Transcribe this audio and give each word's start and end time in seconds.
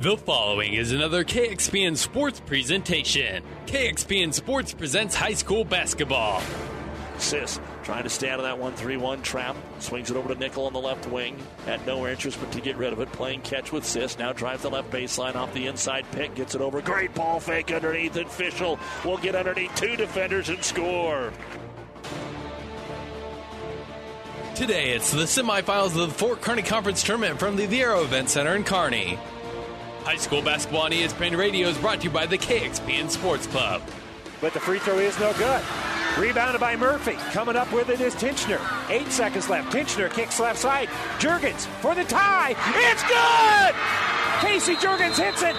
The 0.00 0.16
following 0.16 0.74
is 0.74 0.92
another 0.92 1.24
KXPN 1.24 1.96
Sports 1.96 2.40
presentation. 2.40 3.44
KXPN 3.66 4.34
Sports 4.34 4.74
presents 4.74 5.14
high 5.14 5.34
school 5.34 5.64
basketball. 5.64 6.42
Sis 7.18 7.60
trying 7.84 8.02
to 8.02 8.10
stay 8.10 8.28
out 8.28 8.40
of 8.40 8.44
that 8.44 8.58
1 8.58 8.74
3 8.74 8.96
1 8.96 9.22
trap. 9.22 9.56
Swings 9.78 10.10
it 10.10 10.16
over 10.16 10.34
to 10.34 10.38
Nickel 10.38 10.66
on 10.66 10.72
the 10.72 10.80
left 10.80 11.06
wing. 11.06 11.38
Had 11.64 11.86
no 11.86 12.08
interest 12.08 12.38
but 12.40 12.50
to 12.52 12.60
get 12.60 12.76
rid 12.76 12.92
of 12.92 12.98
it. 13.00 13.12
Playing 13.12 13.40
catch 13.42 13.70
with 13.70 13.84
Sis. 13.86 14.18
Now 14.18 14.32
drives 14.32 14.62
the 14.62 14.70
left 14.70 14.90
baseline 14.90 15.36
off 15.36 15.54
the 15.54 15.68
inside 15.68 16.04
pick. 16.10 16.34
Gets 16.34 16.56
it 16.56 16.60
over. 16.60 16.82
Great 16.82 17.14
ball 17.14 17.38
fake 17.38 17.72
underneath. 17.72 18.16
And 18.16 18.26
Fischel 18.26 18.80
will 19.04 19.18
get 19.18 19.36
underneath 19.36 19.74
two 19.76 19.96
defenders 19.96 20.48
and 20.48 20.62
score. 20.62 21.32
Today, 24.56 24.90
it's 24.90 25.12
the 25.12 25.22
semifinals 25.22 25.86
of 25.86 26.08
the 26.08 26.08
Fort 26.08 26.40
Kearney 26.40 26.62
Conference 26.62 27.02
Tournament 27.02 27.38
from 27.38 27.56
the 27.56 27.66
Viaero 27.66 28.02
Event 28.02 28.28
Center 28.28 28.54
in 28.56 28.64
Kearney. 28.64 29.18
High 30.04 30.16
school 30.16 30.42
basketball 30.42 30.82
on 30.82 30.90
ESPN 30.90 31.34
Radio 31.34 31.66
is 31.66 31.78
brought 31.78 32.00
to 32.00 32.04
you 32.04 32.10
by 32.10 32.26
the 32.26 32.36
KXPN 32.36 33.08
Sports 33.08 33.46
Club. 33.46 33.80
But 34.42 34.52
the 34.52 34.60
free 34.60 34.78
throw 34.78 34.98
is 34.98 35.18
no 35.18 35.32
good. 35.32 35.62
Rebounded 36.18 36.60
by 36.60 36.76
Murphy. 36.76 37.14
Coming 37.32 37.56
up 37.56 37.72
with 37.72 37.88
it 37.88 38.02
is 38.02 38.14
Tinchner. 38.14 38.60
Eight 38.90 39.10
seconds 39.10 39.48
left. 39.48 39.72
Tinchner 39.72 40.12
kicks 40.12 40.38
left 40.38 40.58
side. 40.58 40.88
Jurgens 41.18 41.64
for 41.80 41.94
the 41.94 42.04
tie. 42.04 42.54
It's 42.76 43.02
good! 43.04 43.74
Casey 44.46 44.74
Jurgens 44.74 45.18
hits 45.18 45.42
it. 45.42 45.56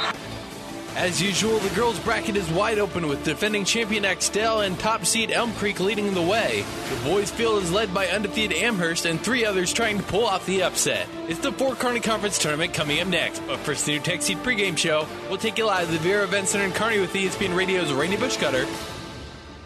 As 0.96 1.22
usual, 1.22 1.60
the 1.60 1.76
girls' 1.76 2.00
bracket 2.00 2.38
is 2.38 2.50
wide 2.52 2.80
open 2.80 3.10
with 3.10 3.26
defending 3.26 3.66
champion 3.66 4.06
Axtell 4.06 4.62
and 4.62 4.80
top 4.80 5.06
seed 5.06 5.30
Elm 5.30 5.52
Creek 5.56 5.82
leading 5.82 6.14
the 6.14 6.22
way. 6.22 6.64
The 6.90 7.10
boys' 7.10 7.30
field 7.30 7.62
is 7.64 7.72
led 7.72 7.94
by 7.94 8.08
undefeated 8.08 8.58
Amherst 8.58 9.06
and 9.06 9.20
three 9.20 9.44
others 9.46 9.74
trying 9.74 9.98
to 9.98 10.04
pull 10.06 10.26
off 10.26 10.46
the 10.46 10.64
upset. 10.64 11.10
It's 11.28 11.40
the 11.40 11.52
Fort 11.52 11.80
Kearney 11.80 12.00
Conference 12.00 12.40
Tournament 12.40 12.74
coming 12.74 13.02
up 13.02 13.10
next, 13.10 13.46
but 13.46 13.60
first, 13.60 13.86
the 13.86 14.00
NuTech 14.00 14.22
Seed 14.22 14.38
pregame 14.38 14.78
show. 14.78 15.06
We'll 15.28 15.38
take 15.38 15.58
you 15.58 15.66
live 15.66 15.88
to 15.88 15.98
the 15.98 16.00
Viaero 16.00 16.24
Event 16.24 16.48
Center 16.48 16.64
in 16.64 16.72
Kearney 16.72 17.00
with 17.00 17.12
ESPN 17.12 17.58
Radio's 17.58 17.92
Rainey 17.92 18.16
Bushcutter. 18.16 18.66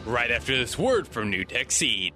Right 0.08 0.32
after 0.32 0.58
this 0.58 0.80
word 0.80 1.08
from 1.08 1.32
NuTech 1.32 1.72
Seed. 1.72 2.16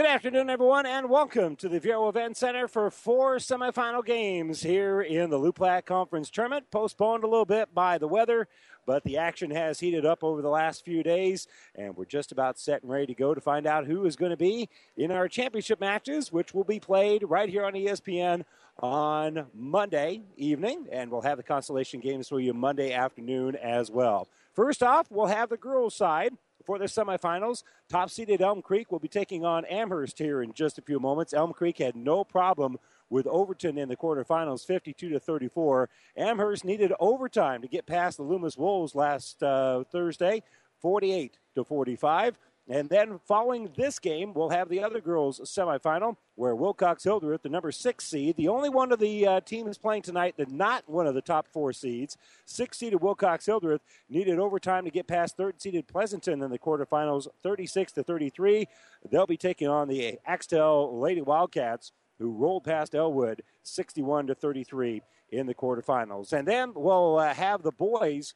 Good 0.00 0.08
afternoon, 0.08 0.48
everyone, 0.48 0.86
and 0.86 1.10
welcome 1.10 1.56
to 1.56 1.68
the 1.68 1.78
Viaero 1.78 2.08
Event 2.08 2.34
Center 2.34 2.66
for 2.66 2.90
four 2.90 3.36
semifinal 3.36 4.02
games 4.02 4.62
here 4.62 5.02
in 5.02 5.28
the 5.28 5.36
Loup 5.36 5.60
Conference 5.84 6.30
Tournament. 6.30 6.70
Postponed 6.70 7.22
a 7.22 7.26
little 7.26 7.44
bit 7.44 7.74
by 7.74 7.98
the 7.98 8.08
weather, 8.08 8.48
but 8.86 9.04
the 9.04 9.18
action 9.18 9.50
has 9.50 9.78
heated 9.78 10.06
up 10.06 10.24
over 10.24 10.40
the 10.40 10.48
last 10.48 10.86
few 10.86 11.02
days, 11.02 11.48
and 11.74 11.94
we're 11.98 12.06
just 12.06 12.32
about 12.32 12.58
set 12.58 12.82
and 12.82 12.90
ready 12.90 13.08
to 13.08 13.14
go 13.14 13.34
to 13.34 13.42
find 13.42 13.66
out 13.66 13.86
who 13.86 14.06
is 14.06 14.16
going 14.16 14.30
to 14.30 14.38
be 14.38 14.70
in 14.96 15.12
our 15.12 15.28
championship 15.28 15.80
matches, 15.80 16.32
which 16.32 16.54
will 16.54 16.64
be 16.64 16.80
played 16.80 17.22
right 17.22 17.50
here 17.50 17.66
on 17.66 17.74
ESPN 17.74 18.44
on 18.78 19.48
Monday 19.52 20.22
evening, 20.38 20.86
and 20.90 21.10
we'll 21.10 21.20
have 21.20 21.36
the 21.36 21.42
consolation 21.42 22.00
games 22.00 22.26
for 22.26 22.40
you 22.40 22.54
Monday 22.54 22.94
afternoon 22.94 23.54
as 23.54 23.90
well. 23.90 24.28
First 24.54 24.82
off, 24.82 25.10
we'll 25.10 25.26
have 25.26 25.50
the 25.50 25.58
girls' 25.58 25.94
side 25.94 26.38
for 26.64 26.78
the 26.78 26.84
semifinals. 26.84 27.62
Top 27.88 28.10
seeded 28.10 28.40
Elm 28.40 28.62
Creek 28.62 28.90
will 28.90 28.98
be 28.98 29.08
taking 29.08 29.44
on 29.44 29.64
Amherst 29.66 30.18
here 30.18 30.42
in 30.42 30.52
just 30.52 30.78
a 30.78 30.82
few 30.82 31.00
moments. 31.00 31.32
Elm 31.32 31.52
Creek 31.52 31.78
had 31.78 31.96
no 31.96 32.24
problem 32.24 32.78
with 33.08 33.26
Overton 33.26 33.76
in 33.76 33.88
the 33.88 33.96
quarterfinals, 33.96 34.64
52 34.64 35.08
to 35.10 35.20
34. 35.20 35.88
Amherst 36.16 36.64
needed 36.64 36.92
overtime 37.00 37.62
to 37.62 37.68
get 37.68 37.86
past 37.86 38.16
the 38.16 38.22
Loomis 38.22 38.56
Wolves 38.56 38.94
last 38.94 39.42
uh, 39.42 39.84
Thursday, 39.90 40.42
48 40.80 41.38
to 41.56 41.64
45. 41.64 42.38
And 42.70 42.88
then 42.88 43.18
following 43.26 43.68
this 43.76 43.98
game, 43.98 44.32
we'll 44.32 44.50
have 44.50 44.68
the 44.68 44.80
other 44.84 45.00
girls' 45.00 45.40
semifinal 45.40 46.16
where 46.36 46.54
Wilcox 46.54 47.02
Hildreth, 47.02 47.42
the 47.42 47.48
number 47.48 47.72
six 47.72 48.06
seed, 48.06 48.36
the 48.36 48.46
only 48.46 48.68
one 48.68 48.92
of 48.92 49.00
the 49.00 49.26
uh, 49.26 49.40
teams 49.40 49.76
playing 49.76 50.02
tonight 50.02 50.36
that 50.36 50.52
not 50.52 50.88
one 50.88 51.08
of 51.08 51.14
the 51.14 51.20
top 51.20 51.48
four 51.48 51.72
seeds, 51.72 52.16
six 52.46 52.78
seeded 52.78 53.00
Wilcox 53.00 53.44
Hildreth, 53.44 53.80
needed 54.08 54.38
overtime 54.38 54.84
to 54.84 54.90
get 54.92 55.08
past 55.08 55.36
third 55.36 55.60
seeded 55.60 55.88
Pleasanton 55.88 56.42
in 56.44 56.50
the 56.52 56.60
quarterfinals, 56.60 57.26
36 57.42 57.90
to 57.94 58.04
33. 58.04 58.68
They'll 59.10 59.26
be 59.26 59.36
taking 59.36 59.66
on 59.66 59.88
the 59.88 60.20
Axtell 60.24 60.96
Lady 61.00 61.22
Wildcats, 61.22 61.90
who 62.20 62.30
rolled 62.30 62.62
past 62.62 62.94
Elwood, 62.94 63.42
61 63.64 64.28
to 64.28 64.36
33 64.36 65.02
in 65.30 65.46
the 65.46 65.54
quarterfinals. 65.54 66.32
And 66.32 66.46
then 66.46 66.72
we'll 66.76 67.18
uh, 67.18 67.34
have 67.34 67.62
the 67.62 67.72
boys 67.72 68.34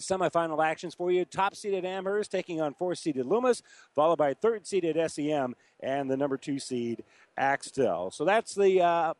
semifinal 0.00 0.64
actions 0.64 0.94
for 0.94 1.10
you. 1.10 1.24
Top 1.24 1.54
seeded 1.54 1.84
Amherst 1.84 2.30
taking 2.30 2.60
on 2.60 2.74
fourth 2.74 2.98
seeded 2.98 3.26
Loomis, 3.26 3.62
followed 3.94 4.18
by 4.18 4.34
third 4.34 4.66
seeded 4.66 4.98
SEM 5.10 5.54
and 5.80 6.10
the 6.10 6.16
number 6.16 6.36
two 6.36 6.58
seed 6.58 7.04
Axtell. 7.36 8.10
So 8.10 8.24
that's 8.24 8.54
the 8.54 8.82
uh, 8.82 9.14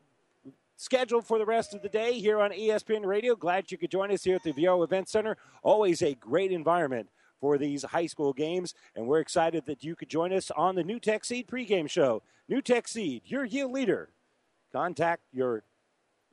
schedule 0.76 1.20
for 1.20 1.38
the 1.38 1.46
rest 1.46 1.74
of 1.74 1.82
the 1.82 1.88
day 1.88 2.14
here 2.14 2.40
on 2.40 2.50
ESPN 2.50 3.04
Radio. 3.04 3.34
Glad 3.34 3.70
you 3.70 3.78
could 3.78 3.90
join 3.90 4.10
us 4.10 4.24
here 4.24 4.36
at 4.36 4.42
the 4.42 4.52
Viaero 4.52 4.84
Event 4.84 5.08
Center. 5.08 5.36
Always 5.62 6.02
a 6.02 6.14
great 6.14 6.52
environment 6.52 7.08
for 7.40 7.58
these 7.58 7.84
high 7.84 8.06
school 8.06 8.32
games, 8.32 8.74
and 8.96 9.06
we're 9.06 9.20
excited 9.20 9.64
that 9.66 9.84
you 9.84 9.94
could 9.94 10.08
join 10.08 10.32
us 10.32 10.50
on 10.50 10.74
the 10.74 10.82
NuTech 10.82 11.24
Seed 11.24 11.46
pregame 11.46 11.88
show. 11.88 12.22
NuTech 12.50 12.88
Seed, 12.88 13.22
your 13.26 13.44
yield 13.44 13.72
leader. 13.72 14.10
Contact 14.72 15.22
your 15.32 15.62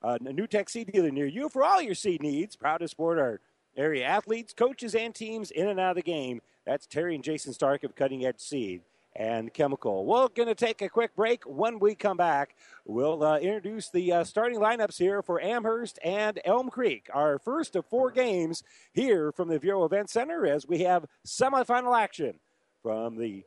uh, 0.04 0.18
NuTech 0.22 0.70
Seed 0.70 0.92
dealer 0.92 1.12
near 1.12 1.26
you 1.26 1.50
for 1.50 1.64
all 1.64 1.82
your 1.82 1.96
seed 1.96 2.22
needs. 2.22 2.56
Proud 2.56 2.78
to 2.78 2.88
support 2.88 3.20
our 3.20 3.40
area 3.78 4.06
athletes, 4.06 4.54
coaches, 4.54 4.96
and 4.96 5.14
teams 5.14 5.52
in 5.52 5.68
and 5.68 5.80
out 5.80 5.92
of 5.92 5.96
the 5.96 6.02
game. 6.02 6.42
That's 6.66 6.86
Terry 6.86 7.16
and 7.16 7.24
Jason 7.24 7.54
Stark 7.54 7.84
of 7.84 7.96
Cutting 7.96 8.26
Edge 8.26 8.40
Seed 8.40 8.82
and 9.16 9.54
Chemical. 9.54 10.06
We're 10.06 10.28
going 10.30 10.50
to 10.50 10.56
take 10.56 10.82
a 10.82 10.90
quick 10.90 11.16
break. 11.16 11.44
When 11.44 11.80
we 11.80 11.96
come 11.96 12.18
back, 12.18 12.56
we'll 12.86 13.24
uh, 13.24 13.38
introduce 13.38 13.90
the 13.90 14.12
uh, 14.12 14.24
starting 14.24 14.60
lineups 14.60 14.98
here 14.98 15.22
for 15.22 15.42
Amherst 15.42 16.00
and 16.04 16.40
Elm 16.44 16.70
Creek. 16.70 17.10
Our 17.14 17.40
first 17.40 17.76
of 17.76 17.86
four 17.86 18.12
games 18.12 18.64
here 18.94 19.32
from 19.32 19.48
the 19.48 19.60
Viaero 19.60 19.86
Event 19.86 20.10
Center 20.10 20.46
as 20.46 20.68
we 20.68 20.80
have 20.80 21.06
semifinal 21.26 21.98
action 21.98 22.40
from 22.84 23.18
the 23.18 23.44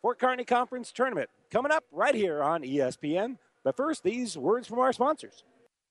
Fort 0.00 0.18
Kearney 0.18 0.44
Conference 0.44 0.90
Tournament 0.92 1.28
coming 1.50 1.72
up 1.72 1.84
right 1.92 2.14
here 2.14 2.42
on 2.42 2.62
ESPN. 2.62 3.36
But 3.62 3.76
first, 3.76 4.02
these 4.02 4.38
words 4.38 4.66
from 4.66 4.78
our 4.78 4.92
sponsors. 4.92 5.44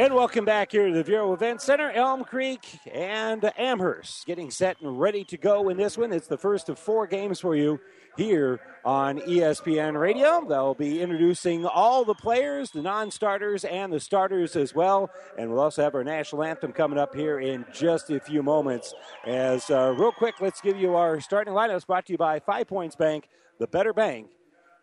And 0.00 0.14
welcome 0.14 0.46
back 0.46 0.72
here 0.72 0.86
to 0.86 0.94
the 0.94 1.04
Viaero 1.04 1.34
Event 1.34 1.60
Center. 1.60 1.90
Elm 1.90 2.24
Creek 2.24 2.78
and 2.90 3.52
Amherst 3.58 4.24
getting 4.24 4.50
set 4.50 4.80
and 4.80 4.98
ready 4.98 5.24
to 5.24 5.36
go 5.36 5.68
in 5.68 5.76
this 5.76 5.98
one. 5.98 6.10
It's 6.10 6.26
the 6.26 6.38
first 6.38 6.70
of 6.70 6.78
four 6.78 7.06
games 7.06 7.38
for 7.38 7.54
you 7.54 7.78
here 8.16 8.60
on 8.82 9.18
ESPN 9.18 10.00
Radio. 10.00 10.42
They'll 10.48 10.72
be 10.72 11.02
introducing 11.02 11.66
all 11.66 12.06
the 12.06 12.14
players, 12.14 12.70
the 12.70 12.80
non 12.80 13.10
starters, 13.10 13.66
and 13.66 13.92
the 13.92 14.00
starters 14.00 14.56
as 14.56 14.74
well. 14.74 15.10
And 15.36 15.50
we'll 15.50 15.60
also 15.60 15.82
have 15.82 15.94
our 15.94 16.02
national 16.02 16.44
anthem 16.44 16.72
coming 16.72 16.98
up 16.98 17.14
here 17.14 17.38
in 17.38 17.66
just 17.70 18.08
a 18.08 18.20
few 18.20 18.42
moments. 18.42 18.94
As 19.26 19.68
uh, 19.68 19.94
real 19.98 20.12
quick, 20.12 20.40
let's 20.40 20.62
give 20.62 20.78
you 20.78 20.96
our 20.96 21.20
starting 21.20 21.52
lineups 21.52 21.86
brought 21.86 22.06
to 22.06 22.12
you 22.14 22.16
by 22.16 22.40
Five 22.40 22.68
Points 22.68 22.96
Bank, 22.96 23.28
the 23.58 23.66
better 23.66 23.92
bank 23.92 24.30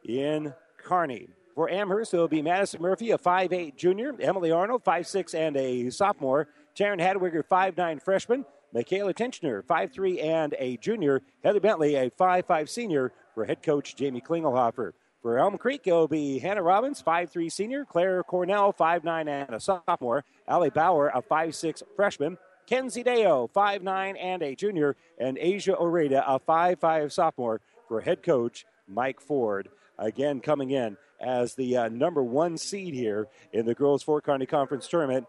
in 0.04 0.54
Kearney. 0.78 1.28
For 1.58 1.72
Amherst, 1.72 2.14
it'll 2.14 2.28
be 2.28 2.44
Madison 2.44 2.84
Murphy, 2.84 3.10
a 3.10 3.18
5'8 3.18 3.76
junior, 3.76 4.14
Emily 4.20 4.52
Arnold, 4.52 4.84
5'6 4.84 5.34
and 5.34 5.58
a 5.58 5.90
sophomore, 5.90 6.50
Taryn 6.76 7.02
Hadwiger, 7.02 7.42
5'9 7.44 8.00
freshman, 8.00 8.46
Michaela 8.72 9.12
Tenchner, 9.12 9.64
5'3 9.64 10.24
and 10.24 10.56
a 10.60 10.78
junior, 10.78 11.24
Heather 11.44 11.60
Bentley, 11.60 11.96
a 11.96 12.12
5'5 12.12 12.70
senior, 12.70 13.12
for 13.34 13.44
head 13.44 13.64
coach 13.64 13.96
Jamie 13.96 14.22
Klingelhofer. 14.22 14.92
For 15.24 15.40
Elm 15.40 15.58
Creek, 15.58 15.82
it'll 15.88 16.08
be 16.08 16.38
Hannah 16.38 16.62
Robbins, 16.62 17.02
5'3 17.02 17.52
senior, 17.52 17.86
Claire 17.86 18.22
Cornell, 18.22 18.72
5'9 18.72 19.28
and 19.28 19.56
a 19.56 19.60
sophomore, 19.60 20.26
Allie 20.48 20.70
Bauer, 20.70 21.08
a 21.08 21.24
5'6 21.24 21.82
freshman, 21.96 22.38
Kenzie 22.68 23.02
Deo, 23.02 23.50
5'9 23.56 24.16
and 24.22 24.44
a 24.44 24.54
junior, 24.54 24.96
and 25.18 25.40
Asia 25.40 25.74
Oreda, 25.74 26.24
a 26.28 26.40
5'5 26.40 27.12
sophomore, 27.12 27.62
for 27.88 28.02
head 28.02 28.22
coach 28.22 28.68
Mike 28.88 29.20
Ford. 29.20 29.70
Again, 29.98 30.40
coming 30.40 30.70
in 30.70 30.98
as 31.20 31.56
the 31.56 31.78
uh, 31.78 31.90
number 31.90 32.24
one 32.24 32.58
seed 32.58 32.94
here 32.94 33.28
in 33.52 33.66
the 33.66 33.74
Girls 33.74 34.04
Fort 34.04 34.24
Kearney 34.24 34.46
Conference 34.46 34.88
Tournament 34.88 35.26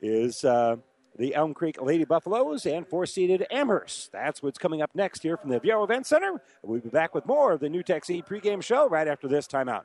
is 0.00 0.44
uh, 0.44 0.76
the 1.18 1.34
Elm 1.34 1.54
Creek 1.54 1.80
Lady 1.80 2.04
Buffaloes 2.04 2.66
and 2.66 2.86
four 2.86 3.06
seeded 3.06 3.46
Amherst. 3.50 4.12
That's 4.12 4.42
what's 4.42 4.58
coming 4.58 4.82
up 4.82 4.90
next 4.94 5.22
here 5.22 5.36
from 5.36 5.50
the 5.50 5.60
Viaero 5.60 5.84
Event 5.84 6.06
Center. 6.06 6.40
We'll 6.62 6.80
be 6.80 6.88
back 6.88 7.14
with 7.14 7.26
more 7.26 7.52
of 7.52 7.60
the 7.60 7.68
NuTech 7.68 8.04
Seed 8.04 8.26
pregame 8.26 8.62
show 8.62 8.88
right 8.88 9.08
after 9.08 9.28
this 9.28 9.46
timeout. 9.46 9.84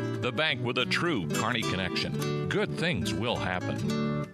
the 0.21 0.31
bank 0.31 0.63
with 0.63 0.77
a 0.77 0.85
true 0.85 1.27
Kearney 1.29 1.61
connection. 1.63 2.47
Good 2.47 2.77
things 2.77 3.13
will 3.13 3.35
happen. 3.35 4.27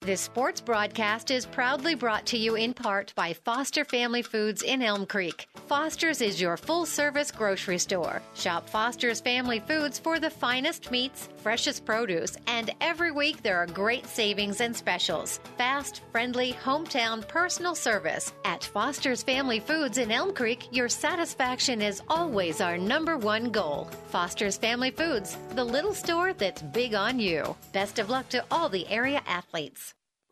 This 0.00 0.20
sports 0.20 0.60
broadcast 0.60 1.30
is 1.30 1.46
proudly 1.46 1.94
brought 1.94 2.26
to 2.26 2.36
you 2.36 2.56
in 2.56 2.74
part 2.74 3.14
by 3.16 3.32
Foster 3.32 3.86
Family 3.86 4.20
Foods 4.20 4.62
in 4.62 4.82
Elm 4.82 5.06
Creek. 5.06 5.46
Foster's 5.66 6.20
is 6.20 6.38
your 6.38 6.58
full 6.58 6.84
service 6.84 7.30
grocery 7.30 7.78
store. 7.78 8.20
Shop 8.34 8.68
Foster's 8.68 9.22
Family 9.22 9.60
Foods 9.60 9.98
for 9.98 10.20
the 10.20 10.28
finest 10.28 10.90
meats, 10.90 11.30
freshest 11.44 11.84
produce, 11.84 12.38
and 12.46 12.70
every 12.80 13.12
week 13.12 13.42
there 13.42 13.58
are 13.58 13.66
great 13.66 14.06
savings 14.06 14.62
and 14.62 14.74
specials. 14.74 15.40
Fast, 15.58 16.00
friendly, 16.10 16.54
hometown 16.54 17.28
personal 17.28 17.74
service. 17.74 18.32
At 18.46 18.64
Foster's 18.64 19.22
Family 19.22 19.60
Foods 19.60 19.98
in 19.98 20.10
Elm 20.10 20.34
Creek, 20.34 20.66
your 20.72 20.88
satisfaction 20.88 21.82
is 21.82 22.00
always 22.08 22.62
our 22.62 22.78
number 22.78 23.18
one 23.18 23.50
goal. 23.50 23.90
Foster's 24.08 24.56
Family 24.56 24.90
Foods, 24.90 25.36
the 25.54 25.64
little 25.64 25.94
store 25.94 26.32
that's 26.32 26.62
big 26.62 26.94
on 26.94 27.20
you. 27.20 27.54
Best 27.74 27.98
of 27.98 28.08
luck 28.08 28.26
to 28.30 28.42
all 28.50 28.70
the 28.70 28.88
area 28.88 29.20
athletes. 29.26 29.94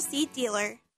Seed 0.00 0.32
dealer. 0.32 0.78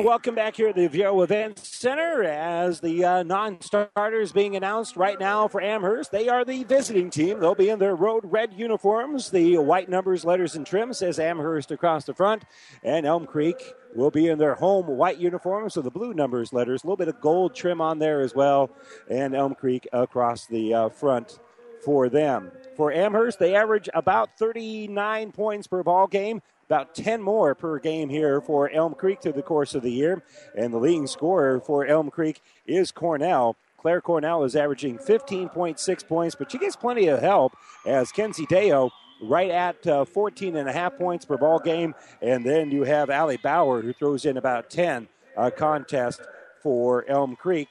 And 0.00 0.06
welcome 0.06 0.34
back 0.34 0.56
here 0.56 0.68
at 0.68 0.76
the 0.76 0.88
Viaero 0.88 1.22
Event 1.22 1.58
Center 1.58 2.24
as 2.24 2.80
the 2.80 3.04
uh, 3.04 3.22
non-starters 3.22 4.32
being 4.32 4.56
announced 4.56 4.96
right 4.96 5.20
now 5.20 5.46
for 5.46 5.60
Amherst. 5.60 6.10
They 6.10 6.26
are 6.26 6.42
the 6.42 6.64
visiting 6.64 7.10
team. 7.10 7.38
They'll 7.38 7.54
be 7.54 7.68
in 7.68 7.78
their 7.78 7.94
road 7.94 8.22
red 8.24 8.54
uniforms. 8.54 9.30
The 9.30 9.58
white 9.58 9.90
numbers, 9.90 10.24
letters, 10.24 10.56
and 10.56 10.66
trim 10.66 10.94
says 10.94 11.18
Amherst 11.18 11.70
across 11.70 12.06
the 12.06 12.14
front. 12.14 12.46
And 12.82 13.04
Elm 13.04 13.26
Creek 13.26 13.74
will 13.94 14.10
be 14.10 14.28
in 14.28 14.38
their 14.38 14.54
home 14.54 14.86
white 14.86 15.18
uniforms, 15.18 15.74
so 15.74 15.82
the 15.82 15.90
blue 15.90 16.14
numbers, 16.14 16.50
letters, 16.54 16.82
a 16.82 16.86
little 16.86 16.96
bit 16.96 17.08
of 17.08 17.20
gold 17.20 17.54
trim 17.54 17.82
on 17.82 17.98
there 17.98 18.22
as 18.22 18.34
well. 18.34 18.70
And 19.10 19.34
Elm 19.34 19.54
Creek 19.54 19.86
across 19.92 20.46
the 20.46 20.72
uh, 20.72 20.88
front 20.88 21.40
for 21.84 22.08
them. 22.08 22.52
For 22.74 22.90
Amherst, 22.90 23.38
they 23.38 23.54
average 23.54 23.90
about 23.92 24.38
39 24.38 25.32
points 25.32 25.66
per 25.66 25.82
ball 25.82 26.06
game 26.06 26.40
about 26.70 26.94
10 26.94 27.20
more 27.20 27.52
per 27.56 27.80
game 27.80 28.08
here 28.08 28.40
for 28.40 28.70
Elm 28.70 28.94
Creek 28.94 29.20
through 29.20 29.32
the 29.32 29.42
course 29.42 29.74
of 29.74 29.82
the 29.82 29.90
year. 29.90 30.22
And 30.56 30.72
the 30.72 30.78
leading 30.78 31.08
scorer 31.08 31.60
for 31.60 31.84
Elm 31.84 32.10
Creek 32.10 32.40
is 32.64 32.92
Cornell. 32.92 33.56
Claire 33.76 34.00
Cornell 34.00 34.44
is 34.44 34.54
averaging 34.54 34.96
15.6 34.96 36.06
points, 36.06 36.36
but 36.36 36.52
she 36.52 36.58
gets 36.58 36.76
plenty 36.76 37.08
of 37.08 37.20
help 37.20 37.56
as 37.84 38.12
Kenzie 38.12 38.46
Deo 38.46 38.92
right 39.20 39.50
at 39.50 39.84
uh, 39.84 40.04
14 40.04 40.54
and 40.54 40.68
a 40.68 40.72
half 40.72 40.96
points 40.96 41.24
per 41.24 41.36
ball 41.36 41.58
game. 41.58 41.92
And 42.22 42.46
then 42.46 42.70
you 42.70 42.84
have 42.84 43.10
Allie 43.10 43.38
Bauer 43.38 43.82
who 43.82 43.92
throws 43.92 44.24
in 44.24 44.36
about 44.36 44.70
10 44.70 45.08
uh, 45.36 45.50
contest 45.50 46.20
for 46.62 47.04
Elm 47.08 47.34
Creek. 47.34 47.68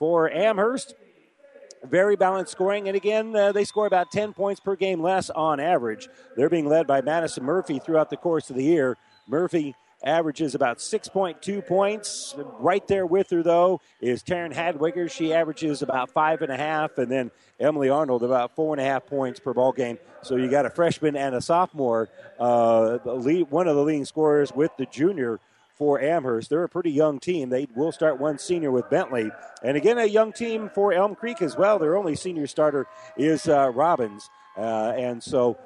For 0.00 0.28
Amherst, 0.28 0.96
very 1.84 2.16
balanced 2.16 2.52
scoring. 2.52 2.88
And 2.88 2.96
again, 2.96 3.34
uh, 3.34 3.52
they 3.52 3.64
score 3.64 3.86
about 3.86 4.10
10 4.10 4.32
points 4.32 4.60
per 4.60 4.76
game 4.76 5.00
less 5.00 5.30
on 5.30 5.60
average. 5.60 6.08
They're 6.36 6.50
being 6.50 6.68
led 6.68 6.86
by 6.86 7.00
Madison 7.00 7.44
Murphy 7.44 7.78
throughout 7.78 8.10
the 8.10 8.16
course 8.16 8.50
of 8.50 8.56
the 8.56 8.64
year. 8.64 8.96
Murphy 9.26 9.74
averages 10.04 10.54
about 10.54 10.78
6.2 10.78 11.66
points. 11.66 12.34
Right 12.58 12.86
there 12.88 13.06
with 13.06 13.30
her, 13.30 13.42
though, 13.42 13.80
is 14.00 14.22
Taryn 14.22 14.52
Hadwiger. 14.52 15.10
She 15.10 15.32
averages 15.32 15.82
about 15.82 16.10
five 16.10 16.42
and 16.42 16.50
a 16.50 16.56
half, 16.56 16.98
and 16.98 17.10
then 17.10 17.30
Emily 17.60 17.88
Arnold 17.88 18.22
about 18.22 18.54
four 18.56 18.74
and 18.74 18.80
a 18.80 18.84
half 18.84 19.06
points 19.06 19.38
per 19.38 19.54
ball 19.54 19.72
game. 19.72 19.98
So 20.22 20.36
you 20.36 20.48
got 20.50 20.66
a 20.66 20.70
freshman 20.70 21.16
and 21.16 21.34
a 21.34 21.40
sophomore, 21.40 22.08
uh, 22.38 22.98
lead, 23.04 23.50
one 23.50 23.68
of 23.68 23.76
the 23.76 23.82
leading 23.82 24.04
scorers 24.04 24.52
with 24.52 24.70
the 24.76 24.86
junior 24.86 25.40
for 25.82 26.00
Amherst. 26.00 26.48
They're 26.48 26.62
a 26.62 26.68
pretty 26.68 26.92
young 26.92 27.18
team. 27.18 27.48
They 27.48 27.66
will 27.74 27.90
start 27.90 28.20
one 28.20 28.38
senior 28.38 28.70
with 28.70 28.88
Bentley. 28.88 29.32
And 29.64 29.76
again, 29.76 29.98
a 29.98 30.04
young 30.04 30.32
team 30.32 30.70
for 30.72 30.92
Elm 30.92 31.16
Creek 31.16 31.42
as 31.42 31.56
well. 31.56 31.80
Their 31.80 31.96
only 31.96 32.14
senior 32.14 32.46
starter 32.46 32.86
is 33.16 33.48
uh, 33.48 33.68
Robbins. 33.70 34.30
Uh, 34.56 34.92
and 34.96 35.20
so 35.20 35.58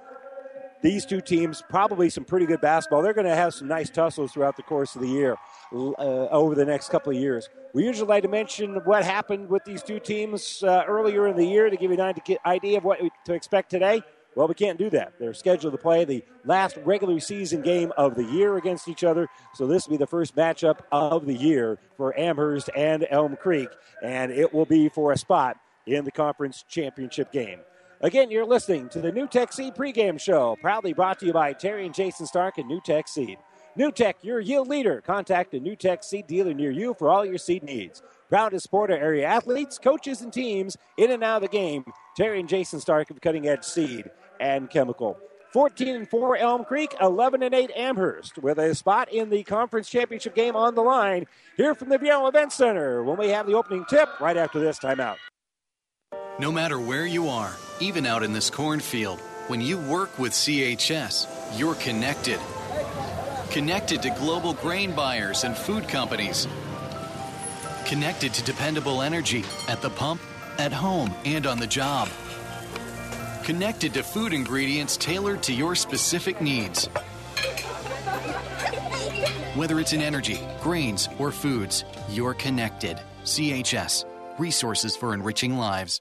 these 0.82 1.04
two 1.04 1.20
teams, 1.20 1.62
probably 1.68 2.08
some 2.08 2.24
pretty 2.24 2.46
good 2.46 2.62
basketball. 2.62 3.02
They're 3.02 3.12
going 3.12 3.26
to 3.26 3.36
have 3.36 3.52
some 3.52 3.68
nice 3.68 3.90
tussles 3.90 4.32
throughout 4.32 4.56
the 4.56 4.62
course 4.62 4.96
of 4.96 5.02
the 5.02 5.08
year, 5.08 5.36
uh, 5.70 5.84
over 5.98 6.54
the 6.54 6.64
next 6.64 6.88
couple 6.88 7.12
of 7.12 7.18
years. 7.18 7.50
We 7.74 7.84
usually 7.84 8.08
like 8.08 8.22
to 8.22 8.28
mention 8.30 8.76
what 8.84 9.04
happened 9.04 9.50
with 9.50 9.66
these 9.66 9.82
two 9.82 10.00
teams 10.00 10.62
uh, 10.62 10.84
earlier 10.88 11.26
in 11.26 11.36
the 11.36 11.44
year 11.44 11.68
to 11.68 11.76
give 11.76 11.90
you 11.90 12.00
an 12.00 12.38
idea 12.46 12.78
of 12.78 12.84
what 12.84 13.00
to 13.26 13.34
expect 13.34 13.68
today. 13.68 14.00
Well, 14.36 14.48
we 14.48 14.54
can't 14.54 14.78
do 14.78 14.90
that. 14.90 15.14
They're 15.18 15.32
scheduled 15.32 15.72
to 15.72 15.78
play 15.78 16.04
the 16.04 16.22
last 16.44 16.76
regular 16.84 17.18
season 17.20 17.62
game 17.62 17.90
of 17.96 18.14
the 18.14 18.24
year 18.24 18.58
against 18.58 18.86
each 18.86 19.02
other. 19.02 19.28
So 19.54 19.66
this 19.66 19.86
will 19.86 19.92
be 19.92 19.96
the 19.96 20.06
first 20.06 20.36
matchup 20.36 20.80
of 20.92 21.24
the 21.24 21.34
year 21.34 21.78
for 21.96 22.16
Amherst 22.18 22.68
and 22.76 23.06
Elm 23.10 23.36
Creek, 23.36 23.70
and 24.02 24.30
it 24.30 24.52
will 24.52 24.66
be 24.66 24.90
for 24.90 25.10
a 25.12 25.16
spot 25.16 25.56
in 25.86 26.04
the 26.04 26.12
conference 26.12 26.64
championship 26.68 27.32
game. 27.32 27.60
Again, 28.02 28.30
you're 28.30 28.44
listening 28.44 28.90
to 28.90 29.00
the 29.00 29.10
NuTech 29.10 29.54
Seed 29.54 29.74
pregame 29.74 30.20
show, 30.20 30.58
proudly 30.60 30.92
brought 30.92 31.18
to 31.20 31.26
you 31.26 31.32
by 31.32 31.54
Terry 31.54 31.86
and 31.86 31.94
Jason 31.94 32.26
Stark 32.26 32.58
and 32.58 32.70
NuTech 32.70 33.08
Seed. 33.08 33.38
NuTech, 33.78 34.14
your 34.20 34.40
yield 34.40 34.68
leader. 34.68 35.00
Contact 35.00 35.54
a 35.54 35.60
NuTech 35.60 36.04
Seed 36.04 36.26
dealer 36.26 36.52
near 36.52 36.70
you 36.70 36.94
for 36.98 37.08
all 37.08 37.24
your 37.24 37.38
seed 37.38 37.62
needs. 37.62 38.02
Proud 38.28 38.50
to 38.50 38.60
support 38.60 38.90
our 38.90 38.96
area 38.96 39.26
athletes, 39.26 39.78
coaches, 39.78 40.20
and 40.20 40.32
teams 40.32 40.76
in 40.98 41.10
and 41.10 41.22
out 41.22 41.42
of 41.42 41.50
the 41.50 41.56
game. 41.56 41.84
Terry 42.16 42.40
and 42.40 42.48
Jason 42.48 42.80
Stark 42.80 43.10
of 43.10 43.20
Cutting 43.20 43.46
Edge 43.46 43.64
Seed 43.64 44.10
and 44.40 44.68
Chemical. 44.70 45.18
14 45.52 45.88
and 45.88 46.10
4 46.10 46.36
Elm 46.36 46.64
Creek, 46.64 46.94
11 47.00 47.42
and 47.42 47.54
8 47.54 47.70
Amherst, 47.74 48.36
with 48.38 48.58
a 48.58 48.74
spot 48.74 49.10
in 49.10 49.30
the 49.30 49.42
conference 49.42 49.88
championship 49.88 50.34
game 50.34 50.54
on 50.54 50.74
the 50.74 50.82
line. 50.82 51.26
Here 51.56 51.74
from 51.74 51.88
the 51.88 51.98
Viaero 51.98 52.28
Event 52.28 52.52
Center 52.52 53.02
when 53.02 53.16
we 53.16 53.28
have 53.28 53.46
the 53.46 53.54
opening 53.54 53.86
tip 53.88 54.20
right 54.20 54.36
after 54.36 54.60
this 54.60 54.78
timeout. 54.78 55.16
No 56.38 56.52
matter 56.52 56.78
where 56.78 57.06
you 57.06 57.28
are, 57.28 57.54
even 57.80 58.04
out 58.04 58.22
in 58.22 58.34
this 58.34 58.50
cornfield, 58.50 59.20
when 59.46 59.62
you 59.62 59.78
work 59.78 60.18
with 60.18 60.32
CHS, 60.32 61.26
you're 61.58 61.76
connected. 61.76 62.38
Connected 63.50 64.02
to 64.02 64.10
global 64.10 64.52
grain 64.52 64.94
buyers 64.94 65.44
and 65.44 65.56
food 65.56 65.88
companies. 65.88 66.46
Connected 67.86 68.34
to 68.34 68.44
dependable 68.44 69.00
energy 69.00 69.44
at 69.68 69.80
the 69.80 69.88
pump, 69.88 70.20
at 70.58 70.72
home, 70.72 71.14
and 71.24 71.46
on 71.46 71.58
the 71.58 71.66
job. 71.66 72.08
Connected 73.46 73.94
to 73.94 74.02
food 74.02 74.32
ingredients 74.32 74.96
tailored 74.96 75.40
to 75.44 75.52
your 75.52 75.76
specific 75.76 76.40
needs. 76.40 76.86
Whether 79.54 79.78
it's 79.78 79.92
in 79.92 80.02
energy, 80.02 80.40
grains, 80.60 81.08
or 81.16 81.30
foods, 81.30 81.84
you're 82.10 82.34
connected. 82.34 83.00
CHS, 83.22 84.04
resources 84.36 84.96
for 84.96 85.14
enriching 85.14 85.56
lives. 85.56 86.00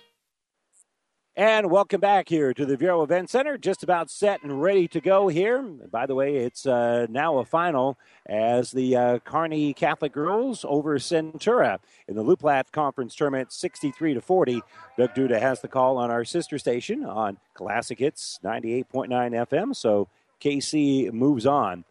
And 1.37 1.71
welcome 1.71 2.01
back 2.01 2.27
here 2.27 2.53
to 2.53 2.65
the 2.65 2.75
Viaero 2.75 3.05
Event 3.05 3.29
Center. 3.29 3.57
Just 3.57 3.83
about 3.83 4.09
set 4.09 4.43
and 4.43 4.61
ready 4.61 4.85
to 4.89 4.99
go 4.99 5.29
here. 5.29 5.61
By 5.61 6.05
the 6.05 6.13
way, 6.13 6.35
it's 6.35 6.65
uh, 6.65 7.07
now 7.09 7.37
a 7.37 7.45
final 7.45 7.97
as 8.25 8.71
the 8.71 8.97
uh, 8.97 9.19
Kearney 9.19 9.73
Catholic 9.73 10.11
girls 10.11 10.65
over 10.67 10.99
Centura 10.99 11.79
in 12.09 12.15
the 12.15 12.21
Loup 12.21 12.41
Platte 12.41 12.73
Conference 12.73 13.15
Tournament, 13.15 13.53
63 13.53 14.15
to 14.15 14.21
40. 14.21 14.61
Doug 14.97 15.15
Duda 15.15 15.39
has 15.39 15.61
the 15.61 15.69
call 15.69 15.97
on 15.97 16.11
our 16.11 16.25
sister 16.25 16.59
station 16.59 17.05
on 17.05 17.37
Classic 17.53 17.97
Hits 17.97 18.37
98.9 18.43 19.07
FM. 19.07 19.73
So 19.73 20.09
KC 20.41 21.13
moves 21.13 21.45
on. 21.45 21.85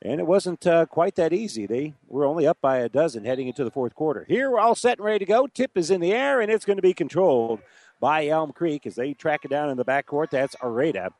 And 0.00 0.20
it 0.20 0.26
wasn't 0.26 0.66
uh, 0.66 0.86
quite 0.86 1.16
that 1.16 1.32
easy. 1.32 1.66
They 1.66 1.94
were 2.06 2.24
only 2.24 2.46
up 2.46 2.58
by 2.60 2.78
a 2.78 2.88
dozen 2.88 3.24
heading 3.24 3.48
into 3.48 3.64
the 3.64 3.70
fourth 3.70 3.94
quarter. 3.94 4.24
Here, 4.28 4.50
we're 4.50 4.60
all 4.60 4.74
set 4.74 4.98
and 4.98 5.04
ready 5.04 5.20
to 5.20 5.24
go. 5.24 5.46
Tip 5.46 5.76
is 5.76 5.90
in 5.90 6.00
the 6.00 6.12
air, 6.12 6.40
and 6.40 6.50
it's 6.50 6.66
going 6.66 6.76
to 6.76 6.82
be 6.82 6.92
controlled 6.92 7.60
by 8.00 8.26
Elm 8.26 8.52
Creek 8.52 8.86
as 8.86 8.94
they 8.94 9.14
track 9.14 9.44
it 9.44 9.48
down 9.48 9.70
in 9.70 9.76
the 9.76 9.84
backcourt. 9.84 10.30
That's 10.30 10.56
Areda, 10.56 11.10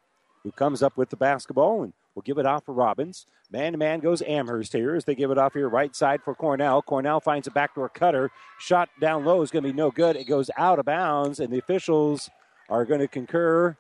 who 0.42 0.52
comes 0.52 0.82
up 0.82 0.96
with 0.96 1.10
the 1.10 1.16
basketball 1.16 1.82
and 1.82 1.92
will 2.14 2.22
give 2.22 2.38
it 2.38 2.46
off 2.46 2.64
for 2.64 2.72
Robbins. 2.72 3.26
Man 3.50 3.72
to 3.72 3.78
man 3.78 4.00
goes 4.00 4.22
Amherst 4.22 4.72
here 4.72 4.96
as 4.96 5.04
they 5.04 5.14
give 5.14 5.30
it 5.30 5.38
off 5.38 5.54
here 5.54 5.68
right 5.68 5.94
side 5.94 6.22
for 6.22 6.34
Cornell. 6.34 6.82
Cornell 6.82 7.20
finds 7.20 7.46
a 7.46 7.50
backdoor 7.52 7.88
cutter. 7.88 8.30
Shot 8.58 8.88
down 9.00 9.24
low 9.24 9.40
is 9.42 9.50
going 9.50 9.62
to 9.62 9.70
be 9.70 9.76
no 9.76 9.90
good. 9.90 10.16
It 10.16 10.26
goes 10.26 10.50
out 10.56 10.80
of 10.80 10.84
bounds, 10.84 11.38
and 11.38 11.52
the 11.52 11.58
officials 11.58 12.28
are 12.68 12.84
going 12.84 13.00
to 13.00 13.08
concur. 13.08 13.76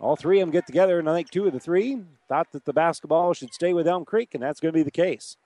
All 0.00 0.16
three 0.16 0.40
of 0.40 0.46
them 0.46 0.52
get 0.52 0.66
together, 0.66 0.98
and 0.98 1.10
I 1.10 1.14
think 1.14 1.30
two 1.30 1.46
of 1.46 1.52
the 1.52 1.60
three 1.60 2.02
thought 2.28 2.52
that 2.52 2.64
the 2.64 2.72
basketball 2.72 3.34
should 3.34 3.52
stay 3.52 3.74
with 3.74 3.86
Elm 3.86 4.04
Creek, 4.04 4.34
and 4.34 4.42
that's 4.42 4.60
going 4.60 4.72
to 4.72 4.78
be 4.78 4.82
the 4.82 4.90
case. 4.90 5.36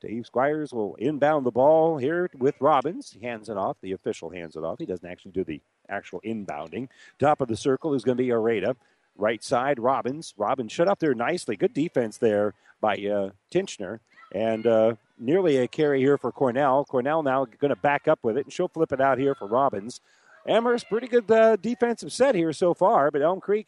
Dave 0.00 0.26
Squires 0.26 0.72
will 0.72 0.94
inbound 0.96 1.46
the 1.46 1.50
ball 1.50 1.98
here 1.98 2.30
with 2.36 2.54
Robbins. 2.60 3.10
He 3.18 3.24
hands 3.24 3.48
it 3.48 3.56
off. 3.56 3.76
The 3.80 3.92
official 3.92 4.30
hands 4.30 4.56
it 4.56 4.64
off. 4.64 4.78
He 4.78 4.86
doesn't 4.86 5.08
actually 5.08 5.32
do 5.32 5.44
the 5.44 5.60
actual 5.88 6.20
inbounding. 6.24 6.88
Top 7.18 7.40
of 7.40 7.48
the 7.48 7.56
circle 7.56 7.94
is 7.94 8.04
going 8.04 8.16
to 8.16 8.22
be 8.22 8.30
Areda. 8.30 8.76
Right 9.16 9.42
side, 9.42 9.78
Robbins. 9.78 10.34
Robbins 10.36 10.72
shut 10.72 10.88
up 10.88 10.98
there 10.98 11.14
nicely. 11.14 11.56
Good 11.56 11.74
defense 11.74 12.18
there 12.18 12.54
by 12.80 12.94
uh, 12.96 13.30
Tinchner. 13.52 14.00
And 14.32 14.66
uh, 14.66 14.94
nearly 15.18 15.56
a 15.58 15.68
carry 15.68 16.00
here 16.00 16.18
for 16.18 16.32
Cornell. 16.32 16.84
Cornell 16.84 17.22
now 17.22 17.44
going 17.44 17.68
to 17.68 17.76
back 17.76 18.08
up 18.08 18.18
with 18.22 18.36
it, 18.36 18.46
and 18.46 18.52
she'll 18.52 18.68
flip 18.68 18.92
it 18.92 19.00
out 19.00 19.18
here 19.18 19.34
for 19.34 19.46
Robbins. 19.46 20.00
Amherst, 20.46 20.88
pretty 20.88 21.06
good 21.06 21.30
uh, 21.30 21.56
defensive 21.56 22.12
set 22.12 22.34
here 22.34 22.52
so 22.52 22.74
far, 22.74 23.10
but 23.10 23.22
Elm 23.22 23.40
Creek 23.40 23.66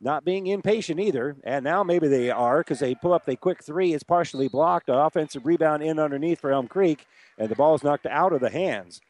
not 0.00 0.24
being 0.24 0.46
impatient 0.46 1.00
either. 1.00 1.36
And 1.44 1.64
now 1.64 1.82
maybe 1.82 2.08
they 2.08 2.30
are 2.30 2.58
because 2.58 2.78
they 2.78 2.94
pull 2.94 3.12
up 3.12 3.24
the 3.24 3.36
quick 3.36 3.62
three. 3.62 3.94
It's 3.94 4.04
partially 4.04 4.48
blocked. 4.48 4.88
An 4.88 4.94
offensive 4.94 5.46
rebound 5.46 5.82
in 5.82 5.98
underneath 5.98 6.40
for 6.40 6.52
Elm 6.52 6.68
Creek, 6.68 7.06
and 7.38 7.48
the 7.48 7.56
ball 7.56 7.74
is 7.74 7.82
knocked 7.82 8.06
out 8.06 8.32
of 8.32 8.40
the 8.40 8.50
hands 8.50 9.00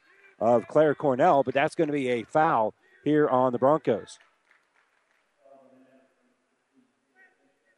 of 0.41 0.67
Claire 0.69 0.95
Cornell. 0.95 1.43
But 1.43 1.55
that's 1.55 1.75
going 1.75 1.89
to 1.89 1.93
be 1.93 2.09
a 2.09 2.25
foul 2.25 2.75
here 3.05 3.29
on 3.29 3.53
the 3.53 3.59
Broncos. 3.59 4.19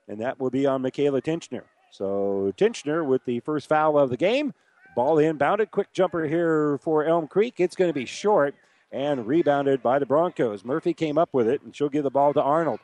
And 0.08 0.20
that 0.20 0.40
will 0.40 0.50
be 0.50 0.66
on 0.66 0.82
Michaela 0.82 1.22
Tinchner. 1.22 1.62
So 1.92 2.52
Tinchner 2.56 3.04
with 3.04 3.24
the 3.24 3.40
first 3.40 3.68
foul 3.68 3.98
of 3.98 4.10
the 4.10 4.16
game. 4.16 4.52
Ball 4.96 5.16
inbounded. 5.16 5.70
Quick 5.70 5.92
jumper 5.92 6.26
here 6.26 6.78
for 6.78 7.04
Elm 7.04 7.28
Creek. 7.28 7.54
It's 7.58 7.76
going 7.76 7.90
to 7.90 7.94
be 7.94 8.06
short 8.06 8.54
and 8.90 9.24
rebounded 9.26 9.82
by 9.82 10.00
the 10.00 10.06
Broncos. 10.06 10.64
Murphy 10.64 10.92
came 10.94 11.16
up 11.16 11.28
with 11.32 11.48
it, 11.48 11.62
and 11.62 11.74
she'll 11.74 11.88
give 11.88 12.02
the 12.02 12.10
ball 12.10 12.32
to 12.34 12.42
Arnold. 12.42 12.80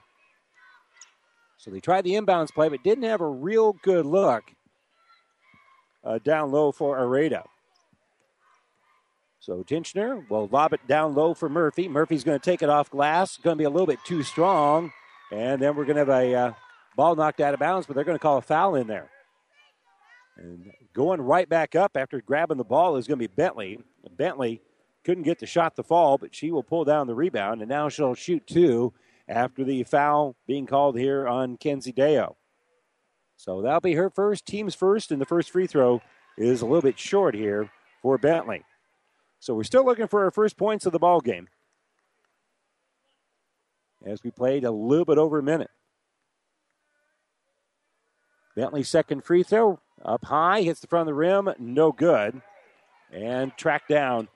So 1.57 1.71
they 1.71 1.81
tried 1.81 2.05
the 2.05 2.13
inbounds 2.13 2.53
play, 2.53 2.69
but 2.69 2.83
didn't 2.83 3.05
have 3.05 3.21
a 3.21 3.29
real 3.29 3.73
good 3.83 4.07
look 4.07 4.45
uh, 6.05 6.19
down 6.19 6.53
low 6.53 6.73
for 6.73 6.99
Areda. 6.99 7.45
So 9.41 9.63
Tinchner 9.63 10.29
will 10.29 10.49
lob 10.49 10.73
it 10.73 10.87
down 10.87 11.15
low 11.15 11.33
for 11.33 11.49
Murphy. 11.49 11.89
Murphy's 11.89 12.25
going 12.25 12.39
to 12.39 12.45
take 12.45 12.63
it 12.63 12.69
off 12.69 12.91
glass. 12.91 13.37
Going 13.37 13.57
to 13.57 13.59
be 13.59 13.65
a 13.65 13.71
little 13.71 13.87
bit 13.87 14.01
too 14.05 14.23
strong. 14.23 14.93
And 15.31 15.61
then 15.61 15.77
we're 15.77 15.85
going 15.85 15.97
to 15.97 16.05
have 16.05 16.09
a 16.09 16.35
uh, 16.35 16.53
ball 16.97 17.15
knocked 17.15 17.41
out 17.41 17.55
of 17.55 17.61
bounds, 17.61 17.87
but 17.87 17.95
they're 17.95 18.05
going 18.05 18.19
to 18.19 18.23
call 18.23 18.39
a 18.39 18.43
foul 18.43 18.75
in 18.75 18.87
there. 18.87 19.09
And 20.37 20.71
going 20.93 21.21
right 21.21 21.49
back 21.49 21.75
up 21.75 21.97
after 21.97 22.21
grabbing 22.21 22.59
the 22.59 22.65
ball 22.65 22.97
is 22.97 23.07
going 23.07 23.19
to 23.19 23.29
be 23.29 23.33
Bentley. 23.35 23.79
Bentley 24.17 24.61
couldn't 25.05 25.23
get 25.23 25.39
the 25.39 25.47
shot 25.47 25.77
to 25.77 25.83
fall, 25.83 26.19
but 26.19 26.35
she 26.35 26.51
will 26.51 26.63
pull 26.63 26.85
down 26.85 27.07
the 27.07 27.15
rebound, 27.15 27.61
and 27.63 27.69
now 27.69 27.89
she'll 27.89 28.15
shoot 28.15 28.47
two 28.47 28.93
after 29.29 29.65
the 29.65 29.83
foul 29.85 30.37
being 30.47 30.67
called 30.67 30.99
here 30.99 31.27
on 31.27 31.57
Kenzie 31.57 31.93
Deo. 31.93 32.37
So 33.37 33.61
that'll 33.61 33.81
be 33.81 33.95
her 33.95 34.11
first, 34.11 34.47
team's 34.47 34.75
first, 34.75 35.11
and 35.11 35.21
the 35.21 35.27
first 35.27 35.51
free 35.51 35.67
throw 35.67 36.01
is 36.39 36.63
a 36.63 36.67
little 36.67 36.83
bit 36.83 36.99
short 36.99 37.35
here 37.35 37.71
for 38.03 38.19
Bentley. 38.19 38.65
So 39.41 39.55
we're 39.55 39.65
still 39.65 39.85
looking 39.85 40.09
for 40.09 40.25
our 40.25 40.31
first 40.31 40.57
points 40.57 40.87
of 40.87 40.93
the 40.93 40.99
ball 40.99 41.21
game. 41.21 41.49
As 44.05 44.23
we 44.23 44.31
played 44.31 44.65
a 44.65 44.71
little 44.71 45.05
bit 45.05 45.19
over 45.19 45.39
a 45.39 45.43
minute. 45.43 45.71
Bentley's 48.55 48.89
second 48.89 49.23
free 49.23 49.43
throw 49.43 49.81
up 50.05 50.25
high, 50.25 50.63
hits 50.63 50.81
the 50.81 50.87
front 50.87 51.03
of 51.03 51.07
the 51.09 51.15
rim, 51.15 51.51
no 51.59 51.93
good. 51.93 52.41
And 53.13 53.57
tracked 53.57 53.89
down 53.89 54.29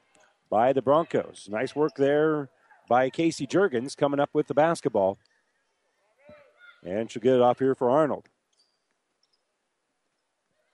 by 0.50 0.72
the 0.72 0.82
Broncos. 0.82 1.48
Nice 1.50 1.74
work 1.74 1.96
there 1.96 2.50
by 2.90 3.08
Casey 3.08 3.46
Jurgens 3.46 3.96
coming 3.96 4.18
up 4.18 4.30
with 4.32 4.48
the 4.48 4.54
basketball. 4.54 5.16
And 6.84 7.08
she'll 7.08 7.22
get 7.22 7.36
it 7.36 7.40
off 7.40 7.60
here 7.60 7.76
for 7.76 7.88
Arnold. 7.88 8.28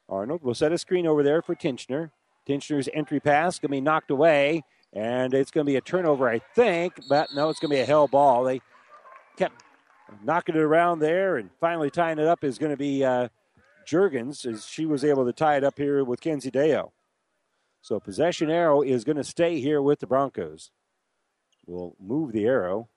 Arnold 0.09 0.43
will 0.43 0.55
set 0.55 0.73
a 0.73 0.79
screen 0.79 1.07
over 1.07 1.23
there 1.23 1.43
for 1.43 1.55
Tinchner. 1.55 2.11
Tinchner's 2.49 2.89
entry 2.95 3.21
pass 3.21 3.59
going 3.59 3.69
to 3.69 3.77
be 3.77 3.81
knocked 3.83 4.11
away, 4.11 4.63
and 4.95 5.35
it's 5.35 5.51
going 5.51 5.67
to 5.67 5.71
be 5.71 5.77
a 5.77 5.81
turnover, 5.83 6.29
I 6.29 6.39
think, 6.55 6.95
but 7.07 7.29
no, 7.35 7.51
it's 7.51 7.61
going 7.61 7.71
to 7.71 7.77
be 7.77 7.83
a 7.83 7.87
hell 7.87 8.09
ball. 8.09 8.45
They 8.45 8.63
kept 9.37 9.63
knocking 10.25 10.55
it 10.55 10.63
around 10.63 11.01
there, 11.01 11.37
and 11.37 11.51
finally 11.61 11.91
tying 11.91 12.19
it 12.19 12.27
up 12.27 12.45
is 12.45 12.57
going 12.57 12.71
to 12.71 12.79
be 12.79 13.05
uh, 13.05 13.29
Jurgens, 13.87 14.47
as 14.47 14.65
she 14.65 14.87
was 14.87 15.05
able 15.05 15.27
to 15.27 15.35
tie 15.35 15.57
it 15.57 15.65
up 15.65 15.77
here 15.77 16.03
with 16.03 16.23
Kenzie 16.23 16.51
Deo. 16.51 16.93
So 17.83 18.01
possession 18.01 18.49
arrow 18.49 18.81
is 18.81 19.05
going 19.05 19.17
to 19.17 19.25
stay 19.25 19.61
here 19.61 19.83
with 19.83 19.99
the 19.99 20.07
Broncos 20.07 20.71
will 21.67 21.97
move 22.01 22.33
the 22.33 22.47
arrow 22.47 22.89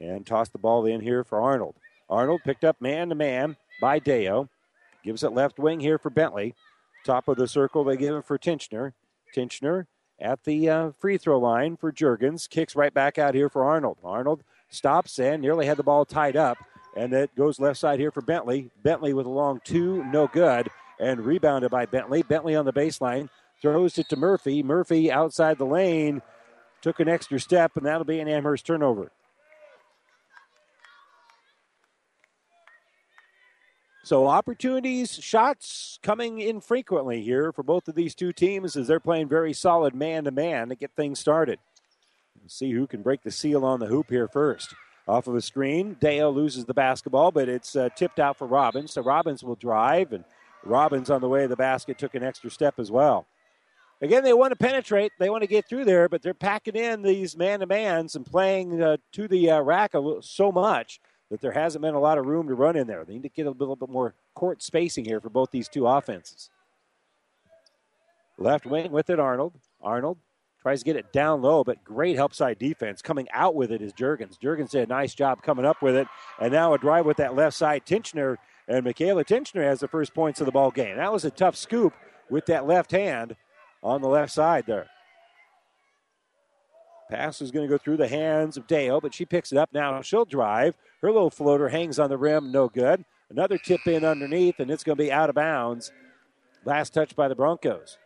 and 0.00 0.26
toss 0.26 0.48
the 0.48 0.58
ball 0.58 0.86
in 0.86 1.00
here 1.00 1.24
for 1.24 1.40
Arnold. 1.40 1.76
Arnold 2.08 2.42
picked 2.44 2.64
up 2.64 2.80
man 2.80 3.08
to 3.08 3.14
man 3.14 3.56
by 3.80 3.98
Deo. 3.98 4.48
Gives 5.02 5.22
it 5.22 5.32
left 5.32 5.58
wing 5.58 5.80
here 5.80 5.98
for 5.98 6.10
Bentley. 6.10 6.54
Top 7.04 7.28
of 7.28 7.36
the 7.36 7.48
circle, 7.48 7.84
they 7.84 7.96
give 7.96 8.14
it 8.14 8.24
for 8.24 8.38
Tinchner. 8.38 8.92
Tinchner 9.34 9.86
at 10.20 10.42
the 10.44 10.68
uh, 10.68 10.90
free 10.98 11.18
throw 11.18 11.38
line 11.38 11.76
for 11.76 11.92
Jurgens. 11.92 12.48
Kicks 12.48 12.74
right 12.74 12.92
back 12.92 13.18
out 13.18 13.34
here 13.34 13.48
for 13.48 13.64
Arnold. 13.64 13.98
Arnold 14.02 14.42
stops 14.68 15.18
and 15.18 15.42
nearly 15.42 15.66
had 15.66 15.76
the 15.76 15.82
ball 15.82 16.04
tied 16.04 16.36
up. 16.36 16.58
And 16.96 17.12
it 17.12 17.34
goes 17.36 17.60
left 17.60 17.78
side 17.78 18.00
here 18.00 18.10
for 18.10 18.22
Bentley. 18.22 18.70
Bentley 18.82 19.12
with 19.12 19.26
a 19.26 19.30
long 19.30 19.60
two, 19.64 20.02
no 20.04 20.26
good. 20.26 20.68
And 20.98 21.24
rebounded 21.24 21.70
by 21.70 21.86
Bentley. 21.86 22.22
Bentley 22.22 22.56
on 22.56 22.64
the 22.64 22.72
baseline. 22.72 23.28
Throws 23.60 23.98
it 23.98 24.08
to 24.08 24.16
Murphy. 24.16 24.62
Murphy 24.62 25.12
outside 25.12 25.58
the 25.58 25.66
lane. 25.66 26.22
Took 26.86 27.00
an 27.00 27.08
extra 27.08 27.40
step, 27.40 27.76
and 27.76 27.84
that'll 27.84 28.04
be 28.04 28.20
an 28.20 28.28
Amherst 28.28 28.64
turnover. 28.64 29.10
So 34.04 34.28
opportunities, 34.28 35.14
shots 35.14 35.98
coming 36.00 36.38
infrequently 36.38 37.22
here 37.22 37.50
for 37.50 37.64
both 37.64 37.88
of 37.88 37.96
these 37.96 38.14
two 38.14 38.32
teams 38.32 38.76
as 38.76 38.86
they're 38.86 39.00
playing 39.00 39.26
very 39.26 39.52
solid 39.52 39.96
man 39.96 40.22
to 40.22 40.30
man 40.30 40.68
to 40.68 40.76
get 40.76 40.92
things 40.94 41.18
started. 41.18 41.58
See 42.46 42.70
who 42.70 42.86
can 42.86 43.02
break 43.02 43.24
the 43.24 43.32
seal 43.32 43.64
on 43.64 43.80
the 43.80 43.86
hoop 43.86 44.08
here 44.10 44.28
first. 44.28 44.72
Off 45.08 45.26
of 45.26 45.34
a 45.34 45.42
screen, 45.42 45.96
Dale 45.98 46.32
loses 46.32 46.66
the 46.66 46.72
basketball, 46.72 47.32
but 47.32 47.48
it's 47.48 47.74
uh, 47.74 47.88
tipped 47.96 48.20
out 48.20 48.36
for 48.36 48.46
Robbins. 48.46 48.92
So 48.92 49.02
Robbins 49.02 49.42
will 49.42 49.56
drive, 49.56 50.12
and 50.12 50.22
Robbins 50.62 51.10
on 51.10 51.20
the 51.20 51.28
way 51.28 51.42
to 51.42 51.48
the 51.48 51.56
basket 51.56 51.98
took 51.98 52.14
an 52.14 52.22
extra 52.22 52.48
step 52.48 52.78
as 52.78 52.92
well. 52.92 53.26
Again, 54.02 54.24
they 54.24 54.34
want 54.34 54.50
to 54.50 54.56
penetrate, 54.56 55.12
they 55.18 55.30
want 55.30 55.42
to 55.42 55.46
get 55.46 55.66
through 55.68 55.86
there, 55.86 56.08
but 56.08 56.20
they're 56.20 56.34
packing 56.34 56.76
in 56.76 57.00
these 57.02 57.36
man 57.36 57.60
to 57.60 57.66
mans 57.66 58.14
and 58.14 58.26
playing 58.26 58.82
uh, 58.82 58.98
to 59.12 59.26
the 59.26 59.50
uh, 59.50 59.60
rack 59.60 59.94
little, 59.94 60.20
so 60.20 60.52
much 60.52 61.00
that 61.30 61.40
there 61.40 61.52
hasn't 61.52 61.82
been 61.82 61.94
a 61.94 62.00
lot 62.00 62.18
of 62.18 62.26
room 62.26 62.46
to 62.48 62.54
run 62.54 62.76
in 62.76 62.86
there. 62.86 63.04
They 63.04 63.14
need 63.14 63.22
to 63.22 63.28
get 63.30 63.46
a 63.46 63.50
little 63.50 63.74
bit 63.74 63.88
more 63.88 64.14
court 64.34 64.62
spacing 64.62 65.06
here 65.06 65.20
for 65.20 65.30
both 65.30 65.50
these 65.50 65.68
two 65.68 65.86
offenses. 65.86 66.50
Left 68.38 68.66
wing 68.66 68.92
with 68.92 69.08
it, 69.08 69.18
Arnold. 69.18 69.54
Arnold 69.80 70.18
tries 70.60 70.80
to 70.80 70.84
get 70.84 70.96
it 70.96 71.10
down 71.12 71.40
low, 71.40 71.64
but 71.64 71.82
great 71.82 72.16
help 72.16 72.34
side 72.34 72.58
defense. 72.58 73.00
Coming 73.00 73.28
out 73.32 73.54
with 73.54 73.72
it 73.72 73.80
is 73.80 73.94
Jurgens. 73.94 74.38
Jurgens 74.38 74.70
did 74.70 74.82
a 74.82 74.86
nice 74.86 75.14
job 75.14 75.42
coming 75.42 75.64
up 75.64 75.80
with 75.80 75.96
it, 75.96 76.06
and 76.38 76.52
now 76.52 76.74
a 76.74 76.78
drive 76.78 77.06
with 77.06 77.16
that 77.16 77.34
left 77.34 77.56
side. 77.56 77.86
Tinchner 77.86 78.36
and 78.68 78.84
Michaela 78.84 79.24
Tinchner 79.24 79.62
has 79.62 79.80
the 79.80 79.88
first 79.88 80.12
points 80.12 80.40
of 80.40 80.46
the 80.46 80.52
ball 80.52 80.70
game. 80.70 80.96
That 80.96 81.12
was 81.12 81.24
a 81.24 81.30
tough 81.30 81.56
scoop 81.56 81.94
with 82.28 82.46
that 82.46 82.66
left 82.66 82.90
hand 82.90 83.36
on 83.86 84.02
the 84.02 84.08
left 84.08 84.32
side 84.32 84.64
there. 84.66 84.88
Pass 87.08 87.40
is 87.40 87.52
going 87.52 87.68
to 87.68 87.72
go 87.72 87.78
through 87.78 87.98
the 87.98 88.08
hands 88.08 88.56
of 88.56 88.66
Dale, 88.66 89.00
but 89.00 89.14
she 89.14 89.24
picks 89.24 89.52
it 89.52 89.58
up 89.58 89.72
now. 89.72 90.02
She'll 90.02 90.24
drive. 90.24 90.76
Her 91.02 91.12
little 91.12 91.30
floater 91.30 91.68
hangs 91.68 92.00
on 92.00 92.10
the 92.10 92.18
rim, 92.18 92.50
no 92.50 92.68
good. 92.68 93.04
Another 93.30 93.58
tip 93.58 93.86
in 93.86 94.04
underneath, 94.04 94.58
and 94.58 94.70
it's 94.70 94.82
going 94.82 94.98
to 94.98 95.04
be 95.04 95.12
out 95.12 95.28
of 95.28 95.36
bounds. 95.36 95.92
Last 96.64 96.94
touch 96.94 97.14
by 97.14 97.28
the 97.28 97.36
Broncos. 97.36 97.96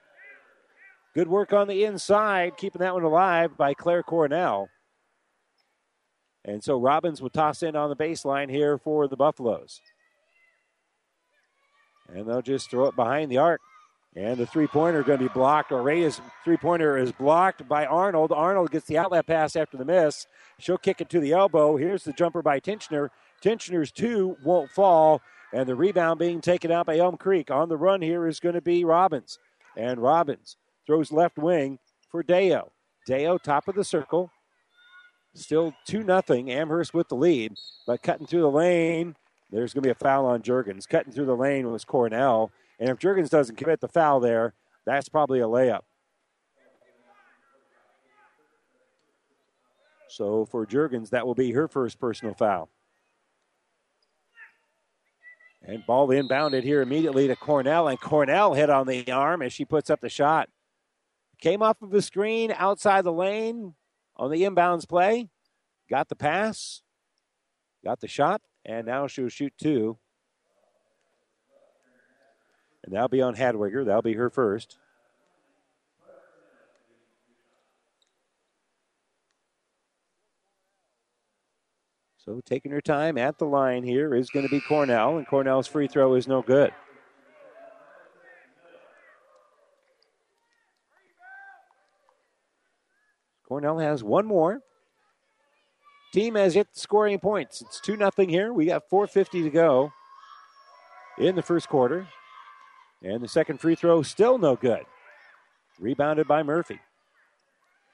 Good 1.14 1.28
work 1.28 1.54
on 1.54 1.66
the 1.66 1.84
inside, 1.84 2.58
keeping 2.58 2.80
that 2.80 2.92
one 2.92 3.02
alive 3.02 3.56
by 3.56 3.72
Claire 3.72 4.02
Cornell. 4.02 4.68
And 6.44 6.62
so 6.62 6.78
Robbins 6.78 7.22
will 7.22 7.30
toss 7.30 7.62
in 7.62 7.76
on 7.76 7.88
the 7.88 7.96
baseline 7.96 8.50
here 8.50 8.76
for 8.76 9.08
the 9.08 9.16
Buffaloes. 9.16 9.80
And 12.14 12.28
they'll 12.28 12.42
just 12.42 12.70
throw 12.70 12.86
it 12.86 12.96
behind 12.96 13.30
the 13.30 13.38
arc. 13.38 13.60
And 14.16 14.38
the 14.38 14.46
three 14.46 14.66
pointer 14.66 15.00
is 15.00 15.06
going 15.06 15.20
to 15.20 15.26
be 15.26 15.32
blocked. 15.32 15.70
Reyes' 15.70 16.20
three 16.44 16.56
pointer 16.56 16.98
is 16.98 17.12
blocked 17.12 17.68
by 17.68 17.86
Arnold. 17.86 18.32
Arnold 18.32 18.72
gets 18.72 18.86
the 18.86 18.98
outlet 18.98 19.26
pass 19.26 19.54
after 19.54 19.76
the 19.76 19.84
miss. 19.84 20.26
She'll 20.58 20.78
kick 20.78 21.00
it 21.00 21.08
to 21.10 21.20
the 21.20 21.32
elbow. 21.32 21.76
Here's 21.76 22.02
the 22.02 22.12
jumper 22.12 22.42
by 22.42 22.58
Tinchner. 22.58 23.10
Tinchner's 23.40 23.92
two 23.92 24.36
won't 24.42 24.70
fall. 24.70 25.22
And 25.52 25.68
the 25.68 25.76
rebound 25.76 26.18
being 26.18 26.40
taken 26.40 26.72
out 26.72 26.86
by 26.86 26.98
Elm 26.98 27.16
Creek. 27.16 27.50
On 27.50 27.68
the 27.68 27.76
run 27.76 28.02
here 28.02 28.26
is 28.26 28.40
going 28.40 28.54
to 28.56 28.60
be 28.60 28.84
Robbins. 28.84 29.38
And 29.76 30.00
Robbins 30.00 30.56
throws 30.86 31.12
left 31.12 31.38
wing 31.38 31.78
for 32.10 32.22
Deo. 32.24 32.72
Deo, 33.06 33.38
top 33.38 33.68
of 33.68 33.76
the 33.76 33.84
circle. 33.84 34.30
Still 35.34 35.72
2 35.86 36.02
nothing. 36.02 36.50
Amherst 36.50 36.94
with 36.94 37.08
the 37.08 37.14
lead. 37.14 37.54
But 37.86 38.02
cutting 38.02 38.26
through 38.26 38.42
the 38.42 38.50
lane, 38.50 39.14
there's 39.50 39.72
going 39.72 39.82
to 39.82 39.86
be 39.86 39.92
a 39.92 39.94
foul 39.94 40.26
on 40.26 40.42
Jurgens. 40.42 40.88
Cutting 40.88 41.12
through 41.12 41.26
the 41.26 41.36
lane 41.36 41.70
was 41.70 41.84
Cornell. 41.84 42.50
And 42.80 42.88
if 42.88 42.98
Jurgens 42.98 43.28
doesn't 43.28 43.56
commit 43.56 43.80
the 43.80 43.88
foul 43.88 44.20
there, 44.20 44.54
that's 44.86 45.10
probably 45.10 45.40
a 45.40 45.46
layup. 45.46 45.82
So 50.08 50.46
for 50.46 50.66
Jurgens, 50.66 51.10
that 51.10 51.26
will 51.26 51.34
be 51.34 51.52
her 51.52 51.68
first 51.68 52.00
personal 52.00 52.34
foul. 52.34 52.70
And 55.62 55.84
ball 55.86 56.08
inbounded 56.08 56.62
here 56.62 56.80
immediately 56.80 57.28
to 57.28 57.36
Cornell, 57.36 57.86
and 57.86 58.00
Cornell 58.00 58.54
hit 58.54 58.70
on 58.70 58.86
the 58.86 59.12
arm 59.12 59.42
as 59.42 59.52
she 59.52 59.66
puts 59.66 59.90
up 59.90 60.00
the 60.00 60.08
shot. 60.08 60.48
Came 61.40 61.62
off 61.62 61.80
of 61.82 61.90
the 61.90 62.02
screen 62.02 62.52
outside 62.56 63.04
the 63.04 63.12
lane 63.12 63.74
on 64.16 64.30
the 64.30 64.42
inbounds 64.42 64.88
play, 64.88 65.28
got 65.88 66.08
the 66.08 66.16
pass, 66.16 66.82
got 67.84 68.00
the 68.00 68.08
shot, 68.08 68.40
and 68.64 68.86
now 68.86 69.06
she'll 69.06 69.28
shoot 69.28 69.52
two. 69.58 69.98
And 72.84 72.94
that'll 72.94 73.08
be 73.08 73.22
on 73.22 73.36
Hadwiger. 73.36 73.84
That'll 73.84 74.02
be 74.02 74.14
her 74.14 74.30
first. 74.30 74.78
So 82.24 82.40
taking 82.44 82.70
her 82.72 82.80
time 82.80 83.18
at 83.18 83.38
the 83.38 83.46
line 83.46 83.82
here 83.82 84.14
is 84.14 84.30
going 84.30 84.46
to 84.46 84.50
be 84.50 84.60
Cornell, 84.60 85.16
and 85.16 85.26
Cornell's 85.26 85.66
free 85.66 85.88
throw 85.88 86.14
is 86.14 86.28
no 86.28 86.42
good. 86.42 86.72
Cornell 93.48 93.78
has 93.78 94.04
one 94.04 94.26
more. 94.26 94.60
Team 96.12 96.36
has 96.36 96.54
hit 96.54 96.68
scoring 96.72 97.18
points. 97.18 97.62
It's 97.62 97.80
2 97.80 97.96
0 97.96 98.10
here. 98.28 98.52
We 98.52 98.66
got 98.66 98.88
4.50 98.88 99.42
to 99.42 99.50
go 99.50 99.92
in 101.18 101.34
the 101.34 101.42
first 101.42 101.68
quarter. 101.68 102.06
And 103.02 103.22
the 103.22 103.28
second 103.28 103.60
free 103.60 103.74
throw 103.74 104.02
still 104.02 104.38
no 104.38 104.56
good. 104.56 104.84
Rebounded 105.78 106.28
by 106.28 106.42
Murphy. 106.42 106.80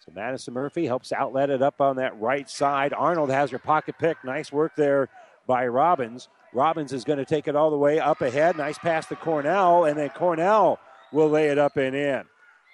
So 0.04 0.12
Madison 0.14 0.54
Murphy 0.54 0.86
helps 0.86 1.12
outlet 1.12 1.50
it 1.50 1.62
up 1.62 1.80
on 1.80 1.96
that 1.96 2.20
right 2.20 2.48
side. 2.48 2.92
Arnold 2.92 3.30
has 3.30 3.50
her 3.50 3.58
pocket 3.58 3.96
pick. 3.98 4.16
Nice 4.24 4.52
work 4.52 4.72
there 4.76 5.08
by 5.46 5.66
Robbins. 5.66 6.28
Robbins 6.52 6.92
is 6.92 7.04
going 7.04 7.18
to 7.18 7.24
take 7.24 7.48
it 7.48 7.56
all 7.56 7.70
the 7.70 7.76
way 7.76 7.98
up 7.98 8.20
ahead. 8.20 8.56
Nice 8.56 8.78
pass 8.78 9.06
to 9.06 9.16
Cornell, 9.16 9.84
and 9.84 9.98
then 9.98 10.10
Cornell 10.10 10.78
will 11.12 11.28
lay 11.28 11.48
it 11.48 11.58
up 11.58 11.76
and 11.76 11.94
in. 11.94 12.24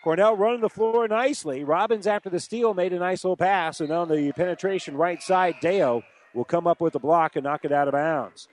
Cornell 0.04 0.36
running 0.36 0.60
the 0.60 0.68
floor 0.68 1.06
nicely. 1.08 1.64
Robbins, 1.64 2.06
after 2.06 2.28
the 2.28 2.40
steal, 2.40 2.74
made 2.74 2.92
a 2.92 2.98
nice 2.98 3.24
little 3.24 3.36
pass, 3.36 3.80
and 3.80 3.90
on 3.90 4.08
the 4.08 4.32
penetration 4.32 4.96
right 4.96 5.22
side, 5.22 5.56
Deo 5.60 6.02
will 6.34 6.44
come 6.44 6.66
up 6.66 6.80
with 6.80 6.92
the 6.92 6.98
block 6.98 7.36
and 7.36 7.44
knock 7.44 7.64
it 7.64 7.72
out 7.72 7.88
of 7.88 7.92
bounds. 7.92 8.48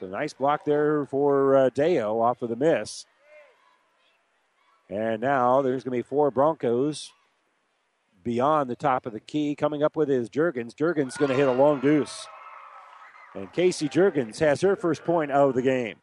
So 0.00 0.06
nice 0.06 0.32
block 0.32 0.64
there 0.64 1.04
for 1.04 1.56
uh, 1.56 1.68
Deo 1.68 2.20
off 2.20 2.40
of 2.40 2.48
the 2.48 2.56
miss. 2.56 3.04
And 4.88 5.20
now 5.20 5.60
there's 5.60 5.84
going 5.84 5.92
to 5.96 6.02
be 6.02 6.08
four 6.08 6.30
Broncos 6.30 7.12
beyond 8.24 8.70
the 8.70 8.76
top 8.76 9.04
of 9.04 9.12
the 9.12 9.20
key. 9.20 9.54
Coming 9.54 9.82
up 9.82 9.96
with 9.96 10.08
his 10.08 10.30
Jurgens. 10.30 10.74
Jurgens 10.74 11.18
going 11.18 11.28
to 11.28 11.36
hit 11.36 11.48
a 11.48 11.52
long 11.52 11.80
deuce. 11.80 12.26
And 13.34 13.52
Casey 13.52 13.90
Jurgens 13.90 14.38
has 14.40 14.62
her 14.62 14.74
first 14.74 15.04
point 15.04 15.32
of 15.32 15.54
the 15.54 15.62
game. 15.62 15.96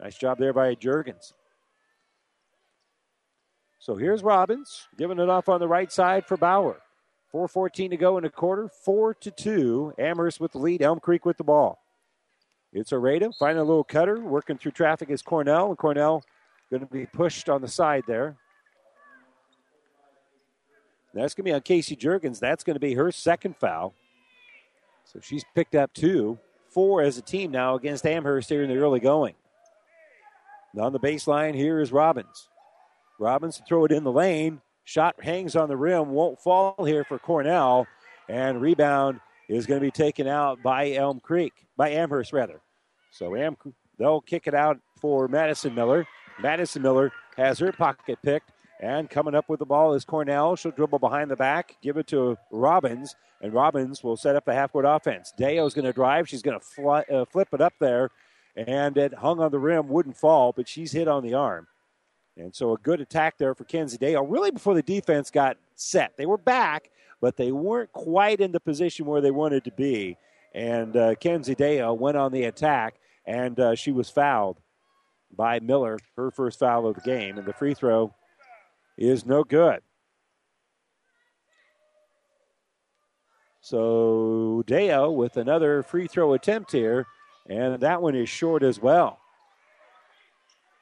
Nice 0.00 0.18
job 0.18 0.38
there 0.38 0.52
by 0.52 0.74
Jurgens. 0.74 1.32
So 3.78 3.94
here's 3.94 4.24
Robbins 4.24 4.88
giving 4.98 5.20
it 5.20 5.28
off 5.28 5.48
on 5.48 5.60
the 5.60 5.68
right 5.68 5.90
side 5.92 6.26
for 6.26 6.36
Bauer. 6.36 6.80
4.14 7.32 7.90
to 7.90 7.96
go 7.96 8.18
in 8.18 8.24
a 8.24 8.30
quarter. 8.30 8.68
4 8.84 9.14
to 9.14 9.30
2. 9.30 9.94
Amherst 9.98 10.40
with 10.40 10.50
the 10.50 10.58
lead. 10.58 10.82
Elm 10.82 10.98
Creek 10.98 11.24
with 11.24 11.36
the 11.36 11.44
ball. 11.44 11.78
It's 12.72 12.90
Areda 12.90 13.32
finding 13.38 13.60
a 13.60 13.64
little 13.64 13.84
cutter, 13.84 14.20
working 14.20 14.58
through 14.58 14.72
traffic 14.72 15.10
is 15.10 15.22
Cornell, 15.22 15.68
and 15.68 15.78
Cornell 15.78 16.22
going 16.70 16.80
to 16.80 16.86
be 16.86 17.06
pushed 17.06 17.48
on 17.48 17.62
the 17.62 17.68
side 17.68 18.04
there. 18.06 18.36
That's 21.14 21.34
going 21.34 21.44
to 21.46 21.50
be 21.50 21.54
on 21.54 21.62
Casey 21.62 21.96
Jurgens. 21.96 22.38
That's 22.38 22.62
going 22.62 22.76
to 22.76 22.80
be 22.80 22.94
her 22.94 23.10
second 23.10 23.56
foul. 23.56 23.94
So 25.04 25.20
she's 25.22 25.44
picked 25.54 25.74
up 25.74 25.92
two, 25.94 26.38
four 26.68 27.00
as 27.00 27.16
a 27.16 27.22
team 27.22 27.50
now 27.50 27.74
against 27.74 28.04
Amherst 28.04 28.50
here 28.50 28.62
in 28.62 28.68
the 28.68 28.76
early 28.76 29.00
going. 29.00 29.34
Now 30.74 30.84
on 30.84 30.92
the 30.92 31.00
baseline, 31.00 31.54
here 31.54 31.80
is 31.80 31.90
Robbins. 31.90 32.48
Robbins 33.18 33.56
to 33.56 33.64
throw 33.64 33.86
it 33.86 33.92
in 33.92 34.04
the 34.04 34.12
lane. 34.12 34.60
Shot 34.84 35.22
hangs 35.22 35.56
on 35.56 35.68
the 35.68 35.76
rim, 35.76 36.10
won't 36.10 36.40
fall 36.40 36.84
here 36.84 37.04
for 37.04 37.18
Cornell. 37.18 37.86
And 38.28 38.60
rebound 38.60 39.20
is 39.48 39.66
going 39.66 39.80
to 39.80 39.86
be 39.86 39.90
taken 39.90 40.26
out 40.26 40.62
by 40.62 40.92
Elm 40.92 41.20
Creek, 41.20 41.52
by 41.76 41.90
Amherst 41.90 42.32
rather. 42.32 42.60
So 43.10 43.34
Am 43.34 43.56
they'll 43.98 44.20
kick 44.20 44.46
it 44.46 44.54
out 44.54 44.78
for 45.00 45.28
Madison 45.28 45.74
Miller. 45.74 46.06
Madison 46.40 46.82
Miller 46.82 47.12
has 47.36 47.58
her 47.58 47.72
pocket 47.72 48.18
picked, 48.22 48.52
and 48.80 49.10
coming 49.10 49.34
up 49.34 49.48
with 49.48 49.58
the 49.58 49.66
ball 49.66 49.94
is 49.94 50.04
Cornell. 50.04 50.54
She'll 50.56 50.72
dribble 50.72 50.98
behind 50.98 51.30
the 51.30 51.36
back, 51.36 51.76
give 51.82 51.96
it 51.96 52.06
to 52.08 52.36
Robbins, 52.52 53.16
and 53.40 53.52
Robbins 53.52 54.04
will 54.04 54.16
set 54.16 54.36
up 54.36 54.44
the 54.44 54.54
half 54.54 54.72
court 54.72 54.84
offense. 54.86 55.32
Deo's 55.36 55.74
going 55.74 55.84
to 55.84 55.92
drive. 55.92 56.28
She's 56.28 56.42
going 56.42 56.58
to 56.58 56.64
fly, 56.64 57.02
uh, 57.12 57.24
flip 57.24 57.48
it 57.52 57.60
up 57.60 57.74
there, 57.80 58.10
and 58.56 58.96
it 58.96 59.14
hung 59.14 59.40
on 59.40 59.50
the 59.50 59.58
rim, 59.58 59.88
wouldn't 59.88 60.16
fall, 60.16 60.52
but 60.52 60.68
she's 60.68 60.92
hit 60.92 61.08
on 61.08 61.22
the 61.22 61.34
arm. 61.34 61.66
And 62.36 62.54
so 62.54 62.72
a 62.72 62.78
good 62.78 63.00
attack 63.00 63.36
there 63.38 63.54
for 63.54 63.64
Kenzie 63.64 63.98
Dale, 63.98 64.24
really 64.24 64.52
before 64.52 64.74
the 64.74 64.82
defense 64.82 65.30
got 65.30 65.56
set. 65.74 66.16
They 66.16 66.26
were 66.26 66.38
back, 66.38 66.90
but 67.20 67.36
they 67.36 67.52
weren't 67.52 67.92
quite 67.92 68.40
in 68.40 68.52
the 68.52 68.60
position 68.60 69.06
where 69.06 69.20
they 69.20 69.30
wanted 69.30 69.64
to 69.64 69.72
be. 69.72 70.16
And 70.54 70.96
uh, 70.96 71.14
Kenzie 71.16 71.54
Dale 71.54 71.96
went 71.96 72.16
on 72.16 72.32
the 72.32 72.44
attack, 72.44 72.94
and 73.26 73.58
uh, 73.58 73.74
she 73.74 73.92
was 73.92 74.08
fouled 74.08 74.58
by 75.36 75.60
Miller, 75.60 75.98
her 76.16 76.30
first 76.30 76.58
foul 76.58 76.86
of 76.86 76.94
the 76.94 77.00
game. 77.02 77.38
And 77.38 77.46
the 77.46 77.52
free 77.52 77.74
throw 77.74 78.14
is 78.96 79.26
no 79.26 79.44
good. 79.44 79.80
So 83.60 84.62
Deo 84.66 85.10
with 85.10 85.36
another 85.36 85.82
free 85.82 86.06
throw 86.06 86.32
attempt 86.32 86.72
here, 86.72 87.06
and 87.48 87.80
that 87.80 88.00
one 88.00 88.14
is 88.14 88.28
short 88.28 88.62
as 88.62 88.80
well. 88.80 89.18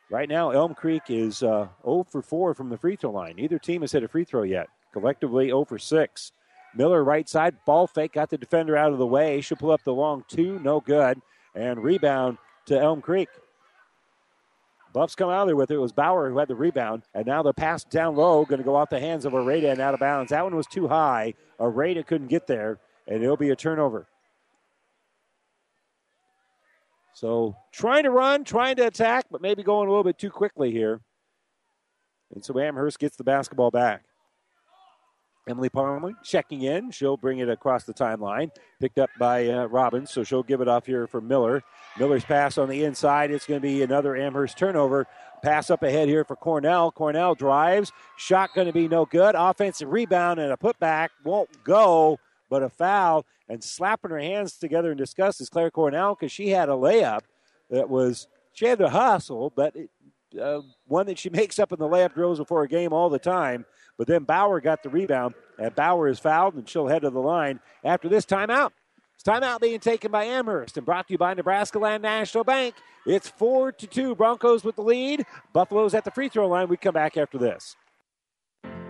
Right 0.08 0.28
now, 0.28 0.50
Elm 0.50 0.72
Creek 0.74 1.02
is 1.08 1.42
uh, 1.42 1.66
0 1.82 2.06
for 2.08 2.22
4 2.22 2.54
from 2.54 2.68
the 2.68 2.78
free 2.78 2.94
throw 2.94 3.10
line. 3.10 3.34
Neither 3.36 3.58
team 3.58 3.80
has 3.80 3.90
hit 3.90 4.04
a 4.04 4.08
free 4.08 4.22
throw 4.24 4.44
yet. 4.44 4.68
Collectively 4.96 5.48
0 5.48 5.66
for 5.66 5.78
6. 5.78 6.32
Miller 6.74 7.04
right 7.04 7.28
side, 7.28 7.54
ball 7.66 7.86
fake, 7.86 8.14
got 8.14 8.30
the 8.30 8.38
defender 8.38 8.78
out 8.78 8.92
of 8.92 8.98
the 8.98 9.06
way. 9.06 9.42
She'll 9.42 9.58
pull 9.58 9.70
up 9.70 9.84
the 9.84 9.92
long 9.92 10.24
two, 10.26 10.58
no 10.60 10.80
good. 10.80 11.20
And 11.54 11.84
rebound 11.84 12.38
to 12.64 12.80
Elm 12.80 13.02
Creek. 13.02 13.28
Buffs 14.94 15.14
come 15.14 15.28
out 15.28 15.42
of 15.42 15.48
there 15.48 15.56
with 15.56 15.70
it. 15.70 15.74
It 15.74 15.80
was 15.80 15.92
Bauer 15.92 16.30
who 16.30 16.38
had 16.38 16.48
the 16.48 16.54
rebound. 16.54 17.02
And 17.12 17.26
now 17.26 17.42
the 17.42 17.52
pass 17.52 17.84
down 17.84 18.16
low, 18.16 18.46
going 18.46 18.56
to 18.56 18.64
go 18.64 18.74
off 18.74 18.88
the 18.88 18.98
hands 18.98 19.26
of 19.26 19.34
Arada 19.34 19.70
and 19.70 19.80
out 19.80 19.92
of 19.92 20.00
bounds. 20.00 20.30
That 20.30 20.42
one 20.42 20.56
was 20.56 20.66
too 20.66 20.88
high. 20.88 21.34
Arada 21.60 22.06
couldn't 22.06 22.28
get 22.28 22.46
there, 22.46 22.78
and 23.06 23.22
it'll 23.22 23.36
be 23.36 23.50
a 23.50 23.56
turnover. 23.56 24.06
So 27.12 27.54
trying 27.70 28.04
to 28.04 28.10
run, 28.10 28.44
trying 28.44 28.76
to 28.76 28.86
attack, 28.86 29.26
but 29.30 29.42
maybe 29.42 29.62
going 29.62 29.88
a 29.88 29.90
little 29.90 30.04
bit 30.04 30.16
too 30.16 30.30
quickly 30.30 30.70
here. 30.70 31.02
And 32.34 32.42
so 32.42 32.58
Amherst 32.58 32.98
gets 32.98 33.18
the 33.18 33.24
basketball 33.24 33.70
back. 33.70 34.02
Emily 35.48 35.68
Palmer 35.68 36.12
checking 36.24 36.62
in. 36.62 36.90
She'll 36.90 37.16
bring 37.16 37.38
it 37.38 37.48
across 37.48 37.84
the 37.84 37.94
timeline. 37.94 38.50
Picked 38.80 38.98
up 38.98 39.10
by 39.18 39.48
uh, 39.48 39.66
Robbins, 39.66 40.10
so 40.10 40.24
she'll 40.24 40.42
give 40.42 40.60
it 40.60 40.68
off 40.68 40.86
here 40.86 41.06
for 41.06 41.20
Miller. 41.20 41.62
Miller's 41.98 42.24
pass 42.24 42.58
on 42.58 42.68
the 42.68 42.82
inside. 42.82 43.30
It's 43.30 43.46
going 43.46 43.60
to 43.60 43.66
be 43.66 43.82
another 43.82 44.16
Amherst 44.16 44.58
turnover. 44.58 45.06
Pass 45.42 45.70
up 45.70 45.82
ahead 45.84 46.08
here 46.08 46.24
for 46.24 46.34
Cornell. 46.34 46.90
Cornell 46.90 47.34
drives. 47.34 47.92
Shot 48.16 48.50
going 48.54 48.66
to 48.66 48.72
be 48.72 48.88
no 48.88 49.04
good. 49.04 49.36
Offensive 49.36 49.90
rebound 49.90 50.40
and 50.40 50.52
a 50.52 50.56
putback 50.56 51.10
won't 51.24 51.62
go, 51.62 52.18
but 52.50 52.62
a 52.62 52.68
foul. 52.68 53.24
And 53.48 53.62
slapping 53.62 54.10
her 54.10 54.18
hands 54.18 54.58
together 54.58 54.90
in 54.90 54.98
disgust 54.98 55.40
is 55.40 55.48
Claire 55.48 55.70
Cornell 55.70 56.16
because 56.16 56.32
she 56.32 56.48
had 56.48 56.68
a 56.68 56.72
layup 56.72 57.20
that 57.70 57.88
was, 57.88 58.26
she 58.52 58.66
had 58.66 58.78
to 58.78 58.88
hustle, 58.88 59.52
but 59.54 59.76
it, 59.76 59.90
uh, 60.40 60.60
one 60.86 61.06
that 61.06 61.18
she 61.18 61.30
makes 61.30 61.58
up 61.60 61.72
in 61.72 61.78
the 61.78 61.88
layup 61.88 62.14
drills 62.14 62.38
before 62.38 62.64
a 62.64 62.68
game 62.68 62.92
all 62.92 63.08
the 63.08 63.18
time. 63.18 63.64
But 63.98 64.06
then 64.06 64.24
Bauer 64.24 64.60
got 64.60 64.82
the 64.82 64.90
rebound, 64.90 65.34
and 65.58 65.74
Bauer 65.74 66.08
is 66.08 66.18
fouled, 66.18 66.54
and 66.54 66.68
she'll 66.68 66.86
head 66.86 67.02
to 67.02 67.10
the 67.10 67.20
line 67.20 67.60
after 67.84 68.08
this 68.08 68.26
timeout. 68.26 68.72
It's 69.14 69.22
timeout 69.22 69.60
being 69.60 69.80
taken 69.80 70.10
by 70.10 70.24
Amherst 70.24 70.76
and 70.76 70.84
brought 70.84 71.08
to 71.08 71.14
you 71.14 71.18
by 71.18 71.32
Nebraska 71.32 71.78
Land 71.78 72.02
National 72.02 72.44
Bank. 72.44 72.74
It's 73.06 73.28
four 73.28 73.72
to 73.72 73.86
two. 73.86 74.14
Broncos 74.14 74.64
with 74.64 74.76
the 74.76 74.82
lead. 74.82 75.24
Buffaloes 75.54 75.94
at 75.94 76.04
the 76.04 76.10
free 76.10 76.28
throw 76.28 76.46
line. 76.48 76.68
We 76.68 76.76
come 76.76 76.94
back 76.94 77.16
after 77.16 77.38
this. 77.38 77.76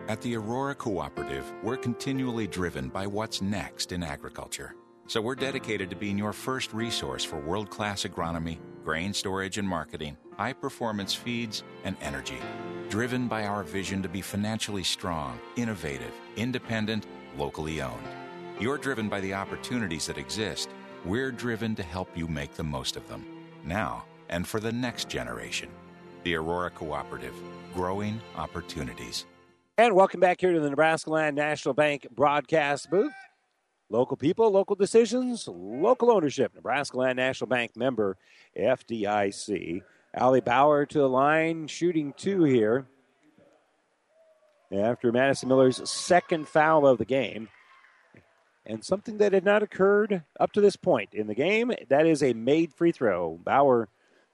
At 0.08 0.20
the 0.22 0.36
Aurora 0.36 0.74
Cooperative, 0.74 1.52
we're 1.62 1.76
continually 1.76 2.46
driven 2.46 2.88
by 2.88 3.06
what's 3.06 3.42
next 3.42 3.92
in 3.92 4.02
agriculture. 4.02 4.74
So 5.08 5.20
we're 5.20 5.36
dedicated 5.36 5.88
to 5.90 5.96
being 5.96 6.18
your 6.18 6.32
first 6.32 6.72
resource 6.72 7.22
for 7.22 7.38
world 7.38 7.70
class 7.70 8.02
agronomy, 8.02 8.58
grain 8.84 9.14
storage 9.14 9.56
and 9.56 9.68
marketing, 9.68 10.16
high 10.36 10.52
performance 10.52 11.14
feeds, 11.14 11.62
and 11.84 11.96
energy. 12.00 12.38
Driven 12.88 13.28
by 13.28 13.44
our 13.46 13.62
vision 13.62 14.02
to 14.02 14.08
be 14.08 14.20
financially 14.20 14.82
strong, 14.82 15.38
innovative, 15.54 16.12
independent, 16.34 17.06
locally 17.38 17.80
owned. 17.80 18.02
You're 18.58 18.78
driven 18.78 19.08
by 19.08 19.20
the 19.20 19.32
opportunities 19.32 20.06
that 20.06 20.18
exist. 20.18 20.70
We're 21.04 21.30
driven 21.30 21.76
to 21.76 21.84
help 21.84 22.16
you 22.16 22.26
make 22.26 22.54
the 22.54 22.64
most 22.64 22.96
of 22.96 23.06
them, 23.06 23.24
now 23.64 24.04
and 24.28 24.46
for 24.46 24.58
the 24.58 24.72
next 24.72 25.08
generation. 25.08 25.68
The 26.24 26.34
Aurora 26.34 26.70
Cooperative, 26.70 27.34
growing 27.72 28.20
opportunities. 28.34 29.24
And 29.78 29.94
welcome 29.94 30.18
back 30.18 30.40
here 30.40 30.52
to 30.52 30.58
the 30.58 30.70
Nebraska 30.70 31.10
Land 31.10 31.36
National 31.36 31.74
Bank 31.74 32.08
broadcast 32.10 32.90
booth. 32.90 33.12
Local 33.88 34.16
people, 34.16 34.50
local 34.50 34.74
decisions, 34.74 35.46
local 35.46 36.10
ownership. 36.10 36.52
Nebraska 36.54 36.96
Land 36.96 37.16
National 37.16 37.48
Bank 37.48 37.76
member 37.76 38.16
FDIC. 38.58 39.82
Allie 40.12 40.40
Bauer 40.40 40.86
to 40.86 40.98
the 40.98 41.08
line, 41.08 41.68
shooting 41.68 42.12
two 42.16 42.44
here. 42.44 42.86
After 44.72 45.12
Madison 45.12 45.48
Miller's 45.48 45.88
second 45.88 46.48
foul 46.48 46.86
of 46.86 46.98
the 46.98 47.04
game. 47.04 47.48
And 48.64 48.84
something 48.84 49.18
that 49.18 49.32
had 49.32 49.44
not 49.44 49.62
occurred 49.62 50.24
up 50.40 50.50
to 50.52 50.60
this 50.60 50.74
point 50.74 51.10
in 51.12 51.28
the 51.28 51.34
game, 51.34 51.70
that 51.88 52.06
is 52.06 52.22
a 52.22 52.32
made 52.32 52.74
free 52.74 52.90
throw. 52.90 53.38
Bauer 53.44 53.88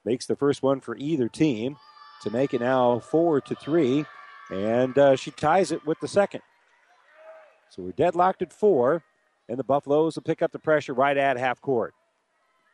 makes 0.06 0.24
the 0.24 0.36
first 0.36 0.62
one 0.62 0.80
for 0.80 0.96
either 0.96 1.28
team 1.28 1.76
to 2.22 2.30
make 2.30 2.54
it 2.54 2.62
now 2.62 3.00
four 3.00 3.42
to 3.42 3.54
three. 3.54 4.06
And 4.50 4.96
uh, 4.96 5.16
she 5.16 5.30
ties 5.30 5.72
it 5.72 5.84
with 5.86 6.00
the 6.00 6.08
second. 6.08 6.40
So 7.68 7.82
we're 7.82 7.92
deadlocked 7.92 8.40
at 8.40 8.52
four, 8.52 9.02
and 9.48 9.58
the 9.58 9.64
Buffaloes 9.64 10.16
will 10.16 10.22
pick 10.22 10.42
up 10.42 10.52
the 10.52 10.58
pressure 10.58 10.94
right 10.94 11.16
at 11.16 11.36
half 11.36 11.60
court. 11.60 11.94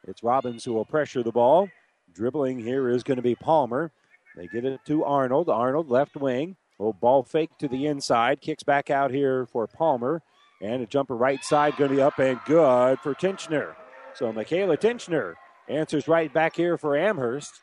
It's 0.06 0.22
Robbins 0.22 0.64
who 0.64 0.72
will 0.72 0.84
pressure 0.84 1.22
the 1.22 1.32
ball. 1.32 1.68
Dribbling 2.14 2.58
here 2.58 2.88
is 2.88 3.02
going 3.02 3.16
to 3.16 3.22
be 3.22 3.34
Palmer. 3.34 3.92
They 4.36 4.46
get 4.46 4.64
it 4.64 4.80
to 4.86 5.04
Arnold. 5.04 5.48
Arnold, 5.48 5.90
left 5.90 6.16
wing. 6.16 6.56
Little 6.78 6.92
ball 6.92 7.24
fake 7.24 7.50
to 7.58 7.68
the 7.68 7.86
inside. 7.86 8.40
Kicks 8.40 8.62
back 8.62 8.90
out 8.90 9.10
here 9.10 9.46
for 9.46 9.66
Palmer. 9.66 10.22
And 10.62 10.82
a 10.82 10.86
jumper 10.86 11.16
right 11.16 11.42
side 11.44 11.76
going 11.76 11.90
to 11.90 11.96
be 11.96 12.02
up 12.02 12.18
and 12.18 12.40
good 12.46 12.98
for 13.00 13.14
Tinchner. 13.14 13.74
So 14.14 14.32
Michaela 14.32 14.76
Tinchner 14.76 15.34
answers 15.68 16.08
right 16.08 16.32
back 16.32 16.56
here 16.56 16.78
for 16.78 16.96
Amherst. 16.96 17.60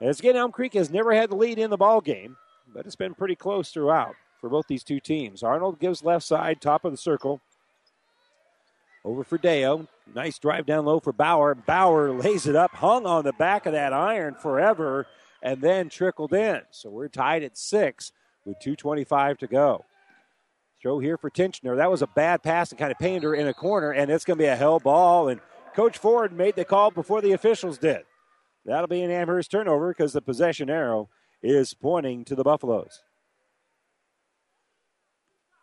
As 0.00 0.20
again, 0.20 0.36
Elm 0.36 0.52
Creek 0.52 0.74
has 0.74 0.90
never 0.90 1.12
had 1.12 1.30
the 1.30 1.36
lead 1.36 1.58
in 1.58 1.70
the 1.70 1.76
ball 1.76 2.00
game 2.00 2.36
but 2.74 2.86
it's 2.86 2.96
been 2.96 3.14
pretty 3.14 3.36
close 3.36 3.70
throughout 3.70 4.16
for 4.40 4.50
both 4.50 4.66
these 4.66 4.84
two 4.84 5.00
teams. 5.00 5.42
Arnold 5.42 5.78
gives 5.78 6.02
left 6.02 6.26
side, 6.26 6.60
top 6.60 6.84
of 6.84 6.90
the 6.90 6.98
circle. 6.98 7.40
Over 9.04 9.22
for 9.22 9.36
Deo. 9.36 9.86
Nice 10.14 10.38
drive 10.38 10.64
down 10.64 10.86
low 10.86 10.98
for 10.98 11.12
Bauer. 11.12 11.54
Bauer 11.54 12.10
lays 12.10 12.46
it 12.46 12.56
up, 12.56 12.74
hung 12.74 13.04
on 13.04 13.24
the 13.24 13.34
back 13.34 13.66
of 13.66 13.72
that 13.72 13.92
iron 13.92 14.34
forever, 14.34 15.06
and 15.42 15.60
then 15.60 15.90
trickled 15.90 16.32
in. 16.32 16.62
So 16.70 16.88
we're 16.88 17.08
tied 17.08 17.42
at 17.42 17.58
six 17.58 18.12
with 18.46 18.58
2.25 18.60 19.38
to 19.38 19.46
go. 19.46 19.84
Throw 20.80 20.98
here 20.98 21.18
for 21.18 21.30
Tinchner. 21.30 21.76
That 21.76 21.90
was 21.90 22.02
a 22.02 22.06
bad 22.06 22.42
pass 22.42 22.70
and 22.70 22.78
kind 22.78 22.90
of 22.90 22.98
painted 22.98 23.24
her 23.24 23.34
in 23.34 23.46
a 23.46 23.54
corner, 23.54 23.90
and 23.90 24.10
it's 24.10 24.24
going 24.24 24.38
to 24.38 24.42
be 24.42 24.48
a 24.48 24.56
hell 24.56 24.80
ball. 24.80 25.28
And 25.28 25.40
Coach 25.74 25.98
Ford 25.98 26.32
made 26.32 26.56
the 26.56 26.64
call 26.64 26.90
before 26.90 27.20
the 27.20 27.32
officials 27.32 27.78
did. 27.78 28.02
That'll 28.64 28.86
be 28.86 29.02
an 29.02 29.10
Amherst 29.10 29.50
turnover 29.50 29.88
because 29.88 30.14
the 30.14 30.22
possession 30.22 30.70
arrow 30.70 31.10
is 31.42 31.74
pointing 31.74 32.24
to 32.24 32.34
the 32.34 32.44
Buffaloes. 32.44 33.02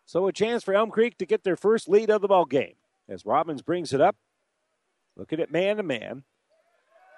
So 0.05 0.27
a 0.27 0.33
chance 0.33 0.63
for 0.63 0.75
Elm 0.75 0.91
Creek 0.91 1.17
to 1.17 1.25
get 1.25 1.43
their 1.43 1.55
first 1.55 1.89
lead 1.89 2.11
of 2.11 2.21
the 2.21 2.27
ball 2.27 2.45
game 2.45 2.75
as 3.11 3.25
Robbins 3.25 3.61
brings 3.61 3.93
it 3.93 4.01
up. 4.01 4.15
Looking 5.17 5.41
at 5.41 5.51
man 5.51 5.77
to 5.77 5.83
man. 5.83 6.23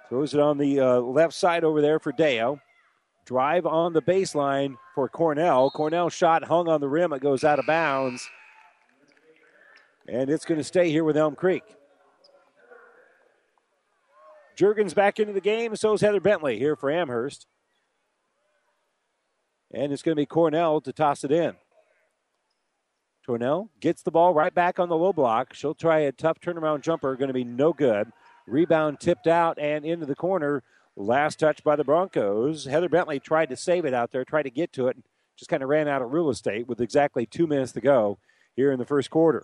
Throws 0.10 0.34
it 0.34 0.39
on 0.39 0.58
the 0.58 0.79
uh, 0.79 0.99
left 0.99 1.34
side 1.34 1.63
over 1.63 1.82
there 1.82 1.99
for 1.99 2.12
Deo. 2.12 2.60
Drive 3.25 3.65
on 3.65 3.93
the 3.93 4.01
baseline 4.01 4.75
for 4.95 5.08
Cornell. 5.08 5.71
Cornell 5.71 6.10
shot 6.10 6.43
hung 6.43 6.67
on 6.67 6.82
the 6.82 6.89
rim. 6.89 7.13
It 7.13 7.21
goes 7.21 7.43
out 7.43 7.60
of 7.60 7.65
bounds. 7.65 8.27
And 10.08 10.29
it's 10.29 10.43
going 10.43 10.58
to 10.58 10.63
stay 10.63 10.89
here 10.89 11.06
with 11.06 11.15
Elm 11.15 11.36
Creek. 11.36 11.63
Jurgens 14.58 14.93
back 14.93 15.19
into 15.19 15.32
the 15.32 15.41
game. 15.41 15.75
So 15.75 15.93
is 15.93 16.01
Heather 16.01 16.19
Bentley 16.19 16.60
here 16.60 16.75
for 16.75 16.91
Amherst. 16.91 17.47
And 19.73 19.93
it's 19.93 20.03
going 20.03 20.15
to 20.15 20.21
be 20.21 20.25
Cornell 20.25 20.82
to 20.82 20.91
toss 20.91 21.23
it 21.23 21.32
in. 21.32 21.56
Cornell 23.25 23.69
gets 23.79 24.01
the 24.01 24.12
ball 24.12 24.33
right 24.33 24.53
back 24.53 24.79
on 24.79 24.89
the 24.89 24.97
low 24.97 25.13
block. 25.13 25.53
She'll 25.53 25.73
try 25.73 25.99
a 25.99 26.12
tough 26.12 26.39
turnaround 26.39 26.81
jumper, 26.81 27.15
going 27.15 27.29
to 27.29 27.33
be 27.33 27.43
no 27.43 27.71
good. 27.71 28.12
Rebound 28.47 28.99
tipped 28.99 29.27
out 29.27 29.57
and 29.57 29.86
into 29.86 30.05
the 30.05 30.15
corner. 30.15 30.63
Last 30.95 31.39
touch 31.39 31.63
by 31.63 31.75
the 31.75 31.83
Broncos. 31.83 32.65
Heather 32.65 32.89
Bentley 32.89 33.19
tried 33.19 33.49
to 33.49 33.55
save 33.55 33.86
it 33.86 33.93
out 33.93 34.12
there, 34.12 34.25
tried 34.25 34.43
to 34.43 34.49
get 34.49 34.73
to 34.73 34.88
it, 34.88 34.97
just 35.38 35.49
kind 35.49 35.63
of 35.63 35.69
ran 35.69 35.88
out 35.88 36.01
of 36.01 36.12
real 36.12 36.29
estate 36.29 36.67
with 36.67 36.81
exactly 36.81 37.25
two 37.25 37.47
minutes 37.47 37.71
to 37.71 37.81
go 37.81 38.19
here 38.55 38.71
in 38.71 38.79
the 38.79 38.86
first 38.86 39.09
quarter. 39.09 39.43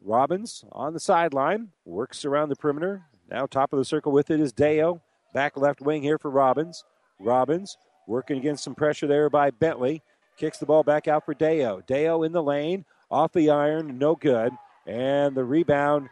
Robbins 0.00 0.64
on 0.72 0.94
the 0.94 1.00
sideline, 1.00 1.70
works 1.84 2.24
around 2.24 2.48
the 2.48 2.56
perimeter. 2.56 3.02
Now 3.28 3.46
top 3.46 3.72
of 3.72 3.78
the 3.78 3.84
circle 3.84 4.12
with 4.12 4.30
it 4.30 4.40
is 4.40 4.52
Deo. 4.52 5.02
Back 5.34 5.56
left 5.56 5.80
wing 5.80 6.02
here 6.02 6.18
for 6.18 6.30
Robbins. 6.30 6.84
Robbins 7.18 7.76
Working 8.06 8.38
against 8.38 8.62
some 8.62 8.76
pressure 8.76 9.08
there 9.08 9.28
by 9.28 9.50
Bentley. 9.50 10.02
Kicks 10.36 10.58
the 10.58 10.66
ball 10.66 10.82
back 10.82 11.08
out 11.08 11.24
for 11.24 11.34
Deo. 11.34 11.82
Deo 11.86 12.22
in 12.22 12.32
the 12.32 12.42
lane, 12.42 12.84
off 13.10 13.32
the 13.32 13.50
iron, 13.50 13.98
no 13.98 14.14
good. 14.14 14.52
And 14.86 15.34
the 15.34 15.44
rebound 15.44 16.08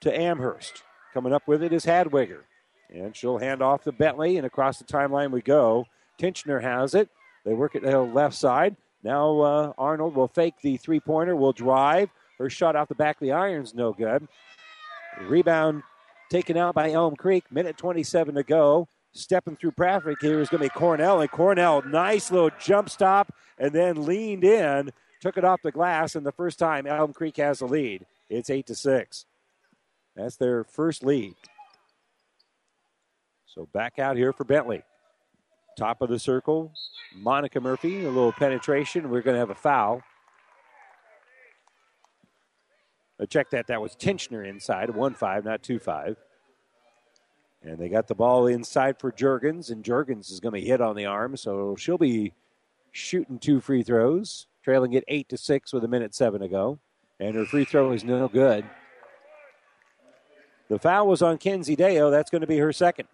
to 0.00 0.16
Amherst. 0.16 0.82
Coming 1.12 1.32
up 1.32 1.46
with 1.46 1.62
it 1.62 1.72
is 1.72 1.84
Hadwiger. 1.84 2.42
And 2.92 3.14
she'll 3.14 3.38
hand 3.38 3.62
off 3.62 3.84
to 3.84 3.92
Bentley, 3.92 4.38
and 4.38 4.46
across 4.46 4.78
the 4.78 4.84
timeline 4.84 5.30
we 5.30 5.42
go. 5.42 5.86
Tinchner 6.18 6.62
has 6.62 6.94
it. 6.94 7.08
They 7.44 7.52
work 7.52 7.74
it 7.74 7.82
the 7.82 8.00
left 8.00 8.34
side. 8.34 8.76
Now 9.02 9.40
uh, 9.40 9.72
Arnold 9.78 10.14
will 10.14 10.28
fake 10.28 10.54
the 10.62 10.76
three 10.76 11.00
pointer, 11.00 11.36
will 11.36 11.52
drive. 11.52 12.10
Her 12.38 12.50
shot 12.50 12.76
off 12.76 12.88
the 12.88 12.94
back 12.94 13.16
of 13.16 13.20
the 13.20 13.32
iron's 13.32 13.74
no 13.74 13.92
good. 13.92 14.26
Rebound 15.22 15.82
taken 16.30 16.56
out 16.56 16.74
by 16.74 16.92
Elm 16.92 17.16
Creek. 17.16 17.44
Minute 17.50 17.76
27 17.76 18.34
to 18.36 18.42
go. 18.42 18.88
Stepping 19.18 19.56
through 19.56 19.72
traffic 19.72 20.18
here 20.20 20.38
is 20.38 20.48
going 20.48 20.62
to 20.62 20.66
be 20.66 20.78
Cornell. 20.78 21.20
And 21.20 21.30
Cornell, 21.30 21.82
nice 21.82 22.30
little 22.30 22.50
jump 22.60 22.88
stop 22.88 23.34
and 23.58 23.72
then 23.72 24.06
leaned 24.06 24.44
in, 24.44 24.92
took 25.20 25.36
it 25.36 25.44
off 25.44 25.60
the 25.60 25.72
glass. 25.72 26.14
And 26.14 26.24
the 26.24 26.30
first 26.30 26.56
time 26.56 26.86
Elm 26.86 27.12
Creek 27.12 27.36
has 27.38 27.58
the 27.58 27.66
lead, 27.66 28.06
it's 28.30 28.48
8 28.48 28.66
to 28.68 28.76
6. 28.76 29.26
That's 30.14 30.36
their 30.36 30.62
first 30.62 31.02
lead. 31.02 31.34
So 33.46 33.68
back 33.72 33.98
out 33.98 34.16
here 34.16 34.32
for 34.32 34.44
Bentley. 34.44 34.82
Top 35.76 36.00
of 36.00 36.10
the 36.10 36.20
circle, 36.20 36.72
Monica 37.16 37.60
Murphy, 37.60 38.04
a 38.04 38.08
little 38.08 38.32
penetration. 38.32 39.10
We're 39.10 39.22
going 39.22 39.34
to 39.34 39.40
have 39.40 39.50
a 39.50 39.54
foul. 39.56 40.02
I 43.20 43.26
checked 43.26 43.50
that. 43.50 43.66
That 43.66 43.82
was 43.82 43.96
Tinchner 43.96 44.48
inside, 44.48 44.90
1 44.90 45.14
5, 45.14 45.44
not 45.44 45.64
2 45.64 45.80
5. 45.80 46.16
And 47.62 47.78
they 47.78 47.88
got 47.88 48.06
the 48.06 48.14
ball 48.14 48.46
inside 48.46 48.98
for 48.98 49.10
Jurgens, 49.10 49.70
and 49.70 49.84
Jurgens 49.84 50.30
is 50.30 50.40
going 50.40 50.54
to 50.54 50.60
be 50.60 50.66
hit 50.66 50.80
on 50.80 50.94
the 50.94 51.06
arm, 51.06 51.36
so 51.36 51.74
she'll 51.76 51.98
be 51.98 52.32
shooting 52.92 53.38
two 53.38 53.60
free 53.60 53.82
throws, 53.82 54.46
trailing 54.62 54.92
it 54.92 55.04
8 55.08 55.28
to 55.28 55.36
6 55.36 55.72
with 55.72 55.84
a 55.84 55.88
minute 55.88 56.14
7 56.14 56.40
to 56.40 56.48
go. 56.48 56.78
And 57.20 57.34
her 57.34 57.44
free 57.44 57.64
throw 57.64 57.92
is 57.92 58.04
no 58.04 58.28
good. 58.28 58.64
The 60.68 60.78
foul 60.78 61.08
was 61.08 61.22
on 61.22 61.38
Kenzie 61.38 61.76
Deo. 61.76 62.10
That's 62.10 62.30
going 62.30 62.42
to 62.42 62.46
be 62.46 62.58
her 62.58 62.72
second. 62.72 63.08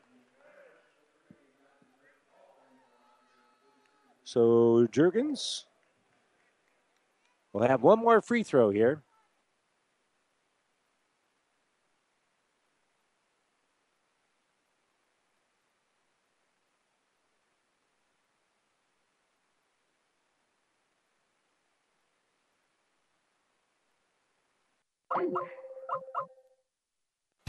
So 4.25 4.87
Jurgens 4.91 5.65
will 7.53 7.63
have 7.63 7.83
one 7.83 8.01
more 8.01 8.21
free 8.21 8.43
throw 8.43 8.71
here. 8.71 9.03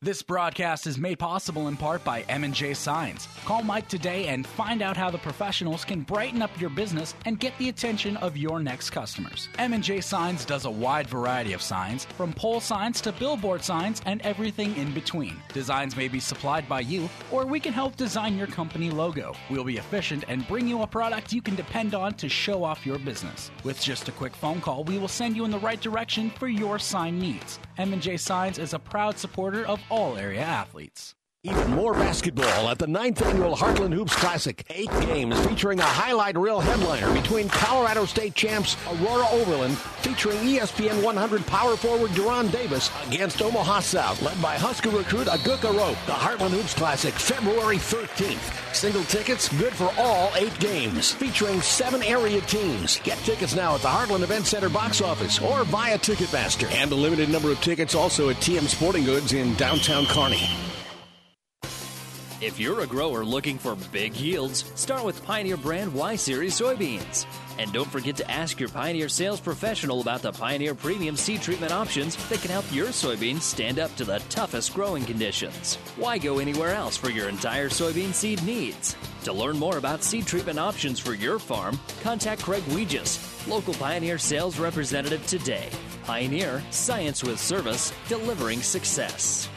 This 0.00 0.22
broadcast 0.22 0.86
is 0.86 0.96
made 0.96 1.18
possible 1.18 1.66
in 1.66 1.76
part 1.76 2.04
by 2.04 2.20
M&J 2.28 2.74
Signs. 2.74 3.26
Call 3.44 3.64
Mike 3.64 3.88
today 3.88 4.28
and 4.28 4.46
find 4.46 4.80
out 4.80 4.96
how 4.96 5.10
the 5.10 5.18
professionals 5.18 5.84
can 5.84 6.02
brighten 6.02 6.40
up 6.40 6.52
your 6.60 6.70
business 6.70 7.16
and 7.24 7.40
get 7.40 7.52
the 7.58 7.68
attention 7.68 8.16
of 8.18 8.36
your 8.36 8.60
next 8.60 8.90
customers. 8.90 9.48
M&J 9.58 10.00
Signs 10.00 10.44
does 10.44 10.66
a 10.66 10.70
wide 10.70 11.08
variety 11.08 11.52
of 11.52 11.60
signs, 11.60 12.04
from 12.04 12.32
pole 12.32 12.60
signs 12.60 13.00
to 13.00 13.10
billboard 13.10 13.64
signs 13.64 14.00
and 14.06 14.22
everything 14.22 14.76
in 14.76 14.94
between. 14.94 15.34
Designs 15.52 15.96
may 15.96 16.06
be 16.06 16.20
supplied 16.20 16.68
by 16.68 16.78
you, 16.78 17.10
or 17.32 17.44
we 17.44 17.58
can 17.58 17.72
help 17.72 17.96
design 17.96 18.38
your 18.38 18.46
company 18.46 18.90
logo. 18.90 19.34
We'll 19.50 19.64
be 19.64 19.78
efficient 19.78 20.22
and 20.28 20.46
bring 20.46 20.68
you 20.68 20.82
a 20.82 20.86
product 20.86 21.32
you 21.32 21.42
can 21.42 21.56
depend 21.56 21.96
on 21.96 22.14
to 22.14 22.28
show 22.28 22.62
off 22.62 22.86
your 22.86 23.00
business. 23.00 23.50
With 23.64 23.82
just 23.82 24.06
a 24.06 24.12
quick 24.12 24.36
phone 24.36 24.60
call, 24.60 24.84
we 24.84 24.96
will 24.96 25.08
send 25.08 25.34
you 25.36 25.44
in 25.44 25.50
the 25.50 25.58
right 25.58 25.80
direction 25.80 26.30
for 26.30 26.46
your 26.46 26.78
sign 26.78 27.18
needs. 27.18 27.58
M&J 27.78 28.16
Signs 28.16 28.58
is 28.58 28.74
a 28.74 28.78
proud 28.78 29.18
supporter 29.18 29.66
of 29.66 29.80
all 29.90 30.16
area 30.18 30.42
athletes. 30.42 31.14
Even 31.44 31.70
more 31.70 31.92
basketball 31.94 32.68
at 32.68 32.80
the 32.80 32.86
9th 32.86 33.24
annual 33.24 33.54
Heartland 33.54 33.94
Hoops 33.94 34.16
Classic. 34.16 34.64
Eight 34.70 34.90
games 35.02 35.38
featuring 35.46 35.78
a 35.78 35.84
highlight 35.84 36.36
reel 36.36 36.58
headliner 36.58 37.14
between 37.14 37.48
Colorado 37.48 38.06
State 38.06 38.34
champs 38.34 38.76
Aurora 38.88 39.24
Overland, 39.30 39.78
featuring 39.78 40.38
ESPN 40.38 41.00
100 41.00 41.46
power 41.46 41.76
forward 41.76 42.10
Duron 42.10 42.50
Davis 42.50 42.90
against 43.06 43.40
Omaha 43.40 43.78
South, 43.78 44.20
led 44.20 44.42
by 44.42 44.56
Husker 44.56 44.90
recruit 44.90 45.28
Aguka 45.28 45.72
Rope. 45.72 45.96
The 46.06 46.12
Heartland 46.12 46.50
Hoops 46.50 46.74
Classic, 46.74 47.14
February 47.14 47.76
13th. 47.76 48.74
Single 48.74 49.04
tickets 49.04 49.48
good 49.60 49.72
for 49.72 49.92
all 49.96 50.32
eight 50.34 50.58
games, 50.58 51.12
featuring 51.12 51.60
seven 51.60 52.02
area 52.02 52.40
teams. 52.40 52.98
Get 53.04 53.16
tickets 53.18 53.54
now 53.54 53.76
at 53.76 53.82
the 53.82 53.88
Heartland 53.88 54.24
Event 54.24 54.46
Center 54.46 54.68
box 54.68 55.00
office 55.00 55.38
or 55.40 55.62
via 55.62 55.98
Ticketmaster. 55.98 56.68
And 56.72 56.90
a 56.90 56.96
limited 56.96 57.28
number 57.28 57.52
of 57.52 57.60
tickets 57.60 57.94
also 57.94 58.28
at 58.28 58.36
TM 58.38 58.66
Sporting 58.66 59.04
Goods 59.04 59.34
in 59.34 59.54
downtown 59.54 60.04
Kearney. 60.06 60.48
If 62.40 62.60
you're 62.60 62.82
a 62.82 62.86
grower 62.86 63.24
looking 63.24 63.58
for 63.58 63.74
big 63.90 64.14
yields, 64.14 64.64
start 64.76 65.04
with 65.04 65.24
Pioneer 65.24 65.56
brand 65.56 65.92
Y 65.92 66.14
Series 66.14 66.56
soybeans. 66.56 67.26
And 67.58 67.72
don't 67.72 67.90
forget 67.90 68.14
to 68.18 68.30
ask 68.30 68.60
your 68.60 68.68
Pioneer 68.68 69.08
sales 69.08 69.40
professional 69.40 70.00
about 70.00 70.22
the 70.22 70.30
Pioneer 70.30 70.76
Premium 70.76 71.16
seed 71.16 71.42
treatment 71.42 71.72
options 71.72 72.14
that 72.28 72.40
can 72.40 72.52
help 72.52 72.64
your 72.70 72.88
soybeans 72.88 73.40
stand 73.40 73.80
up 73.80 73.92
to 73.96 74.04
the 74.04 74.22
toughest 74.28 74.72
growing 74.72 75.04
conditions. 75.04 75.74
Why 75.96 76.16
go 76.16 76.38
anywhere 76.38 76.74
else 76.74 76.96
for 76.96 77.10
your 77.10 77.28
entire 77.28 77.68
soybean 77.70 78.14
seed 78.14 78.40
needs? 78.44 78.94
To 79.24 79.32
learn 79.32 79.58
more 79.58 79.78
about 79.78 80.04
seed 80.04 80.24
treatment 80.24 80.60
options 80.60 81.00
for 81.00 81.14
your 81.14 81.40
farm, 81.40 81.76
contact 82.04 82.42
Craig 82.42 82.62
Weegis, 82.68 83.48
local 83.48 83.74
Pioneer 83.74 84.16
sales 84.16 84.60
representative 84.60 85.26
today. 85.26 85.70
Pioneer, 86.04 86.62
science 86.70 87.24
with 87.24 87.40
service, 87.40 87.92
delivering 88.08 88.62
success. 88.62 89.48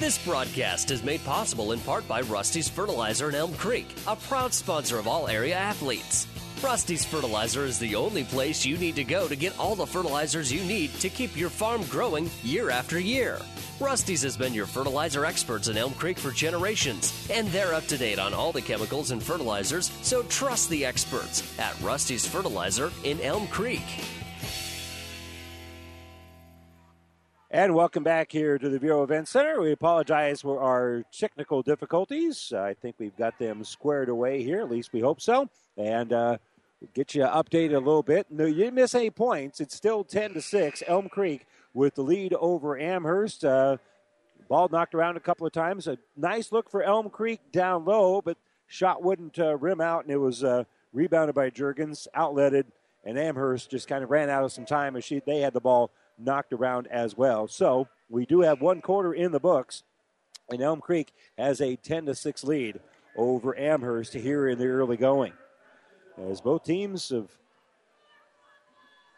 This 0.00 0.16
broadcast 0.24 0.90
is 0.90 1.04
made 1.04 1.22
possible 1.26 1.72
in 1.72 1.80
part 1.80 2.08
by 2.08 2.22
Rusty's 2.22 2.70
Fertilizer 2.70 3.28
in 3.28 3.34
Elm 3.34 3.52
Creek, 3.52 3.86
a 4.06 4.16
proud 4.16 4.54
sponsor 4.54 4.98
of 4.98 5.06
all 5.06 5.28
area 5.28 5.54
athletes. 5.54 6.26
Rusty's 6.64 7.04
Fertilizer 7.04 7.66
is 7.66 7.78
the 7.78 7.94
only 7.94 8.24
place 8.24 8.64
you 8.64 8.78
need 8.78 8.96
to 8.96 9.04
go 9.04 9.28
to 9.28 9.36
get 9.36 9.58
all 9.58 9.74
the 9.74 9.86
fertilizers 9.86 10.50
you 10.50 10.64
need 10.64 10.90
to 11.00 11.10
keep 11.10 11.36
your 11.36 11.50
farm 11.50 11.84
growing 11.84 12.30
year 12.42 12.70
after 12.70 12.98
year. 12.98 13.38
Rusty's 13.78 14.22
has 14.22 14.38
been 14.38 14.54
your 14.54 14.64
fertilizer 14.64 15.26
experts 15.26 15.68
in 15.68 15.76
Elm 15.76 15.92
Creek 15.92 16.18
for 16.18 16.30
generations, 16.30 17.28
and 17.30 17.46
they're 17.48 17.74
up 17.74 17.86
to 17.88 17.98
date 17.98 18.18
on 18.18 18.32
all 18.32 18.52
the 18.52 18.62
chemicals 18.62 19.10
and 19.10 19.22
fertilizers, 19.22 19.92
so 20.00 20.22
trust 20.24 20.70
the 20.70 20.82
experts 20.82 21.58
at 21.58 21.78
Rusty's 21.82 22.26
Fertilizer 22.26 22.90
in 23.04 23.20
Elm 23.20 23.46
Creek. 23.48 23.84
And 27.52 27.74
welcome 27.74 28.04
back 28.04 28.30
here 28.30 28.58
to 28.58 28.68
the 28.68 28.78
Viaero 28.78 29.02
Event 29.02 29.26
Center. 29.26 29.60
We 29.60 29.72
apologize 29.72 30.40
for 30.40 30.60
our 30.60 31.02
technical 31.12 31.62
difficulties. 31.62 32.52
I 32.52 32.74
think 32.74 32.94
we've 33.00 33.16
got 33.16 33.40
them 33.40 33.64
squared 33.64 34.08
away 34.08 34.44
here. 34.44 34.60
At 34.60 34.70
least 34.70 34.92
we 34.92 35.00
hope 35.00 35.20
so. 35.20 35.48
And 35.76 36.12
uh, 36.12 36.38
get 36.94 37.12
you 37.16 37.24
updated 37.24 37.74
a 37.74 37.80
little 37.80 38.04
bit. 38.04 38.28
No, 38.30 38.46
you 38.46 38.54
didn't 38.54 38.74
miss 38.74 38.94
any 38.94 39.10
points. 39.10 39.58
It's 39.58 39.74
still 39.74 40.04
10 40.04 40.34
to 40.34 40.40
6. 40.40 40.84
Elm 40.86 41.08
Creek 41.08 41.44
with 41.74 41.96
the 41.96 42.02
lead 42.02 42.34
over 42.34 42.78
Amherst. 42.78 43.44
Uh, 43.44 43.78
ball 44.48 44.68
knocked 44.70 44.94
around 44.94 45.16
a 45.16 45.20
couple 45.20 45.44
of 45.44 45.52
times. 45.52 45.88
A 45.88 45.98
nice 46.16 46.52
look 46.52 46.70
for 46.70 46.84
Elm 46.84 47.10
Creek 47.10 47.40
down 47.50 47.84
low, 47.84 48.22
but 48.22 48.38
shot 48.68 49.02
wouldn't 49.02 49.40
uh, 49.40 49.56
rim 49.56 49.80
out, 49.80 50.04
and 50.04 50.12
it 50.12 50.18
was 50.18 50.44
uh, 50.44 50.62
rebounded 50.92 51.34
by 51.34 51.50
Jurgens, 51.50 52.06
outletted, 52.14 52.66
and 53.04 53.18
Amherst 53.18 53.72
just 53.72 53.88
kind 53.88 54.04
of 54.04 54.10
ran 54.10 54.30
out 54.30 54.44
of 54.44 54.52
some 54.52 54.66
time 54.66 54.94
as 54.94 55.02
she 55.02 55.18
they 55.18 55.40
had 55.40 55.52
the 55.52 55.60
ball 55.60 55.90
knocked 56.20 56.52
around 56.52 56.86
as 56.88 57.16
well. 57.16 57.48
So 57.48 57.88
we 58.08 58.26
do 58.26 58.40
have 58.40 58.60
one 58.60 58.80
quarter 58.80 59.12
in 59.12 59.32
the 59.32 59.40
books, 59.40 59.82
and 60.48 60.60
Elm 60.60 60.80
Creek 60.80 61.12
has 61.38 61.60
a 61.60 61.76
10 61.76 62.06
to 62.06 62.14
6 62.14 62.44
lead 62.44 62.80
over 63.16 63.56
Amherst 63.58 64.14
here 64.14 64.48
in 64.48 64.58
the 64.58 64.66
early 64.66 64.96
going. 64.96 65.32
As 66.18 66.40
both 66.40 66.64
teams 66.64 67.08
have 67.10 67.30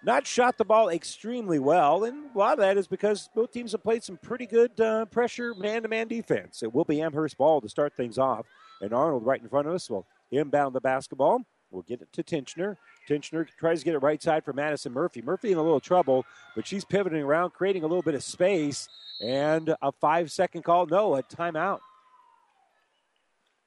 not 0.04 0.26
shot 0.26 0.58
the 0.58 0.64
ball 0.64 0.88
extremely 0.88 1.58
well, 1.58 2.04
and 2.04 2.34
a 2.34 2.38
lot 2.38 2.54
of 2.54 2.58
that 2.58 2.76
is 2.76 2.86
because 2.86 3.28
both 3.34 3.52
teams 3.52 3.72
have 3.72 3.82
played 3.82 4.02
some 4.02 4.16
pretty 4.16 4.46
good 4.46 4.78
uh, 4.80 5.04
pressure 5.06 5.54
man 5.54 5.82
to 5.82 5.88
man 5.88 6.08
defense. 6.08 6.62
It 6.62 6.72
will 6.72 6.84
be 6.84 7.00
Amherst 7.00 7.38
ball 7.38 7.60
to 7.60 7.68
start 7.68 7.94
things 7.96 8.18
off, 8.18 8.46
and 8.80 8.92
Arnold 8.92 9.24
right 9.24 9.40
in 9.40 9.48
front 9.48 9.68
of 9.68 9.74
us 9.74 9.88
will 9.88 10.06
inbound 10.30 10.74
the 10.74 10.80
basketball. 10.80 11.42
We'll 11.72 11.82
get 11.82 12.02
it 12.02 12.12
to 12.12 12.22
Tinchner. 12.22 12.76
Tinchner 13.08 13.48
tries 13.58 13.80
to 13.80 13.85
get 13.87 13.94
it 13.94 13.98
right 13.98 14.22
side 14.22 14.44
for 14.44 14.52
Madison 14.52 14.92
Murphy. 14.92 15.22
Murphy 15.22 15.52
in 15.52 15.58
a 15.58 15.62
little 15.62 15.80
trouble, 15.80 16.26
but 16.54 16.66
she's 16.66 16.85
pivoting 16.85 17.22
around, 17.22 17.50
creating 17.50 17.82
a 17.82 17.87
little 17.87 18.02
bit 18.02 18.14
of 18.14 18.22
space, 18.22 18.88
and 19.22 19.74
a 19.80 19.90
five 19.92 20.30
second 20.30 20.62
call. 20.62 20.87
No, 20.87 21.16
a 21.16 21.22
timeout. 21.22 21.80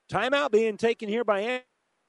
Timeout 0.10 0.52
being 0.52 0.78
taken 0.78 1.10
here 1.10 1.24
by 1.24 1.63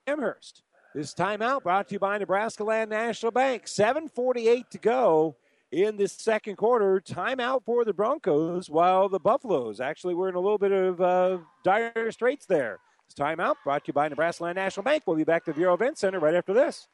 Amherst. 0.07 0.63
This 0.95 1.15
timeout 1.15 1.63
brought 1.63 1.89
to 1.89 1.95
you 1.95 1.99
by 1.99 2.19
Nebraska 2.19 2.63
Land 2.63 2.91
National 2.91 3.33
Bank. 3.33 3.65
7.48 3.65 4.69
to 4.71 4.79
go 4.79 5.37
in 5.73 5.97
the 5.97 6.09
second 6.09 6.57
quarter. 6.57 7.01
Timeout 7.01 7.65
for 7.65 7.87
the 7.87 7.95
Broncos 7.95 8.69
while 8.69 9.09
the 9.09 9.19
Buffaloes 9.19 9.81
actually 9.81 10.15
were 10.15 10.29
in 10.29 10.35
a 10.35 10.41
little 10.41 10.59
bit 10.59 10.73
of 10.73 11.01
uh, 11.01 11.39
dire 11.65 12.11
straits 12.13 12.45
there. 12.45 12.81
This 13.09 13.15
timeout 13.15 13.57
brought 13.65 13.85
to 13.85 13.89
you 13.89 13.93
by 13.93 14.09
Nebraska 14.09 14.45
Land 14.45 14.57
National 14.57 14.85
Bank. 14.85 15.05
We'll 15.07 15.17
be 15.17 15.25
back 15.25 15.45
to 15.45 15.53
the 15.53 15.61
Viaero 15.61 15.75
Event 15.75 15.99
Center 15.99 16.19
right 16.19 16.35
after 16.35 16.53
this. 16.53 16.89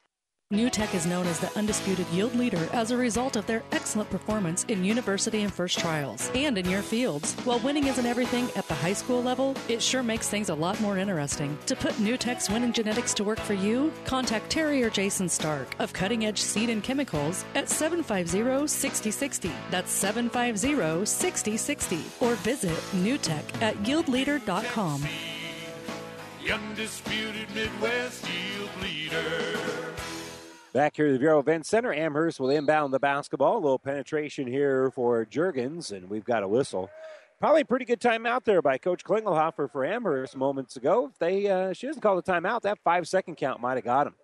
NuTech 0.52 0.94
is 0.94 1.06
known 1.06 1.26
as 1.28 1.40
the 1.40 1.50
undisputed 1.58 2.06
yield 2.08 2.34
leader 2.34 2.68
as 2.74 2.90
a 2.90 2.96
result 2.96 3.36
of 3.36 3.46
their 3.46 3.62
excellent 3.72 4.10
performance 4.10 4.64
in 4.64 4.84
university 4.84 5.40
and 5.44 5.50
first 5.50 5.78
trials 5.78 6.30
and 6.34 6.58
in 6.58 6.68
your 6.68 6.82
fields. 6.82 7.32
While 7.44 7.60
winning 7.60 7.86
isn't 7.86 8.04
everything 8.04 8.50
at 8.54 8.68
the 8.68 8.74
high 8.74 8.92
school 8.92 9.22
level, 9.22 9.56
it 9.66 9.80
sure 9.80 10.02
makes 10.02 10.28
things 10.28 10.50
a 10.50 10.54
lot 10.54 10.78
more 10.82 10.98
interesting. 10.98 11.56
To 11.64 11.74
put 11.74 11.94
NuTech's 11.94 12.50
winning 12.50 12.74
genetics 12.74 13.14
to 13.14 13.24
work 13.24 13.40
for 13.40 13.54
you, 13.54 13.90
contact 14.04 14.50
Terry 14.50 14.82
or 14.82 14.90
Jason 14.90 15.26
Stark 15.26 15.74
of 15.78 15.94
Cutting 15.94 16.26
Edge 16.26 16.42
Seed 16.42 16.68
and 16.68 16.84
Chemicals 16.84 17.46
at 17.54 17.70
750 17.70 18.66
6060. 18.66 19.50
That's 19.70 19.90
750 19.90 21.06
6060. 21.06 21.96
Or 22.20 22.34
visit 22.34 22.76
NuTech 22.92 23.62
at 23.62 23.74
yieldleader.com. 23.84 25.02
The 26.42 26.52
undisputed 26.54 27.48
Midwest 27.54 28.26
yield 28.28 28.70
leader. 28.82 29.60
Back 30.72 30.96
here 30.96 31.06
at 31.06 31.20
the 31.20 31.24
Viaero 31.24 31.38
Event 31.38 31.66
Center, 31.66 31.92
Amherst 31.92 32.40
will 32.40 32.50
inbound 32.50 32.92
the 32.92 32.98
basketball. 32.98 33.58
A 33.58 33.60
little 33.60 33.78
penetration 33.78 34.46
here 34.46 34.90
for 34.90 35.24
Jurgens, 35.24 35.92
and 35.92 36.08
we've 36.10 36.24
got 36.24 36.42
a 36.42 36.48
whistle. 36.48 36.90
Probably 37.38 37.60
a 37.60 37.64
pretty 37.64 37.84
good 37.84 38.00
timeout 38.00 38.44
there 38.44 38.62
by 38.62 38.78
Coach 38.78 39.04
Klingelhofer 39.04 39.70
for 39.70 39.84
Amherst 39.84 40.36
moments 40.36 40.76
ago. 40.76 41.10
If 41.12 41.18
they 41.18 41.48
uh, 41.48 41.72
she 41.74 41.86
doesn't 41.86 42.02
call 42.02 42.16
the 42.16 42.22
timeout, 42.22 42.62
that 42.62 42.78
five 42.82 43.06
second 43.06 43.36
count 43.36 43.60
might 43.60 43.74
have 43.74 43.84
got 43.84 44.06
him. 44.06 44.14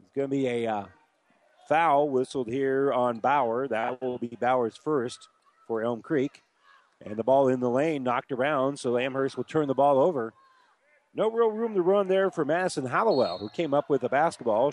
It's 0.00 0.12
going 0.14 0.28
to 0.28 0.36
be 0.36 0.46
a 0.48 0.66
uh, 0.66 0.84
foul 1.68 2.08
whistled 2.08 2.48
here 2.48 2.92
on 2.92 3.18
Bauer. 3.18 3.68
That 3.68 4.00
will 4.00 4.18
be 4.18 4.36
Bauer's 4.40 4.76
first 4.76 5.28
for 5.66 5.82
Elm 5.82 6.00
Creek. 6.00 6.43
And 7.04 7.16
the 7.16 7.24
ball 7.24 7.48
in 7.48 7.60
the 7.60 7.70
lane 7.70 8.02
knocked 8.02 8.32
around, 8.32 8.78
so 8.78 8.96
Amherst 8.96 9.36
will 9.36 9.44
turn 9.44 9.68
the 9.68 9.74
ball 9.74 9.98
over. 9.98 10.32
No 11.14 11.30
real 11.30 11.50
room 11.50 11.74
to 11.74 11.82
run 11.82 12.08
there 12.08 12.30
for 12.30 12.44
Madison 12.44 12.86
Hallowell, 12.86 13.38
who 13.38 13.48
came 13.50 13.74
up 13.74 13.90
with 13.90 14.00
the 14.00 14.08
basketball. 14.08 14.72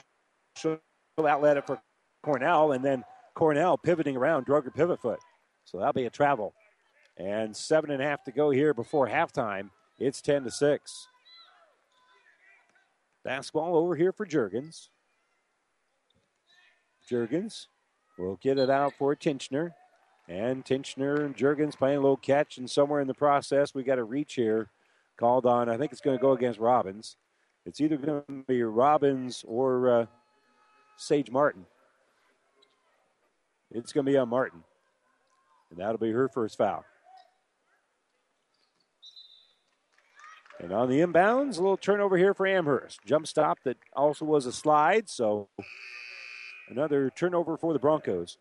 She'll 0.56 0.80
outlet 1.20 1.58
it 1.58 1.67
for 1.67 1.82
Cornell, 2.24 2.72
and 2.72 2.84
then 2.84 3.04
Cornell 3.36 3.78
pivoting 3.78 4.15
around, 4.15 4.46
drug 4.46 4.63
her 4.63 4.72
pivot 4.72 5.02
foot. 5.02 5.20
So 5.65 5.78
that'll 5.78 5.94
be 5.94 6.06
a 6.06 6.10
travel. 6.10 6.54
And 7.17 7.56
seven 7.56 7.91
and 7.91 8.02
a 8.02 8.06
half 8.06 8.24
to 8.24 8.32
go 8.32 8.50
here 8.50 8.74
before 8.74 9.08
halftime. 9.08 9.70
It's 10.00 10.22
10 10.22 10.46
to 10.46 10.52
6. 10.52 11.08
Basketball 13.24 13.76
over 13.76 13.96
here 13.96 14.12
for 14.12 14.26
Jurgens. 14.26 14.88
Jurgens 17.10 17.67
will 18.17 18.39
get 18.41 18.58
it 18.58 18.70
out 18.70 18.94
for 18.98 19.15
Tinchner. 19.15 19.74
And 20.32 20.63
Tinchner 20.63 21.26
and 21.26 21.36
Jurgens 21.36 21.78
playing 21.78 21.98
a 21.98 22.02
little 22.02 22.15
catch, 22.15 22.58
and 22.58 22.70
somewhere 22.70 23.02
in 23.02 23.08
the 23.08 23.13
process, 23.13 23.76
we 23.76 23.84
got 23.84 24.00
a 24.00 24.04
reach 24.06 24.36
here 24.36 24.70
called 25.17 25.46
on. 25.46 25.67
I 25.67 25.76
think 25.76 25.91
it's 25.91 26.00
going 26.00 26.17
to 26.17 26.22
go 26.22 26.32
against 26.32 26.58
Robbins. 26.58 27.17
It's 27.65 27.82
either 27.82 27.98
going 27.98 28.24
to 28.26 28.44
be 28.48 28.63
Robbins 28.63 29.44
or 29.46 29.89
uh, 29.89 30.06
Sage 30.96 31.30
Martin. 31.30 31.65
It's 33.72 33.91
going 33.91 34.06
to 34.06 34.12
be 34.12 34.17
on 34.17 34.30
Martin. 34.30 34.63
And 35.70 35.80
that'll 35.80 35.98
be 35.98 36.12
her 36.12 36.30
first 36.30 36.58
foul. 36.58 36.86
And 40.62 40.72
on 40.72 40.89
the 40.89 41.02
inbounds, 41.02 41.58
a 41.58 41.62
little 41.62 41.76
turnover 41.76 42.15
here 42.17 42.34
for 42.34 42.48
Amherst. 42.48 43.02
Jump 43.06 43.28
stop 43.28 43.58
that 43.65 43.76
also 43.98 44.24
was 44.24 44.46
a 44.46 44.54
slide, 44.54 45.10
so 45.10 45.50
another 46.70 47.10
turnover 47.10 47.58
for 47.58 47.74
the 47.74 47.80
Broncos. 47.80 48.38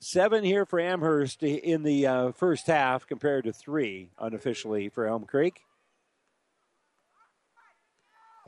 Seven 0.00 0.44
here 0.44 0.64
for 0.64 0.78
Amherst 0.78 1.42
in 1.42 1.82
the 1.82 2.06
uh, 2.06 2.32
first 2.32 2.68
half 2.68 3.04
compared 3.04 3.44
to 3.44 3.52
three 3.52 4.10
unofficially 4.16 4.88
for 4.88 5.06
Elm 5.06 5.24
Creek. 5.24 5.62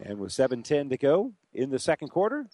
And 0.00 0.20
with 0.20 0.30
7.10 0.30 0.90
to 0.90 0.96
go 0.96 1.32
in 1.52 1.70
the 1.70 1.80
second 1.80 2.08
quarter, 2.08 2.46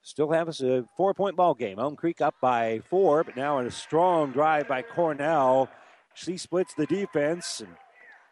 still 0.00 0.30
have 0.30 0.48
us 0.48 0.60
a 0.62 0.84
four 0.96 1.12
point 1.12 1.34
ball 1.34 1.54
game. 1.54 1.80
Elm 1.80 1.96
Creek 1.96 2.20
up 2.20 2.36
by 2.40 2.80
four, 2.88 3.24
but 3.24 3.36
now 3.36 3.58
in 3.58 3.66
a 3.66 3.70
strong 3.70 4.30
drive 4.30 4.68
by 4.68 4.82
Cornell. 4.82 5.68
She 6.14 6.36
splits 6.36 6.74
the 6.74 6.86
defense 6.86 7.60
and 7.60 7.74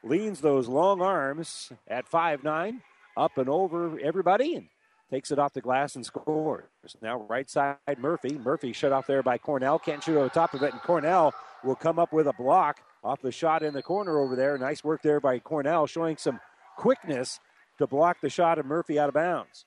leans 0.04 0.40
those 0.40 0.68
long 0.68 1.02
arms 1.02 1.72
at 1.88 2.08
five 2.08 2.44
nine 2.44 2.82
up 3.16 3.36
and 3.36 3.48
over 3.48 3.98
everybody 3.98 4.54
and 4.54 4.68
takes 5.10 5.30
it 5.30 5.38
off 5.38 5.52
the 5.52 5.60
glass 5.60 5.96
and 5.96 6.06
scores. 6.06 6.64
Now 7.02 7.22
right 7.28 7.50
side 7.50 7.76
Murphy. 7.98 8.38
Murphy 8.38 8.72
shut 8.72 8.92
off 8.92 9.06
there 9.06 9.22
by 9.22 9.38
Cornell. 9.38 9.78
Can't 9.78 10.02
shoot 10.02 10.16
over 10.16 10.28
top 10.28 10.54
of 10.54 10.62
it, 10.62 10.72
and 10.72 10.80
Cornell 10.80 11.34
will 11.64 11.74
come 11.74 11.98
up 11.98 12.12
with 12.12 12.28
a 12.28 12.32
block 12.34 12.80
off 13.02 13.20
the 13.20 13.32
shot 13.32 13.62
in 13.62 13.74
the 13.74 13.82
corner 13.82 14.18
over 14.18 14.36
there. 14.36 14.56
Nice 14.56 14.84
work 14.84 15.02
there 15.02 15.20
by 15.20 15.38
Cornell, 15.38 15.86
showing 15.86 16.16
some 16.16 16.40
quickness 16.76 17.40
to 17.78 17.86
block 17.86 18.20
the 18.20 18.30
shot 18.30 18.58
of 18.58 18.66
Murphy 18.66 18.98
out 18.98 19.08
of 19.08 19.14
bounds. 19.14 19.64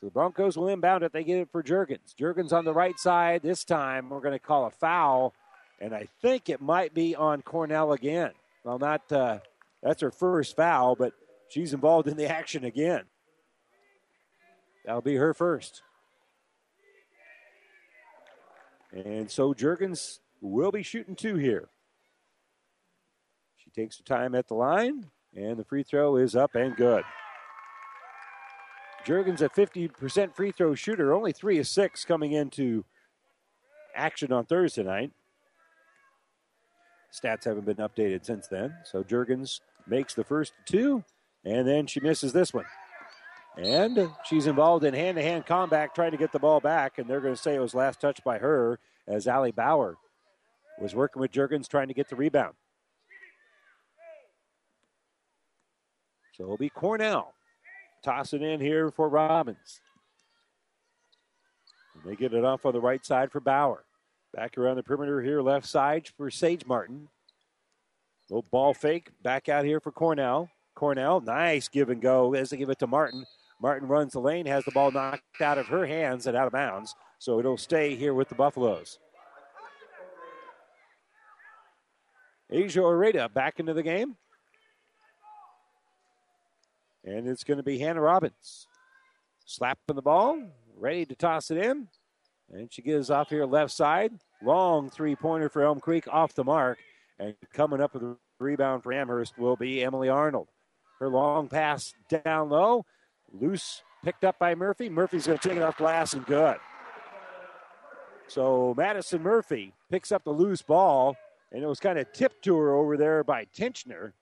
So 0.00 0.06
the 0.06 0.12
Broncos 0.12 0.56
will 0.58 0.68
inbound 0.68 1.04
it. 1.04 1.12
They 1.12 1.24
get 1.24 1.38
it 1.38 1.48
for 1.50 1.62
Jurgens. 1.62 2.14
Jurgens 2.18 2.52
on 2.52 2.64
the 2.64 2.74
right 2.74 2.98
side. 2.98 3.42
This 3.42 3.64
time 3.64 4.10
we're 4.10 4.20
going 4.20 4.32
to 4.32 4.38
call 4.38 4.66
a 4.66 4.70
foul, 4.70 5.32
and 5.80 5.94
I 5.94 6.08
think 6.20 6.48
it 6.48 6.60
might 6.60 6.92
be 6.92 7.14
on 7.14 7.42
Cornell 7.42 7.92
again. 7.92 8.32
Well, 8.64 8.78
not 8.78 9.10
uh, 9.12 9.38
that's 9.82 10.02
her 10.02 10.10
first 10.10 10.56
foul, 10.56 10.96
but 10.96 11.12
she's 11.48 11.72
involved 11.72 12.08
in 12.08 12.16
the 12.16 12.28
action 12.30 12.64
again. 12.64 13.04
That'll 14.86 15.02
be 15.02 15.16
her 15.16 15.34
first. 15.34 15.82
And 18.92 19.28
so 19.30 19.52
Jurgens 19.52 20.20
will 20.40 20.70
be 20.70 20.84
shooting 20.84 21.16
two 21.16 21.34
here. 21.34 21.68
She 23.56 23.70
takes 23.70 23.98
her 23.98 24.04
time 24.04 24.34
at 24.36 24.46
the 24.46 24.54
line, 24.54 25.10
and 25.34 25.58
the 25.58 25.64
free 25.64 25.82
throw 25.82 26.16
is 26.16 26.36
up 26.36 26.54
and 26.54 26.76
good. 26.76 27.02
Jurgens 29.04 29.40
a 29.40 29.48
50% 29.48 30.34
free 30.34 30.52
throw 30.52 30.74
shooter, 30.74 31.12
only 31.12 31.32
three 31.32 31.58
of 31.58 31.66
six 31.66 32.04
coming 32.04 32.32
into 32.32 32.84
action 33.94 34.32
on 34.32 34.46
Thursday 34.46 34.84
night. 34.84 35.10
Stats 37.12 37.44
haven't 37.44 37.66
been 37.66 37.76
updated 37.76 38.24
since 38.24 38.46
then. 38.46 38.74
So 38.84 39.02
Jurgens 39.02 39.60
makes 39.86 40.14
the 40.14 40.24
first 40.24 40.52
two, 40.64 41.04
and 41.44 41.66
then 41.66 41.86
she 41.86 42.00
misses 42.00 42.32
this 42.32 42.52
one. 42.52 42.66
And 43.56 44.10
she's 44.24 44.46
involved 44.46 44.84
in 44.84 44.92
hand 44.92 45.16
to 45.16 45.22
hand 45.22 45.46
combat 45.46 45.94
trying 45.94 46.10
to 46.10 46.18
get 46.18 46.32
the 46.32 46.38
ball 46.38 46.60
back, 46.60 46.98
and 46.98 47.08
they're 47.08 47.20
going 47.20 47.34
to 47.34 47.40
say 47.40 47.54
it 47.54 47.60
was 47.60 47.74
last 47.74 48.00
touched 48.00 48.22
by 48.22 48.38
her 48.38 48.78
as 49.06 49.26
Ali 49.26 49.50
Bauer 49.50 49.96
was 50.78 50.94
working 50.94 51.20
with 51.20 51.32
Jurgens 51.32 51.68
trying 51.68 51.88
to 51.88 51.94
get 51.94 52.08
the 52.08 52.16
rebound. 52.16 52.54
So 56.34 56.44
it'll 56.44 56.58
be 56.58 56.68
Cornell 56.68 57.32
tossing 58.04 58.42
in 58.42 58.60
here 58.60 58.90
for 58.90 59.08
Robbins. 59.08 59.80
And 61.94 62.04
they 62.04 62.14
get 62.14 62.34
it 62.34 62.44
off 62.44 62.66
on 62.66 62.74
the 62.74 62.80
right 62.80 63.04
side 63.04 63.32
for 63.32 63.40
Bauer. 63.40 63.84
Back 64.34 64.58
around 64.58 64.76
the 64.76 64.82
perimeter 64.82 65.22
here, 65.22 65.40
left 65.40 65.66
side 65.66 66.10
for 66.14 66.30
Sage 66.30 66.66
Martin. 66.66 67.08
Little 68.28 68.44
ball 68.50 68.74
fake 68.74 69.10
back 69.22 69.48
out 69.48 69.64
here 69.64 69.80
for 69.80 69.92
Cornell. 69.92 70.50
Cornell, 70.74 71.22
nice 71.22 71.68
give 71.68 71.88
and 71.88 72.02
go 72.02 72.34
as 72.34 72.50
they 72.50 72.58
give 72.58 72.68
it 72.68 72.78
to 72.80 72.86
Martin. 72.86 73.24
Martin 73.60 73.88
runs 73.88 74.12
the 74.12 74.20
lane, 74.20 74.46
has 74.46 74.64
the 74.64 74.70
ball 74.70 74.90
knocked 74.90 75.40
out 75.40 75.58
of 75.58 75.66
her 75.68 75.86
hands 75.86 76.26
and 76.26 76.36
out 76.36 76.46
of 76.46 76.52
bounds. 76.52 76.94
So 77.18 77.38
it'll 77.38 77.56
stay 77.56 77.94
here 77.94 78.14
with 78.14 78.28
the 78.28 78.34
Buffaloes. 78.34 78.98
Asia 82.50 82.80
Oreda 82.80 83.32
back 83.32 83.58
into 83.58 83.74
the 83.74 83.82
game. 83.82 84.16
And 87.04 87.28
it's 87.28 87.44
going 87.44 87.56
to 87.56 87.62
be 87.62 87.78
Hannah 87.78 88.00
Robbins. 88.00 88.66
Slapping 89.46 89.96
the 89.96 90.02
ball, 90.02 90.42
ready 90.76 91.06
to 91.06 91.14
toss 91.14 91.50
it 91.50 91.58
in. 91.58 91.88
And 92.52 92.72
she 92.72 92.82
gives 92.82 93.10
off 93.10 93.30
here 93.30 93.46
left 93.46 93.72
side. 93.72 94.12
Long 94.42 94.90
three 94.90 95.16
pointer 95.16 95.48
for 95.48 95.62
Elm 95.62 95.80
Creek 95.80 96.06
off 96.08 96.34
the 96.34 96.44
mark. 96.44 96.78
And 97.18 97.34
coming 97.52 97.80
up 97.80 97.94
with 97.94 98.02
a 98.02 98.16
rebound 98.38 98.82
for 98.82 98.92
Amherst 98.92 99.38
will 99.38 99.56
be 99.56 99.82
Emily 99.82 100.08
Arnold. 100.08 100.48
Her 101.00 101.08
long 101.08 101.48
pass 101.48 101.94
down 102.24 102.50
low. 102.50 102.84
Loose 103.40 103.82
picked 104.04 104.24
up 104.24 104.38
by 104.38 104.54
Murphy. 104.54 104.88
Murphy's 104.88 105.26
going 105.26 105.38
to 105.38 105.48
take 105.48 105.56
it 105.56 105.62
off 105.62 105.76
glass 105.76 106.12
and 106.12 106.24
good. 106.26 106.56
So 108.28 108.74
Madison 108.76 109.22
Murphy 109.22 109.72
picks 109.90 110.10
up 110.10 110.24
the 110.24 110.30
loose 110.30 110.62
ball, 110.62 111.16
and 111.52 111.62
it 111.62 111.66
was 111.66 111.80
kind 111.80 111.98
of 111.98 112.12
tipped 112.12 112.42
to 112.44 112.56
her 112.56 112.74
over 112.74 112.96
there 112.96 113.22
by 113.22 113.46
Tinchner 113.56 114.12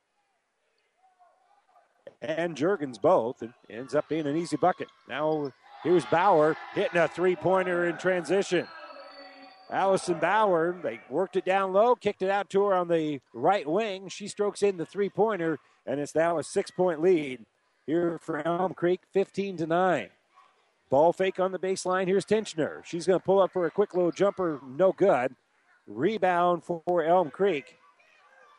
and 2.20 2.56
Jurgens 2.56 3.00
both, 3.00 3.42
and 3.42 3.52
ends 3.68 3.94
up 3.94 4.08
being 4.08 4.26
an 4.26 4.36
easy 4.36 4.56
bucket. 4.56 4.88
Now 5.08 5.52
here's 5.82 6.04
Bauer 6.06 6.56
hitting 6.74 7.00
a 7.00 7.08
three 7.08 7.36
pointer 7.36 7.86
in 7.86 7.96
transition. 7.98 8.66
Allison 9.70 10.18
Bauer, 10.18 10.76
they 10.82 11.00
worked 11.08 11.36
it 11.36 11.44
down 11.44 11.72
low, 11.72 11.94
kicked 11.94 12.22
it 12.22 12.30
out 12.30 12.50
to 12.50 12.64
her 12.64 12.74
on 12.74 12.88
the 12.88 13.20
right 13.32 13.66
wing. 13.66 14.08
She 14.08 14.28
strokes 14.28 14.62
in 14.62 14.76
the 14.76 14.86
three 14.86 15.08
pointer, 15.08 15.58
and 15.86 16.00
it's 16.00 16.14
now 16.14 16.38
a 16.38 16.44
six 16.44 16.70
point 16.70 17.00
lead 17.00 17.44
here 17.87 18.18
for 18.20 18.47
Elm 18.47 18.74
Creek, 18.74 19.01
15 19.12 19.59
to 19.59 19.66
9. 19.66 20.09
Ball 20.91 21.12
fake 21.12 21.41
on 21.41 21.53
the 21.53 21.59
baseline. 21.59 22.07
Here's 22.07 22.24
Tinchner. 22.24 22.85
She's 22.85 23.07
going 23.07 23.18
to 23.18 23.24
pull 23.24 23.41
up 23.41 23.53
for 23.53 23.66
a 23.66 23.70
quick 23.70 23.95
little 23.95 24.12
jumper, 24.12 24.61
no 24.66 24.93
good. 24.93 25.35
Rebound 25.87 26.62
for 26.64 27.03
Elm 27.03 27.30
Creek. 27.30 27.76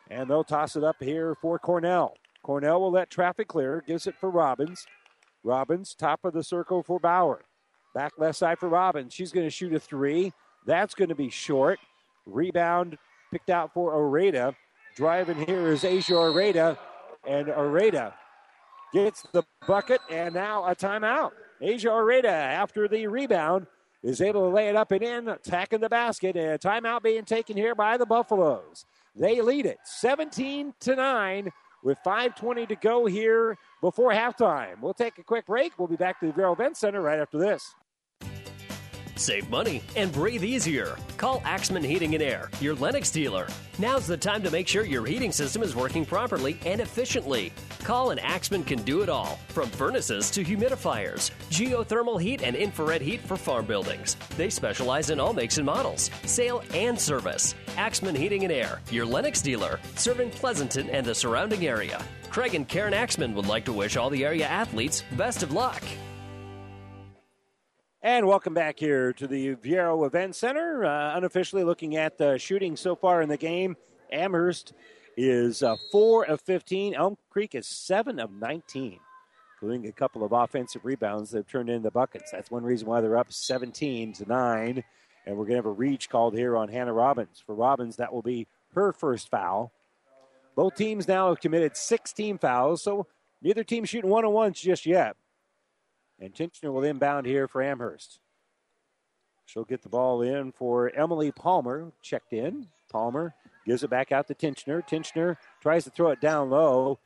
And 0.10 0.30
they'll 0.30 0.44
toss 0.44 0.76
it 0.76 0.84
up 0.84 0.98
here 1.00 1.36
for 1.36 1.58
Cornell. 1.58 2.16
Cornell 2.44 2.80
will 2.82 2.92
let 2.92 3.10
traffic 3.10 3.48
clear, 3.48 3.84
gives 3.88 4.06
it 4.06 4.16
for 4.20 4.30
Robbins. 4.30 4.86
Robbins, 5.44 5.96
top 5.96 6.24
of 6.24 6.34
the 6.34 6.44
circle 6.44 6.84
for 6.84 7.00
Bauer. 7.00 7.42
Back 7.96 8.14
left 8.18 8.38
side 8.38 8.60
for 8.60 8.70
Robbins. 8.70 9.14
She's 9.14 9.32
going 9.32 9.48
to 9.48 9.52
shoot 9.52 9.74
a 9.74 9.80
three. 9.80 10.34
That's 10.66 10.94
going 10.94 11.10
to 11.10 11.16
be 11.16 11.30
short. 11.30 11.80
Rebound 12.26 12.98
picked 13.32 13.50
out 13.50 13.74
for 13.74 13.94
Oreda. 13.94 14.56
Driving 14.96 15.46
here 15.46 15.72
is 15.72 15.84
Asia 15.84 16.14
Oreda. 16.14 16.78
And 17.28 17.48
Oreda 17.48 18.14
gets 18.96 19.24
the 19.34 19.44
bucket 19.68 20.00
and 20.10 20.34
now 20.34 20.66
a 20.66 20.74
timeout. 20.74 21.32
Asia 21.60 21.90
Oreda, 21.90 22.24
after 22.24 22.88
the 22.88 23.08
rebound, 23.08 23.68
is 24.02 24.22
able 24.22 24.48
to 24.48 24.56
lay 24.56 24.70
it 24.70 24.76
up 24.76 24.92
and 24.94 25.04
in, 25.04 25.28
attacking 25.28 25.82
the 25.82 25.90
basket, 25.90 26.38
and 26.38 26.52
a 26.52 26.58
timeout 26.58 27.04
being 27.04 27.26
taken 27.26 27.58
here 27.58 27.76
by 27.76 27.98
the 27.98 28.06
Buffaloes. 28.06 28.86
They 29.14 29.42
lead 29.42 29.66
it 29.66 29.80
17 29.84 30.74
to 30.80 30.96
9 30.96 31.52
with 31.84 31.98
5.20 32.06 32.70
to 32.70 32.76
go 32.76 33.06
here 33.06 33.58
before 33.82 34.12
halftime. 34.12 34.80
We'll 34.82 34.94
take 34.94 35.18
a 35.18 35.24
quick 35.24 35.46
break. 35.46 35.78
We'll 35.78 35.90
be 35.90 35.98
back 35.98 36.22
to 36.22 36.28
the 36.28 36.34
Viaero 36.34 36.54
Event 36.54 36.78
Center 36.78 37.02
right 37.02 37.20
after 37.20 37.38
this. 37.38 37.76
Save 39.16 39.50
money 39.50 39.82
and 39.96 40.12
breathe 40.12 40.44
easier. 40.44 40.98
Call 41.18 41.42
Axman 41.46 41.84
Heating 41.84 42.14
and 42.16 42.24
Air, 42.24 42.50
your 42.60 42.76
Lennox 42.76 43.12
dealer. 43.12 43.48
Now's 43.80 44.08
the 44.08 44.18
time 44.18 44.44
to 44.44 44.52
make 44.52 44.68
sure 44.68 44.86
your 44.86 45.06
heating 45.06 45.32
system 45.32 45.64
is 45.64 45.76
working 45.76 46.06
properly 46.06 46.58
and 46.66 46.82
efficiently. 46.82 47.54
Call 47.84 48.12
and 48.12 48.20
Axman 48.20 48.64
can 48.64 48.82
do 48.84 49.02
it 49.02 49.10
all, 49.10 49.40
from 49.48 49.70
furnaces 49.70 50.30
to 50.32 50.44
humidifiers, 50.44 51.32
geothermal 51.50 52.22
heat 52.22 52.44
and 52.44 52.56
infrared 52.56 53.02
heat 53.02 53.22
for 53.22 53.38
farm 53.38 53.66
buildings. 53.66 54.18
They 54.36 54.50
specialize 54.50 55.10
in 55.10 55.20
all 55.20 55.34
makes 55.34 55.58
and 55.58 55.66
models, 55.66 56.12
sale 56.26 56.64
and 56.74 57.00
service. 57.00 57.56
Axman 57.78 58.16
Heating 58.16 58.44
and 58.44 58.52
Air, 58.52 58.82
your 58.92 59.06
Lennox 59.06 59.42
dealer, 59.42 59.80
serving 59.96 60.32
Pleasanton 60.32 60.90
and 60.90 61.06
the 61.06 61.16
surrounding 61.16 61.68
area. 61.68 62.04
Craig 62.30 62.54
and 62.54 62.68
Karen 62.68 62.94
Axman 62.94 63.34
would 63.36 63.48
like 63.48 63.64
to 63.64 63.74
wish 63.74 63.96
all 63.96 64.10
the 64.10 64.26
area 64.26 64.46
athletes 64.46 65.04
best 65.16 65.42
of 65.42 65.54
luck. 65.54 65.82
And 68.06 68.28
welcome 68.28 68.54
back 68.54 68.78
here 68.78 69.14
to 69.14 69.26
the 69.26 69.56
Viaero 69.56 70.06
Event 70.06 70.36
Center. 70.36 70.86
Uh, 70.86 71.18
unofficially 71.18 71.64
looking 71.64 71.96
at 71.96 72.20
the 72.20 72.38
shooting 72.38 72.76
so 72.76 72.96
far 72.96 73.24
in 73.24 73.30
the 73.30 73.36
game, 73.36 73.76
Amherst 74.12 74.74
is 75.18 75.64
uh, 75.64 75.76
4 75.92 76.28
of 76.28 76.40
15. 76.42 76.94
Elm 76.94 77.18
Creek 77.32 77.56
is 77.56 77.66
7 77.66 78.20
of 78.20 78.32
19, 78.32 79.00
including 79.56 79.88
a 79.88 79.92
couple 79.92 80.24
of 80.24 80.34
offensive 80.34 80.86
rebounds 80.86 81.32
that 81.32 81.40
have 81.40 81.48
turned 81.48 81.68
into 81.68 81.90
buckets. 81.90 82.30
That's 82.32 82.52
one 82.52 82.64
reason 82.64 82.88
why 82.88 83.02
they're 83.02 83.18
up 83.18 83.34
17 83.34 84.14
to 84.14 84.26
9. 84.28 84.84
And 85.26 85.36
we're 85.36 85.46
going 85.46 85.54
to 85.54 85.56
have 85.56 85.66
a 85.66 85.72
reach 85.72 86.08
called 86.08 86.38
here 86.38 86.56
on 86.56 86.70
Hannah 86.70 86.94
Robbins. 86.94 87.42
For 87.44 87.56
Robbins, 87.56 87.96
that 87.96 88.14
will 88.14 88.22
be 88.22 88.46
her 88.76 88.94
first 88.94 89.32
foul. 89.32 89.72
Both 90.56 90.76
teams 90.76 91.08
now 91.08 91.30
have 91.30 91.42
committed 91.42 91.76
16 91.76 92.38
fouls, 92.38 92.84
so 92.84 93.08
neither 93.42 93.64
team 93.64 93.84
shooting 93.84 94.12
one 94.12 94.26
on 94.26 94.32
ones 94.32 94.62
just 94.62 94.86
yet. 94.86 95.16
And 96.20 96.34
Tinchner 96.34 96.72
will 96.72 96.84
inbound 96.84 97.26
here 97.26 97.48
for 97.48 97.62
Amherst. 97.62 98.20
She'll 99.46 99.66
get 99.66 99.84
the 99.84 99.90
ball 99.90 100.22
in 100.22 100.52
for 100.52 100.90
Emily 100.96 101.32
Palmer. 101.32 101.92
Checked 102.02 102.34
in. 102.34 102.68
Palmer 102.90 103.36
gives 103.66 103.84
it 103.84 103.90
back 103.90 104.12
out 104.12 104.28
to 104.28 104.36
Tinchner. 104.36 104.88
Tinchner 104.88 105.38
tries 105.62 105.84
to 105.84 105.90
throw 105.90 106.12
it 106.12 106.22
down 106.22 106.50
low. 106.50 107.00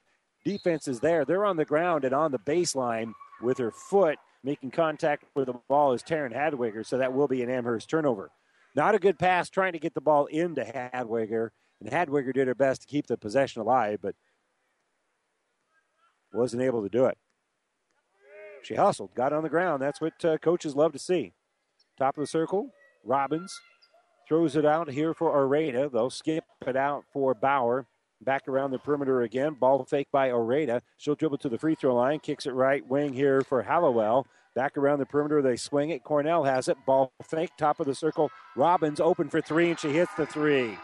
Defense 0.45 0.87
is 0.87 0.99
there. 0.99 1.25
They're 1.25 1.45
on 1.45 1.57
the 1.57 1.65
ground 1.65 2.05
and 2.05 2.13
on 2.13 2.31
the 2.31 2.39
baseline 2.39 3.13
with 3.41 3.57
her 3.57 3.71
foot 3.71 4.17
making 4.43 4.71
contact 4.71 5.25
with 5.35 5.47
the 5.47 5.53
ball 5.67 5.93
is 5.93 6.03
Taryn 6.03 6.33
Hadwiger, 6.33 6.85
so 6.85 6.97
that 6.97 7.13
will 7.13 7.27
be 7.27 7.43
an 7.43 7.49
Amherst 7.49 7.89
turnover. 7.89 8.31
Not 8.75 8.95
a 8.95 8.99
good 8.99 9.19
pass 9.19 9.49
trying 9.49 9.73
to 9.73 9.79
get 9.79 9.93
the 9.93 10.01
ball 10.01 10.27
into 10.27 10.63
Hadwiger, 10.63 11.49
and 11.81 11.91
Hadwiger 11.91 12.33
did 12.33 12.47
her 12.47 12.55
best 12.55 12.81
to 12.81 12.87
keep 12.87 13.07
the 13.07 13.17
possession 13.17 13.61
alive, 13.61 13.99
but 14.01 14.15
wasn't 16.31 16.61
able 16.61 16.83
to 16.83 16.89
do 16.89 17.05
it. 17.05 17.17
She 18.63 18.75
hustled, 18.75 19.13
got 19.15 19.33
on 19.33 19.43
the 19.43 19.49
ground. 19.49 19.81
That's 19.81 20.01
what 20.01 20.23
uh, 20.23 20.37
coaches 20.37 20.75
love 20.75 20.93
to 20.93 20.99
see. 20.99 21.33
Top 21.97 22.17
of 22.17 22.21
the 22.21 22.27
circle, 22.27 22.71
Robbins 23.03 23.59
throws 24.27 24.55
it 24.55 24.65
out 24.65 24.91
here 24.91 25.13
for 25.13 25.31
Oreda. 25.31 25.91
They'll 25.91 26.09
skip 26.09 26.43
it 26.65 26.75
out 26.75 27.03
for 27.11 27.33
Bauer. 27.33 27.87
Back 28.21 28.47
around 28.47 28.71
the 28.71 28.79
perimeter 28.79 29.21
again. 29.21 29.53
Ball 29.53 29.85
fake 29.85 30.09
by 30.11 30.29
Oreda. 30.29 30.81
She'll 30.97 31.15
dribble 31.15 31.37
to 31.39 31.49
the 31.49 31.57
free 31.57 31.75
throw 31.75 31.95
line. 31.95 32.19
Kicks 32.19 32.45
it 32.45 32.51
right 32.51 32.85
wing 32.87 33.13
here 33.13 33.41
for 33.41 33.63
Hallowell. 33.63 34.27
Back 34.55 34.77
around 34.77 34.99
the 34.99 35.05
perimeter, 35.05 35.41
they 35.41 35.55
swing 35.55 35.89
it. 35.89 36.03
Cornell 36.03 36.43
has 36.43 36.67
it. 36.67 36.77
Ball 36.85 37.13
fake, 37.23 37.51
top 37.57 37.79
of 37.79 37.85
the 37.85 37.95
circle. 37.95 38.29
Robbins 38.57 38.99
open 38.99 39.29
for 39.29 39.39
three, 39.41 39.69
and 39.69 39.79
she 39.79 39.89
hits 39.89 40.13
the 40.15 40.25
three. 40.25 40.77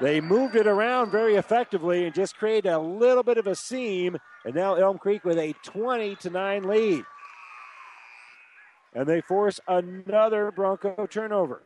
They 0.00 0.20
moved 0.20 0.56
it 0.56 0.66
around 0.66 1.10
very 1.10 1.36
effectively 1.36 2.04
and 2.04 2.14
just 2.14 2.36
created 2.36 2.70
a 2.70 2.78
little 2.78 3.22
bit 3.22 3.38
of 3.38 3.46
a 3.46 3.54
seam. 3.54 4.18
And 4.46 4.54
now 4.54 4.76
Elm 4.76 4.96
Creek 4.96 5.24
with 5.24 5.38
a 5.38 5.54
20 5.64 6.14
to 6.16 6.30
9 6.30 6.62
lead. 6.68 7.04
And 8.94 9.06
they 9.06 9.20
force 9.20 9.58
another 9.66 10.52
Bronco 10.52 11.06
turnover. 11.10 11.62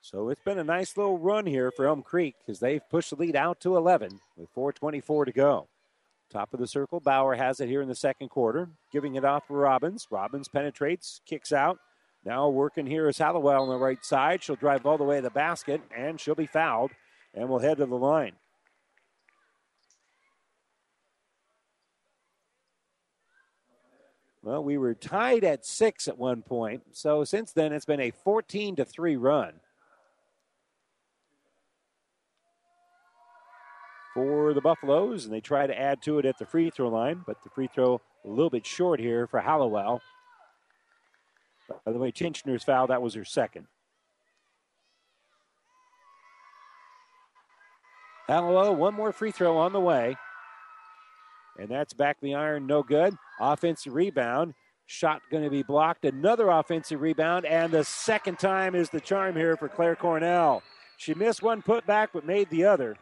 So 0.00 0.28
it's 0.28 0.42
been 0.42 0.58
a 0.58 0.64
nice 0.64 0.96
little 0.96 1.18
run 1.18 1.46
here 1.46 1.70
for 1.70 1.86
Elm 1.86 2.02
Creek 2.02 2.34
because 2.44 2.58
they've 2.58 2.86
pushed 2.90 3.10
the 3.10 3.16
lead 3.16 3.36
out 3.36 3.60
to 3.60 3.76
11 3.76 4.20
with 4.36 4.52
4.24 4.52 5.26
to 5.26 5.32
go. 5.32 5.68
Top 6.32 6.54
of 6.54 6.60
the 6.60 6.66
circle, 6.66 6.98
Bauer 6.98 7.34
has 7.34 7.60
it 7.60 7.68
here 7.68 7.82
in 7.82 7.88
the 7.88 7.94
second 7.94 8.30
quarter, 8.30 8.70
giving 8.90 9.16
it 9.16 9.24
off 9.24 9.46
for 9.46 9.58
Robbins. 9.58 10.06
Robbins 10.10 10.48
penetrates, 10.48 11.20
kicks 11.26 11.52
out. 11.52 11.78
Now 12.24 12.48
working 12.48 12.86
here 12.86 13.06
is 13.06 13.18
Hallowell 13.18 13.64
on 13.64 13.68
the 13.68 13.76
right 13.76 14.02
side. 14.02 14.42
She'll 14.42 14.56
drive 14.56 14.86
all 14.86 14.96
the 14.96 15.04
way 15.04 15.16
to 15.16 15.22
the 15.22 15.28
basket, 15.28 15.82
and 15.94 16.18
she'll 16.18 16.34
be 16.34 16.46
fouled, 16.46 16.92
and 17.34 17.50
will 17.50 17.58
head 17.58 17.76
to 17.76 17.86
the 17.86 17.96
line. 17.96 18.32
Well, 24.42 24.64
we 24.64 24.78
were 24.78 24.94
tied 24.94 25.44
at 25.44 25.66
six 25.66 26.08
at 26.08 26.16
one 26.16 26.40
point, 26.40 26.82
so 26.92 27.24
since 27.24 27.52
then 27.52 27.74
it's 27.74 27.84
been 27.84 28.00
a 28.00 28.10
14 28.10 28.76
to 28.76 28.86
three 28.86 29.16
run. 29.16 29.52
For 34.14 34.52
the 34.52 34.60
Buffaloes, 34.60 35.24
and 35.24 35.32
they 35.32 35.40
try 35.40 35.66
to 35.66 35.78
add 35.78 36.02
to 36.02 36.18
it 36.18 36.24
at 36.24 36.38
the 36.38 36.46
free 36.46 36.70
throw 36.70 36.88
line, 36.88 37.22
but 37.26 37.42
the 37.42 37.50
free 37.50 37.68
throw 37.72 38.00
a 38.24 38.28
little 38.28 38.50
bit 38.50 38.66
short 38.66 39.00
here 39.00 39.26
for 39.26 39.40
Hallowell. 39.40 40.00
By 41.84 41.92
the 41.92 41.98
way, 41.98 42.12
Tinchner's 42.12 42.64
foul, 42.64 42.88
that 42.88 43.02
was 43.02 43.14
her 43.14 43.24
second. 43.24 43.66
Hallowell, 48.28 48.76
one 48.76 48.94
more 48.94 49.12
free 49.12 49.30
throw 49.30 49.56
on 49.56 49.72
the 49.72 49.80
way. 49.80 50.16
And 51.58 51.68
that's 51.68 51.92
back 51.92 52.18
the 52.20 52.34
iron, 52.34 52.66
no 52.66 52.82
good. 52.82 53.16
Offensive 53.40 53.94
rebound. 53.94 54.54
Shot 54.86 55.22
going 55.30 55.44
to 55.44 55.50
be 55.50 55.62
blocked. 55.62 56.04
Another 56.04 56.48
offensive 56.48 57.00
rebound. 57.00 57.44
And 57.44 57.72
the 57.72 57.84
second 57.84 58.38
time 58.38 58.74
is 58.74 58.90
the 58.90 59.00
charm 59.00 59.36
here 59.36 59.56
for 59.56 59.68
Claire 59.68 59.96
Cornell. 59.96 60.62
She 60.96 61.14
missed 61.14 61.42
one 61.42 61.62
putback, 61.62 62.08
but 62.12 62.26
made 62.26 62.48
the 62.50 62.64
other 62.64 62.96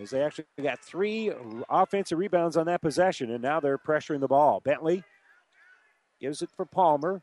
as 0.00 0.10
they 0.10 0.22
actually 0.22 0.46
got 0.62 0.80
three 0.80 1.32
offensive 1.68 2.18
rebounds 2.18 2.56
on 2.56 2.66
that 2.66 2.82
possession, 2.82 3.30
and 3.30 3.42
now 3.42 3.60
they're 3.60 3.78
pressuring 3.78 4.20
the 4.20 4.28
ball. 4.28 4.60
Bentley 4.60 5.02
gives 6.20 6.42
it 6.42 6.50
for 6.56 6.64
Palmer 6.64 7.22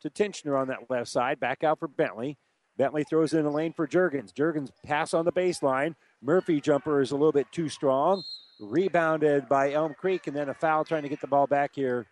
to 0.00 0.10
Tinchner 0.10 0.58
on 0.58 0.68
that 0.68 0.90
left 0.90 1.08
side. 1.08 1.40
Back 1.40 1.64
out 1.64 1.78
for 1.78 1.88
Bentley. 1.88 2.38
Bentley 2.76 3.04
throws 3.04 3.32
in 3.34 3.46
a 3.46 3.50
lane 3.50 3.72
for 3.72 3.86
Jurgens. 3.86 4.32
Jurgens 4.32 4.70
pass 4.84 5.14
on 5.14 5.24
the 5.24 5.32
baseline. 5.32 5.94
Murphy 6.20 6.60
jumper 6.60 7.00
is 7.00 7.12
a 7.12 7.16
little 7.16 7.32
bit 7.32 7.46
too 7.52 7.68
strong. 7.68 8.22
Rebounded 8.60 9.48
by 9.48 9.72
Elm 9.72 9.94
Creek, 9.94 10.26
and 10.26 10.36
then 10.36 10.48
a 10.48 10.54
foul 10.54 10.84
trying 10.84 11.02
to 11.02 11.08
get 11.08 11.20
the 11.20 11.26
ball 11.26 11.46
back 11.46 11.72
here 11.74 12.06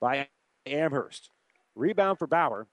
by 0.00 0.28
Amherst. 0.66 1.30
Rebound 1.74 2.18
for 2.18 2.26
Bauer 2.26 2.66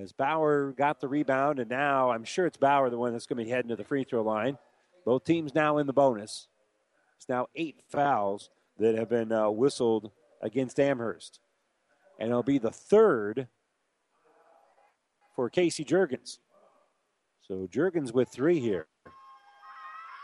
as 0.00 0.12
Bauer 0.12 0.72
got 0.72 1.00
the 1.00 1.08
rebound, 1.08 1.58
and 1.58 1.70
now 1.70 2.10
I'm 2.10 2.24
sure 2.24 2.46
it's 2.46 2.56
Bauer, 2.56 2.90
the 2.90 2.98
one 2.98 3.12
that's 3.12 3.26
going 3.26 3.38
to 3.38 3.44
be 3.44 3.50
heading 3.50 3.68
to 3.68 3.76
the 3.76 3.84
free 3.84 4.04
throw 4.04 4.22
line. 4.22 4.58
Both 5.04 5.24
teams 5.24 5.54
now 5.54 5.78
in 5.78 5.86
the 5.86 5.92
bonus. 5.92 6.48
It's 7.16 7.28
now 7.28 7.48
eight 7.54 7.80
fouls 7.88 8.50
that 8.78 8.96
have 8.96 9.08
been 9.08 9.30
uh, 9.30 9.50
whistled 9.50 10.10
against 10.42 10.80
Amherst. 10.80 11.40
And 12.18 12.30
it'll 12.30 12.42
be 12.42 12.58
the 12.58 12.70
third 12.70 13.48
for 15.36 15.50
Casey 15.50 15.84
Jurgens. 15.84 16.38
So 17.46 17.68
Jurgens 17.70 18.12
with 18.12 18.28
three 18.28 18.60
here. 18.60 18.86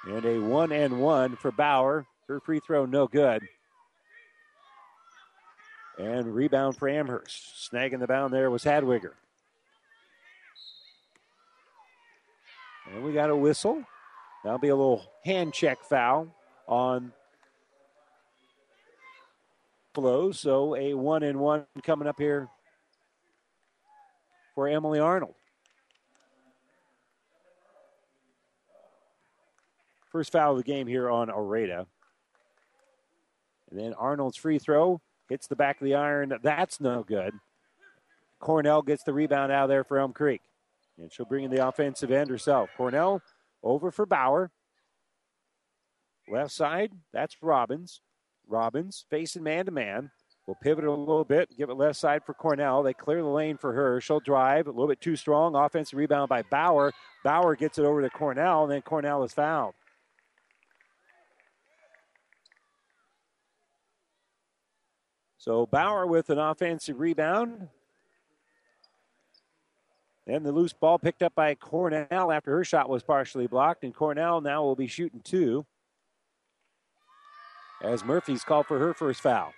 And 0.06 0.24
a 0.24 0.38
one 0.38 0.72
and 0.72 1.00
one 1.00 1.36
for 1.36 1.52
Bauer. 1.52 2.06
Her 2.26 2.40
free 2.40 2.60
throw 2.60 2.86
no 2.86 3.06
good. 3.06 3.42
And 5.98 6.34
rebound 6.34 6.76
for 6.76 6.88
Amherst. 6.88 7.70
Snagging 7.70 8.00
the 8.00 8.06
bound 8.06 8.32
there 8.32 8.50
was 8.50 8.64
Hadwiger. 8.64 9.12
And 12.92 13.04
we 13.04 13.12
got 13.12 13.30
a 13.30 13.36
whistle. 13.36 13.84
That'll 14.42 14.58
be 14.58 14.68
a 14.68 14.76
little 14.76 15.04
hand 15.24 15.52
check 15.52 15.84
foul 15.84 16.28
on 16.66 17.12
Buffalo. 19.92 20.32
So 20.32 20.76
a 20.76 20.94
one 20.94 21.22
and 21.22 21.38
one 21.38 21.66
coming 21.82 22.08
up 22.08 22.18
here 22.18 22.48
for 24.54 24.68
Emily 24.68 24.98
Arnold. 24.98 25.34
First 30.10 30.32
foul 30.32 30.52
of 30.52 30.58
the 30.58 30.64
game 30.64 30.88
here 30.88 31.08
on 31.08 31.28
Oreda. 31.28 31.86
And 33.70 33.78
then 33.78 33.94
Arnold's 33.94 34.36
free 34.36 34.58
throw 34.58 35.00
hits 35.28 35.46
the 35.46 35.54
back 35.54 35.80
of 35.80 35.84
the 35.84 35.94
iron. 35.94 36.32
That's 36.42 36.80
no 36.80 37.04
good. 37.04 37.32
Cornell 38.40 38.82
gets 38.82 39.04
the 39.04 39.12
rebound 39.12 39.52
out 39.52 39.68
there 39.68 39.84
for 39.84 39.98
Elm 39.98 40.12
Creek. 40.12 40.40
And 41.00 41.12
she'll 41.12 41.26
bring 41.26 41.44
in 41.44 41.50
the 41.50 41.66
offensive 41.66 42.10
end 42.10 42.28
herself. 42.28 42.70
Cornell 42.76 43.22
over 43.62 43.90
for 43.90 44.04
Bauer. 44.04 44.50
Left 46.28 46.52
side, 46.52 46.92
that's 47.12 47.36
Robbins. 47.42 48.02
Robbins 48.46 49.04
facing 49.08 49.42
man 49.42 49.66
to 49.66 49.72
man. 49.72 50.10
We'll 50.46 50.56
pivot 50.62 50.84
a 50.84 50.90
little 50.90 51.24
bit, 51.24 51.56
give 51.56 51.70
it 51.70 51.74
left 51.74 51.98
side 51.98 52.24
for 52.24 52.34
Cornell. 52.34 52.82
They 52.82 52.92
clear 52.92 53.22
the 53.22 53.28
lane 53.28 53.56
for 53.56 53.72
her. 53.72 54.00
She'll 54.00 54.20
drive 54.20 54.66
a 54.66 54.70
little 54.70 54.88
bit 54.88 55.00
too 55.00 55.16
strong. 55.16 55.54
Offensive 55.54 55.98
rebound 55.98 56.28
by 56.28 56.42
Bauer. 56.42 56.92
Bauer 57.24 57.56
gets 57.56 57.78
it 57.78 57.84
over 57.84 58.02
to 58.02 58.10
Cornell, 58.10 58.64
and 58.64 58.72
then 58.72 58.82
Cornell 58.82 59.22
is 59.22 59.32
fouled. 59.32 59.74
So 65.38 65.66
Bauer 65.66 66.06
with 66.06 66.30
an 66.30 66.38
offensive 66.38 66.98
rebound. 66.98 67.68
And 70.30 70.46
the 70.46 70.52
loose 70.52 70.72
ball 70.72 70.96
picked 70.96 71.22
up 71.22 71.34
by 71.34 71.56
Cornell 71.56 72.30
after 72.30 72.52
her 72.52 72.62
shot 72.62 72.88
was 72.88 73.02
partially 73.02 73.48
blocked. 73.48 73.82
And 73.82 73.92
Cornell 73.92 74.40
now 74.40 74.62
will 74.62 74.76
be 74.76 74.86
shooting 74.86 75.20
two. 75.24 75.66
As 77.82 78.04
Murphy's 78.04 78.44
called 78.44 78.66
for 78.66 78.78
her 78.78 78.94
first 78.94 79.20
foul. 79.20 79.52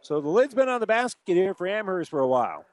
So 0.00 0.22
the 0.22 0.28
lid's 0.28 0.54
been 0.54 0.70
on 0.70 0.80
the 0.80 0.86
basket 0.86 1.34
here 1.34 1.52
for 1.52 1.66
Amherst 1.66 2.10
for 2.10 2.20
a 2.20 2.28
while. 2.28 2.64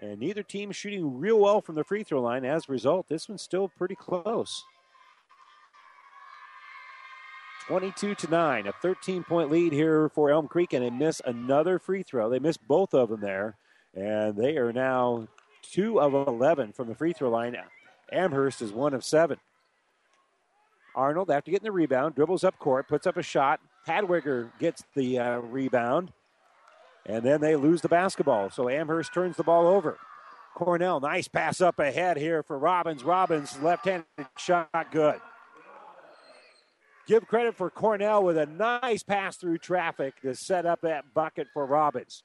And 0.00 0.20
neither 0.20 0.44
team 0.44 0.70
shooting 0.70 1.18
real 1.18 1.40
well 1.40 1.60
from 1.60 1.74
the 1.74 1.82
free 1.82 2.04
throw 2.04 2.20
line. 2.20 2.44
As 2.44 2.68
a 2.68 2.72
result, 2.72 3.08
this 3.08 3.28
one's 3.28 3.42
still 3.42 3.68
pretty 3.76 3.96
close. 3.96 4.62
22 7.66 8.14
to 8.16 8.30
9, 8.30 8.66
a 8.66 8.72
13 8.72 9.24
point 9.24 9.50
lead 9.50 9.72
here 9.72 10.08
for 10.08 10.30
Elm 10.30 10.48
Creek, 10.48 10.72
and 10.72 10.84
they 10.84 10.90
miss 10.90 11.22
another 11.24 11.78
free 11.78 12.02
throw. 12.02 12.28
They 12.28 12.38
missed 12.38 12.66
both 12.66 12.92
of 12.92 13.08
them 13.08 13.20
there, 13.20 13.56
and 13.94 14.36
they 14.36 14.56
are 14.56 14.72
now 14.72 15.28
2 15.70 16.00
of 16.00 16.12
11 16.14 16.72
from 16.72 16.88
the 16.88 16.94
free 16.94 17.12
throw 17.12 17.30
line. 17.30 17.56
Amherst 18.10 18.62
is 18.62 18.72
1 18.72 18.94
of 18.94 19.04
7. 19.04 19.38
Arnold, 20.94 21.30
after 21.30 21.50
getting 21.50 21.64
the 21.64 21.72
rebound, 21.72 22.14
dribbles 22.14 22.44
up 22.44 22.58
court, 22.58 22.88
puts 22.88 23.06
up 23.06 23.16
a 23.16 23.22
shot. 23.22 23.60
Hadwiger 23.86 24.50
gets 24.58 24.84
the 24.94 25.18
uh, 25.18 25.38
rebound, 25.38 26.12
and 27.06 27.24
then 27.24 27.40
they 27.40 27.56
lose 27.56 27.80
the 27.80 27.88
basketball. 27.88 28.50
So 28.50 28.68
Amherst 28.68 29.14
turns 29.14 29.36
the 29.36 29.44
ball 29.44 29.66
over. 29.66 29.98
Cornell, 30.54 31.00
nice 31.00 31.28
pass 31.28 31.60
up 31.60 31.78
ahead 31.78 32.16
here 32.18 32.42
for 32.42 32.58
Robbins. 32.58 33.04
Robbins, 33.04 33.58
left 33.62 33.86
handed 33.86 34.04
shot, 34.36 34.68
good. 34.90 35.20
Give 37.06 37.26
credit 37.26 37.56
for 37.56 37.68
Cornell 37.68 38.22
with 38.22 38.38
a 38.38 38.46
nice 38.46 39.02
pass 39.02 39.36
through 39.36 39.58
traffic 39.58 40.20
to 40.22 40.34
set 40.34 40.66
up 40.66 40.82
that 40.82 41.12
bucket 41.14 41.48
for 41.52 41.66
Robbins. 41.66 42.22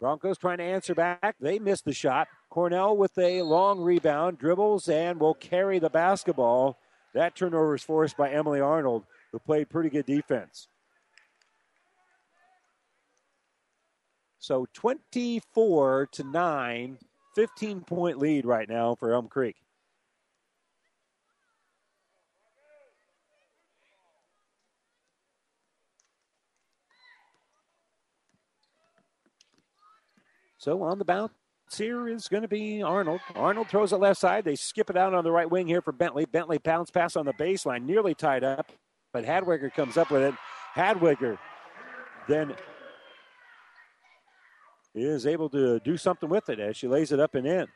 Broncos 0.00 0.38
trying 0.38 0.58
to 0.58 0.64
answer 0.64 0.94
back. 0.94 1.36
They 1.40 1.58
missed 1.58 1.84
the 1.84 1.92
shot. 1.92 2.28
Cornell 2.50 2.96
with 2.96 3.16
a 3.18 3.42
long 3.42 3.80
rebound, 3.80 4.38
dribbles, 4.38 4.88
and 4.88 5.18
will 5.18 5.34
carry 5.34 5.78
the 5.78 5.90
basketball. 5.90 6.78
That 7.14 7.36
turnover 7.36 7.74
is 7.74 7.82
forced 7.82 8.16
by 8.16 8.30
Emily 8.30 8.60
Arnold, 8.60 9.04
who 9.30 9.38
played 9.38 9.70
pretty 9.70 9.90
good 9.90 10.06
defense. 10.06 10.68
So 14.38 14.66
24 14.74 16.08
to 16.12 16.24
9, 16.24 16.98
15 17.36 17.80
point 17.82 18.18
lead 18.18 18.44
right 18.44 18.68
now 18.68 18.96
for 18.96 19.12
Elm 19.12 19.28
Creek. 19.28 19.56
So 30.62 30.80
on 30.84 31.00
the 31.00 31.04
bounce 31.04 31.32
here 31.76 32.06
is 32.06 32.28
going 32.28 32.42
to 32.42 32.48
be 32.48 32.82
Arnold. 32.82 33.20
Arnold 33.34 33.66
throws 33.66 33.92
it 33.92 33.96
left 33.96 34.20
side. 34.20 34.44
They 34.44 34.54
skip 34.54 34.90
it 34.90 34.96
out 34.96 35.12
on 35.12 35.24
the 35.24 35.32
right 35.32 35.50
wing 35.50 35.66
here 35.66 35.82
for 35.82 35.90
Bentley. 35.90 36.24
Bentley 36.24 36.60
pounds 36.60 36.88
pass 36.88 37.16
on 37.16 37.26
the 37.26 37.32
baseline, 37.32 37.84
nearly 37.84 38.14
tied 38.14 38.44
up, 38.44 38.70
but 39.12 39.24
Hadwiger 39.24 39.74
comes 39.74 39.96
up 39.96 40.12
with 40.12 40.22
it. 40.22 40.34
Hadwiger 40.76 41.36
then 42.28 42.54
is 44.94 45.26
able 45.26 45.48
to 45.48 45.80
do 45.80 45.96
something 45.96 46.28
with 46.28 46.48
it 46.48 46.60
as 46.60 46.76
she 46.76 46.86
lays 46.86 47.10
it 47.10 47.18
up 47.18 47.34
and 47.34 47.44
in. 47.44 47.66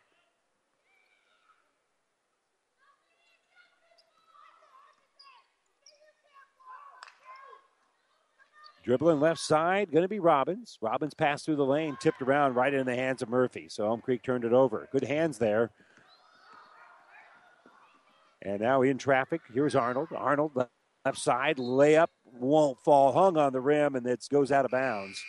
Dribbling 8.87 9.18
left 9.18 9.41
side, 9.41 9.91
going 9.91 10.05
to 10.05 10.09
be 10.09 10.20
Robbins. 10.20 10.78
Robbins 10.80 11.12
passed 11.12 11.45
through 11.45 11.57
the 11.57 11.66
lane, 11.66 11.97
tipped 12.01 12.22
around 12.22 12.55
right 12.55 12.72
in 12.72 12.87
the 12.87 12.95
hands 12.95 13.20
of 13.20 13.28
Murphy. 13.28 13.66
So 13.68 13.84
Elm 13.84 14.01
Creek 14.01 14.22
turned 14.22 14.45
it 14.45 14.53
over. 14.53 14.89
Good 14.93 15.03
hands 15.03 15.39
there. 15.39 15.72
And 18.43 18.61
now 18.61 18.82
in 18.82 18.97
traffic, 18.97 19.41
here's 19.53 19.74
Arnold. 19.74 20.11
Arnold 20.16 20.53
left 20.55 21.18
side, 21.18 21.57
layup, 21.57 22.11
won't 22.32 22.78
fall, 22.78 23.12
hung 23.12 23.37
on 23.37 23.53
the 23.53 23.61
rim, 23.61 23.97
and 23.97 24.07
it 24.07 24.24
goes 24.30 24.53
out 24.53 24.64
of 24.64 24.70
bounds. 24.70 25.20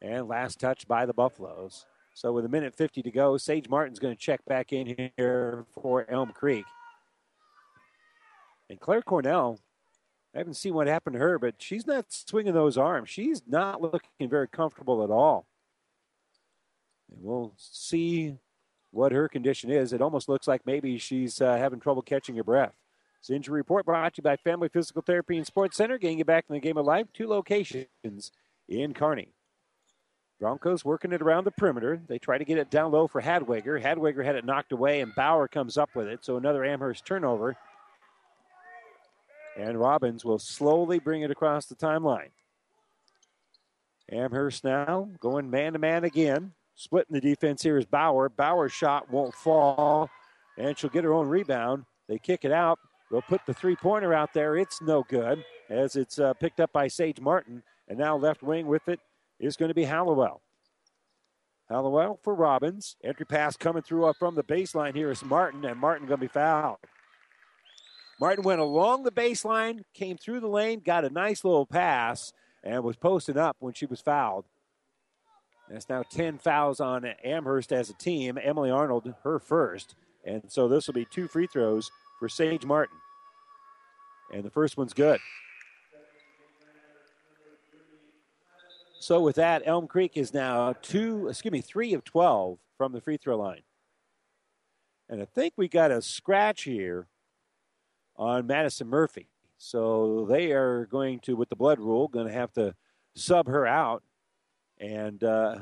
And 0.00 0.28
last 0.28 0.58
touch 0.58 0.88
by 0.88 1.04
the 1.04 1.12
Buffaloes. 1.12 1.84
So 2.14 2.32
with 2.32 2.46
a 2.46 2.48
minute 2.48 2.74
50 2.74 3.02
to 3.02 3.10
go, 3.10 3.36
Sage 3.36 3.68
Martin's 3.68 3.98
going 3.98 4.16
to 4.16 4.20
check 4.20 4.42
back 4.46 4.72
in 4.72 5.10
here 5.14 5.66
for 5.74 6.10
Elm 6.10 6.32
Creek. 6.32 6.64
And 8.70 8.80
Claire 8.80 9.02
Cornell 9.02 9.60
I 10.38 10.42
haven't 10.42 10.54
seen 10.54 10.74
what 10.74 10.86
happened 10.86 11.14
to 11.14 11.18
her, 11.18 11.36
but 11.36 11.56
she's 11.58 11.84
not 11.84 12.12
swinging 12.12 12.54
those 12.54 12.78
arms. 12.78 13.08
She's 13.08 13.42
not 13.48 13.82
looking 13.82 14.28
very 14.28 14.46
comfortable 14.46 15.02
at 15.02 15.10
all. 15.10 15.48
And 17.10 17.24
we'll 17.24 17.54
see 17.56 18.36
what 18.92 19.10
her 19.10 19.28
condition 19.28 19.68
is. 19.68 19.92
It 19.92 20.00
almost 20.00 20.28
looks 20.28 20.46
like 20.46 20.64
maybe 20.64 20.96
she's 20.96 21.40
uh, 21.40 21.56
having 21.56 21.80
trouble 21.80 22.02
catching 22.02 22.36
her 22.36 22.44
breath. 22.44 22.74
This 23.20 23.34
injury 23.34 23.56
report 23.56 23.84
brought 23.84 24.14
to 24.14 24.18
you 24.20 24.22
by 24.22 24.36
Family 24.36 24.68
Physical 24.68 25.02
Therapy 25.02 25.38
and 25.38 25.44
Sports 25.44 25.76
Center, 25.76 25.98
getting 25.98 26.18
you 26.18 26.24
back 26.24 26.44
in 26.48 26.54
the 26.54 26.60
game 26.60 26.76
of 26.76 26.86
life. 26.86 27.08
Two 27.12 27.26
locations 27.26 28.30
in 28.68 28.94
Kearney. 28.94 29.32
Broncos 30.38 30.84
working 30.84 31.10
it 31.10 31.20
around 31.20 31.46
the 31.46 31.50
perimeter. 31.50 32.00
They 32.06 32.20
try 32.20 32.38
to 32.38 32.44
get 32.44 32.58
it 32.58 32.70
down 32.70 32.92
low 32.92 33.08
for 33.08 33.22
Hadwiger. 33.22 33.82
Hadwiger 33.82 34.24
had 34.24 34.36
it 34.36 34.44
knocked 34.44 34.70
away, 34.70 35.00
and 35.00 35.12
Bauer 35.16 35.48
comes 35.48 35.76
up 35.76 35.96
with 35.96 36.06
it. 36.06 36.24
So 36.24 36.36
another 36.36 36.64
Amherst 36.64 37.04
turnover. 37.04 37.56
And 39.58 39.78
Robbins 39.78 40.24
will 40.24 40.38
slowly 40.38 41.00
bring 41.00 41.22
it 41.22 41.32
across 41.32 41.66
the 41.66 41.74
timeline. 41.74 42.30
Amherst 44.10 44.62
now 44.62 45.10
going 45.20 45.50
man 45.50 45.72
to 45.72 45.78
man 45.80 46.04
again. 46.04 46.52
Splitting 46.76 47.12
the 47.12 47.20
defense 47.20 47.62
here 47.62 47.76
is 47.76 47.84
Bauer. 47.84 48.28
Bauer's 48.28 48.72
shot 48.72 49.10
won't 49.10 49.34
fall, 49.34 50.08
and 50.56 50.78
she'll 50.78 50.90
get 50.90 51.02
her 51.02 51.12
own 51.12 51.26
rebound. 51.26 51.84
They 52.08 52.18
kick 52.18 52.44
it 52.44 52.52
out. 52.52 52.78
They'll 53.10 53.20
put 53.20 53.44
the 53.46 53.54
three 53.54 53.74
pointer 53.74 54.14
out 54.14 54.32
there. 54.32 54.56
It's 54.56 54.80
no 54.80 55.02
good 55.08 55.44
as 55.68 55.96
it's 55.96 56.20
uh, 56.20 56.34
picked 56.34 56.60
up 56.60 56.72
by 56.72 56.86
Sage 56.86 57.20
Martin. 57.20 57.64
And 57.88 57.98
now 57.98 58.16
left 58.16 58.44
wing 58.44 58.68
with 58.68 58.88
it 58.88 59.00
is 59.40 59.56
going 59.56 59.70
to 59.70 59.74
be 59.74 59.84
Hallowell. 59.84 60.40
Hallowell 61.68 62.20
for 62.22 62.34
Robbins. 62.34 62.96
Entry 63.02 63.26
pass 63.26 63.56
coming 63.56 63.82
through 63.82 64.12
from 64.18 64.36
the 64.36 64.44
baseline 64.44 64.94
here 64.94 65.10
is 65.10 65.24
Martin, 65.24 65.64
and 65.64 65.80
Martin 65.80 66.06
going 66.06 66.20
to 66.20 66.26
be 66.26 66.32
fouled. 66.32 66.78
Martin 68.20 68.44
went 68.44 68.60
along 68.60 69.04
the 69.04 69.12
baseline, 69.12 69.82
came 69.94 70.16
through 70.16 70.40
the 70.40 70.48
lane, 70.48 70.80
got 70.80 71.04
a 71.04 71.10
nice 71.10 71.44
little 71.44 71.66
pass, 71.66 72.32
and 72.64 72.82
was 72.82 72.96
posted 72.96 73.36
up 73.36 73.56
when 73.60 73.74
she 73.74 73.86
was 73.86 74.00
fouled. 74.00 74.46
That's 75.70 75.88
now 75.88 76.02
10 76.02 76.38
fouls 76.38 76.80
on 76.80 77.04
Amherst 77.22 77.72
as 77.72 77.90
a 77.90 77.94
team. 77.94 78.38
Emily 78.42 78.70
Arnold, 78.70 79.12
her 79.22 79.38
first. 79.38 79.94
And 80.24 80.42
so 80.48 80.66
this 80.66 80.86
will 80.86 80.94
be 80.94 81.04
two 81.04 81.28
free 81.28 81.46
throws 81.46 81.90
for 82.18 82.28
Sage 82.28 82.64
Martin. 82.64 82.96
And 84.32 84.44
the 84.44 84.50
first 84.50 84.76
one's 84.76 84.94
good. 84.94 85.20
So 89.00 89.20
with 89.20 89.36
that, 89.36 89.62
Elm 89.64 89.86
Creek 89.86 90.16
is 90.16 90.34
now 90.34 90.74
two, 90.82 91.28
excuse 91.28 91.52
me, 91.52 91.60
three 91.60 91.94
of 91.94 92.04
12 92.04 92.58
from 92.76 92.92
the 92.92 93.00
free 93.00 93.16
throw 93.16 93.38
line. 93.38 93.62
And 95.08 95.22
I 95.22 95.24
think 95.24 95.54
we 95.56 95.68
got 95.68 95.90
a 95.90 96.02
scratch 96.02 96.64
here 96.64 97.06
on 98.18 98.46
Madison 98.46 98.88
Murphy. 98.88 99.28
So 99.56 100.26
they 100.28 100.52
are 100.52 100.86
going 100.86 101.20
to, 101.20 101.36
with 101.36 101.48
the 101.48 101.56
blood 101.56 101.78
rule, 101.78 102.08
going 102.08 102.26
to 102.26 102.32
have 102.32 102.52
to 102.54 102.74
sub 103.14 103.46
her 103.46 103.66
out 103.66 104.02
and 104.78 105.22
uh, 105.24 105.58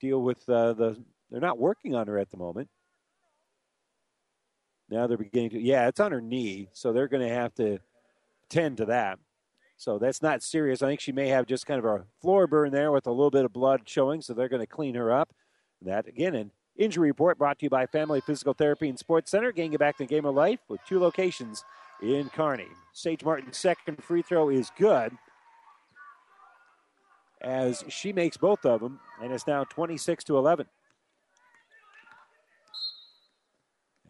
deal 0.00 0.22
with 0.22 0.48
uh, 0.48 0.72
the. 0.72 1.02
They're 1.30 1.40
not 1.40 1.58
working 1.58 1.94
on 1.94 2.06
her 2.06 2.18
at 2.18 2.30
the 2.30 2.36
moment. 2.36 2.68
Now 4.88 5.06
they're 5.06 5.16
beginning 5.18 5.50
to. 5.50 5.60
Yeah, 5.60 5.88
it's 5.88 6.00
on 6.00 6.12
her 6.12 6.20
knee, 6.20 6.68
so 6.72 6.92
they're 6.92 7.08
going 7.08 7.26
to 7.26 7.34
have 7.34 7.54
to 7.56 7.78
tend 8.48 8.76
to 8.78 8.86
that. 8.86 9.18
So 9.76 9.98
that's 9.98 10.22
not 10.22 10.42
serious. 10.42 10.82
I 10.82 10.88
think 10.88 11.00
she 11.00 11.12
may 11.12 11.28
have 11.28 11.46
just 11.46 11.66
kind 11.66 11.78
of 11.78 11.84
a 11.84 12.04
floor 12.20 12.46
burn 12.46 12.72
there 12.72 12.92
with 12.92 13.06
a 13.06 13.10
little 13.10 13.30
bit 13.30 13.44
of 13.44 13.52
blood 13.52 13.82
showing, 13.84 14.22
so 14.22 14.32
they're 14.32 14.48
going 14.48 14.62
to 14.62 14.66
clean 14.66 14.94
her 14.94 15.12
up. 15.12 15.34
That, 15.82 16.08
again, 16.08 16.34
an 16.34 16.50
injury 16.78 17.08
report 17.08 17.38
brought 17.38 17.58
to 17.58 17.66
you 17.66 17.70
by 17.70 17.86
Family 17.86 18.20
Physical 18.20 18.54
Therapy 18.54 18.88
and 18.88 18.98
Sports 18.98 19.30
Center, 19.30 19.52
getting 19.52 19.72
you 19.72 19.78
back 19.78 19.96
to 19.96 20.04
the 20.04 20.08
game 20.08 20.24
of 20.24 20.34
life 20.34 20.60
with 20.68 20.80
two 20.86 20.98
locations 20.98 21.64
in 22.02 22.28
Kearney. 22.30 22.68
Sage 22.92 23.24
Martin's 23.24 23.56
second 23.56 24.02
free 24.02 24.22
throw 24.22 24.48
is 24.48 24.70
good 24.78 25.12
as 27.40 27.84
she 27.88 28.12
makes 28.12 28.36
both 28.36 28.64
of 28.64 28.80
them, 28.80 29.00
and 29.22 29.32
it's 29.32 29.46
now 29.46 29.64
26 29.64 30.24
to 30.24 30.36
11. 30.36 30.66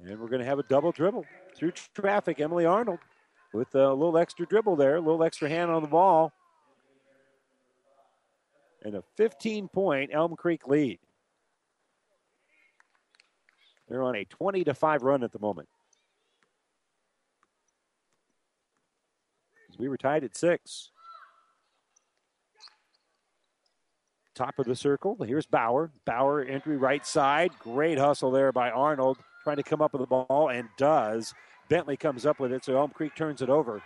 And 0.05 0.21
we're 0.21 0.29
going 0.29 0.41
to 0.41 0.47
have 0.47 0.59
a 0.59 0.65
double 0.65 0.93
dribble 0.93 1.25
through 1.57 1.73
traffic. 1.95 2.41
Emily 2.41 2.65
Arnold 2.65 3.01
with 3.53 3.75
a 3.75 3.93
little 3.93 4.19
extra 4.19 4.47
dribble 4.47 4.77
there, 4.77 4.97
a 4.97 5.01
little 5.01 5.25
extra 5.25 5.49
hand 5.49 5.71
on 5.71 5.83
the 5.83 5.89
ball. 5.89 6.33
And 8.83 8.95
a 8.95 9.03
15 9.17 9.69
point 9.69 10.11
Elm 10.13 10.37
Creek 10.37 10.69
lead. 10.69 10.99
They're 13.89 14.03
on 14.03 14.17
a 14.17 14.25
20 14.25 14.65
to 14.65 14.75
5 14.75 15.03
run 15.03 15.23
at 15.23 15.33
the 15.33 15.39
moment. 15.39 15.69
We 19.79 19.89
were 19.89 19.99
tied 19.99 20.25
at 20.25 20.37
six. 20.37 20.91
Top 24.35 24.59
of 24.59 24.67
the 24.67 24.77
circle. 24.77 25.17
Here's 25.23 25.47
Bauer. 25.47 25.91
Bauer 26.05 26.43
entry 26.43 26.77
right 26.77 27.07
side. 27.07 27.53
Great 27.59 27.99
hustle 27.99 28.31
there 28.31 28.53
by 28.53 28.71
Arnold 28.71 29.19
trying 29.47 29.57
to 29.57 29.63
come 29.63 29.81
up 29.81 29.93
with 29.93 30.01
the 30.01 30.07
ball 30.07 30.51
and 30.51 30.69
does. 30.77 31.33
Bentley 31.69 31.97
comes 31.97 32.27
up 32.27 32.41
with 32.41 32.53
it, 32.53 32.65
so 32.65 32.77
Elm 32.77 32.91
Creek 32.91 33.15
turns 33.15 33.43
it 33.43 33.49
over. 33.49 33.81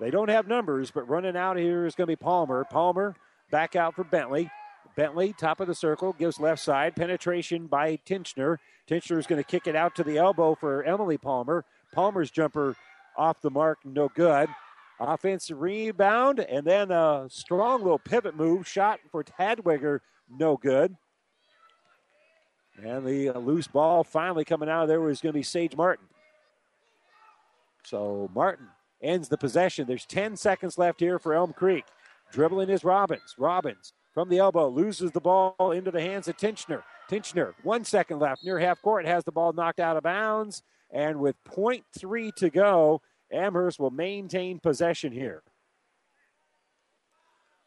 They 0.00 0.10
don't 0.10 0.30
have 0.30 0.48
numbers, 0.48 0.90
but 0.90 1.08
running 1.08 1.36
out 1.36 1.58
here 1.58 1.84
is 1.84 1.94
going 1.94 2.06
to 2.06 2.12
be 2.12 2.16
Palmer. 2.16 2.64
Palmer 2.64 3.14
back 3.50 3.76
out 3.76 3.94
for 3.94 4.02
Bentley. 4.04 4.50
Bentley, 4.96 5.34
top 5.36 5.60
of 5.60 5.66
the 5.66 5.74
circle, 5.74 6.12
gives 6.12 6.38
left 6.38 6.62
side. 6.62 6.94
Penetration 6.94 7.66
by 7.66 7.98
Tinchner. 8.06 8.58
Tinchner 8.88 9.18
is 9.18 9.26
going 9.26 9.42
to 9.42 9.48
kick 9.48 9.66
it 9.66 9.74
out 9.74 9.94
to 9.96 10.04
the 10.04 10.18
elbow 10.18 10.54
for 10.54 10.84
Emily 10.84 11.18
Palmer. 11.18 11.64
Palmer's 11.92 12.30
jumper 12.30 12.76
off 13.16 13.40
the 13.40 13.50
mark, 13.50 13.78
no 13.84 14.08
good. 14.08 14.48
Offensive 15.00 15.60
rebound, 15.60 16.38
and 16.38 16.64
then 16.64 16.90
a 16.90 17.26
strong 17.28 17.82
little 17.82 17.98
pivot 17.98 18.36
move. 18.36 18.66
Shot 18.66 19.00
for 19.10 19.24
Hadwiger, 19.24 20.00
no 20.30 20.56
good. 20.56 20.96
And 22.82 23.06
the 23.06 23.30
uh, 23.30 23.38
loose 23.38 23.66
ball 23.66 24.04
finally 24.04 24.44
coming 24.44 24.68
out 24.68 24.82
of 24.82 24.88
there 24.88 25.00
was 25.00 25.20
going 25.20 25.32
to 25.32 25.38
be 25.38 25.42
Sage 25.42 25.76
Martin. 25.76 26.06
So 27.84 28.30
Martin 28.34 28.68
ends 29.02 29.28
the 29.28 29.38
possession. 29.38 29.86
There's 29.86 30.06
10 30.06 30.36
seconds 30.36 30.78
left 30.78 31.00
here 31.00 31.18
for 31.18 31.34
Elm 31.34 31.52
Creek. 31.52 31.84
Dribbling 32.32 32.70
is 32.70 32.82
Robbins. 32.82 33.34
Robbins 33.38 33.92
from 34.14 34.28
the 34.28 34.38
elbow 34.38 34.68
loses 34.68 35.10
the 35.10 35.20
ball 35.20 35.72
into 35.72 35.90
the 35.90 36.00
hands 36.00 36.28
of 36.28 36.36
Tinchner. 36.36 36.84
Tinchner, 37.10 37.52
one 37.64 37.84
second 37.84 38.20
left 38.20 38.44
near 38.44 38.60
half 38.60 38.80
court, 38.80 39.04
has 39.04 39.24
the 39.24 39.32
ball 39.32 39.52
knocked 39.52 39.80
out 39.80 39.96
of 39.96 40.04
bounds. 40.04 40.62
And 40.90 41.18
with 41.18 41.34
0.3 41.44 42.34
to 42.36 42.50
go, 42.50 43.02
Amherst 43.32 43.80
will 43.80 43.90
maintain 43.90 44.60
possession 44.60 45.12
here. 45.12 45.42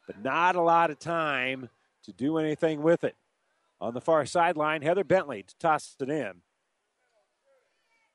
But 0.07 0.23
not 0.23 0.55
a 0.55 0.61
lot 0.61 0.89
of 0.89 0.99
time 0.99 1.69
to 2.05 2.13
do 2.13 2.37
anything 2.37 2.81
with 2.81 3.03
it. 3.03 3.15
On 3.81 3.93
the 3.93 4.01
far 4.01 4.25
sideline, 4.25 4.81
Heather 4.81 5.03
Bentley 5.03 5.45
tosses 5.59 5.97
it 5.99 6.09
in. 6.09 6.41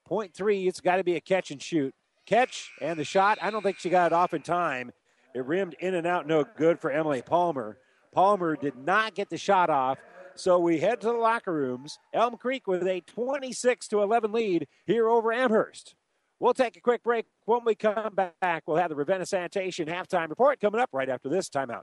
Point 0.06 0.34
three, 0.34 0.66
it's 0.66 0.80
got 0.80 0.96
to 0.96 1.04
be 1.04 1.14
a 1.14 1.20
catch 1.20 1.50
and 1.50 1.62
shoot. 1.62 1.94
Catch 2.26 2.72
and 2.80 2.98
the 2.98 3.04
shot. 3.04 3.38
I 3.42 3.50
don't 3.50 3.62
think 3.62 3.78
she 3.78 3.90
got 3.90 4.06
it 4.06 4.14
off 4.14 4.34
in 4.34 4.42
time. 4.42 4.92
It 5.34 5.44
rimmed 5.44 5.76
in 5.78 5.94
and 5.94 6.06
out, 6.06 6.26
no 6.26 6.44
good 6.56 6.80
for 6.80 6.90
Emily 6.90 7.22
Palmer. 7.22 7.78
Palmer 8.12 8.56
did 8.56 8.76
not 8.76 9.14
get 9.14 9.30
the 9.30 9.38
shot 9.38 9.70
off. 9.70 9.98
So 10.34 10.58
we 10.58 10.78
head 10.78 11.00
to 11.00 11.08
the 11.08 11.12
locker 11.14 11.52
rooms. 11.52 11.98
Elm 12.12 12.36
Creek 12.36 12.66
with 12.66 12.86
a 12.86 13.00
26 13.00 13.88
to 13.88 14.02
11 14.02 14.32
lead 14.32 14.66
here 14.86 15.08
over 15.08 15.32
Amherst. 15.32 15.94
We'll 16.40 16.54
take 16.54 16.76
a 16.76 16.80
quick 16.80 17.02
break. 17.02 17.26
When 17.44 17.60
we 17.64 17.74
come 17.74 18.14
back, 18.14 18.64
we'll 18.66 18.78
have 18.78 18.90
the 18.90 18.96
Ravenna 18.96 19.26
Sanitation 19.26 19.86
halftime 19.88 20.28
report 20.28 20.60
coming 20.60 20.80
up 20.80 20.90
right 20.92 21.08
after 21.08 21.28
this 21.28 21.48
timeout. 21.48 21.82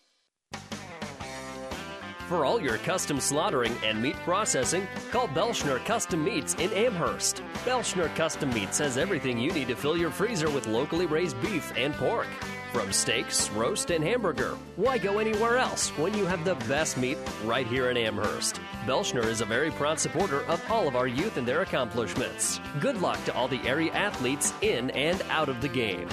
For 2.31 2.45
all 2.45 2.61
your 2.61 2.77
custom 2.77 3.19
slaughtering 3.19 3.75
and 3.83 4.01
meat 4.01 4.15
processing, 4.23 4.87
call 5.11 5.27
Belschner 5.27 5.83
Custom 5.83 6.23
Meats 6.23 6.53
in 6.53 6.71
Amherst. 6.71 7.43
Belschner 7.65 8.07
Custom 8.15 8.49
Meats 8.53 8.77
has 8.77 8.97
everything 8.97 9.37
you 9.37 9.51
need 9.51 9.67
to 9.67 9.75
fill 9.75 9.97
your 9.97 10.11
freezer 10.11 10.49
with 10.49 10.65
locally 10.65 11.05
raised 11.05 11.41
beef 11.41 11.73
and 11.75 11.93
pork. 11.95 12.27
From 12.71 12.93
steaks, 12.93 13.49
roast, 13.49 13.91
and 13.91 14.01
hamburger, 14.01 14.57
why 14.77 14.97
go 14.97 15.19
anywhere 15.19 15.57
else 15.57 15.89
when 15.97 16.13
you 16.13 16.25
have 16.25 16.45
the 16.45 16.55
best 16.69 16.97
meat 16.97 17.17
right 17.43 17.67
here 17.67 17.89
in 17.89 17.97
Amherst? 17.97 18.61
Belschner 18.85 19.25
is 19.25 19.41
a 19.41 19.45
very 19.45 19.71
proud 19.71 19.99
supporter 19.99 20.45
of 20.45 20.63
all 20.71 20.87
of 20.87 20.95
our 20.95 21.07
youth 21.07 21.35
and 21.35 21.45
their 21.45 21.63
accomplishments. 21.63 22.61
Good 22.79 23.01
luck 23.01 23.21
to 23.25 23.33
all 23.33 23.49
the 23.49 23.61
area 23.67 23.91
athletes 23.91 24.53
in 24.61 24.89
and 24.91 25.21
out 25.23 25.49
of 25.49 25.59
the 25.59 25.67
game. 25.67 26.07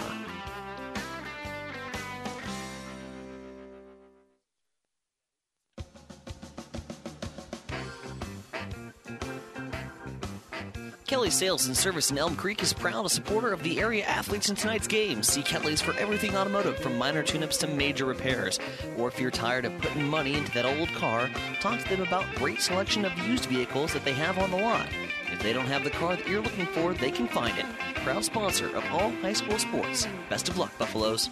Kelly 11.09 11.31
Sales 11.31 11.67
and 11.67 11.75
Service 11.75 12.11
in 12.11 12.19
Elm 12.19 12.37
Creek 12.37 12.63
is 12.63 12.75
proud 12.75 13.07
a 13.07 13.09
supporter 13.09 13.51
of 13.55 13.63
the 13.63 13.81
area 13.81 14.05
athletes 14.05 14.51
in 14.51 14.57
tonight's 14.57 14.87
game. 14.87 15.23
See 15.23 15.41
Kelly's 15.41 15.81
for 15.81 15.95
everything 15.95 16.37
automotive, 16.37 16.79
from 16.81 16.99
minor 16.99 17.23
tune-ups 17.23 17.57
to 17.59 17.67
major 17.67 18.05
repairs. 18.05 18.61
Or 18.99 19.09
if 19.09 19.19
you're 19.19 19.31
tired 19.31 19.65
of 19.65 19.73
putting 19.79 20.07
money 20.07 20.35
into 20.35 20.53
that 20.53 20.67
old 20.67 20.91
car, 20.91 21.31
talk 21.63 21.83
to 21.83 21.89
them 21.89 22.07
about 22.07 22.27
great 22.35 22.61
selection 22.61 23.07
of 23.07 23.19
used 23.21 23.47
vehicles 23.47 23.95
that 23.95 24.05
they 24.05 24.13
have 24.13 24.37
on 24.37 24.51
the 24.51 24.59
lot. 24.59 24.87
If 25.33 25.43
they 25.43 25.55
don't 25.55 25.65
have 25.65 25.83
the 25.83 25.89
car 25.89 26.15
that 26.15 26.29
you're 26.29 26.43
looking 26.43 26.67
for, 26.67 26.93
they 26.93 27.11
can 27.11 27.27
find 27.27 27.57
it. 27.59 27.65
Proud 28.05 28.23
sponsor 28.23 28.67
of 28.77 28.85
all 28.93 29.11
high 29.23 29.33
school 29.33 29.59
sports. 29.59 30.07
Best 30.29 30.51
of 30.51 30.59
luck, 30.59 30.77
Buffaloes. 30.77 31.31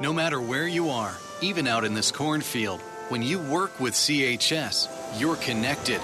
No 0.00 0.14
matter 0.14 0.40
where 0.40 0.66
you 0.66 0.88
are, 0.88 1.14
even 1.42 1.66
out 1.66 1.84
in 1.84 1.92
this 1.92 2.10
cornfield, 2.10 2.80
when 3.08 3.22
you 3.22 3.38
work 3.38 3.78
with 3.78 3.94
CHS, 3.94 4.88
you're 5.20 5.36
connected. 5.36 6.00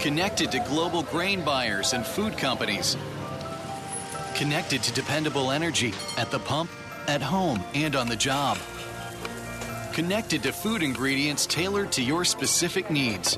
Connected 0.00 0.50
to 0.50 0.58
global 0.60 1.04
grain 1.04 1.44
buyers 1.44 1.92
and 1.92 2.04
food 2.04 2.36
companies. 2.36 2.96
Connected 4.34 4.82
to 4.82 4.92
dependable 4.92 5.52
energy 5.52 5.94
at 6.18 6.32
the 6.32 6.40
pump, 6.40 6.70
at 7.06 7.22
home, 7.22 7.62
and 7.74 7.94
on 7.94 8.08
the 8.08 8.16
job. 8.16 8.58
Connected 9.92 10.42
to 10.42 10.52
food 10.52 10.82
ingredients 10.82 11.46
tailored 11.46 11.92
to 11.92 12.02
your 12.02 12.24
specific 12.24 12.90
needs. 12.90 13.36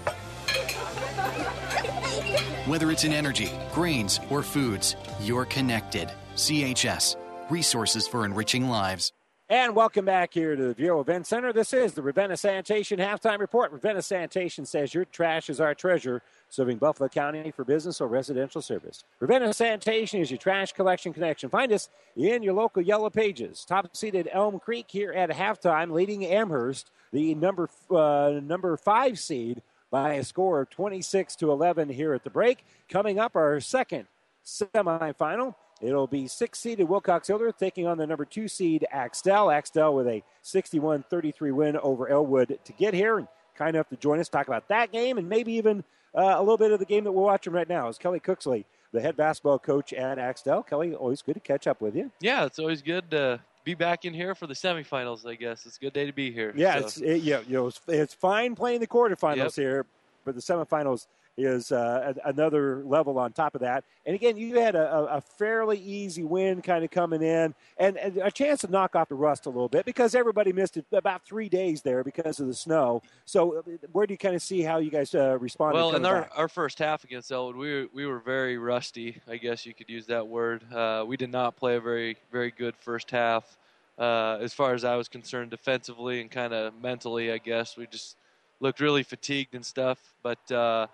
Whether 2.65 2.91
it's 2.91 3.05
in 3.05 3.13
energy, 3.13 3.51
grains, 3.75 4.19
or 4.31 4.43
foods, 4.43 4.97
you're 5.21 5.45
connected. 5.45 6.11
CHS, 6.37 7.17
resources 7.51 8.09
for 8.09 8.25
enriching 8.25 8.69
lives. 8.69 9.13
And 9.49 9.76
welcome 9.76 10.05
back 10.05 10.34
here 10.34 10.57
to 10.57 10.74
the 10.74 10.74
Viaero 10.74 11.01
Event 11.01 11.24
Center. 11.24 11.53
This 11.53 11.72
is 11.72 11.92
the 11.92 12.03
Ravenna 12.03 12.36
Sanitation 12.36 12.99
Halftime 12.99 13.38
Report. 13.38 13.70
Ravenna 13.70 14.03
Sanitation 14.03 14.66
says 14.66 14.92
your 14.92 15.05
trash 15.05 15.49
is 15.49 15.61
our 15.61 15.72
treasure, 15.72 16.20
serving 16.49 16.78
Buffalo 16.78 17.09
County 17.09 17.53
for 17.53 17.64
business 17.64 18.01
or 18.01 18.09
residential 18.09 18.61
service. 18.61 19.05
Ravenna 19.20 19.55
Sanitation 19.55 20.20
is 20.20 20.32
your 20.32 20.38
trash 20.38 20.72
collection 20.72 21.12
connection. 21.12 21.49
Find 21.49 21.70
us 21.70 21.90
in 22.16 22.42
your 22.42 22.55
local 22.55 22.82
Yellow 22.82 23.09
Pages. 23.09 23.64
Top 23.64 23.97
seeded 23.97 24.28
Elm 24.32 24.59
Creek 24.59 24.86
here 24.88 25.12
at 25.12 25.30
halftime, 25.30 25.92
leading 25.92 26.26
Amherst, 26.26 26.90
the 27.12 27.36
number 27.36 27.70
uh, 27.88 28.40
number 28.42 28.76
five 28.76 29.16
seed, 29.16 29.62
by 29.92 30.14
a 30.14 30.24
score 30.24 30.62
of 30.62 30.70
26 30.70 31.36
to 31.36 31.53
11 31.53 31.90
here 31.90 32.14
at 32.14 32.24
the 32.24 32.30
break. 32.30 32.64
Coming 32.88 33.20
up, 33.20 33.36
our 33.36 33.61
second 33.61 34.09
semifinal. 34.44 35.55
It'll 35.81 36.07
be 36.07 36.27
six 36.27 36.59
seeded 36.59 36.89
Wilcox 36.89 37.29
Hildreth 37.29 37.59
taking 37.59 37.87
on 37.87 37.99
the 37.99 38.07
number 38.07 38.24
two 38.24 38.49
seed 38.49 38.87
Axtell. 38.91 39.51
Axtell 39.51 39.95
with 39.95 40.07
a 40.09 40.22
61 40.43 41.05
33 41.11 41.51
win 41.53 41.77
over 41.77 42.09
Elwood 42.09 42.59
to 42.64 42.72
get 42.72 42.95
here 42.95 43.18
and 43.18 43.29
kind 43.57 43.77
enough 43.77 43.89
to 43.91 43.97
join 43.97 44.18
us, 44.18 44.29
talk 44.29 44.47
about 44.47 44.68
that 44.68 44.93
game 44.93 45.18
and 45.18 45.29
maybe 45.29 45.53
even 45.53 45.85
uh, 46.14 46.35
a 46.37 46.41
little 46.41 46.57
bit 46.57 46.72
of 46.72 46.79
the 46.79 46.85
game 46.87 47.05
that 47.05 47.12
we're 47.12 47.22
watching 47.22 47.53
right 47.53 47.68
now. 47.68 47.89
Is 47.89 47.99
Kelly 47.99 48.20
Cooksley, 48.20 48.64
the 48.93 49.01
head 49.01 49.16
basketball 49.16 49.59
coach 49.59 49.93
at 49.93 50.18
Axtell. 50.18 50.62
Kelly, 50.62 50.95
always 50.95 51.22
good 51.22 51.35
to 51.35 51.41
catch 51.41 51.66
up 51.66 51.81
with 51.81 51.95
you. 51.95 52.11
Yeah, 52.20 52.47
it's 52.47 52.59
always 52.59 52.81
good 52.81 53.11
to 53.11 53.41
be 53.64 53.74
back 53.74 54.05
in 54.05 54.14
here 54.14 54.35
for 54.35 54.47
the 54.47 54.55
semifinals. 54.55 55.27
I 55.27 55.35
guess 55.35 55.66
it's 55.66 55.77
a 55.77 55.81
good 55.81 55.93
day 55.93 56.07
to 56.07 56.12
be 56.12 56.31
here. 56.31 56.55
Yeah, 56.57 56.81
so. 56.81 56.87
it's 56.87 56.97
it, 56.99 57.22
yeah, 57.22 57.41
you 57.47 57.55
know, 57.55 57.66
it's, 57.66 57.81
it's 57.89 58.14
fine 58.14 58.55
playing 58.55 58.81
the 58.81 58.87
quarterfinals 58.87 59.37
Yep. 59.37 59.55
here, 59.55 59.87
but 60.24 60.35
the 60.35 60.41
semifinals 60.41 61.07
is 61.37 61.70
uh, 61.72 62.14
another 62.24 62.82
level 62.84 63.18
on 63.18 63.32
top 63.32 63.55
of 63.55 63.61
that. 63.61 63.84
And 64.07 64.14
again, 64.14 64.37
you 64.37 64.59
had 64.59 64.74
a, 64.74 65.16
a- 65.16 65.20
fairly 65.20 65.78
easy 65.78 66.22
win 66.24 66.62
kind 66.62 66.82
of 66.84 66.91
coming 66.91 67.20
in, 67.20 67.55
and, 67.78 67.99
and 67.99 68.16
a 68.18 68.30
chance 68.30 68.62
to 68.62 68.70
knock 68.70 68.97
off 68.97 69.09
the 69.09 69.14
rust 69.14 69.47
a 69.47 69.51
little 69.51 69.68
bit 69.68 69.84
because 69.84 70.14
everybody 70.14 70.53
missed 70.53 70.76
it 70.76 70.87
about 70.93 71.26
three 71.26 71.49
days 71.49 71.82
there 71.82 72.03
because 72.03 72.41
of 72.41 72.47
the 72.47 72.55
snow. 72.55 73.03
So, 73.26 73.59
uh, 73.59 73.62
where 73.93 74.07
do 74.07 74.14
you 74.14 74.18
kind 74.18 74.34
of 74.34 74.43
see 74.43 74.62
how 74.62 74.78
you 74.78 74.91
guys 74.91 75.14
uh, 75.14 75.37
responded? 75.39 75.76
Well, 75.76 75.95
in 75.95 76.07
our, 76.07 76.22
back? 76.22 76.32
our 76.37 76.49
first 76.49 76.78
half 76.78 77.05
against 77.05 77.30
Elwood, 77.30 77.57
we 77.57 77.72
were, 77.72 77.87
we 77.93 78.07
were 78.07 78.20
very 78.20 78.57
rusty. 78.57 79.20
I 79.28 79.37
guess 79.37 79.66
you 79.66 79.74
could 79.74 79.91
use 79.91 80.07
that 80.07 80.26
word. 80.26 80.62
Uh, 80.72 81.05
we 81.07 81.16
did 81.16 81.30
not 81.30 81.57
play 81.57 81.76
a 81.76 81.80
very 81.80 82.16
very 82.32 82.51
good 82.51 82.76
first 82.76 83.11
half. 83.11 83.57
Uh, 83.99 84.39
as 84.41 84.53
far 84.53 84.74
as 84.74 84.84
I 84.84 84.97
was 84.97 85.09
concerned, 85.09 85.51
defensively 85.51 86.20
and 86.20 86.30
kind 86.30 86.53
of 86.53 86.74
mentally, 86.82 87.32
I 87.32 87.39
guess 87.39 87.76
we 87.76 87.87
just 87.87 88.16
looked 88.61 88.80
really 88.80 89.03
fatigued 89.03 89.55
and 89.55 89.64
stuff. 89.64 89.99
But 90.22 90.53
uh, 90.53 90.87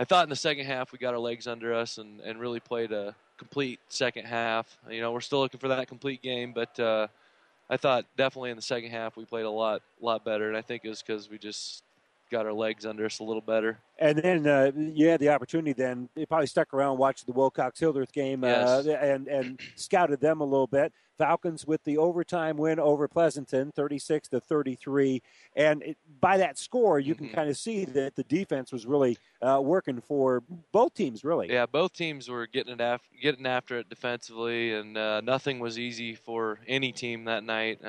I 0.00 0.04
thought 0.04 0.22
in 0.24 0.30
the 0.30 0.36
second 0.36 0.64
half 0.64 0.92
we 0.92 0.98
got 0.98 1.12
our 1.12 1.20
legs 1.20 1.46
under 1.46 1.74
us 1.74 1.98
and, 1.98 2.20
and 2.20 2.40
really 2.40 2.58
played 2.58 2.90
a 2.90 3.14
complete 3.36 3.80
second 3.90 4.24
half. 4.24 4.78
You 4.88 5.02
know, 5.02 5.12
we're 5.12 5.20
still 5.20 5.40
looking 5.40 5.60
for 5.60 5.68
that 5.68 5.88
complete 5.88 6.22
game, 6.22 6.54
but 6.54 6.80
uh, 6.80 7.08
I 7.68 7.76
thought 7.76 8.06
definitely 8.16 8.48
in 8.48 8.56
the 8.56 8.62
second 8.62 8.92
half 8.92 9.18
we 9.18 9.26
played 9.26 9.44
a 9.44 9.50
lot 9.50 9.82
lot 10.00 10.24
better, 10.24 10.48
and 10.48 10.56
I 10.56 10.62
think 10.62 10.86
it 10.86 10.88
was 10.88 11.02
because 11.02 11.28
we 11.28 11.36
just 11.36 11.82
got 12.30 12.46
our 12.46 12.52
legs 12.52 12.86
under 12.86 13.04
us 13.04 13.18
a 13.18 13.24
little 13.24 13.42
better. 13.42 13.78
And 13.98 14.16
then 14.18 14.46
uh, 14.46 14.72
you 14.76 15.08
had 15.08 15.20
the 15.20 15.28
opportunity. 15.28 15.72
Then 15.72 16.08
you 16.16 16.26
probably 16.26 16.46
stuck 16.46 16.72
around, 16.72 16.98
watched 16.98 17.26
the 17.26 17.32
Wilcox 17.32 17.78
Hildreth 17.78 18.12
game, 18.12 18.44
uh, 18.44 18.82
and 19.00 19.28
and 19.28 19.60
scouted 19.74 20.20
them 20.20 20.40
a 20.40 20.44
little 20.44 20.66
bit. 20.66 20.92
Falcons 21.18 21.66
with 21.66 21.84
the 21.84 21.98
overtime 21.98 22.56
win 22.56 22.78
over 22.80 23.06
Pleasanton, 23.06 23.72
thirty-six 23.76 24.28
to 24.28 24.40
thirty-three. 24.40 25.20
And 25.54 25.82
it, 25.82 25.98
by 26.18 26.38
that 26.38 26.56
score, 26.56 26.98
you 26.98 27.14
Mm-hmm. 27.14 27.26
can 27.26 27.34
kind 27.34 27.50
of 27.50 27.58
see 27.58 27.84
that 27.84 28.16
the 28.16 28.24
defense 28.24 28.72
was 28.72 28.86
really 28.86 29.18
uh, 29.42 29.60
working 29.62 30.00
for 30.00 30.42
both 30.72 30.94
teams. 30.94 31.22
Really, 31.22 31.52
Yeah, 31.52 31.66
both 31.66 31.92
teams 31.92 32.30
were 32.30 32.46
getting 32.46 32.72
it 32.72 32.80
af- 32.80 33.02
getting 33.20 33.44
after 33.44 33.80
it 33.80 33.90
defensively, 33.90 34.72
and 34.72 34.96
uh, 34.96 35.20
nothing 35.20 35.58
was 35.58 35.78
easy 35.78 36.14
for 36.14 36.58
any 36.66 36.90
team 36.90 37.24
that 37.24 37.44
night. 37.44 37.84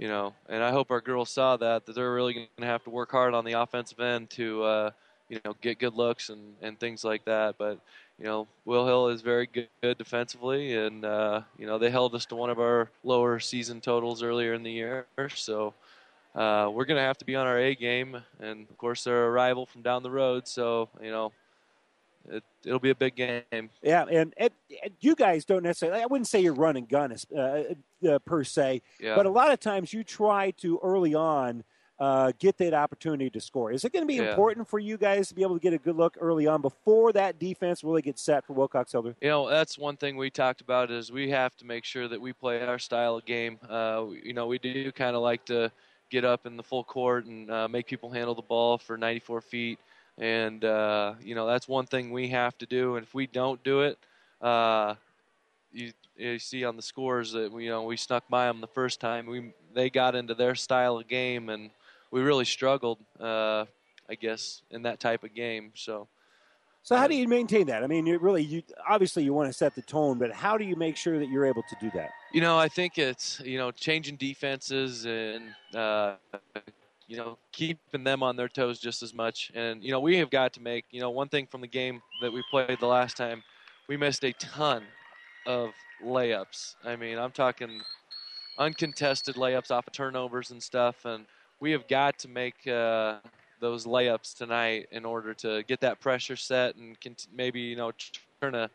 You 0.00 0.08
know, 0.08 0.32
and 0.48 0.64
I 0.64 0.70
hope 0.70 0.90
our 0.90 1.02
girls 1.02 1.28
saw 1.28 1.58
that 1.58 1.84
that 1.84 1.94
they're 1.94 2.14
really 2.14 2.32
going 2.32 2.48
to 2.58 2.64
have 2.64 2.82
to 2.84 2.90
work 2.90 3.10
hard 3.10 3.34
on 3.34 3.44
the 3.44 3.52
offensive 3.52 4.00
end 4.00 4.30
to 4.30 4.62
uh, 4.62 4.90
you 5.28 5.38
know 5.44 5.54
get 5.60 5.78
good 5.78 5.92
looks 5.92 6.30
and, 6.30 6.54
and 6.62 6.80
things 6.80 7.04
like 7.04 7.26
that. 7.26 7.56
But 7.58 7.78
you 8.18 8.24
know, 8.24 8.48
Will 8.64 8.86
Hill 8.86 9.08
is 9.08 9.20
very 9.20 9.46
good, 9.46 9.68
good 9.82 9.98
defensively, 9.98 10.74
and 10.74 11.04
uh, 11.04 11.42
you 11.58 11.66
know 11.66 11.78
they 11.78 11.90
held 11.90 12.14
us 12.14 12.24
to 12.26 12.34
one 12.34 12.48
of 12.48 12.58
our 12.58 12.90
lower 13.04 13.38
season 13.40 13.82
totals 13.82 14.22
earlier 14.22 14.54
in 14.54 14.62
the 14.62 14.72
year. 14.72 15.06
So 15.34 15.74
uh, 16.34 16.70
we're 16.72 16.86
going 16.86 16.96
to 16.96 17.04
have 17.04 17.18
to 17.18 17.26
be 17.26 17.36
on 17.36 17.46
our 17.46 17.58
A 17.58 17.74
game, 17.74 18.22
and 18.40 18.66
of 18.70 18.78
course 18.78 19.04
they're 19.04 19.26
a 19.26 19.30
rival 19.30 19.66
from 19.66 19.82
down 19.82 20.02
the 20.02 20.10
road. 20.10 20.48
So 20.48 20.88
you 21.02 21.10
know, 21.10 21.30
it, 22.28 22.44
it'll 22.64 22.78
be 22.78 22.90
a 22.90 22.94
big 22.94 23.14
game. 23.16 23.70
Yeah, 23.82 24.04
and, 24.10 24.34
and, 24.36 24.50
and 24.82 24.92
you 25.00 25.14
guys 25.14 25.44
don't 25.44 25.62
necessarily. 25.62 26.02
I 26.02 26.06
wouldn't 26.06 26.28
say 26.28 26.40
you're 26.40 26.54
run 26.54 26.76
and 26.76 26.88
gun 26.88 27.14
uh, 27.36 27.40
uh, 28.08 28.18
per 28.20 28.44
se, 28.44 28.82
Yeah. 29.00 29.16
but 29.16 29.26
a 29.26 29.30
lot 29.30 29.50
of 29.52 29.60
times 29.60 29.92
you 29.92 30.04
try 30.04 30.50
to 30.58 30.78
early 30.82 31.14
on 31.14 31.64
uh, 31.98 32.32
get 32.38 32.56
that 32.56 32.72
opportunity 32.72 33.28
to 33.28 33.40
score. 33.42 33.70
Is 33.70 33.84
it 33.84 33.92
going 33.92 34.02
to 34.02 34.06
be 34.06 34.14
Yeah. 34.14 34.30
important 34.30 34.66
for 34.66 34.78
you 34.78 34.96
guys 34.96 35.28
to 35.28 35.34
be 35.34 35.42
able 35.42 35.56
to 35.56 35.60
get 35.60 35.74
a 35.74 35.78
good 35.78 35.96
look 35.96 36.16
early 36.18 36.46
on 36.46 36.62
before 36.62 37.12
that 37.12 37.38
defense 37.38 37.84
really 37.84 38.00
gets 38.00 38.22
set 38.22 38.46
for 38.46 38.54
Wilcox 38.54 38.92
Hildreth? 38.92 39.16
You 39.20 39.28
know, 39.28 39.50
that's 39.50 39.76
one 39.78 39.98
thing 39.98 40.16
we 40.16 40.30
talked 40.30 40.62
about 40.62 40.90
is 40.90 41.12
we 41.12 41.28
have 41.28 41.54
to 41.58 41.66
make 41.66 41.84
sure 41.84 42.08
that 42.08 42.18
we 42.18 42.32
play 42.32 42.62
our 42.62 42.78
style 42.78 43.16
of 43.16 43.26
game. 43.26 43.58
Uh, 43.68 44.06
you 44.24 44.32
know, 44.32 44.46
we 44.46 44.58
do 44.58 44.90
kind 44.92 45.14
of 45.14 45.20
like 45.20 45.44
to 45.46 45.70
get 46.08 46.24
up 46.24 46.46
in 46.46 46.56
the 46.56 46.62
full 46.62 46.84
court 46.84 47.26
and 47.26 47.50
uh, 47.50 47.68
make 47.68 47.86
people 47.86 48.10
handle 48.10 48.34
the 48.34 48.40
ball 48.42 48.78
for 48.78 48.96
94 48.96 49.42
feet, 49.42 49.78
and 50.20 50.64
uh, 50.64 51.14
you 51.24 51.34
know 51.34 51.46
that's 51.46 51.66
one 51.66 51.86
thing 51.86 52.12
we 52.12 52.28
have 52.28 52.56
to 52.58 52.66
do. 52.66 52.96
And 52.96 53.04
if 53.04 53.14
we 53.14 53.26
don't 53.26 53.62
do 53.64 53.80
it, 53.80 53.98
uh, 54.40 54.94
you, 55.72 55.92
you 56.16 56.38
see 56.38 56.64
on 56.64 56.76
the 56.76 56.82
scores 56.82 57.32
that 57.32 57.50
we, 57.50 57.64
you 57.64 57.70
know 57.70 57.82
we 57.82 57.96
snuck 57.96 58.24
by 58.28 58.46
them 58.46 58.60
the 58.60 58.68
first 58.68 59.00
time. 59.00 59.26
We 59.26 59.52
they 59.74 59.90
got 59.90 60.14
into 60.14 60.34
their 60.34 60.54
style 60.54 60.98
of 60.98 61.08
game, 61.08 61.48
and 61.48 61.70
we 62.12 62.20
really 62.20 62.44
struggled. 62.44 62.98
Uh, 63.18 63.64
I 64.08 64.14
guess 64.16 64.62
in 64.70 64.82
that 64.82 65.00
type 65.00 65.24
of 65.24 65.34
game. 65.34 65.72
So. 65.74 66.06
So 66.82 66.96
how 66.96 67.06
do 67.06 67.14
you 67.14 67.28
maintain 67.28 67.66
that? 67.66 67.84
I 67.84 67.86
mean, 67.86 68.06
you 68.06 68.18
really, 68.18 68.42
you 68.42 68.62
obviously 68.88 69.22
you 69.22 69.34
want 69.34 69.50
to 69.50 69.52
set 69.52 69.74
the 69.74 69.82
tone, 69.82 70.16
but 70.18 70.32
how 70.32 70.56
do 70.56 70.64
you 70.64 70.76
make 70.76 70.96
sure 70.96 71.18
that 71.18 71.28
you're 71.28 71.44
able 71.44 71.62
to 71.68 71.76
do 71.78 71.90
that? 71.94 72.08
You 72.32 72.40
know, 72.40 72.58
I 72.58 72.68
think 72.68 72.96
it's 72.96 73.38
you 73.44 73.58
know 73.58 73.70
changing 73.70 74.16
defenses 74.16 75.04
and 75.04 75.42
uh, 75.74 76.14
you 77.10 77.16
know 77.16 77.36
keeping 77.50 78.04
them 78.04 78.22
on 78.22 78.36
their 78.36 78.48
toes 78.48 78.78
just 78.78 79.02
as 79.02 79.12
much. 79.12 79.50
And 79.54 79.82
you 79.82 79.90
know 79.90 79.98
we 80.00 80.16
have 80.18 80.30
got 80.30 80.52
to 80.54 80.62
make 80.62 80.84
you 80.92 81.00
know 81.00 81.10
one 81.10 81.28
thing 81.28 81.46
from 81.46 81.60
the 81.60 81.66
game 81.66 82.00
that 82.22 82.32
we 82.32 82.42
played 82.50 82.78
the 82.78 82.86
last 82.86 83.16
time, 83.16 83.42
we 83.88 83.96
missed 83.96 84.24
a 84.24 84.32
ton 84.34 84.84
of 85.44 85.70
layups. 86.02 86.76
I 86.84 86.94
mean, 86.94 87.18
I'm 87.18 87.32
talking 87.32 87.80
uncontested 88.58 89.34
layups 89.34 89.72
off 89.72 89.88
of 89.88 89.92
turnovers 89.92 90.52
and 90.52 90.62
stuff, 90.62 91.04
and 91.04 91.26
we 91.58 91.72
have 91.72 91.86
got 91.88 92.18
to 92.20 92.28
make. 92.28 92.66
Uh, 92.66 93.16
those 93.60 93.84
layups 93.84 94.34
tonight 94.34 94.88
in 94.90 95.04
order 95.04 95.34
to 95.34 95.62
get 95.64 95.80
that 95.80 96.00
pressure 96.00 96.34
set 96.34 96.76
and 96.76 96.96
maybe 97.30 97.60
you 97.60 97.76
know 97.76 97.92
turn 98.40 98.54
a 98.54 98.70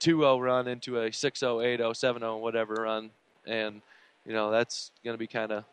2-0 0.00 0.42
run 0.42 0.68
into 0.68 0.98
a 1.00 1.10
6-0, 1.10 1.78
8-0, 1.78 1.80
7-0, 1.80 2.40
whatever 2.40 2.74
run, 2.74 3.10
and 3.46 3.82
you 4.24 4.32
know 4.32 4.50
that's 4.50 4.90
going 5.04 5.12
to 5.12 5.18
be 5.18 5.26
kind 5.26 5.52
of 5.52 5.64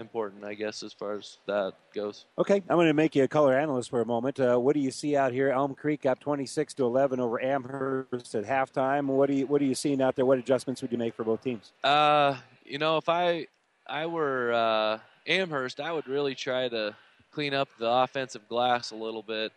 important, 0.00 0.44
I 0.44 0.54
guess, 0.54 0.82
as 0.82 0.92
far 0.92 1.14
as 1.14 1.38
that 1.46 1.74
goes. 1.94 2.26
Okay, 2.38 2.56
I'm 2.68 2.76
going 2.76 2.86
to 2.86 2.94
make 2.94 3.14
you 3.14 3.24
a 3.24 3.28
color 3.28 3.58
analyst 3.58 3.90
for 3.90 4.00
a 4.00 4.06
moment. 4.06 4.40
Uh, 4.40 4.56
what 4.56 4.74
do 4.74 4.80
you 4.80 4.90
see 4.90 5.16
out 5.16 5.32
here? 5.32 5.50
Elm 5.50 5.74
Creek 5.74 6.06
up 6.06 6.18
26 6.20 6.74
to 6.74 6.84
11 6.84 7.20
over 7.20 7.42
Amherst 7.42 8.34
at 8.34 8.44
halftime. 8.44 9.06
What 9.06 9.28
do 9.28 9.34
you 9.34 9.46
what 9.46 9.60
are 9.62 9.66
you 9.66 9.74
seeing 9.74 10.02
out 10.02 10.16
there? 10.16 10.26
What 10.26 10.38
adjustments 10.38 10.82
would 10.82 10.90
you 10.90 10.98
make 10.98 11.14
for 11.14 11.24
both 11.24 11.42
teams? 11.42 11.72
Uh, 11.84 12.36
you 12.64 12.78
know, 12.78 12.96
if 12.96 13.08
I 13.08 13.46
I 13.86 14.06
were 14.06 14.52
uh, 14.52 14.98
Amherst, 15.26 15.80
I 15.80 15.92
would 15.92 16.08
really 16.08 16.34
try 16.34 16.68
to 16.68 16.94
clean 17.32 17.54
up 17.54 17.68
the 17.78 17.88
offensive 17.88 18.48
glass 18.48 18.90
a 18.90 18.96
little 18.96 19.22
bit, 19.22 19.52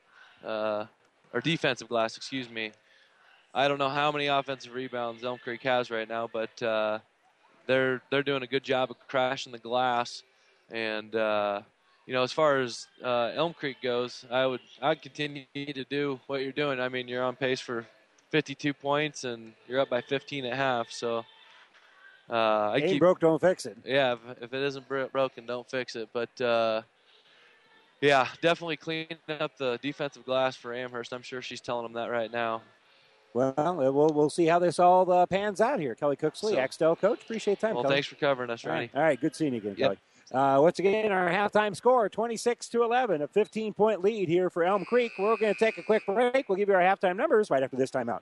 uh, 0.45 0.85
or 1.33 1.41
defensive 1.41 1.87
glass, 1.87 2.17
excuse 2.17 2.49
me. 2.49 2.71
I 3.53 3.67
don't 3.67 3.77
know 3.77 3.89
how 3.89 4.11
many 4.11 4.27
offensive 4.27 4.73
rebounds 4.73 5.23
Elm 5.23 5.37
Creek 5.37 5.61
has 5.63 5.91
right 5.91 6.07
now, 6.07 6.27
but 6.31 6.61
uh, 6.61 6.99
they're 7.67 8.01
they're 8.09 8.23
doing 8.23 8.43
a 8.43 8.47
good 8.47 8.63
job 8.63 8.91
of 8.91 8.97
crashing 9.07 9.51
the 9.51 9.59
glass. 9.59 10.23
And 10.71 11.15
uh, 11.15 11.61
you 12.05 12.13
know, 12.13 12.23
as 12.23 12.31
far 12.31 12.59
as 12.59 12.87
uh, 13.03 13.31
Elm 13.35 13.53
Creek 13.53 13.77
goes, 13.81 14.25
I 14.31 14.45
would 14.45 14.61
I'd 14.81 15.01
continue 15.01 15.45
to 15.55 15.83
do 15.89 16.19
what 16.27 16.41
you're 16.41 16.51
doing. 16.51 16.79
I 16.79 16.89
mean, 16.89 17.07
you're 17.07 17.23
on 17.23 17.35
pace 17.35 17.59
for 17.59 17.85
52 18.31 18.73
points, 18.73 19.23
and 19.23 19.53
you're 19.67 19.79
up 19.79 19.89
by 19.89 20.01
15 20.01 20.45
at 20.45 20.55
half. 20.55 20.89
So 20.91 21.23
uh, 22.29 22.33
I 22.71 22.77
Ain't 22.77 22.87
keep 22.93 22.99
broke, 22.99 23.19
don't 23.19 23.39
fix 23.39 23.65
it. 23.65 23.77
yeah, 23.85 24.13
if, 24.13 24.43
if 24.43 24.53
it 24.53 24.61
isn't 24.63 24.87
bro- 24.87 25.07
broken, 25.09 25.45
don't 25.45 25.69
fix 25.69 25.95
it. 25.95 26.09
But 26.13 26.39
uh, 26.41 26.81
yeah, 28.01 28.27
definitely 28.41 28.77
clean 28.77 29.07
up 29.39 29.57
the 29.57 29.79
defensive 29.81 30.25
glass 30.25 30.55
for 30.55 30.73
Amherst. 30.73 31.13
I'm 31.13 31.21
sure 31.21 31.41
she's 31.41 31.61
telling 31.61 31.83
them 31.83 31.93
that 31.93 32.09
right 32.09 32.31
now. 32.31 32.61
Well, 33.33 33.53
uh, 33.57 33.73
we'll 33.91 34.09
we'll 34.09 34.29
see 34.29 34.45
how 34.45 34.59
this 34.59 34.77
all 34.77 35.09
uh, 35.11 35.25
pans 35.25 35.59
out 35.61 35.79
here. 35.79 35.95
Kelly 35.95 36.15
Cooksley, 36.15 36.51
So- 36.53 36.57
Axtell 36.57 36.95
coach. 36.95 37.21
Appreciate 37.23 37.59
the 37.59 37.67
time. 37.67 37.75
Well, 37.75 37.83
Kelly. 37.83 37.95
thanks 37.95 38.07
for 38.07 38.15
covering 38.15 38.49
us, 38.49 38.65
All 38.65 38.71
right, 38.71 38.91
all 38.93 39.01
right 39.01 39.19
good 39.19 39.35
seeing 39.35 39.53
you 39.53 39.59
again, 39.59 39.75
Yep. 39.77 39.87
Kelly. 39.87 39.97
Uh, 40.31 40.57
once 40.61 40.79
again, 40.79 41.11
our 41.11 41.29
halftime 41.29 41.75
score 41.75 42.09
26 42.09 42.69
to 42.69 42.83
11, 42.83 43.21
a 43.21 43.27
15 43.27 43.73
point 43.73 44.01
lead 44.01 44.29
here 44.29 44.49
for 44.49 44.63
Elm 44.63 44.85
Creek. 44.85 45.11
We're 45.19 45.37
going 45.37 45.53
to 45.53 45.59
take 45.59 45.77
a 45.77 45.83
quick 45.83 46.05
break. 46.05 46.49
We'll 46.49 46.57
give 46.57 46.69
you 46.69 46.75
our 46.75 46.81
halftime 46.81 47.17
numbers 47.17 47.49
right 47.49 47.63
after 47.63 47.77
this 47.77 47.91
timeout. 47.91 48.21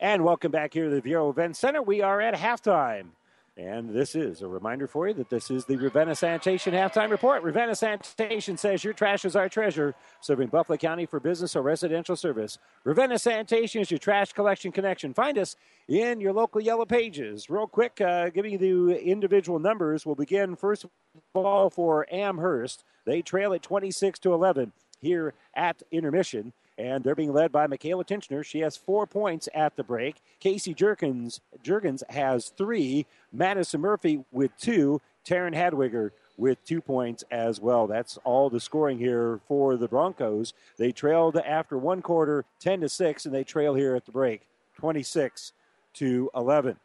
And 0.00 0.22
welcome 0.22 0.52
back 0.52 0.74
here 0.74 0.88
to 0.88 0.94
the 0.94 1.02
Viaero 1.02 1.28
Event 1.28 1.56
Center. 1.56 1.82
We 1.82 2.02
are 2.02 2.20
at 2.20 2.34
halftime. 2.34 3.08
And 3.56 3.90
this 3.92 4.14
is 4.14 4.42
a 4.42 4.46
reminder 4.46 4.86
for 4.86 5.08
you 5.08 5.14
that 5.14 5.28
this 5.28 5.50
is 5.50 5.64
the 5.64 5.74
Ravenna 5.74 6.14
Sanitation 6.14 6.72
Halftime 6.72 7.10
Report. 7.10 7.42
Ravenna 7.42 7.74
Sanitation 7.74 8.56
says 8.56 8.84
your 8.84 8.92
trash 8.92 9.24
is 9.24 9.34
our 9.34 9.48
treasure, 9.48 9.96
serving 10.20 10.50
Buffalo 10.50 10.76
County 10.76 11.04
for 11.04 11.18
business 11.18 11.56
or 11.56 11.62
residential 11.62 12.14
service. 12.14 12.58
Ravenna 12.84 13.18
Sanitation 13.18 13.80
is 13.80 13.90
your 13.90 13.98
trash 13.98 14.32
collection 14.32 14.70
connection. 14.70 15.14
Find 15.14 15.36
us 15.36 15.56
in 15.88 16.20
your 16.20 16.32
local 16.32 16.60
yellow 16.60 16.84
pages. 16.84 17.50
Real 17.50 17.66
quick, 17.66 18.00
uh, 18.00 18.30
giving 18.30 18.52
you 18.52 18.58
the 18.58 19.04
individual 19.04 19.58
numbers. 19.58 20.06
We'll 20.06 20.14
begin 20.14 20.54
first 20.54 20.84
of 20.84 20.90
all 21.34 21.70
for 21.70 22.06
Amherst. 22.12 22.84
They 23.04 23.20
trail 23.20 23.52
at 23.52 23.62
26 23.62 24.20
to 24.20 24.32
11 24.32 24.70
here 25.00 25.34
at 25.54 25.82
intermission 25.90 26.52
and 26.78 27.02
they're 27.02 27.14
being 27.14 27.32
led 27.32 27.50
by 27.50 27.66
Michaela 27.66 28.04
Tinchner. 28.04 28.44
She 28.44 28.60
has 28.60 28.76
four 28.76 29.06
points 29.06 29.48
at 29.52 29.76
the 29.76 29.82
break. 29.82 30.16
Casey 30.38 30.74
Jurgens, 30.74 31.40
Jurgens 31.62 32.08
has 32.10 32.50
three. 32.50 33.06
Madison 33.32 33.80
Murphy 33.80 34.24
with 34.32 34.56
two. 34.58 35.00
Taryn 35.26 35.54
Hadwiger 35.54 36.12
with 36.38 36.64
two 36.64 36.80
points 36.80 37.24
as 37.30 37.60
well. 37.60 37.86
That's 37.86 38.18
all 38.24 38.48
the 38.48 38.60
scoring 38.60 38.98
here 38.98 39.40
for 39.46 39.76
the 39.76 39.88
Broncos. 39.88 40.54
They 40.78 40.92
trailed 40.92 41.36
after 41.36 41.76
one 41.76 42.00
quarter, 42.00 42.44
10 42.60 42.80
to 42.80 42.88
6, 42.88 43.26
and 43.26 43.34
they 43.34 43.44
trail 43.44 43.74
here 43.74 43.94
at 43.94 44.06
the 44.06 44.12
break, 44.12 44.46
26 44.76 45.52
to 45.94 46.30
11. 46.34 46.76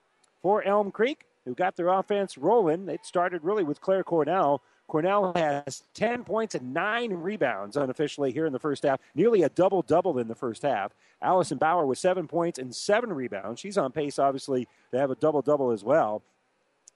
For 0.41 0.64
Elm 0.64 0.91
Creek, 0.91 1.26
who 1.46 1.54
got 1.54 1.78
their 1.78 1.88
offense 1.88 2.38
rolling, 2.38 2.89
it 2.89 3.06
started 3.06 3.44
really 3.44 3.64
with 3.64 3.80
Claire 3.80 4.04
Cornell 4.04 4.62
Cornell 4.88 5.34
has 5.36 5.84
10 5.93 6.23
points 6.23 6.55
and 6.55 6.73
nine 6.73 7.13
rebounds 7.13 7.77
unofficially 7.77 8.31
here 8.31 8.45
in 8.45 8.53
the 8.53 8.59
first 8.59 8.84
half, 8.84 8.99
nearly 9.15 9.43
a 9.43 9.49
double 9.49 9.81
double 9.81 10.19
in 10.19 10.27
the 10.27 10.36
first 10.36 10.61
half. 10.61 10.91
Allison 11.21 11.57
Bauer 11.57 11.86
with 11.86 11.97
seven 11.97 12.27
points 12.27 12.59
and 12.59 12.75
seven 12.75 13.11
rebounds. 13.11 13.59
She's 13.59 13.77
on 13.77 13.91
pace, 13.91 14.19
obviously, 14.19 14.67
to 14.91 14.99
have 14.99 15.09
a 15.09 15.15
double 15.15 15.41
double 15.41 15.71
as 15.71 15.84
well. 15.84 16.21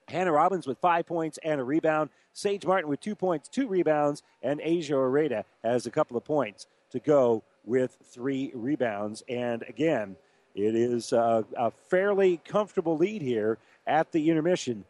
Hannah 0.10 0.32
Robbins 0.32 0.68
with 0.68 0.78
five 0.80 1.06
points 1.06 1.40
and 1.44 1.60
a 1.60 1.64
rebound. 1.64 2.10
Sage 2.34 2.66
Martin 2.66 2.90
with 2.90 3.00
two 3.00 3.16
points, 3.16 3.50
two 3.50 3.68
rebounds, 3.68 4.22
and 4.44 4.62
Asia 4.64 4.94
Oreda 4.94 5.44
has 5.64 5.86
a 5.86 5.92
couple 5.92 6.16
of 6.16 6.24
points 6.24 6.68
to 6.92 7.00
go 7.00 7.44
with 7.66 7.98
three 8.04 8.52
rebounds. 8.54 9.24
And 9.28 9.64
again, 9.68 10.16
it 10.56 10.76
is 10.76 11.14
a, 11.14 11.46
a 11.58 11.72
fairly 11.90 12.38
comfortable 12.46 12.98
lead 12.98 13.22
here 13.22 13.58
at 13.86 14.12
the 14.12 14.30
intermission, 14.30 14.86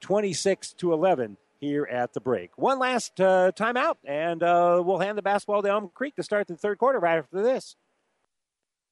26 0.00 0.72
to 0.74 0.92
11 0.92 1.36
here 1.60 1.84
at 1.90 2.12
the 2.12 2.20
break. 2.20 2.50
One 2.56 2.78
last 2.78 3.20
uh, 3.20 3.52
timeout, 3.54 3.96
and 4.04 4.42
uh, 4.42 4.82
we'll 4.84 4.98
hand 4.98 5.18
the 5.18 5.22
basketball 5.22 5.62
to 5.62 5.68
Elm 5.68 5.90
Creek 5.94 6.16
to 6.16 6.22
start 6.22 6.46
the 6.46 6.56
third 6.56 6.78
quarter 6.78 6.98
right 6.98 7.18
after 7.18 7.42
this. 7.42 7.76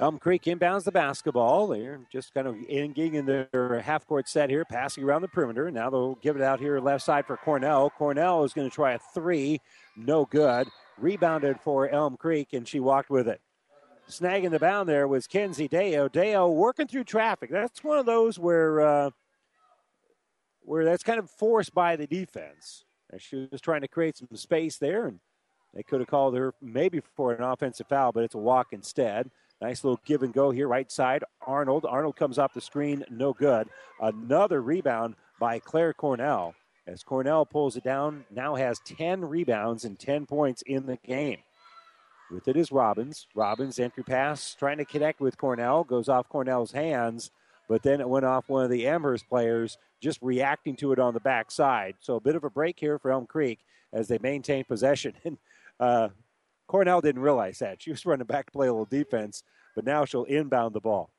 Elm 0.00 0.18
Creek 0.18 0.44
inbounds 0.44 0.84
the 0.84 0.92
basketball. 0.92 1.66
They're 1.66 2.00
just 2.10 2.32
kind 2.32 2.46
of 2.46 2.56
engaging 2.70 3.16
in 3.16 3.26
their 3.26 3.82
half 3.84 4.06
court 4.06 4.30
set 4.30 4.48
here, 4.48 4.64
passing 4.64 5.04
around 5.04 5.20
the 5.20 5.28
perimeter. 5.28 5.70
Now 5.70 5.90
they'll 5.90 6.14
give 6.16 6.36
it 6.36 6.42
out 6.42 6.58
here 6.58 6.80
left 6.80 7.04
side 7.04 7.26
for 7.26 7.36
Cornell. 7.36 7.90
Cornell 7.90 8.42
is 8.44 8.54
going 8.54 8.68
to 8.68 8.74
try 8.74 8.92
a 8.92 8.98
three. 8.98 9.60
No 9.98 10.24
good. 10.24 10.68
Rebounded 10.96 11.60
for 11.60 11.86
Elm 11.90 12.16
Creek, 12.16 12.54
and 12.54 12.66
she 12.66 12.80
walked 12.80 13.10
with 13.10 13.28
it. 13.28 13.42
Snagging 14.08 14.50
the 14.50 14.58
bound 14.58 14.88
there 14.88 15.06
was 15.06 15.26
Kenzie 15.26 15.68
Deo. 15.68 16.08
Deo 16.08 16.48
working 16.48 16.86
through 16.86 17.04
traffic. 17.04 17.50
That's 17.50 17.84
one 17.84 17.98
of 17.98 18.06
those 18.06 18.38
where 18.38 18.80
uh, 18.80 19.10
where 20.62 20.86
that's 20.86 21.02
kind 21.02 21.18
of 21.18 21.30
forced 21.30 21.74
by 21.74 21.96
the 21.96 22.06
defense. 22.06 22.84
She 23.18 23.48
was 23.52 23.60
trying 23.60 23.82
to 23.82 23.88
create 23.88 24.16
some 24.16 24.28
space 24.34 24.78
there, 24.78 25.08
and 25.08 25.20
they 25.74 25.82
could 25.82 26.00
have 26.00 26.08
called 26.08 26.34
her 26.36 26.54
maybe 26.62 27.02
for 27.16 27.34
an 27.34 27.42
offensive 27.42 27.86
foul, 27.86 28.12
but 28.12 28.24
it's 28.24 28.34
a 28.34 28.38
walk 28.38 28.68
instead. 28.72 29.30
Nice 29.60 29.84
little 29.84 30.00
give 30.06 30.22
and 30.22 30.32
go 30.32 30.50
here, 30.50 30.68
right 30.68 30.90
side. 30.90 31.22
Arnold. 31.46 31.84
Arnold 31.88 32.16
comes 32.16 32.38
off 32.38 32.54
the 32.54 32.60
screen, 32.60 33.04
no 33.10 33.32
good. 33.32 33.68
Another 34.00 34.62
rebound 34.62 35.16
by 35.38 35.58
Claire 35.58 35.92
Cornell. 35.92 36.54
As 36.86 37.02
Cornell 37.02 37.44
pulls 37.44 37.76
it 37.76 37.84
down, 37.84 38.24
now 38.30 38.54
has 38.54 38.80
10 38.80 39.24
rebounds 39.24 39.84
and 39.84 39.98
10 39.98 40.26
points 40.26 40.62
in 40.62 40.86
the 40.86 40.96
game. 40.96 41.38
With 42.30 42.48
it 42.48 42.56
is 42.56 42.72
Robbins. 42.72 43.26
Robbins 43.34 43.78
entry 43.78 44.02
pass 44.02 44.54
trying 44.54 44.78
to 44.78 44.84
connect 44.84 45.20
with 45.20 45.36
Cornell, 45.36 45.84
goes 45.84 46.08
off 46.08 46.28
Cornell's 46.28 46.72
hands, 46.72 47.30
but 47.68 47.82
then 47.82 48.00
it 48.00 48.08
went 48.08 48.24
off 48.24 48.48
one 48.48 48.64
of 48.64 48.70
the 48.70 48.86
Amherst 48.86 49.28
players 49.28 49.78
just 50.00 50.20
reacting 50.22 50.76
to 50.76 50.92
it 50.92 50.98
on 50.98 51.12
the 51.12 51.20
backside. 51.20 51.96
So 52.00 52.16
a 52.16 52.20
bit 52.20 52.36
of 52.36 52.44
a 52.44 52.50
break 52.50 52.80
here 52.80 52.98
for 52.98 53.10
Elm 53.10 53.26
Creek 53.26 53.60
as 53.92 54.08
they 54.08 54.18
maintain 54.18 54.64
possession. 54.64 55.14
And 55.24 55.38
uh, 55.78 56.08
Cornell 56.70 57.00
didn't 57.00 57.22
realize 57.22 57.58
that. 57.58 57.82
She 57.82 57.90
was 57.90 58.06
running 58.06 58.28
back 58.28 58.46
to 58.46 58.52
play 58.52 58.68
a 58.68 58.72
little 58.72 58.84
defense, 58.84 59.42
but 59.74 59.84
now 59.84 60.04
she'll 60.04 60.22
inbound 60.22 60.72
the 60.72 60.80
ball. 60.80 61.10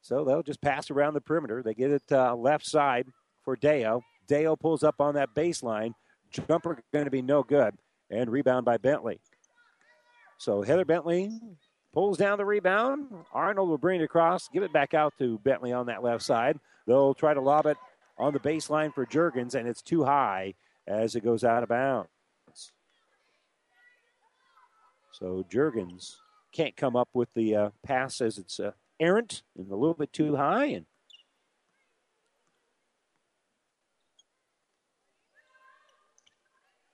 So 0.00 0.24
they'll 0.24 0.42
just 0.42 0.62
pass 0.62 0.90
around 0.90 1.12
the 1.12 1.20
perimeter. 1.20 1.62
They 1.62 1.74
get 1.74 1.90
it 1.90 2.10
uh, 2.10 2.34
left 2.34 2.64
side 2.64 3.06
for 3.44 3.54
Deo. 3.54 4.00
Deo 4.28 4.56
pulls 4.56 4.82
up 4.82 4.94
on 4.98 5.16
that 5.16 5.34
baseline. 5.34 5.92
Jumper 6.30 6.82
going 6.90 7.04
to 7.04 7.10
be 7.10 7.20
no 7.20 7.42
good. 7.42 7.74
And 8.08 8.30
rebound 8.30 8.64
by 8.64 8.78
Bentley. 8.78 9.20
So 10.38 10.62
Heather 10.62 10.86
Bentley 10.86 11.30
pulls 11.92 12.16
down 12.16 12.38
the 12.38 12.46
rebound. 12.46 13.08
Arnold 13.34 13.68
will 13.68 13.76
bring 13.76 14.00
it 14.00 14.04
across, 14.04 14.48
give 14.48 14.62
it 14.62 14.72
back 14.72 14.94
out 14.94 15.12
to 15.18 15.38
Bentley 15.40 15.74
on 15.74 15.84
that 15.86 16.02
left 16.02 16.22
side. 16.22 16.58
They'll 16.86 17.12
try 17.12 17.34
to 17.34 17.42
lob 17.42 17.66
it 17.66 17.76
on 18.16 18.32
the 18.32 18.40
baseline 18.40 18.94
for 18.94 19.04
Jurgens, 19.04 19.54
and 19.54 19.68
it's 19.68 19.82
too 19.82 20.04
high 20.04 20.54
as 20.86 21.14
it 21.14 21.22
goes 21.22 21.44
out 21.44 21.62
of 21.62 21.68
bounds. 21.68 22.08
So 25.18 25.44
Jurgens 25.50 26.14
can't 26.52 26.76
come 26.76 26.94
up 26.94 27.08
with 27.12 27.28
the 27.34 27.56
uh, 27.56 27.70
pass 27.82 28.20
as 28.20 28.38
it's 28.38 28.60
uh, 28.60 28.70
errant 29.00 29.42
and 29.56 29.68
a 29.68 29.74
little 29.74 29.94
bit 29.94 30.12
too 30.12 30.36
high. 30.36 30.66
And 30.66 30.86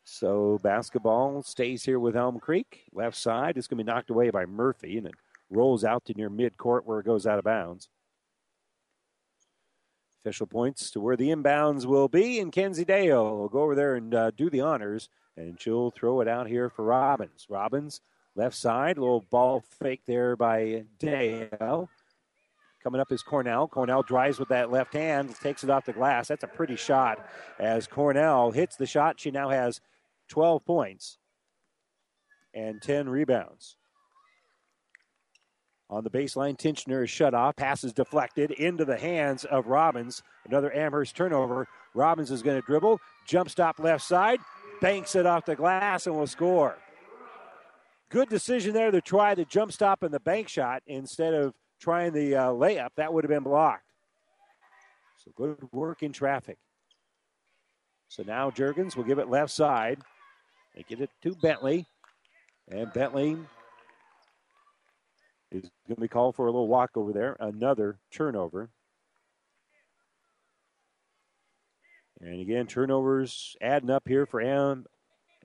so 0.04 0.58
basketball 0.62 1.42
stays 1.42 1.84
here 1.84 1.98
with 1.98 2.16
Elm 2.16 2.40
Creek. 2.40 2.84
Left 2.94 3.16
side 3.16 3.58
is 3.58 3.66
going 3.66 3.76
to 3.76 3.84
be 3.84 3.92
knocked 3.92 4.08
away 4.08 4.30
by 4.30 4.46
Murphy, 4.46 4.96
and 4.96 5.06
it 5.06 5.14
rolls 5.50 5.84
out 5.84 6.06
to 6.06 6.14
near 6.14 6.30
midcourt 6.30 6.86
where 6.86 7.00
it 7.00 7.06
goes 7.06 7.26
out 7.26 7.38
of 7.38 7.44
bounds. 7.44 7.90
Official 10.24 10.46
points 10.46 10.90
to 10.92 11.00
where 11.00 11.16
the 11.18 11.28
inbounds 11.28 11.84
will 11.84 12.08
be, 12.08 12.40
and 12.40 12.50
Kenzie 12.50 12.86
Dale 12.86 13.36
will 13.36 13.50
go 13.50 13.60
over 13.60 13.74
there 13.74 13.96
and 13.96 14.14
uh, 14.14 14.30
do 14.30 14.48
the 14.48 14.62
honors, 14.62 15.10
and 15.36 15.60
she'll 15.60 15.90
throw 15.90 16.22
it 16.22 16.28
out 16.28 16.46
here 16.46 16.70
for 16.70 16.86
Robbins. 16.86 17.44
Robbins 17.50 18.00
Left 18.36 18.56
side, 18.56 18.98
little 18.98 19.24
ball 19.30 19.60
fake 19.60 20.02
there 20.06 20.36
by 20.36 20.84
Dale. 20.98 21.88
Coming 22.82 23.00
up 23.00 23.12
is 23.12 23.22
Cornell. 23.22 23.68
Cornell 23.68 24.02
drives 24.02 24.38
with 24.38 24.48
that 24.48 24.70
left 24.70 24.92
hand, 24.92 25.34
takes 25.40 25.64
it 25.64 25.70
off 25.70 25.86
the 25.86 25.92
glass. 25.92 26.28
That's 26.28 26.44
a 26.44 26.48
pretty 26.48 26.76
shot. 26.76 27.26
As 27.58 27.86
Cornell 27.86 28.50
hits 28.50 28.76
the 28.76 28.86
shot, 28.86 29.20
she 29.20 29.30
now 29.30 29.48
has 29.48 29.80
12 30.28 30.64
points 30.64 31.18
and 32.52 32.82
10 32.82 33.08
rebounds. 33.08 33.76
On 35.88 36.02
the 36.02 36.10
baseline, 36.10 36.58
Tinchner 36.58 37.04
is 37.04 37.10
shut 37.10 37.34
off. 37.34 37.56
Pass 37.56 37.84
is 37.84 37.92
deflected 37.92 38.50
into 38.50 38.84
the 38.84 38.98
hands 38.98 39.44
of 39.44 39.66
Robbins. 39.66 40.22
Another 40.44 40.74
Amherst 40.74 41.14
turnover. 41.14 41.68
Robbins 41.94 42.30
is 42.30 42.42
going 42.42 42.60
to 42.60 42.66
dribble. 42.66 43.00
Jump 43.26 43.48
stop 43.48 43.78
left 43.78 44.02
side. 44.02 44.40
Banks 44.80 45.14
it 45.14 45.24
off 45.24 45.44
the 45.44 45.54
glass 45.54 46.06
and 46.06 46.16
will 46.16 46.26
score. 46.26 46.76
Good 48.14 48.28
decision 48.28 48.74
there 48.74 48.92
to 48.92 49.00
try 49.00 49.34
the 49.34 49.44
jump 49.44 49.72
stop 49.72 50.04
and 50.04 50.14
the 50.14 50.20
bank 50.20 50.48
shot 50.48 50.84
instead 50.86 51.34
of 51.34 51.52
trying 51.80 52.12
the 52.12 52.36
uh, 52.36 52.46
layup. 52.50 52.90
That 52.94 53.12
would 53.12 53.24
have 53.24 53.28
been 53.28 53.42
blocked. 53.42 53.90
So 55.16 55.32
good 55.34 55.56
work 55.72 56.04
in 56.04 56.12
traffic. 56.12 56.56
So 58.06 58.22
now 58.24 58.52
Jurgens 58.52 58.94
will 58.94 59.02
give 59.02 59.18
it 59.18 59.28
left 59.28 59.50
side. 59.50 59.98
They 60.76 60.84
get 60.84 61.00
it 61.00 61.10
to 61.22 61.34
Bentley. 61.34 61.88
And 62.68 62.92
Bentley 62.92 63.36
is 65.50 65.68
going 65.88 65.96
to 65.96 66.00
be 66.00 66.06
called 66.06 66.36
for 66.36 66.46
a 66.46 66.52
little 66.52 66.68
walk 66.68 66.92
over 66.94 67.12
there. 67.12 67.36
Another 67.40 67.98
turnover. 68.12 68.70
And 72.20 72.40
again, 72.40 72.68
turnovers 72.68 73.56
adding 73.60 73.90
up 73.90 74.06
here 74.06 74.24
for 74.24 74.40
Am, 74.40 74.86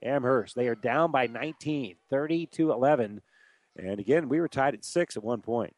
Amherst. 0.02 0.54
They 0.54 0.68
are 0.68 0.74
down 0.74 1.10
by 1.10 1.26
19, 1.26 1.96
30 2.08 2.46
to 2.46 2.72
11. 2.72 3.20
And 3.76 4.00
again, 4.00 4.28
we 4.28 4.40
were 4.40 4.48
tied 4.48 4.74
at 4.74 4.84
six 4.84 5.16
at 5.16 5.24
one 5.24 5.40
point. 5.40 5.74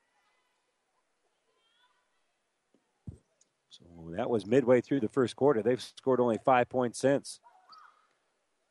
So 3.71 3.85
that 4.17 4.31
was 4.31 4.47
midway 4.47 4.81
through 4.81 5.01
the 5.01 5.09
first 5.09 5.37
quarter. 5.37 5.63
They've 5.63 5.81
scored 5.81 6.21
only 6.21 6.39
five 6.45 6.69
points 6.69 6.99
since. 6.99 7.41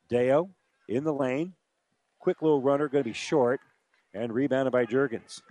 Deo 0.08 0.50
in 0.88 1.04
the 1.04 1.12
lane. 1.12 1.54
Quick 2.18 2.42
little 2.42 2.60
runner, 2.60 2.88
going 2.88 3.02
to 3.02 3.10
be 3.10 3.14
short, 3.14 3.60
and 4.14 4.32
rebounded 4.32 4.72
by 4.72 4.86
Jurgens. 4.86 5.42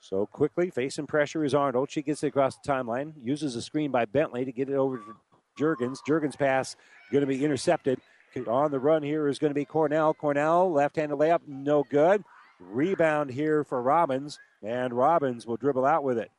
So 0.00 0.26
quickly, 0.26 0.70
facing 0.70 1.06
pressure 1.06 1.44
is 1.44 1.54
Arnold. 1.54 1.90
She 1.90 2.02
gets 2.02 2.22
it 2.22 2.28
across 2.28 2.56
the 2.56 2.70
timeline, 2.70 3.12
uses 3.22 3.54
a 3.54 3.62
screen 3.62 3.90
by 3.90 4.06
Bentley 4.06 4.44
to 4.44 4.52
get 4.52 4.68
it 4.68 4.74
over 4.74 4.98
to 4.98 5.16
Jurgens. 5.58 5.98
Jurgens' 6.06 6.38
pass 6.38 6.76
going 7.10 7.20
to 7.20 7.26
be 7.26 7.44
intercepted. 7.44 8.00
On 8.46 8.70
the 8.70 8.78
run 8.78 9.02
here 9.02 9.26
is 9.26 9.38
going 9.38 9.50
to 9.50 9.54
be 9.54 9.64
Cornell. 9.64 10.14
Cornell, 10.14 10.70
left 10.72 10.96
handed 10.96 11.18
layup, 11.18 11.40
no 11.46 11.84
good. 11.90 12.22
Rebound 12.60 13.30
here 13.30 13.64
for 13.64 13.82
Robbins, 13.82 14.38
and 14.62 14.92
Robbins 14.92 15.46
will 15.46 15.56
dribble 15.56 15.84
out 15.84 16.04
with 16.04 16.18
it. 16.18 16.30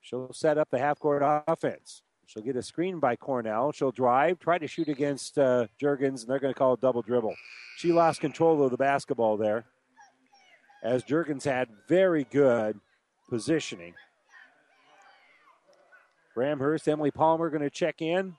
She'll 0.00 0.32
set 0.32 0.58
up 0.58 0.70
the 0.70 0.78
half 0.78 0.98
court 0.98 1.22
offense. 1.46 2.02
She'll 2.26 2.42
get 2.42 2.56
a 2.56 2.62
screen 2.62 2.98
by 2.98 3.16
Cornell. 3.16 3.70
She'll 3.72 3.92
drive, 3.92 4.38
try 4.38 4.58
to 4.58 4.66
shoot 4.66 4.88
against 4.88 5.38
uh, 5.38 5.66
Jurgens, 5.80 6.22
and 6.22 6.28
they're 6.28 6.38
going 6.38 6.52
to 6.52 6.58
call 6.58 6.72
a 6.72 6.78
double 6.78 7.02
dribble. 7.02 7.34
She 7.76 7.92
lost 7.92 8.20
control 8.20 8.62
of 8.62 8.70
the 8.70 8.76
basketball 8.76 9.36
there, 9.36 9.66
as 10.82 11.04
Jurgens 11.04 11.44
had 11.44 11.68
very 11.88 12.24
good 12.24 12.80
positioning. 13.28 13.94
Amherst, 16.36 16.88
Emily 16.88 17.10
Palmer 17.12 17.48
going 17.48 17.62
to 17.62 17.70
check 17.70 18.02
in. 18.02 18.34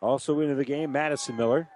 Also 0.00 0.40
into 0.40 0.54
the 0.54 0.64
game, 0.64 0.92
Madison 0.92 1.36
Miller. 1.36 1.68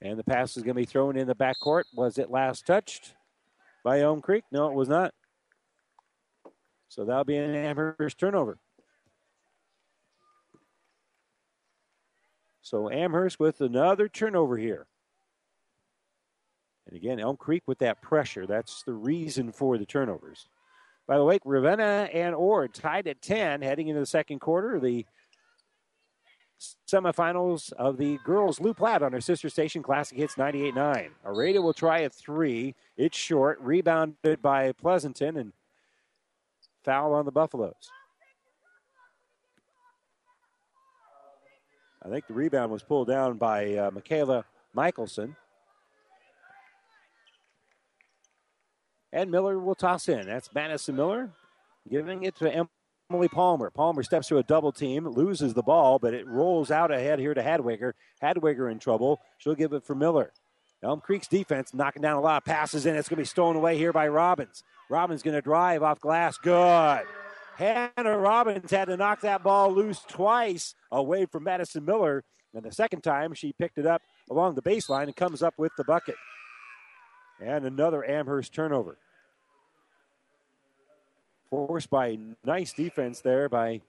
And 0.00 0.18
the 0.18 0.24
pass 0.24 0.56
is 0.56 0.62
going 0.62 0.76
to 0.76 0.80
be 0.80 0.86
thrown 0.86 1.16
in 1.16 1.26
the 1.26 1.34
backcourt. 1.34 1.82
Was 1.94 2.18
it 2.18 2.30
last 2.30 2.66
touched 2.66 3.14
by 3.84 4.00
Elm 4.00 4.20
Creek? 4.20 4.44
No, 4.52 4.68
it 4.68 4.74
was 4.74 4.88
not. 4.88 5.12
So 6.88 7.04
that'll 7.04 7.24
be 7.24 7.36
an 7.36 7.54
Amherst 7.54 8.18
turnover. 8.18 8.58
So 12.62 12.90
Amherst 12.90 13.40
with 13.40 13.60
another 13.60 14.08
turnover 14.08 14.56
here. 14.56 14.86
And 16.86 16.96
again, 16.96 17.18
Elm 17.18 17.36
Creek 17.36 17.64
with 17.66 17.78
that 17.78 18.00
pressure. 18.00 18.46
That's 18.46 18.82
the 18.84 18.94
reason 18.94 19.52
for 19.52 19.78
the 19.78 19.86
turnovers. 19.86 20.48
By 21.08 21.16
the 21.16 21.24
way, 21.24 21.38
Ravenna 21.42 22.10
and 22.12 22.34
Ord 22.34 22.74
tied 22.74 23.08
at 23.08 23.22
10 23.22 23.62
heading 23.62 23.88
into 23.88 24.00
the 24.00 24.06
second 24.06 24.40
quarter. 24.40 24.78
The 24.78 25.06
semifinals 26.86 27.72
of 27.72 27.96
the 27.96 28.18
girls 28.24 28.60
Loup 28.60 28.76
Platte 28.76 29.02
on 29.02 29.12
her 29.12 29.20
sister 29.20 29.48
station 29.48 29.82
Classic 29.82 30.18
Hits 30.18 30.34
98.9. 30.34 31.08
Arada 31.24 31.62
will 31.62 31.72
try 31.72 32.00
a 32.00 32.10
three. 32.10 32.74
It's 32.98 33.16
short, 33.16 33.58
rebounded 33.60 34.42
by 34.42 34.72
Pleasanton, 34.72 35.38
and 35.38 35.52
foul 36.84 37.14
on 37.14 37.24
the 37.24 37.32
Buffaloes. 37.32 37.90
I 42.04 42.10
think 42.10 42.26
the 42.26 42.34
rebound 42.34 42.70
was 42.70 42.82
pulled 42.82 43.08
down 43.08 43.38
by 43.38 43.74
uh, 43.74 43.90
Michaela 43.90 44.44
Michelson. 44.74 45.36
And 49.12 49.30
Miller 49.30 49.58
will 49.58 49.74
toss 49.74 50.08
in. 50.08 50.26
That's 50.26 50.52
Madison 50.54 50.96
Miller 50.96 51.30
giving 51.88 52.24
it 52.24 52.36
to 52.36 52.66
Emily 53.10 53.28
Palmer. 53.28 53.70
Palmer 53.70 54.02
steps 54.02 54.28
to 54.28 54.38
a 54.38 54.42
double 54.42 54.72
team, 54.72 55.06
loses 55.08 55.54
the 55.54 55.62
ball, 55.62 55.98
but 55.98 56.14
it 56.14 56.26
rolls 56.26 56.70
out 56.70 56.90
ahead 56.90 57.18
here 57.18 57.34
to 57.34 57.42
Hadwiger. 57.42 57.92
Hadwiger 58.22 58.70
in 58.70 58.78
trouble. 58.78 59.20
She'll 59.38 59.54
give 59.54 59.72
it 59.72 59.84
for 59.84 59.94
Miller. 59.94 60.32
Elm 60.82 61.00
Creek's 61.00 61.26
defense 61.26 61.74
knocking 61.74 62.02
down 62.02 62.16
a 62.16 62.20
lot 62.20 62.42
of 62.42 62.44
passes, 62.44 62.86
and 62.86 62.96
it's 62.96 63.08
going 63.08 63.16
to 63.16 63.22
be 63.22 63.26
stolen 63.26 63.56
away 63.56 63.76
here 63.76 63.92
by 63.92 64.06
Robbins. 64.06 64.62
Robbins 64.88 65.22
going 65.22 65.34
to 65.34 65.42
drive 65.42 65.82
off 65.82 66.00
glass. 66.00 66.38
Good. 66.38 67.02
Hannah 67.56 68.16
Robbins 68.16 68.70
had 68.70 68.84
to 68.84 68.96
knock 68.96 69.22
that 69.22 69.42
ball 69.42 69.72
loose 69.72 70.00
twice 70.06 70.74
away 70.92 71.26
from 71.26 71.44
Madison 71.44 71.84
Miller. 71.84 72.22
And 72.54 72.64
the 72.64 72.72
second 72.72 73.02
time, 73.02 73.34
she 73.34 73.52
picked 73.52 73.78
it 73.78 73.86
up 73.86 74.02
along 74.30 74.54
the 74.54 74.62
baseline 74.62 75.04
and 75.04 75.16
comes 75.16 75.42
up 75.42 75.54
with 75.58 75.72
the 75.76 75.84
bucket. 75.84 76.14
And 77.40 77.64
another 77.64 78.04
Amherst 78.04 78.52
turnover. 78.52 78.98
Forced 81.50 81.88
by 81.88 82.18
nice 82.44 82.72
defense 82.72 83.20
there 83.20 83.48
by 83.48 83.80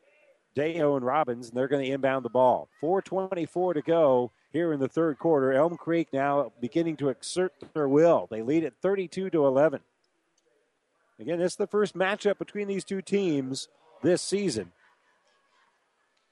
Deo 0.56 0.95
and 0.95 1.06
Robbins, 1.06 1.50
and 1.50 1.58
they're 1.58 1.68
going 1.68 1.86
to 1.86 1.91
inbound 1.91 2.26
the 2.26 2.30
ball. 2.30 2.70
4.24 2.82 3.76
to 3.76 3.82
go 3.82 4.32
here 4.52 4.74
in 4.74 4.80
the 4.80 4.88
third 4.88 5.20
quarter. 5.20 5.54
Elm 5.54 5.78
Creek 5.78 6.08
now 6.12 6.52
beginning 6.60 6.97
to 6.97 7.10
exert 7.10 7.54
their 7.74 7.88
will. 7.88 8.28
They 8.30 8.41
lead 8.41 8.64
at 8.64 8.74
32 8.82 9.30
to 9.30 9.45
11. 9.45 9.82
Again, 11.20 11.39
this 11.39 11.54
is 11.54 11.58
the 11.58 11.68
first 11.68 11.95
matchup 11.95 12.38
between 12.38 12.68
these 12.68 12.86
two 12.86 13.02
teams 13.02 13.68
this 14.02 14.22
season. 14.22 14.72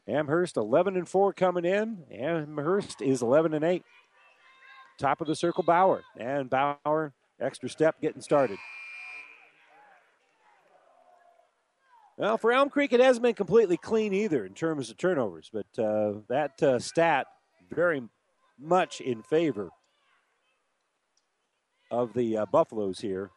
Amherst 0.08 0.56
11 0.56 0.96
and 0.96 1.08
4 1.08 1.34
coming 1.34 1.66
in. 1.66 2.04
Amherst 2.12 3.02
is 3.02 3.22
11 3.22 3.54
and 3.54 3.66
8. 3.66 3.84
Top 4.98 5.22
of 5.22 5.28
the 5.28 5.36
circle, 5.36 5.64
Bauer. 5.64 6.04
And 6.20 6.50
Bauer, 6.50 7.14
extra 7.40 7.70
step 7.70 8.02
getting 8.02 8.22
started. 8.22 8.58
Well, 12.18 12.40
for 12.40 12.52
Elm 12.52 12.70
Creek, 12.70 12.94
it 12.94 13.00
hasn't 13.00 13.22
been 13.22 13.36
completely 13.36 13.78
clean 13.78 14.12
either 14.12 14.44
in 14.44 14.56
terms 14.56 14.90
of 14.90 14.98
turnovers, 14.98 15.52
but 15.54 15.68
uh, 15.84 16.14
that 16.30 16.64
uh, 16.64 16.80
stat 16.80 17.28
very 17.72 18.02
much 18.60 19.02
in 19.02 19.22
favor 19.22 19.70
of 21.92 22.14
the 22.14 22.38
uh, 22.38 22.46
Buffaloes 22.48 23.00
here. 23.00 23.30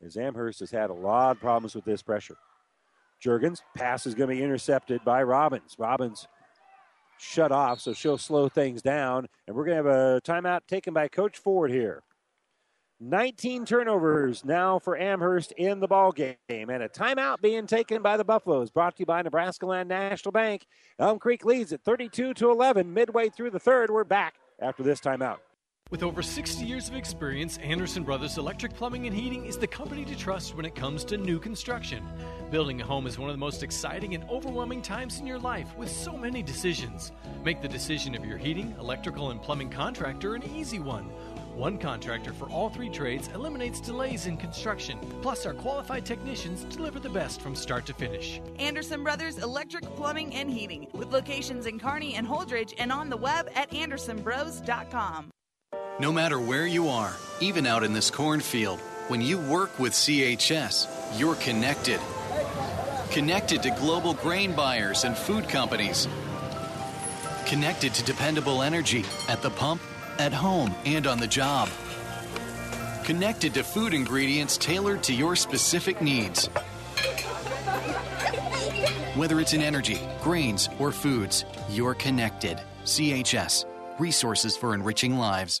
As 0.00 0.16
Amherst 0.16 0.60
has 0.60 0.70
had 0.70 0.90
a 0.90 0.94
lot 0.94 1.32
of 1.32 1.40
problems 1.40 1.74
with 1.74 1.84
this 1.84 2.02
pressure. 2.02 2.36
Jurgens 3.24 3.62
pass 3.76 4.06
is 4.06 4.14
going 4.14 4.30
to 4.30 4.36
be 4.36 4.42
intercepted 4.42 5.04
by 5.04 5.24
Robbins. 5.24 5.74
Robbins 5.76 6.28
shut 7.18 7.52
off, 7.52 7.80
so 7.80 7.92
she'll 7.92 8.18
slow 8.18 8.48
things 8.48 8.82
down. 8.82 9.28
And 9.46 9.56
we're 9.56 9.64
going 9.64 9.82
to 9.82 9.88
have 9.90 9.98
a 9.98 10.20
timeout 10.22 10.60
taken 10.66 10.94
by 10.94 11.08
Coach 11.08 11.38
Ford 11.38 11.70
here. 11.70 12.02
19 13.00 13.64
turnovers 13.64 14.44
now 14.44 14.80
for 14.80 14.98
Amherst 14.98 15.52
in 15.52 15.78
the 15.78 15.86
ball 15.86 16.10
game, 16.10 16.36
and 16.48 16.82
a 16.82 16.88
timeout 16.88 17.40
being 17.40 17.66
taken 17.66 18.02
by 18.02 18.16
the 18.16 18.24
Buffaloes. 18.24 18.70
Brought 18.70 18.96
to 18.96 19.00
you 19.00 19.06
by 19.06 19.22
Nebraska 19.22 19.66
Land 19.66 19.88
National 19.88 20.32
Bank. 20.32 20.66
Elm 20.98 21.20
Creek 21.20 21.44
leads 21.44 21.72
at 21.72 21.82
32 21.84 22.34
to 22.34 22.50
11. 22.50 22.92
Midway 22.92 23.28
through 23.28 23.50
the 23.50 23.60
third, 23.60 23.90
we're 23.90 24.02
back 24.02 24.34
after 24.60 24.82
this 24.82 25.00
timeout. 25.00 25.38
With 25.90 26.02
over 26.02 26.22
60 26.22 26.66
years 26.66 26.90
of 26.90 26.96
experience, 26.96 27.56
Anderson 27.58 28.02
Brothers 28.02 28.36
Electric 28.36 28.74
Plumbing 28.74 29.06
and 29.06 29.16
Heating 29.16 29.46
is 29.46 29.56
the 29.56 29.66
company 29.66 30.04
to 30.04 30.14
trust 30.14 30.54
when 30.54 30.66
it 30.66 30.74
comes 30.74 31.02
to 31.04 31.16
new 31.16 31.38
construction. 31.38 32.06
Building 32.50 32.82
a 32.82 32.84
home 32.84 33.06
is 33.06 33.18
one 33.18 33.30
of 33.30 33.34
the 33.34 33.40
most 33.40 33.62
exciting 33.62 34.14
and 34.14 34.22
overwhelming 34.28 34.82
times 34.82 35.18
in 35.18 35.26
your 35.26 35.38
life 35.38 35.74
with 35.78 35.90
so 35.90 36.14
many 36.14 36.42
decisions. 36.42 37.10
Make 37.42 37.62
the 37.62 37.68
decision 37.68 38.14
of 38.14 38.26
your 38.26 38.36
heating, 38.36 38.74
electrical, 38.78 39.30
and 39.30 39.40
plumbing 39.40 39.70
contractor 39.70 40.34
an 40.34 40.42
easy 40.54 40.78
one 40.78 41.10
One 41.58 41.78
contractor 41.78 42.32
for 42.34 42.48
all 42.50 42.68
three 42.68 42.90
trades 42.90 43.28
eliminates 43.34 43.80
delays 43.80 44.26
in 44.26 44.36
construction. 44.36 44.98
Plus, 45.22 45.44
our 45.44 45.54
qualified 45.54 46.06
technicians 46.06 46.62
deliver 46.64 47.00
the 47.00 47.08
best 47.08 47.40
from 47.40 47.56
start 47.56 47.84
to 47.86 47.94
finish. 47.94 48.40
Anderson 48.58 49.02
Brothers 49.02 49.38
Electric, 49.38 49.82
Plumbing, 49.96 50.34
and 50.36 50.50
Heating, 50.50 50.86
with 50.92 51.08
locations 51.12 51.66
in 51.66 51.80
Kearney 51.80 52.14
and 52.14 52.26
Holdrege 52.26 52.74
and 52.78 52.92
on 52.92 53.08
the 53.08 53.16
web 53.16 53.50
at 53.56 53.70
andersonbros.com. 53.72 55.30
No 56.00 56.12
matter 56.12 56.38
where 56.38 56.64
you 56.64 56.90
are, 56.90 57.16
even 57.40 57.66
out 57.66 57.82
in 57.82 57.92
this 57.92 58.08
cornfield, 58.08 58.78
when 59.08 59.20
you 59.20 59.36
work 59.36 59.76
with 59.80 59.92
CHS, 59.92 60.86
you're 61.18 61.34
connected. 61.34 61.98
Connected 63.10 63.64
to 63.64 63.70
global 63.70 64.14
grain 64.14 64.54
buyers 64.54 65.02
and 65.02 65.16
food 65.16 65.48
companies. 65.48 66.06
Connected 67.46 67.94
to 67.94 68.04
dependable 68.04 68.62
energy 68.62 69.04
at 69.28 69.42
the 69.42 69.50
pump, 69.50 69.82
at 70.20 70.32
home, 70.32 70.72
and 70.86 71.08
on 71.08 71.18
the 71.18 71.26
job. 71.26 71.68
Connected 73.02 73.52
to 73.54 73.64
food 73.64 73.92
ingredients 73.92 74.56
tailored 74.56 75.02
to 75.02 75.12
your 75.12 75.34
specific 75.34 76.00
needs. 76.00 76.46
Whether 79.16 79.40
it's 79.40 79.52
in 79.52 79.62
energy, 79.62 79.98
grains, 80.22 80.68
or 80.78 80.92
foods, 80.92 81.44
you're 81.68 81.94
connected. 81.94 82.60
CHS, 82.84 83.64
resources 83.98 84.56
for 84.56 84.74
enriching 84.74 85.18
lives. 85.18 85.60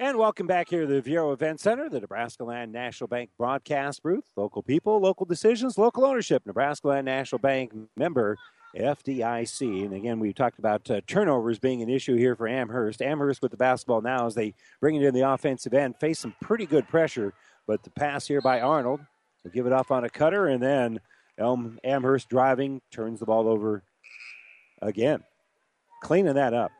And 0.00 0.16
welcome 0.16 0.46
back 0.46 0.70
here 0.70 0.86
to 0.86 0.86
the 0.86 1.02
Viaero 1.02 1.34
Event 1.34 1.60
Center, 1.60 1.90
the 1.90 2.00
Nebraska 2.00 2.42
Land 2.42 2.72
National 2.72 3.06
Bank 3.06 3.28
broadcast 3.36 4.02
booth. 4.02 4.24
Local 4.34 4.62
people, 4.62 4.98
local 4.98 5.26
decisions, 5.26 5.76
local 5.76 6.06
ownership. 6.06 6.42
Nebraska 6.46 6.88
Land 6.88 7.04
National 7.04 7.38
Bank 7.38 7.70
member 7.98 8.38
FDIC. 8.74 9.84
And 9.84 9.92
again, 9.92 10.18
we 10.18 10.32
talked 10.32 10.58
about 10.58 10.90
uh, 10.90 11.02
turnovers 11.06 11.58
being 11.58 11.82
an 11.82 11.90
issue 11.90 12.16
here 12.16 12.34
for 12.34 12.48
Amherst. 12.48 13.02
Amherst 13.02 13.42
with 13.42 13.50
the 13.50 13.58
basketball 13.58 14.00
now 14.00 14.26
as 14.26 14.34
they 14.34 14.54
bring 14.80 14.96
it 14.96 15.02
in 15.02 15.12
the 15.12 15.30
offensive 15.30 15.74
end, 15.74 15.94
face 16.00 16.18
some 16.18 16.34
pretty 16.40 16.64
good 16.64 16.88
pressure. 16.88 17.34
But 17.66 17.82
the 17.82 17.90
pass 17.90 18.26
here 18.26 18.40
by 18.40 18.62
Arnold 18.62 19.00
will 19.44 19.50
give 19.50 19.66
it 19.66 19.72
off 19.74 19.90
on 19.90 20.04
a 20.04 20.08
cutter, 20.08 20.46
and 20.46 20.62
then 20.62 21.00
Elm 21.36 21.78
Amherst 21.84 22.30
driving 22.30 22.80
turns 22.90 23.20
the 23.20 23.26
ball 23.26 23.46
over 23.46 23.82
again, 24.80 25.22
cleaning 26.02 26.36
that 26.36 26.54
up. 26.54 26.72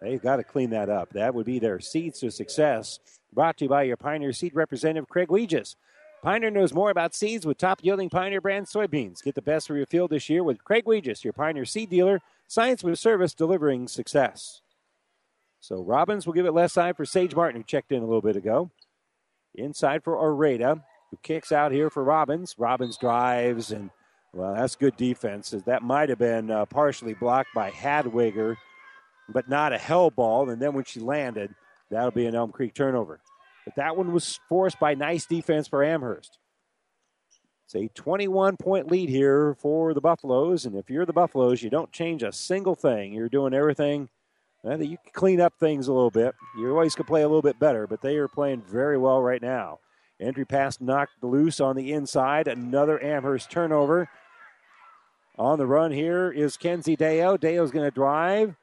They've 0.00 0.20
got 0.20 0.36
to 0.36 0.44
clean 0.44 0.70
that 0.70 0.88
up. 0.88 1.10
That 1.12 1.34
would 1.34 1.46
be 1.46 1.58
their 1.58 1.78
seeds 1.80 2.20
to 2.20 2.30
success. 2.30 2.98
Brought 3.32 3.58
to 3.58 3.66
you 3.66 3.68
by 3.68 3.82
your 3.82 3.96
Pioneer 3.96 4.32
Seed 4.32 4.54
representative, 4.54 5.08
Craig 5.08 5.28
Weegis. 5.28 5.76
Pioneer 6.22 6.50
knows 6.50 6.74
more 6.74 6.90
about 6.90 7.14
seeds 7.14 7.46
with 7.46 7.58
top 7.58 7.80
yielding 7.82 8.10
Pioneer 8.10 8.40
brand 8.40 8.66
soybeans. 8.66 9.22
Get 9.22 9.34
the 9.34 9.42
best 9.42 9.66
for 9.66 9.76
your 9.76 9.86
field 9.86 10.10
this 10.10 10.28
year 10.28 10.42
with 10.42 10.64
Craig 10.64 10.84
Weegis, 10.84 11.24
your 11.24 11.32
Pioneer 11.32 11.64
Seed 11.64 11.90
dealer. 11.90 12.20
Science 12.46 12.82
with 12.82 12.98
service 12.98 13.34
delivering 13.34 13.88
success. 13.88 14.62
So 15.60 15.82
Robbins 15.82 16.26
will 16.26 16.32
give 16.32 16.46
it 16.46 16.52
left 16.52 16.74
side 16.74 16.96
for 16.96 17.04
Sage 17.04 17.34
Martin, 17.34 17.60
who 17.60 17.64
checked 17.64 17.92
in 17.92 18.02
a 18.02 18.06
little 18.06 18.22
bit 18.22 18.36
ago. 18.36 18.70
Inside 19.54 20.02
for 20.02 20.16
Oreda, 20.16 20.82
who 21.10 21.18
kicks 21.22 21.52
out 21.52 21.72
here 21.72 21.90
for 21.90 22.02
Robbins. 22.02 22.54
Robbins 22.58 22.96
drives, 22.96 23.70
and 23.70 23.90
well, 24.32 24.54
that's 24.54 24.76
good 24.76 24.96
defense. 24.96 25.50
That 25.50 25.82
might 25.82 26.08
have 26.08 26.18
been 26.18 26.50
uh, 26.50 26.64
partially 26.66 27.14
blocked 27.14 27.50
by 27.54 27.70
Hadwiger 27.70 28.56
but 29.32 29.48
not 29.48 29.72
a 29.72 29.78
hell 29.78 30.10
ball. 30.10 30.50
And 30.50 30.60
then 30.60 30.74
when 30.74 30.84
she 30.84 31.00
landed, 31.00 31.54
that'll 31.90 32.10
be 32.10 32.26
an 32.26 32.34
Elm 32.34 32.52
Creek 32.52 32.74
turnover. 32.74 33.20
But 33.64 33.76
that 33.76 33.96
one 33.96 34.12
was 34.12 34.40
forced 34.48 34.78
by 34.78 34.94
nice 34.94 35.26
defense 35.26 35.68
for 35.68 35.84
Amherst. 35.84 36.38
It's 37.66 37.74
a 37.74 37.88
21 37.94 38.56
point 38.56 38.90
lead 38.90 39.08
here 39.08 39.54
for 39.54 39.94
the 39.94 40.00
Buffaloes. 40.00 40.66
And 40.66 40.74
if 40.74 40.90
you're 40.90 41.06
the 41.06 41.12
Buffaloes, 41.12 41.62
you 41.62 41.70
don't 41.70 41.92
change 41.92 42.22
a 42.22 42.32
single 42.32 42.74
thing. 42.74 43.12
You're 43.12 43.28
doing 43.28 43.54
everything 43.54 44.08
that 44.64 44.86
you 44.86 44.98
can 44.98 45.12
clean 45.12 45.40
up 45.40 45.54
things 45.58 45.88
a 45.88 45.92
little 45.92 46.10
bit. 46.10 46.34
You 46.58 46.70
always 46.70 46.94
could 46.94 47.06
play 47.06 47.22
a 47.22 47.28
little 47.28 47.42
bit 47.42 47.58
better, 47.58 47.86
but 47.86 48.02
they 48.02 48.16
are 48.16 48.28
playing 48.28 48.62
very 48.62 48.98
well 48.98 49.22
right 49.22 49.40
now. 49.40 49.78
Entry 50.20 50.44
pass 50.44 50.80
knocked 50.80 51.22
loose 51.22 51.60
on 51.60 51.76
the 51.76 51.92
inside. 51.92 52.46
Another 52.46 53.02
Amherst 53.02 53.50
turnover. 53.50 54.08
On 55.38 55.58
the 55.58 55.66
run 55.66 55.92
here 55.92 56.30
is 56.30 56.58
Kenzie 56.58 56.96
Deo. 56.96 57.36
Deo's 57.38 57.70
going 57.70 57.86
to 57.86 57.94
drive. 57.94 58.54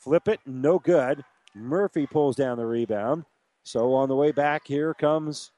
Flip 0.00 0.28
it, 0.28 0.40
no 0.46 0.78
good. 0.78 1.24
Murphy 1.54 2.06
pulls 2.06 2.34
down 2.34 2.56
the 2.56 2.66
rebound. 2.66 3.24
So 3.62 3.92
on 3.94 4.08
the 4.08 4.16
way 4.16 4.32
back, 4.32 4.66
here 4.66 4.94
comes 4.94 5.52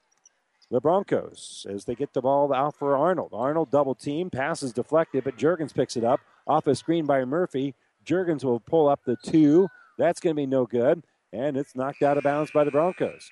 the 0.69 0.81
Broncos 0.81 1.65
as 1.69 1.85
they 1.85 1.95
get 1.95 2.13
the 2.13 2.21
ball 2.21 2.53
out 2.53 2.75
for 2.75 2.97
Arnold. 2.97 3.31
Arnold 3.33 3.71
double 3.71 3.95
team, 3.95 4.29
passes 4.29 4.73
deflected, 4.73 5.23
but 5.23 5.37
Jurgens 5.37 5.73
picks 5.73 5.95
it 5.95 6.03
up 6.03 6.19
off 6.45 6.67
a 6.67 6.75
screen 6.75 7.05
by 7.05 7.23
Murphy. 7.23 7.73
Jurgens 8.05 8.43
will 8.43 8.59
pull 8.59 8.89
up 8.89 8.99
the 9.05 9.15
two. 9.23 9.69
That's 9.97 10.19
going 10.19 10.35
to 10.35 10.41
be 10.41 10.45
no 10.45 10.65
good, 10.65 11.03
and 11.31 11.55
it's 11.55 11.75
knocked 11.75 12.01
out 12.01 12.17
of 12.17 12.23
bounds 12.23 12.51
by 12.51 12.65
the 12.65 12.71
Broncos. 12.71 13.31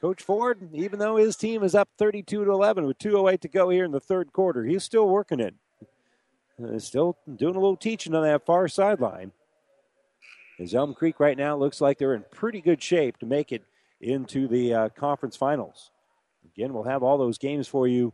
Coach 0.00 0.22
Ford, 0.22 0.70
even 0.72 0.98
though 0.98 1.16
his 1.16 1.36
team 1.36 1.62
is 1.62 1.74
up 1.74 1.88
32 1.98 2.44
to 2.44 2.50
11 2.50 2.86
with 2.86 2.98
2:08 2.98 3.40
to 3.42 3.48
go 3.48 3.68
here 3.68 3.84
in 3.84 3.92
the 3.92 4.00
third 4.00 4.32
quarter, 4.32 4.64
he's 4.64 4.82
still 4.82 5.08
working 5.08 5.38
it. 5.38 5.54
Uh, 6.62 6.78
still 6.78 7.16
doing 7.36 7.56
a 7.56 7.60
little 7.60 7.76
teaching 7.76 8.14
on 8.14 8.22
that 8.22 8.44
far 8.44 8.68
sideline. 8.68 9.32
As 10.60 10.74
Elm 10.74 10.94
Creek 10.94 11.18
right 11.18 11.36
now 11.36 11.56
looks 11.56 11.80
like 11.80 11.98
they're 11.98 12.14
in 12.14 12.24
pretty 12.30 12.60
good 12.60 12.82
shape 12.82 13.18
to 13.18 13.26
make 13.26 13.52
it 13.52 13.62
into 14.00 14.46
the 14.46 14.74
uh, 14.74 14.88
conference 14.90 15.36
finals. 15.36 15.90
Again, 16.44 16.72
we'll 16.72 16.82
have 16.84 17.02
all 17.02 17.18
those 17.18 17.38
games 17.38 17.66
for 17.66 17.88
you 17.88 18.12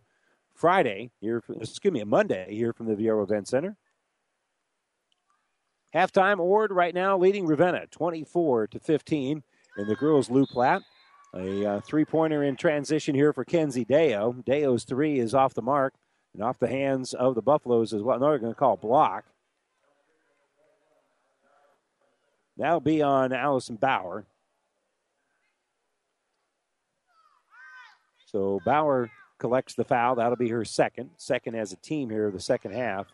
Friday 0.55 1.11
here. 1.21 1.43
Excuse 1.61 1.93
me, 1.93 2.03
Monday 2.05 2.55
here 2.55 2.73
from 2.73 2.87
the 2.87 2.95
Viaero 2.95 3.23
Event 3.23 3.49
Center. 3.49 3.77
Halftime, 5.95 6.39
Ord 6.39 6.71
right 6.71 6.95
now 6.95 7.17
leading 7.19 7.47
Ravenna 7.47 7.87
24 7.91 8.69
to 8.69 8.79
15 8.79 9.43
in 9.79 9.89
the 9.89 9.97
girls' 9.97 10.31
Loup 10.31 10.49
Platte. 10.51 10.83
A 11.35 11.67
uh, 11.67 11.81
three-pointer 11.81 12.43
in 12.43 12.57
transition 12.57 13.15
here 13.15 13.33
for 13.33 13.45
Kenzie 13.45 13.85
Deo. 13.85 14.33
Deo's 14.33 14.85
three 14.85 15.19
is 15.19 15.35
off 15.35 15.55
the 15.55 15.63
mark 15.63 15.95
and 16.35 16.43
off 16.43 16.59
the 16.59 16.69
hands 16.69 17.15
of 17.15 17.35
the 17.35 17.43
Buffaloes 17.43 17.93
as 17.93 18.03
well. 18.03 18.19
No, 18.19 18.31
they're 18.31 18.39
going 18.39 18.53
to 18.53 18.59
call 18.59 18.77
block. 18.77 19.25
That'll 22.57 22.81
be 22.81 23.03
on 23.03 23.33
Allison 23.33 23.77
Bauer. 23.77 24.27
So 28.27 28.61
Bauer 28.65 29.11
collects 29.39 29.75
the 29.75 29.85
foul. 29.85 30.17
That'll 30.17 30.37
be 30.37 30.49
her 30.51 30.65
second. 30.65 31.11
Second 31.17 31.55
as 31.55 31.73
a 31.73 31.77
team 31.77 32.11
here, 32.11 32.31
the 32.31 32.41
second 32.41 32.73
half 32.73 33.07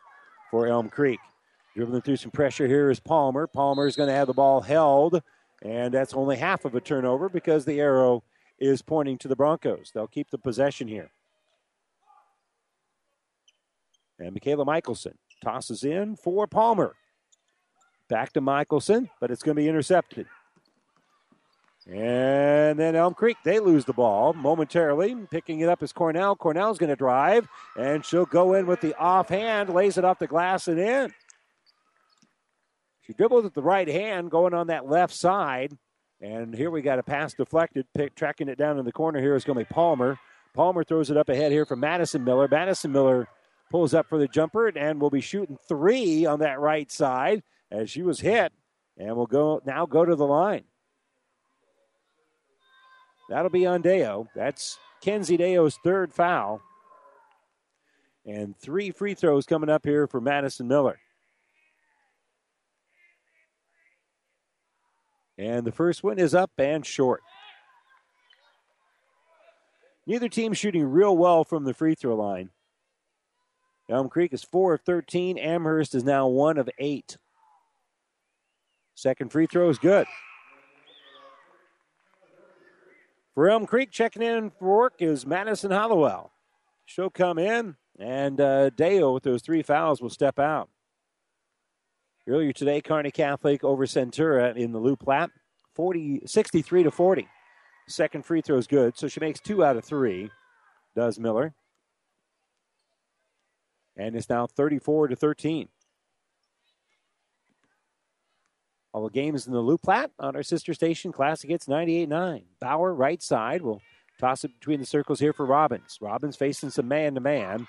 for 0.50 0.66
Elm 0.66 0.88
Creek. 0.88 1.20
Dribbling 1.76 2.02
through 2.02 2.16
some 2.16 2.30
pressure 2.30 2.66
here 2.66 2.90
is 2.90 3.00
Palmer. 3.00 3.46
Palmer 3.46 3.86
is 3.86 3.96
going 3.96 4.08
to 4.08 4.14
have 4.14 4.28
the 4.28 4.32
ball 4.32 4.60
held, 4.60 5.20
and 5.62 5.92
that's 5.92 6.14
only 6.14 6.36
half 6.36 6.64
of 6.64 6.74
a 6.74 6.80
turnover 6.80 7.28
because 7.28 7.64
the 7.64 7.80
arrow 7.80 8.22
is 8.58 8.80
pointing 8.80 9.18
to 9.18 9.28
the 9.28 9.36
Broncos. 9.36 9.90
They'll 9.92 10.06
keep 10.06 10.30
the 10.30 10.38
possession 10.38 10.86
here. 10.86 11.10
And 14.18 14.32
Michaela 14.32 14.64
Michelson 14.64 15.18
tosses 15.42 15.84
in 15.84 16.16
for 16.16 16.46
Palmer. 16.46 16.94
Back 18.08 18.32
to 18.34 18.40
Michelson, 18.40 19.10
but 19.20 19.30
it's 19.30 19.42
going 19.42 19.56
to 19.56 19.62
be 19.62 19.68
intercepted. 19.68 20.26
And 21.86 22.78
then 22.78 22.96
Elm 22.96 23.12
Creek, 23.12 23.36
they 23.44 23.58
lose 23.58 23.84
the 23.84 23.92
ball 23.92 24.32
momentarily. 24.32 25.14
Picking 25.30 25.60
it 25.60 25.68
up 25.68 25.82
is 25.82 25.92
Cornell. 25.92 26.34
Cornell's 26.34 26.78
going 26.78 26.90
to 26.90 26.96
drive, 26.96 27.46
and 27.76 28.04
she'll 28.04 28.24
go 28.24 28.54
in 28.54 28.66
with 28.66 28.80
the 28.80 28.94
offhand, 28.98 29.68
lays 29.68 29.98
it 29.98 30.04
off 30.04 30.18
the 30.18 30.26
glass 30.26 30.66
and 30.66 30.78
in. 30.78 31.12
She 33.02 33.12
dribbles 33.12 33.44
with 33.44 33.52
the 33.52 33.62
right 33.62 33.86
hand, 33.88 34.30
going 34.30 34.54
on 34.54 34.68
that 34.68 34.88
left 34.88 35.12
side, 35.12 35.76
And 36.22 36.54
here 36.54 36.70
we 36.70 36.80
got 36.80 36.98
a 36.98 37.02
pass 37.02 37.34
deflected. 37.34 37.86
Pick, 37.94 38.14
tracking 38.14 38.48
it 38.48 38.56
down 38.56 38.78
in 38.78 38.86
the 38.86 38.92
corner 38.92 39.20
here 39.20 39.34
is 39.34 39.44
going 39.44 39.58
to 39.58 39.64
be 39.66 39.74
Palmer. 39.74 40.18
Palmer 40.54 40.84
throws 40.84 41.10
it 41.10 41.18
up 41.18 41.28
ahead 41.28 41.52
here 41.52 41.66
from 41.66 41.80
Madison 41.80 42.24
Miller. 42.24 42.48
Madison 42.50 42.92
Miller 42.92 43.28
pulls 43.70 43.94
up 43.94 44.08
for 44.08 44.18
the 44.18 44.28
jumper 44.28 44.68
and 44.68 45.00
will 45.00 45.10
be 45.10 45.20
shooting 45.20 45.58
three 45.68 46.26
on 46.26 46.40
that 46.40 46.60
right 46.60 46.90
side 46.90 47.42
as 47.70 47.90
she 47.90 48.02
was 48.02 48.20
hit 48.20 48.52
and 48.96 49.16
will 49.16 49.26
go 49.26 49.60
now 49.64 49.86
go 49.86 50.04
to 50.04 50.14
the 50.14 50.26
line. 50.26 50.64
That'll 53.28 53.50
be 53.50 53.66
on 53.66 53.82
Deo. 53.82 54.28
That's 54.34 54.78
Kenzie 55.00 55.36
Deo's 55.36 55.78
third 55.82 56.12
foul. 56.12 56.60
And 58.26 58.56
three 58.56 58.90
free 58.90 59.14
throws 59.14 59.46
coming 59.46 59.68
up 59.68 59.84
here 59.84 60.06
for 60.06 60.20
Madison 60.20 60.68
Miller. 60.68 60.98
And 65.36 65.66
the 65.66 65.72
first 65.72 66.02
one 66.02 66.18
is 66.18 66.34
up 66.34 66.52
and 66.58 66.86
short. 66.86 67.22
Neither 70.06 70.28
team 70.28 70.52
shooting 70.52 70.84
real 70.84 71.16
well 71.16 71.44
from 71.44 71.64
the 71.64 71.74
free 71.74 71.94
throw 71.94 72.14
line. 72.14 72.50
Elm 73.88 74.08
Creek 74.08 74.32
is 74.32 74.44
4 74.44 74.74
of 74.74 74.80
13. 74.82 75.38
Amherst 75.38 75.94
is 75.94 76.04
now 76.04 76.26
1 76.26 76.58
of 76.58 76.68
8. 76.78 77.18
Second 78.94 79.30
free 79.30 79.46
throw 79.46 79.68
is 79.68 79.78
good. 79.78 80.06
For 83.34 83.50
Elm 83.50 83.66
Creek, 83.66 83.90
checking 83.90 84.22
in 84.22 84.50
for 84.50 84.78
work 84.78 84.94
is 85.00 85.26
Madison 85.26 85.72
Hallowell. 85.72 86.30
She'll 86.86 87.10
come 87.10 87.38
in, 87.38 87.74
and 87.98 88.40
uh, 88.40 88.70
Deo, 88.70 89.12
with 89.12 89.24
those 89.24 89.42
three 89.42 89.62
fouls, 89.62 90.00
will 90.00 90.10
step 90.10 90.38
out. 90.38 90.68
Earlier 92.28 92.52
today, 92.52 92.80
Kearney 92.80 93.10
Catholic 93.10 93.64
over 93.64 93.86
Centura 93.86 94.56
in 94.56 94.72
the 94.72 94.78
Loup 94.78 95.00
Platte, 95.00 95.30
40, 95.74 96.22
63 96.26 96.84
to 96.84 96.90
40. 96.90 97.28
Second 97.88 98.24
free 98.24 98.40
throw 98.40 98.56
is 98.56 98.66
good, 98.66 98.96
so 98.96 99.08
she 99.08 99.20
makes 99.20 99.40
two 99.40 99.64
out 99.64 99.76
of 99.76 99.84
three, 99.84 100.30
does 100.94 101.18
Miller. 101.18 101.54
And 103.96 104.16
it's 104.16 104.28
now 104.28 104.46
34 104.46 105.08
to 105.08 105.16
13. 105.16 105.68
All 108.92 109.04
the 109.04 109.10
games 109.10 109.46
in 109.46 109.52
the 109.52 109.60
Loup 109.60 109.82
Platte 109.82 110.12
on 110.20 110.36
our 110.36 110.42
sister 110.42 110.72
station, 110.72 111.10
Classic 111.10 111.50
Hits 111.50 111.66
98.9. 111.66 112.44
Bauer, 112.60 112.94
right 112.94 113.20
side, 113.20 113.60
will 113.62 113.82
toss 114.20 114.44
it 114.44 114.52
between 114.58 114.78
the 114.78 114.86
circles 114.86 115.18
here 115.18 115.32
for 115.32 115.44
Robbins. 115.44 115.98
Robbins 116.00 116.36
facing 116.36 116.70
some 116.70 116.86
man 116.86 117.14
to 117.14 117.20
man. 117.20 117.66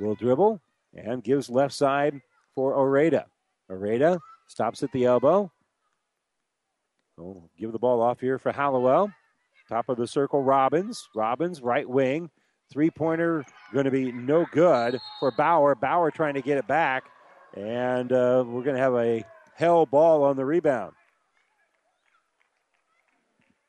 Will 0.00 0.14
dribble 0.14 0.60
and 0.94 1.22
gives 1.22 1.50
left 1.50 1.74
side 1.74 2.22
for 2.54 2.72
Oreda. 2.74 3.24
Oreda 3.70 4.20
stops 4.46 4.82
at 4.82 4.92
the 4.92 5.04
elbow. 5.04 5.52
We'll 7.18 7.50
give 7.58 7.72
the 7.72 7.78
ball 7.78 8.00
off 8.00 8.20
here 8.20 8.38
for 8.38 8.52
Hallowell. 8.52 9.12
Top 9.68 9.88
of 9.90 9.98
the 9.98 10.06
circle, 10.06 10.42
Robbins. 10.42 11.08
Robbins, 11.14 11.60
right 11.60 11.88
wing. 11.88 12.30
Three 12.70 12.90
pointer 12.90 13.44
going 13.72 13.86
to 13.86 13.90
be 13.90 14.12
no 14.12 14.46
good 14.52 14.98
for 15.20 15.30
Bauer. 15.30 15.74
Bauer 15.74 16.10
trying 16.10 16.34
to 16.34 16.42
get 16.42 16.58
it 16.58 16.66
back. 16.66 17.04
And 17.56 18.12
uh, 18.12 18.44
we're 18.46 18.62
going 18.62 18.76
to 18.76 18.82
have 18.82 18.94
a 18.94 19.24
hell 19.54 19.86
ball 19.86 20.22
on 20.22 20.36
the 20.36 20.44
rebound. 20.44 20.92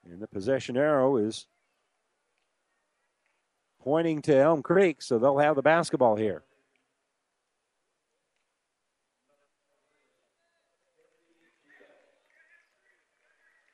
And 0.04 0.22
the 0.22 0.28
possession 0.28 0.76
arrow 0.76 1.18
is 1.18 1.48
pointing 3.82 4.22
to 4.24 4.36
Elm 4.36 4.62
Creek, 4.62 5.02
so 5.02 5.18
they'll 5.18 5.38
have 5.38 5.56
the 5.56 5.62
basketball 5.62 6.16
here. 6.16 6.44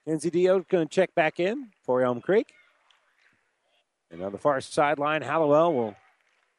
Kenzie 0.06 0.30
Deo 0.30 0.60
going 0.60 0.88
to 0.88 0.94
check 0.94 1.16
back 1.16 1.40
in 1.40 1.72
for 1.84 2.04
Elm 2.04 2.22
Creek. 2.22 2.54
And 4.12 4.22
on 4.22 4.32
the 4.32 4.38
far 4.38 4.62
sideline, 4.62 5.22
Hallowell 5.22 5.74
will 5.74 5.96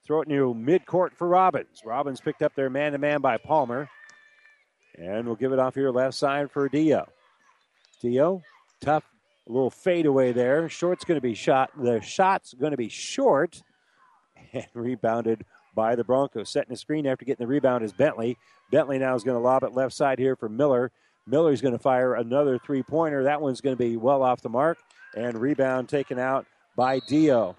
throw 0.06 0.23
it 0.23 0.28
near 0.28 0.44
midcourt 0.47 1.14
for 1.14 1.28
Robbins. 1.28 1.82
Robbins 1.85 2.20
picked 2.20 2.43
up 2.43 2.55
their 2.55 2.70
man 2.70 2.93
to 2.93 2.98
man 2.98 3.20
by 3.20 3.36
Palmer. 3.36 3.89
And 4.98 5.27
we'll 5.27 5.36
give 5.36 5.52
it 5.52 5.59
off 5.59 5.74
here 5.74 5.90
left 5.90 6.14
side 6.14 6.51
for 6.51 6.68
Dio. 6.68 7.06
Dio, 8.01 8.43
tough 8.81 9.05
little 9.47 9.70
fadeaway 9.70 10.32
there. 10.32 10.68
Short's 10.68 11.05
going 11.05 11.16
to 11.16 11.23
be 11.23 11.35
shot. 11.35 11.70
The 11.81 12.01
shot's 12.01 12.55
going 12.55 12.73
to 12.73 12.77
be 12.77 12.89
short 12.89 13.62
and 14.52 14.66
rebounded 14.74 15.44
by 15.74 15.94
the 15.94 16.05
Broncos. 16.05 16.51
Setting 16.51 16.70
the 16.70 16.77
screen 16.77 17.06
after 17.06 17.24
getting 17.24 17.44
the 17.44 17.48
rebound 17.48 17.85
is 17.85 17.93
Bentley. 17.93 18.39
Bentley 18.70 18.98
now 18.98 19.14
is 19.14 19.23
going 19.23 19.36
to 19.36 19.43
lob 19.43 19.62
it 19.62 19.73
left 19.73 19.94
side 19.94 20.18
here 20.18 20.36
for 20.36 20.48
Miller. 20.48 20.90
Miller's 21.27 21.60
going 21.60 21.74
to 21.74 21.78
fire 21.78 22.14
another 22.14 22.59
three 22.59 22.82
pointer. 22.82 23.24
That 23.24 23.40
one's 23.40 23.60
going 23.60 23.77
to 23.77 23.82
be 23.82 23.97
well 23.97 24.23
off 24.23 24.40
the 24.43 24.48
mark. 24.48 24.78
And 25.16 25.39
rebound 25.39 25.89
taken 25.89 26.18
out 26.18 26.47
by 26.77 27.01
Dio. 27.01 27.57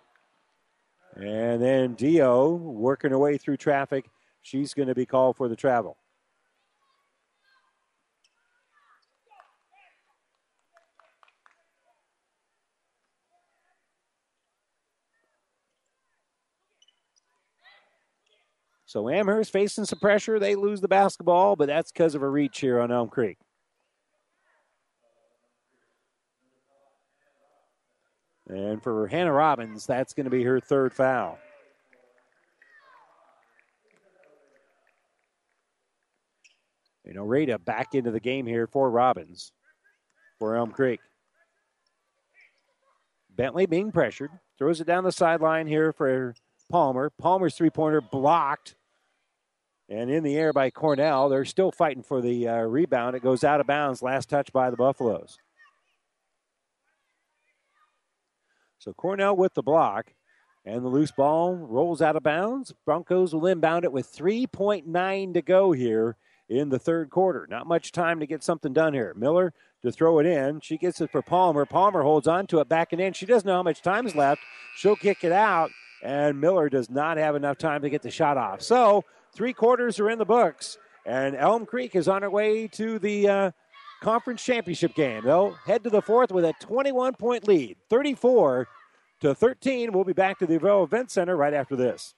And 1.16 1.62
then 1.62 1.96
Dio 1.96 2.54
working 2.54 3.12
her 3.12 3.18
way 3.18 3.38
through 3.38 3.58
traffic. 3.58 4.06
She's 4.44 4.74
going 4.74 4.88
to 4.88 4.96
be 4.96 5.06
called 5.06 5.36
for 5.36 5.48
the 5.50 5.56
travel. 5.56 5.98
So 18.86 19.10
Amherst 19.10 19.52
facing 19.52 19.84
some 19.84 20.00
pressure. 20.00 20.40
They 20.40 20.56
lose 20.56 20.80
the 20.80 20.88
basketball, 20.88 21.58
but 21.58 21.68
that's 21.68 21.92
because 21.92 22.16
of 22.16 22.22
a 22.22 22.30
reach 22.30 22.62
here 22.62 22.80
on 22.80 22.90
Elm 22.90 23.10
Creek. 23.10 23.38
And 28.50 28.82
for 28.82 29.08
Hannah 29.08 29.34
Robbins, 29.34 29.86
that's 29.86 30.14
going 30.14 30.26
to 30.26 30.30
be 30.30 30.44
her 30.44 30.60
third 30.60 30.94
foul. 30.94 31.38
Know, 37.18 37.26
Rada 37.26 37.58
back 37.58 37.96
into 37.96 38.12
the 38.12 38.20
game 38.20 38.46
here 38.46 38.68
for 38.68 38.92
Robbins 38.92 39.52
for 40.38 40.56
Elm 40.56 40.70
Creek. 40.70 41.00
Bentley 43.36 43.66
being 43.66 43.92
pressured, 43.92 44.30
throws 44.60 44.80
it 44.82 44.88
down 44.88 45.04
the 45.04 45.12
sideline 45.12 45.66
here 45.66 45.92
for 45.92 46.36
Palmer. 46.70 47.12
Palmer's 47.20 47.56
three 47.56 47.72
pointer 47.72 48.02
blocked 48.02 48.76
and 49.90 50.12
in 50.12 50.24
the 50.24 50.38
air 50.38 50.54
by 50.54 50.70
Cornell. 50.70 51.28
They're 51.28 51.44
still 51.44 51.72
fighting 51.72 52.04
for 52.04 52.22
the 52.22 52.48
uh, 52.48 52.58
rebound. 52.62 53.16
It 53.16 53.24
goes 53.24 53.44
out 53.44 53.62
of 53.62 53.66
bounds. 53.66 54.04
Last 54.04 54.30
touch 54.30 54.54
by 54.54 54.70
the 54.70 54.78
Buffaloes. 54.78 55.40
So 58.80 58.94
Cornell 58.94 59.36
with 59.36 59.54
the 59.54 59.64
block. 59.64 60.14
And 60.66 60.84
the 60.84 60.90
loose 60.90 61.12
ball 61.12 61.56
rolls 61.56 62.02
out 62.02 62.18
of 62.18 62.24
bounds. 62.24 62.74
Broncos 62.86 63.34
will 63.34 63.48
inbound 63.48 63.86
it 63.86 63.92
with 63.94 64.14
3.9 64.14 65.34
to 65.34 65.42
go 65.42 65.72
here 65.72 66.18
in 66.50 66.68
the 66.68 66.80
third 66.80 67.10
quarter. 67.10 67.48
Not 67.50 67.68
much 67.68 67.94
time 67.94 68.20
to 68.20 68.28
get 68.28 68.44
something 68.44 68.74
done 68.74 68.94
here. 68.94 69.14
Miller 69.16 69.54
to 69.82 69.92
throw 69.92 70.20
it 70.20 70.26
in. 70.26 70.60
She 70.62 70.78
gets 70.78 71.00
it 71.00 71.12
for 71.12 71.22
Palmer. 71.22 71.66
Palmer 71.66 72.04
holds 72.04 72.28
on 72.28 72.48
to 72.48 72.60
it 72.60 72.68
back 72.68 72.92
and 72.92 73.02
in. 73.02 73.14
She 73.14 73.26
doesn't 73.26 73.48
know 73.48 73.56
how 73.56 73.64
much 73.64 73.82
time 73.82 74.08
is 74.08 74.16
left. 74.16 74.42
She'll 74.76 74.96
kick 74.96 75.24
it 75.24 75.32
out, 75.32 75.72
and 76.04 76.42
Miller 76.42 76.70
does 76.70 76.90
not 76.90 77.18
have 77.18 77.36
enough 77.36 77.58
time 77.58 77.82
to 77.84 77.90
get 77.90 78.02
the 78.02 78.12
shot 78.12 78.38
off. 78.38 78.62
So 78.62 79.04
three 79.34 79.54
quarters 79.54 80.00
are 80.00 80.10
in 80.10 80.20
the 80.20 80.26
books, 80.26 80.78
and 81.06 81.36
Elm 81.36 81.66
Creek 81.66 81.96
is 81.96 82.08
on 82.08 82.24
her 82.24 82.30
way 82.30 82.68
to 82.70 83.00
the 83.00 83.28
uh, 83.28 83.52
conference 84.02 84.44
championship 84.44 84.94
game. 84.96 85.24
They'll 85.24 85.52
head 85.52 85.84
to 85.84 85.90
the 85.90 86.02
fourth 86.02 86.32
with 86.32 86.46
a 86.46 86.54
21 86.60 87.14
point 87.16 87.48
lead, 87.48 87.78
34 87.90 88.68
to 89.22 89.36
13. 89.36 89.92
We'll 89.92 90.04
be 90.04 90.14
back 90.14 90.40
to 90.40 90.46
the 90.46 90.58
Viaero 90.60 90.84
Event 90.84 91.12
Center 91.12 91.36
right 91.36 91.54
after 91.54 91.76
this. 91.76 92.14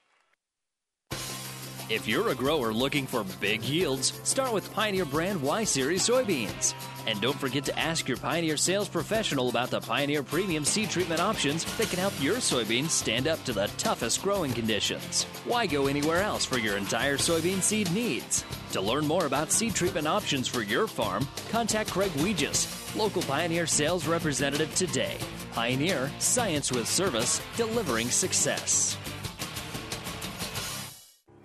If 1.90 2.06
you're 2.06 2.28
a 2.28 2.36
grower 2.36 2.72
looking 2.72 3.04
for 3.04 3.24
big 3.40 3.64
yields, 3.64 4.12
start 4.22 4.52
with 4.52 4.72
Pioneer 4.72 5.04
brand 5.04 5.42
Y 5.42 5.64
Series 5.64 6.08
soybeans. 6.08 6.72
And 7.08 7.20
don't 7.20 7.36
forget 7.36 7.64
to 7.64 7.76
ask 7.76 8.06
your 8.06 8.16
Pioneer 8.16 8.56
sales 8.56 8.88
professional 8.88 9.48
about 9.48 9.70
the 9.70 9.80
Pioneer 9.80 10.22
premium 10.22 10.64
seed 10.64 10.88
treatment 10.88 11.20
options 11.20 11.64
that 11.78 11.90
can 11.90 11.98
help 11.98 12.12
your 12.22 12.36
soybeans 12.36 12.90
stand 12.90 13.26
up 13.26 13.42
to 13.42 13.52
the 13.52 13.66
toughest 13.76 14.22
growing 14.22 14.52
conditions. 14.52 15.24
Why 15.44 15.66
go 15.66 15.88
anywhere 15.88 16.22
else 16.22 16.44
for 16.44 16.58
your 16.58 16.76
entire 16.76 17.16
soybean 17.16 17.60
seed 17.60 17.90
needs? 17.90 18.44
To 18.70 18.80
learn 18.80 19.04
more 19.04 19.26
about 19.26 19.50
seed 19.50 19.74
treatment 19.74 20.06
options 20.06 20.46
for 20.46 20.62
your 20.62 20.86
farm, 20.86 21.26
contact 21.48 21.90
Craig 21.90 22.12
Weegis, 22.18 22.94
local 22.94 23.22
Pioneer 23.22 23.66
sales 23.66 24.06
representative 24.06 24.72
today. 24.76 25.16
Pioneer, 25.50 26.08
science 26.20 26.70
with 26.70 26.86
service, 26.86 27.42
delivering 27.56 28.10
success. 28.10 28.96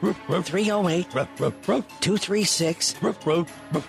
308 0.00 1.10
236 1.10 2.94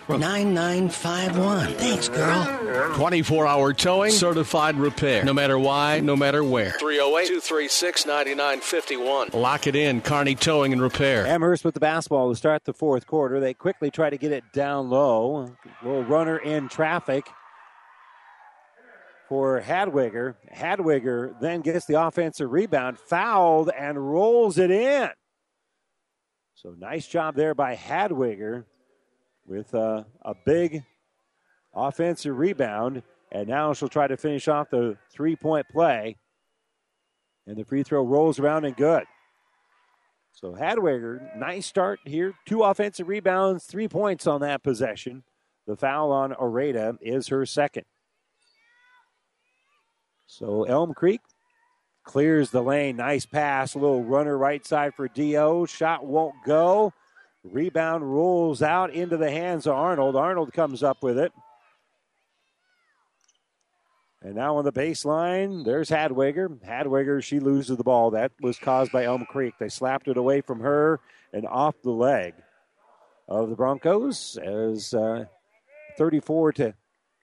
9951. 0.09 1.73
Thanks, 1.73 2.09
girl. 2.09 2.95
24 2.95 3.47
hour 3.47 3.73
towing, 3.73 4.11
certified 4.11 4.75
repair. 4.77 5.23
No 5.23 5.34
matter 5.34 5.59
why, 5.59 5.99
no 5.99 6.15
matter 6.15 6.43
where. 6.43 6.71
308 6.71 7.27
236 7.27 8.05
9951. 8.05 9.29
Lock 9.34 9.67
it 9.67 9.75
in, 9.75 10.01
Kearney 10.01 10.35
Towing 10.35 10.73
and 10.73 10.81
Repair. 10.81 11.25
Amherst 11.27 11.65
with 11.65 11.73
the 11.73 11.79
basketball 11.79 12.29
to 12.29 12.35
start 12.35 12.65
the 12.65 12.73
fourth 12.73 13.05
quarter. 13.07 13.39
They 13.39 13.53
quickly 13.53 13.91
try 13.91 14.09
to 14.09 14.17
get 14.17 14.31
it 14.31 14.43
down 14.53 14.89
low. 14.89 15.53
Little 15.84 16.03
runner 16.03 16.38
in 16.38 16.69
traffic 16.69 17.27
for 19.27 19.61
Hadwiger. 19.61 20.35
Hadwiger 20.55 21.39
then 21.41 21.61
gets 21.61 21.85
the 21.85 22.01
offensive 22.01 22.49
rebound, 22.51 22.97
fouled, 22.97 23.69
and 23.77 24.09
rolls 24.11 24.57
it 24.57 24.71
in. 24.71 25.09
So 26.57 26.73
nice 26.75 27.05
job 27.05 27.35
there 27.35 27.53
by 27.53 27.75
Hadwiger 27.75 28.65
with 29.45 29.75
uh, 29.75 30.05
a 30.23 30.34
big 30.43 30.84
offensive 31.71 32.35
rebound. 32.35 33.03
And 33.31 33.47
now 33.47 33.73
she'll 33.73 33.89
try 33.89 34.07
to 34.07 34.17
finish 34.17 34.47
off 34.47 34.71
the 34.71 34.97
three 35.11 35.35
point 35.35 35.67
play. 35.69 36.17
And 37.45 37.57
the 37.57 37.63
free 37.63 37.84
throw 37.84 38.01
rolls 38.01 38.39
around 38.39 38.65
and 38.65 38.75
good. 38.75 39.03
So 40.31 40.53
Hadwiger, 40.53 41.38
nice 41.38 41.67
start 41.67 41.99
here. 42.05 42.34
Two 42.47 42.63
offensive 42.63 43.07
rebounds, 43.07 43.65
three 43.65 43.88
points 43.88 44.25
on 44.25 44.41
that 44.41 44.63
possession. 44.63 45.23
The 45.67 45.75
foul 45.75 46.11
on 46.11 46.34
Oreda 46.34 46.97
is 47.01 47.27
her 47.27 47.45
second. 47.45 47.85
So 50.25 50.63
Elm 50.63 50.95
Creek 50.95 51.21
clears 52.07 52.49
the 52.49 52.63
lane. 52.63 52.95
Nice 52.95 53.25
pass. 53.25 53.75
A 53.75 53.79
little 53.79 54.03
runner 54.03 54.35
right 54.35 54.65
side 54.65 54.95
for 54.95 55.07
Dio. 55.07 55.65
Shot 55.65 56.05
won't 56.05 56.35
go. 56.45 56.93
Rebound 57.43 58.11
rolls 58.11 58.63
out 58.63 58.91
into 58.91 59.17
the 59.17 59.29
hands 59.29 59.67
of 59.67 59.73
Arnold. 59.73 60.15
Arnold 60.15 60.53
comes 60.53 60.81
up 60.81 61.03
with 61.03 61.19
it. 61.19 61.31
And 64.23 64.35
now 64.35 64.57
on 64.57 64.65
the 64.65 64.73
baseline, 64.73 65.63
there's 65.63 65.89
Hadwiger. 65.89 66.59
Hadwiger, 66.65 67.23
she 67.23 67.39
loses 67.39 67.77
the 67.77 67.84
ball. 67.84 68.11
That 68.11 68.31
was 68.41 68.57
caused 68.57 68.91
by 68.91 69.03
Elm 69.03 69.25
Creek. 69.29 69.53
They 69.59 69.69
slapped 69.69 70.07
it 70.07 70.17
away 70.17 70.41
from 70.41 70.61
her 70.61 70.99
and 71.31 71.45
off 71.45 71.75
the 71.84 71.91
leg 71.91 72.34
of 73.27 73.49
the 73.49 73.55
Broncos 73.55 74.38
as 74.41 74.93
uh, 74.93 75.25
34 75.97 76.53
to 76.53 76.73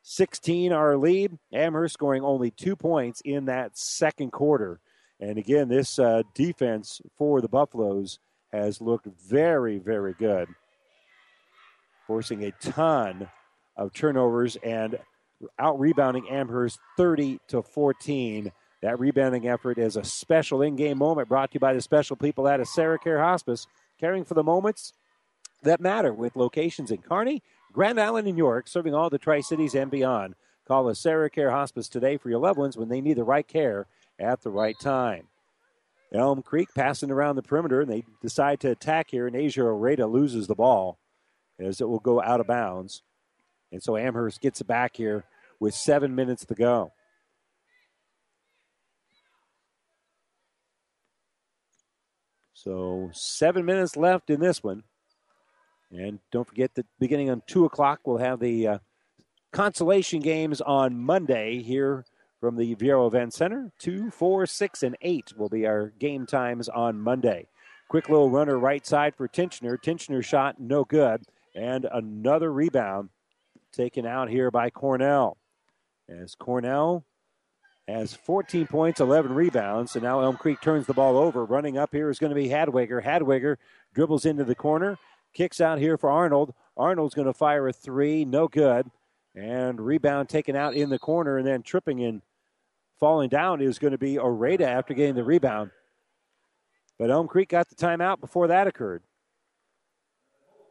16 0.05 0.71
our 0.71 0.97
lead. 0.97 1.39
Amherst 1.53 1.95
scoring 1.95 2.23
only 2.23 2.51
two 2.51 2.77
points 2.77 3.23
in 3.25 3.47
that 3.47 3.77
second 3.77 4.31
quarter. 4.33 4.79
And 5.19 5.39
again, 5.39 5.69
this 5.69 5.99
uh, 5.99 6.23
defense 6.35 7.01
for 7.17 7.41
the 7.41 7.49
Buffaloes 7.49 8.19
has 8.53 8.81
looked 8.81 9.07
very, 9.27 9.79
very 9.79 10.13
good, 10.13 10.49
forcing 12.07 12.45
a 12.45 12.53
ton 12.53 13.29
of 13.77 13.93
turnovers 13.93 14.57
and 14.57 14.99
out 15.59 15.81
rebounding 15.81 16.29
Amherst 16.29 16.79
30 16.99 17.41
to 17.49 17.63
14. 17.63 18.53
That 18.83 19.01
rebounding 19.01 19.49
effort 19.49 19.79
is 19.79 19.97
a 19.97 20.05
special 20.05 20.61
in 20.61 20.77
game 20.77 20.99
moment 20.99 21.29
brought 21.29 21.51
to 21.53 21.55
you 21.55 21.61
by 21.61 21.73
the 21.73 21.81
special 21.81 22.17
people 22.17 22.47
at 22.47 22.61
a 22.61 22.67
Sarah 22.67 22.99
AseraCare 22.99 23.21
Hospice, 23.21 23.67
caring 23.99 24.25
for 24.25 24.35
the 24.35 24.45
moments 24.45 24.93
that 25.63 25.81
matter 25.81 26.13
with 26.13 26.37
locations 26.37 26.91
in 26.91 26.99
Kearney, 26.99 27.43
Grand 27.75 28.01
Island, 28.01 28.29
and 28.29 28.39
York, 28.39 28.69
serving 28.69 28.95
all 28.95 29.11
the 29.11 29.19
Tri 29.19 29.41
Cities 29.41 29.75
and 29.75 29.91
beyond. 29.91 30.37
Call 30.67 30.85
AseraCare 30.85 31.51
Hospice 31.51 31.89
today 31.89 32.17
for 32.17 32.31
your 32.31 32.39
loved 32.39 32.59
ones 32.59 32.77
when 32.77 32.89
they 32.89 33.01
need 33.01 33.17
the 33.17 33.25
right 33.25 33.47
care 33.47 33.87
at 34.19 34.43
the 34.43 34.51
right 34.51 34.79
time. 34.81 35.25
Elm 36.13 36.41
Creek 36.41 36.69
passing 36.73 37.11
around 37.11 37.35
the 37.35 37.43
perimeter, 37.43 37.81
and 37.81 37.91
they 37.91 38.05
decide 38.23 38.61
to 38.61 38.71
attack 38.71 39.11
here, 39.11 39.27
and 39.27 39.35
Asia 39.35 39.63
Oreda 39.63 40.11
loses 40.11 40.47
the 40.47 40.55
ball 40.55 40.99
as 41.59 41.81
it 41.81 41.89
will 41.89 41.99
go 41.99 42.23
out 42.23 42.39
of 42.39 42.47
bounds. 42.47 43.03
And 43.73 43.83
so 43.83 43.97
Amherst 43.97 44.41
gets 44.41 44.61
it 44.61 44.69
back 44.69 44.97
here 44.97 45.25
with 45.59 45.75
seven 45.75 46.15
minutes 46.15 46.45
to 46.47 46.55
go. 46.55 46.93
So 52.53 53.11
seven 53.13 53.65
minutes 53.65 53.97
left 53.97 54.31
in 54.31 54.39
this 54.39 54.63
one. 54.63 54.85
And 55.95 56.19
don't 56.33 56.47
forget 56.47 56.75
that 56.75 56.87
beginning 56.99 57.31
on 57.31 57.43
2 57.47 57.65
o'clock, 57.65 58.01
we'll 58.05 58.19
have 58.19 58.41
the 58.41 58.67
uh, 58.67 58.79
consolation 59.53 60.21
games 60.21 60.61
on 60.61 60.99
Monday 60.99 61.63
here 61.63 62.05
from 62.41 62.57
the 62.57 62.75
Viaero 62.75 63.07
Event 63.07 63.33
Center. 63.33 63.73
2, 63.79 64.11
4, 64.11 64.47
6, 64.47 64.83
and 64.83 64.97
8 65.01 65.33
will 65.37 65.49
be 65.49 65.67
our 65.67 65.91
game 65.99 66.27
times 66.27 66.69
on 66.69 67.01
Monday. 67.01 67.47
Quick 67.89 68.09
little 68.09 68.31
runner 68.31 68.59
right 68.59 68.85
side 68.85 69.15
for 69.15 69.29
Tinchner. 69.29 69.79
Tinchner 69.81 70.25
shot 70.25 70.59
no 70.59 70.85
good. 70.85 71.23
And 71.55 71.87
another 71.93 72.53
rebound 72.53 73.11
taken 73.73 74.05
out 74.05 74.29
here 74.29 74.51
by 74.51 74.71
Cornell. 74.71 75.37
As 76.09 76.35
Cornell 76.35 77.05
has 77.87 78.15
14 78.15 78.67
points, 78.67 79.01
11 79.01 79.33
rebounds, 79.33 79.95
and 79.95 80.03
now 80.03 80.21
Elm 80.21 80.37
Creek 80.37 80.61
turns 80.61 80.87
the 80.87 80.95
ball 80.95 81.17
over. 81.17 81.45
Running 81.45 81.79
up 81.79 81.91
here 81.93 82.11
is 82.11 82.19
going 82.19 82.31
to 82.31 82.35
be 82.35 82.49
Hadwiger. 82.49 83.03
Hadwiger 83.03 83.57
dribbles 83.95 84.25
into 84.25 84.45
the 84.45 84.55
corner, 84.55 84.99
kicks 85.35 85.61
out 85.61 85.79
here 85.79 85.99
for 85.99 86.11
Arnold. 86.11 86.55
Arnold's 86.77 87.15
going 87.15 87.27
to 87.27 87.35
fire 87.35 87.69
a 87.69 87.73
three, 87.73 88.25
no 88.25 88.49
good. 88.49 88.91
And 89.35 89.81
rebound 89.81 90.29
taken 90.29 90.55
out 90.55 90.75
in 90.75 90.91
the 90.91 90.99
corner, 90.99 91.39
and 91.39 91.47
then 91.47 91.63
tripping 91.63 92.03
and 92.05 92.23
falling 93.01 93.29
down 93.29 93.61
is 93.61 93.79
going 93.79 93.93
to 93.93 93.99
be 93.99 94.15
Oreda 94.15 94.63
after 94.63 94.95
getting 94.95 95.17
the 95.17 95.25
rebound. 95.25 95.71
But 96.99 97.11
Elm 97.11 97.27
Creek 97.27 97.49
got 97.49 97.69
the 97.69 97.75
timeout 97.75 98.21
before 98.21 98.47
that 98.47 98.69
occurred. 98.69 99.03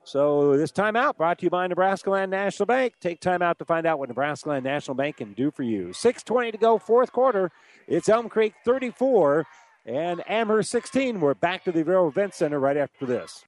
So 0.06 0.58
this 0.58 0.72
timeout 0.72 1.16
brought 1.18 1.40
to 1.40 1.46
you 1.46 1.50
by 1.50 1.68
Nebraska 1.68 2.10
Land 2.10 2.32
National 2.32 2.66
Bank. 2.66 2.96
Take 3.00 3.22
time 3.22 3.42
out 3.42 3.60
to 3.60 3.66
find 3.66 3.86
out 3.86 4.00
what 4.00 4.10
Nebraska 4.10 4.50
Land 4.50 4.66
National 4.66 4.96
Bank 4.96 5.18
can 5.18 5.34
do 5.34 5.50
for 5.50 5.64
you. 5.64 5.88
6.20 5.88 6.52
to 6.52 6.58
go, 6.58 6.78
fourth 6.78 7.12
quarter. 7.12 7.52
It's 7.88 8.10
Elm 8.10 8.28
Creek 8.28 8.54
34 8.66 9.46
and 9.86 10.22
Amherst 10.28 10.72
16. 10.72 11.22
We're 11.22 11.34
back 11.34 11.64
to 11.66 11.72
the 11.72 11.84
Viaero 11.84 12.10
Event 12.10 12.34
Center 12.34 12.60
right 12.60 12.78
after 12.78 13.06
this. 13.06 13.46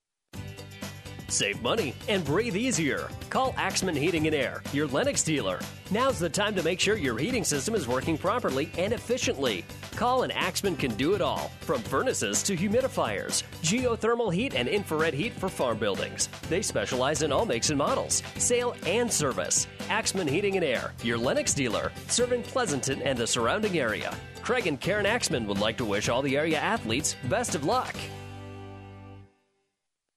Save 1.36 1.62
money 1.62 1.94
and 2.08 2.24
breathe 2.24 2.56
easier. 2.56 3.10
Call 3.30 3.54
Axman 3.58 3.94
Heating 3.94 4.26
and 4.26 4.34
Air, 4.34 4.64
your 4.72 4.88
Lennox 4.88 5.22
dealer. 5.22 5.60
Now's 5.92 6.18
the 6.18 6.30
time 6.30 6.56
to 6.56 6.64
make 6.64 6.80
sure 6.80 6.96
your 6.96 7.18
heating 7.18 7.44
system 7.44 7.76
is 7.76 7.90
working 7.90 8.18
properly 8.18 8.72
and 8.78 8.94
efficiently. 8.94 9.66
Call 9.98 10.24
and 10.24 10.32
Axman 10.32 10.78
can 10.78 10.96
do 10.96 11.14
it 11.14 11.20
all, 11.20 11.52
from 11.60 11.82
furnaces 11.82 12.42
to 12.44 12.56
humidifiers, 12.56 13.44
geothermal 13.64 14.34
heat 14.34 14.56
and 14.56 14.70
infrared 14.70 15.14
heat 15.14 15.34
for 15.34 15.50
farm 15.50 15.78
buildings. 15.78 16.30
They 16.48 16.62
specialize 16.62 17.22
in 17.22 17.34
all 17.34 17.46
makes 17.46 17.70
and 17.70 17.78
models, 17.78 18.24
sale 18.38 18.74
and 18.86 19.12
service. 19.12 19.68
Axman 19.90 20.30
Heating 20.30 20.56
and 20.56 20.64
Air, 20.64 20.94
your 21.04 21.18
Lennox 21.18 21.54
dealer, 21.54 21.92
serving 22.08 22.44
Pleasanton 22.44 23.02
and 23.02 23.20
the 23.20 23.28
surrounding 23.28 23.78
area. 23.78 24.16
Craig 24.42 24.68
and 24.68 24.80
Karen 24.80 25.06
Axman 25.06 25.48
would 25.48 25.60
like 25.60 25.76
to 25.80 25.86
wish 25.86 26.08
all 26.08 26.22
the 26.22 26.38
area 26.38 26.60
athletes 26.60 27.18
best 27.28 27.56
of 27.56 27.66
luck. 27.66 27.94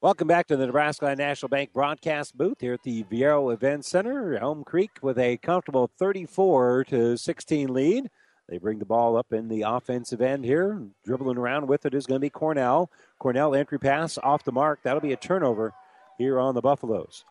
Welcome 0.00 0.28
back 0.28 0.46
to 0.46 0.56
the 0.56 0.66
Nebraska 0.66 1.16
National 1.16 1.48
Bank 1.48 1.72
broadcast 1.72 2.38
booth 2.38 2.60
here 2.60 2.74
at 2.74 2.84
the 2.84 3.02
Viaero 3.10 3.52
Event 3.52 3.84
Center. 3.84 4.36
Elm 4.36 4.62
Creek 4.62 4.92
with 5.02 5.18
a 5.18 5.38
comfortable 5.38 5.90
34 5.98 6.84
to 6.84 7.16
16 7.16 7.74
lead. 7.74 8.08
They 8.48 8.58
bring 8.58 8.78
the 8.78 8.84
ball 8.84 9.16
up 9.16 9.32
in 9.32 9.48
the 9.48 9.62
offensive 9.62 10.20
end 10.20 10.44
here. 10.44 10.80
Dribbling 11.04 11.36
around 11.36 11.66
with 11.66 11.84
it 11.84 11.94
is 11.94 12.06
going 12.06 12.20
to 12.20 12.24
be 12.24 12.30
Cornell. 12.30 12.92
Cornell 13.18 13.56
entry 13.56 13.80
pass 13.80 14.18
off 14.18 14.44
the 14.44 14.52
mark. 14.52 14.78
That'll 14.84 15.00
be 15.00 15.12
a 15.12 15.16
turnover 15.16 15.74
here 16.16 16.38
on 16.38 16.54
the 16.54 16.62
Buffaloes. 16.62 17.24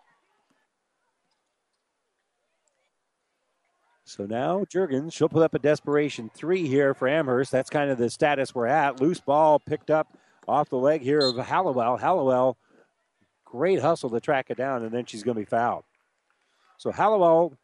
So 4.03 4.25
now 4.25 4.65
Jurgens, 4.65 5.13
she'll 5.13 5.29
put 5.29 5.43
up 5.43 5.53
a 5.53 5.59
desperation 5.59 6.29
three 6.35 6.67
here 6.67 6.93
for 6.93 7.07
Amherst. 7.07 7.49
That's 7.49 7.69
kind 7.69 7.91
of 7.91 7.97
the 7.97 8.09
status 8.09 8.53
we're 8.53 8.67
at. 8.67 8.99
Loose 8.99 9.21
ball 9.21 9.57
picked 9.57 9.89
up 9.89 10.17
off 10.47 10.69
the 10.69 10.77
leg 10.77 11.01
here 11.01 11.19
of 11.21 11.37
Hallowell. 11.37 11.97
Hallowell, 11.97 12.57
great 13.45 13.81
hustle 13.81 14.09
to 14.11 14.19
track 14.21 14.47
it 14.49 14.57
down, 14.57 14.83
and 14.83 14.91
then 14.93 15.05
she's 15.05 15.23
going 15.23 15.35
to 15.35 15.41
be 15.41 15.45
fouled. 15.45 15.85
So 16.77 16.91
Hallowell 16.91 17.57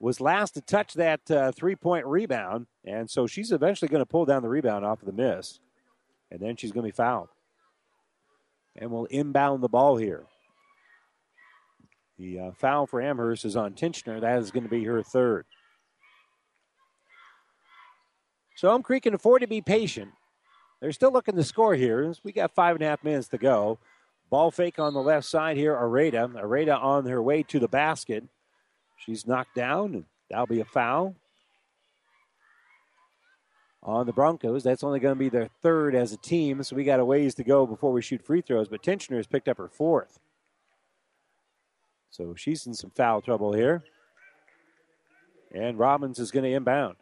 was 0.00 0.20
last 0.20 0.52
to 0.54 0.60
touch 0.62 0.94
that 0.94 1.30
uh, 1.30 1.52
three 1.52 1.76
point 1.76 2.06
rebound, 2.06 2.66
and 2.84 3.10
so 3.10 3.26
she's 3.26 3.52
eventually 3.52 3.88
going 3.88 4.02
to 4.02 4.06
pull 4.06 4.26
down 4.26 4.42
the 4.42 4.48
rebound 4.48 4.84
off 4.84 5.00
of 5.02 5.06
the 5.06 5.12
miss, 5.12 5.60
and 6.30 6.40
then 6.40 6.56
she's 6.56 6.72
going 6.72 6.84
to 6.84 6.92
be 6.92 6.96
fouled. 6.96 7.28
and 8.76 8.90
will 8.90 9.06
inbound 9.06 9.62
the 9.62 9.68
ball 9.68 9.96
here. 9.96 10.24
The 12.18 12.40
uh, 12.40 12.52
foul 12.52 12.86
for 12.86 13.02
Amherst 13.02 13.44
is 13.44 13.56
on 13.56 13.74
Tinchner. 13.74 14.20
That 14.20 14.38
is 14.38 14.50
going 14.50 14.64
to 14.64 14.70
be 14.70 14.84
her 14.84 15.02
third. 15.02 15.46
So 18.56 18.78
Creek 18.82 19.04
can 19.04 19.14
afford 19.14 19.42
to 19.42 19.48
be 19.48 19.60
patient. 19.62 20.10
They're 20.80 20.92
still 20.92 21.12
looking 21.12 21.36
to 21.36 21.44
score 21.44 21.74
here. 21.74 22.12
We 22.22 22.32
got 22.32 22.54
five 22.54 22.76
and 22.76 22.84
a 22.84 22.88
half 22.88 23.02
minutes 23.02 23.28
to 23.28 23.38
go. 23.38 23.78
Ball 24.28 24.50
fake 24.50 24.78
on 24.78 24.92
the 24.92 25.00
left 25.00 25.26
side 25.26 25.56
here, 25.56 25.74
Areta. 25.74 26.32
Areta 26.34 26.82
on 26.82 27.06
her 27.06 27.22
way 27.22 27.42
to 27.44 27.58
the 27.58 27.68
basket. 27.68 28.24
She's 28.98 29.26
knocked 29.26 29.54
down, 29.54 29.94
and 29.94 30.04
that'll 30.28 30.46
be 30.46 30.60
a 30.60 30.64
foul 30.64 31.14
on 33.82 34.06
the 34.06 34.12
Broncos. 34.12 34.64
That's 34.64 34.82
only 34.82 34.98
going 34.98 35.14
to 35.14 35.18
be 35.18 35.28
their 35.28 35.48
third 35.62 35.94
as 35.94 36.12
a 36.12 36.16
team, 36.16 36.62
so 36.62 36.74
we 36.74 36.84
got 36.84 37.00
a 37.00 37.04
ways 37.04 37.34
to 37.36 37.44
go 37.44 37.66
before 37.66 37.92
we 37.92 38.02
shoot 38.02 38.24
free 38.24 38.40
throws. 38.40 38.68
But 38.68 38.82
Tinchner 38.82 39.16
has 39.16 39.26
picked 39.26 39.48
up 39.48 39.58
her 39.58 39.68
fourth. 39.68 40.18
So 42.10 42.34
she's 42.34 42.66
in 42.66 42.74
some 42.74 42.90
foul 42.90 43.20
trouble 43.22 43.52
here. 43.52 43.84
And 45.54 45.78
Robbins 45.78 46.18
is 46.18 46.30
going 46.30 46.44
to 46.44 46.52
inbound. 46.52 46.96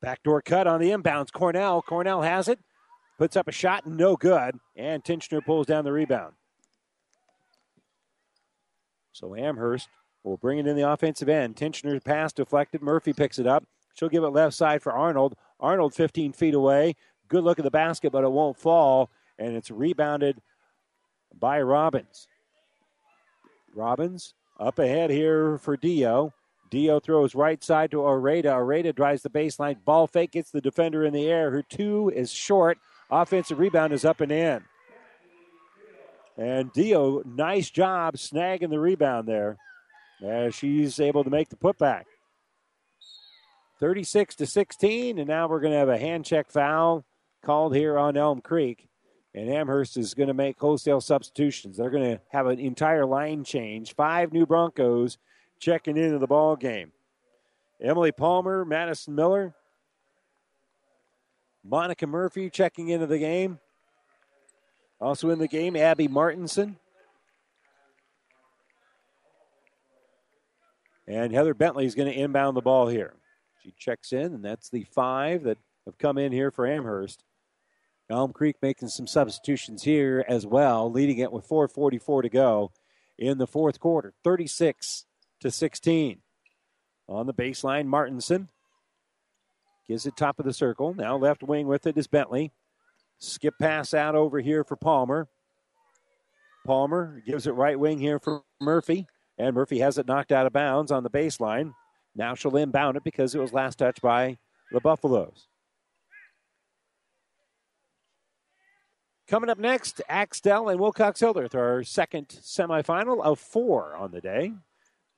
Backdoor 0.00 0.42
cut 0.42 0.66
on 0.66 0.80
the 0.80 0.90
inbounds. 0.90 1.32
Cornell. 1.32 1.82
Cornell 1.82 2.22
has 2.22 2.48
it. 2.48 2.58
Puts 3.18 3.36
up 3.36 3.48
a 3.48 3.52
shot, 3.52 3.86
no 3.86 4.16
good. 4.16 4.58
And 4.76 5.04
Tinchner 5.04 5.44
pulls 5.44 5.66
down 5.66 5.84
the 5.84 5.92
rebound. 5.92 6.34
So 9.12 9.34
Amherst 9.34 9.88
will 10.24 10.38
bring 10.38 10.58
it 10.58 10.66
in 10.66 10.76
the 10.76 10.88
offensive 10.88 11.28
end. 11.28 11.56
Tinchner's 11.56 12.02
pass 12.02 12.32
deflected. 12.32 12.80
Murphy 12.80 13.12
picks 13.12 13.38
it 13.38 13.46
up. 13.46 13.64
She'll 13.94 14.08
give 14.08 14.24
it 14.24 14.28
left 14.28 14.54
side 14.54 14.82
for 14.82 14.92
Arnold. 14.92 15.36
Arnold 15.58 15.94
15 15.94 16.32
feet 16.32 16.54
away. 16.54 16.94
Good 17.28 17.44
look 17.44 17.58
at 17.58 17.64
the 17.64 17.70
basket, 17.70 18.12
but 18.12 18.24
it 18.24 18.32
won't 18.32 18.56
fall. 18.56 19.10
And 19.38 19.54
it's 19.54 19.70
rebounded 19.70 20.40
by 21.38 21.60
Robbins. 21.60 22.26
Robbins 23.74 24.34
up 24.58 24.78
ahead 24.78 25.10
here 25.10 25.58
for 25.58 25.76
Dio. 25.76 26.32
Dio 26.70 27.00
throws 27.00 27.34
right 27.34 27.62
side 27.62 27.90
to 27.90 27.98
Areta. 27.98 28.46
Areta 28.46 28.94
drives 28.94 29.22
the 29.22 29.30
baseline. 29.30 29.84
Ball 29.84 30.06
fake 30.06 30.32
gets 30.32 30.50
the 30.50 30.60
defender 30.60 31.04
in 31.04 31.12
the 31.12 31.26
air. 31.26 31.50
Her 31.50 31.62
two 31.62 32.10
is 32.14 32.32
short. 32.32 32.78
Offensive 33.10 33.58
rebound 33.58 33.92
is 33.92 34.04
up 34.04 34.20
and 34.20 34.30
in. 34.30 34.62
And 36.36 36.72
Dio, 36.72 37.22
nice 37.26 37.70
job 37.70 38.16
snagging 38.16 38.70
the 38.70 38.78
rebound 38.78 39.28
there 39.28 39.58
as 40.24 40.54
she's 40.54 41.00
able 41.00 41.24
to 41.24 41.30
make 41.30 41.48
the 41.48 41.56
putback. 41.56 42.04
36 43.80 44.36
to 44.36 44.46
16, 44.46 45.18
and 45.18 45.28
now 45.28 45.48
we're 45.48 45.60
going 45.60 45.72
to 45.72 45.78
have 45.78 45.88
a 45.88 45.98
hand 45.98 46.24
check 46.24 46.50
foul 46.50 47.04
called 47.42 47.74
here 47.74 47.98
on 47.98 48.16
Elm 48.16 48.40
Creek. 48.40 48.86
And 49.34 49.48
Amherst 49.48 49.96
is 49.96 50.14
going 50.14 50.28
to 50.28 50.34
make 50.34 50.58
wholesale 50.58 51.00
substitutions. 51.00 51.76
They're 51.76 51.90
going 51.90 52.16
to 52.16 52.20
have 52.30 52.46
an 52.46 52.58
entire 52.58 53.06
line 53.06 53.44
change. 53.44 53.94
Five 53.94 54.32
new 54.32 54.44
Broncos 54.44 55.18
checking 55.60 55.96
into 55.96 56.18
the 56.18 56.26
ball 56.26 56.56
game. 56.56 56.92
Emily 57.80 58.12
Palmer, 58.12 58.64
Madison 58.64 59.14
Miller, 59.14 59.54
Monica 61.62 62.06
Murphy 62.06 62.50
checking 62.50 62.88
into 62.88 63.06
the 63.06 63.18
game. 63.18 63.58
Also 65.00 65.30
in 65.30 65.38
the 65.38 65.48
game, 65.48 65.76
Abby 65.76 66.08
Martinson. 66.08 66.76
And 71.06 71.32
Heather 71.32 71.54
Bentley 71.54 71.86
is 71.86 71.94
going 71.94 72.10
to 72.10 72.18
inbound 72.18 72.56
the 72.56 72.62
ball 72.62 72.88
here. 72.88 73.14
She 73.62 73.74
checks 73.78 74.12
in, 74.12 74.34
and 74.34 74.44
that's 74.44 74.70
the 74.70 74.84
five 74.84 75.42
that 75.44 75.58
have 75.86 75.98
come 75.98 76.18
in 76.18 76.32
here 76.32 76.50
for 76.50 76.66
Amherst. 76.66 77.24
Elm 78.08 78.32
Creek 78.32 78.56
making 78.60 78.88
some 78.88 79.06
substitutions 79.06 79.82
here 79.82 80.24
as 80.28 80.46
well, 80.46 80.90
leading 80.90 81.18
it 81.18 81.32
with 81.32 81.46
4:44 81.46 82.22
to 82.22 82.28
go 82.28 82.72
in 83.18 83.38
the 83.38 83.46
fourth 83.46 83.78
quarter, 83.78 84.14
36 84.24 85.06
to 85.40 85.50
16. 85.50 86.20
On 87.08 87.26
the 87.26 87.34
baseline, 87.34 87.86
Martinson 87.86 88.48
gives 89.88 90.06
it 90.06 90.16
top 90.16 90.38
of 90.38 90.44
the 90.44 90.52
circle. 90.52 90.94
Now 90.94 91.16
left 91.16 91.42
wing 91.42 91.66
with 91.66 91.86
it 91.86 91.98
is 91.98 92.06
Bentley. 92.06 92.52
Skip 93.18 93.54
pass 93.60 93.92
out 93.92 94.14
over 94.14 94.38
here 94.40 94.62
for 94.62 94.76
Palmer. 94.76 95.28
Palmer 96.64 97.22
gives 97.26 97.46
it 97.46 97.52
right 97.52 97.78
wing 97.78 97.98
here 97.98 98.18
for 98.18 98.42
Murphy, 98.60 99.06
and 99.38 99.54
Murphy 99.54 99.80
has 99.80 99.98
it 99.98 100.06
knocked 100.06 100.30
out 100.30 100.46
of 100.46 100.52
bounds 100.52 100.92
on 100.92 101.02
the 101.02 101.10
baseline. 101.10 101.74
Now 102.14 102.34
she'll 102.34 102.56
inbound 102.56 102.96
it 102.96 103.04
because 103.04 103.34
it 103.34 103.40
was 103.40 103.52
last 103.52 103.78
touched 103.78 104.02
by 104.02 104.38
the 104.70 104.80
Buffaloes. 104.80 105.48
Coming 109.26 109.50
up 109.50 109.58
next, 109.58 110.02
Axtell 110.08 110.68
and 110.68 110.80
Wilcox 110.80 111.20
Hildreth, 111.20 111.54
our 111.54 111.84
second 111.84 112.28
semifinal 112.28 113.22
of 113.22 113.38
four 113.38 113.94
on 113.96 114.10
the 114.10 114.20
day. 114.20 114.54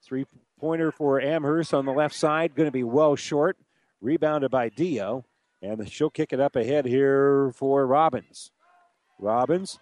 Three 0.04 0.26
pointer 0.58 0.90
for 0.90 1.20
Amherst 1.20 1.72
on 1.72 1.86
the 1.86 1.92
left 1.92 2.14
side, 2.14 2.54
going 2.54 2.66
to 2.66 2.72
be 2.72 2.84
well 2.84 3.16
short. 3.16 3.56
Rebounded 4.00 4.50
by 4.50 4.68
Dio, 4.68 5.24
and 5.62 5.88
she'll 5.90 6.10
kick 6.10 6.32
it 6.32 6.40
up 6.40 6.56
ahead 6.56 6.86
here 6.86 7.52
for 7.54 7.86
Robbins. 7.86 8.50
Robbins, 9.20 9.78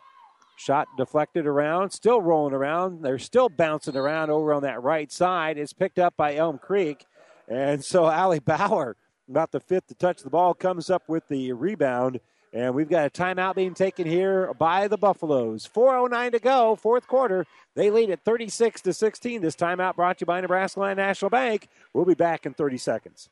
shot 0.57 0.89
deflected 0.99 1.47
around, 1.47 1.91
still 1.91 2.21
rolling 2.21 2.53
around. 2.53 3.03
They're 3.03 3.19
still 3.19 3.49
bouncing 3.49 3.97
around 3.97 4.31
over 4.31 4.53
on 4.53 4.63
that 4.63 4.83
right 4.83 5.11
side. 5.11 5.57
It's 5.57 5.73
picked 5.73 5.99
up 5.99 6.19
by 6.19 6.35
Elm 6.35 6.59
Creek, 6.59 7.07
and 7.49 7.83
so 7.83 8.07
Allie 8.07 8.41
Bauer, 8.41 8.97
about 9.27 9.53
the 9.53 9.61
fifth 9.61 9.87
to 9.87 9.95
touch 9.95 10.23
the 10.23 10.29
ball, 10.29 10.53
comes 10.53 10.91
up 10.91 11.09
with 11.09 11.29
the 11.29 11.53
rebound 11.53 12.21
and 12.53 12.75
we've 12.75 12.89
got 12.89 13.07
a 13.07 13.11
timeout 13.11 13.55
being 13.55 13.75
taken 13.75 14.07
here 14.07 14.53
by 14.55 14.89
the 14.89 14.99
Buffaloes. 14.99 15.69
4.09 15.73 16.33
to 16.33 16.39
go, 16.41 16.77
fourth 16.77 17.07
quarter. 17.07 17.47
They 17.77 17.91
lead 17.91 18.11
at 18.11 18.25
36 18.25 18.81
to 18.83 18.93
16. 18.93 19.41
This 19.41 19.57
timeout 19.57 19.97
brought 19.97 20.19
to 20.19 20.23
you 20.23 20.27
by 20.27 20.41
Nebraska 20.41 20.81
Land 20.81 20.97
National 20.97 21.31
Bank. 21.31 21.69
We'll 21.95 22.05
be 22.05 22.15
back 22.15 22.47
in 22.47 22.55
30 22.55 22.79
seconds. 22.79 23.29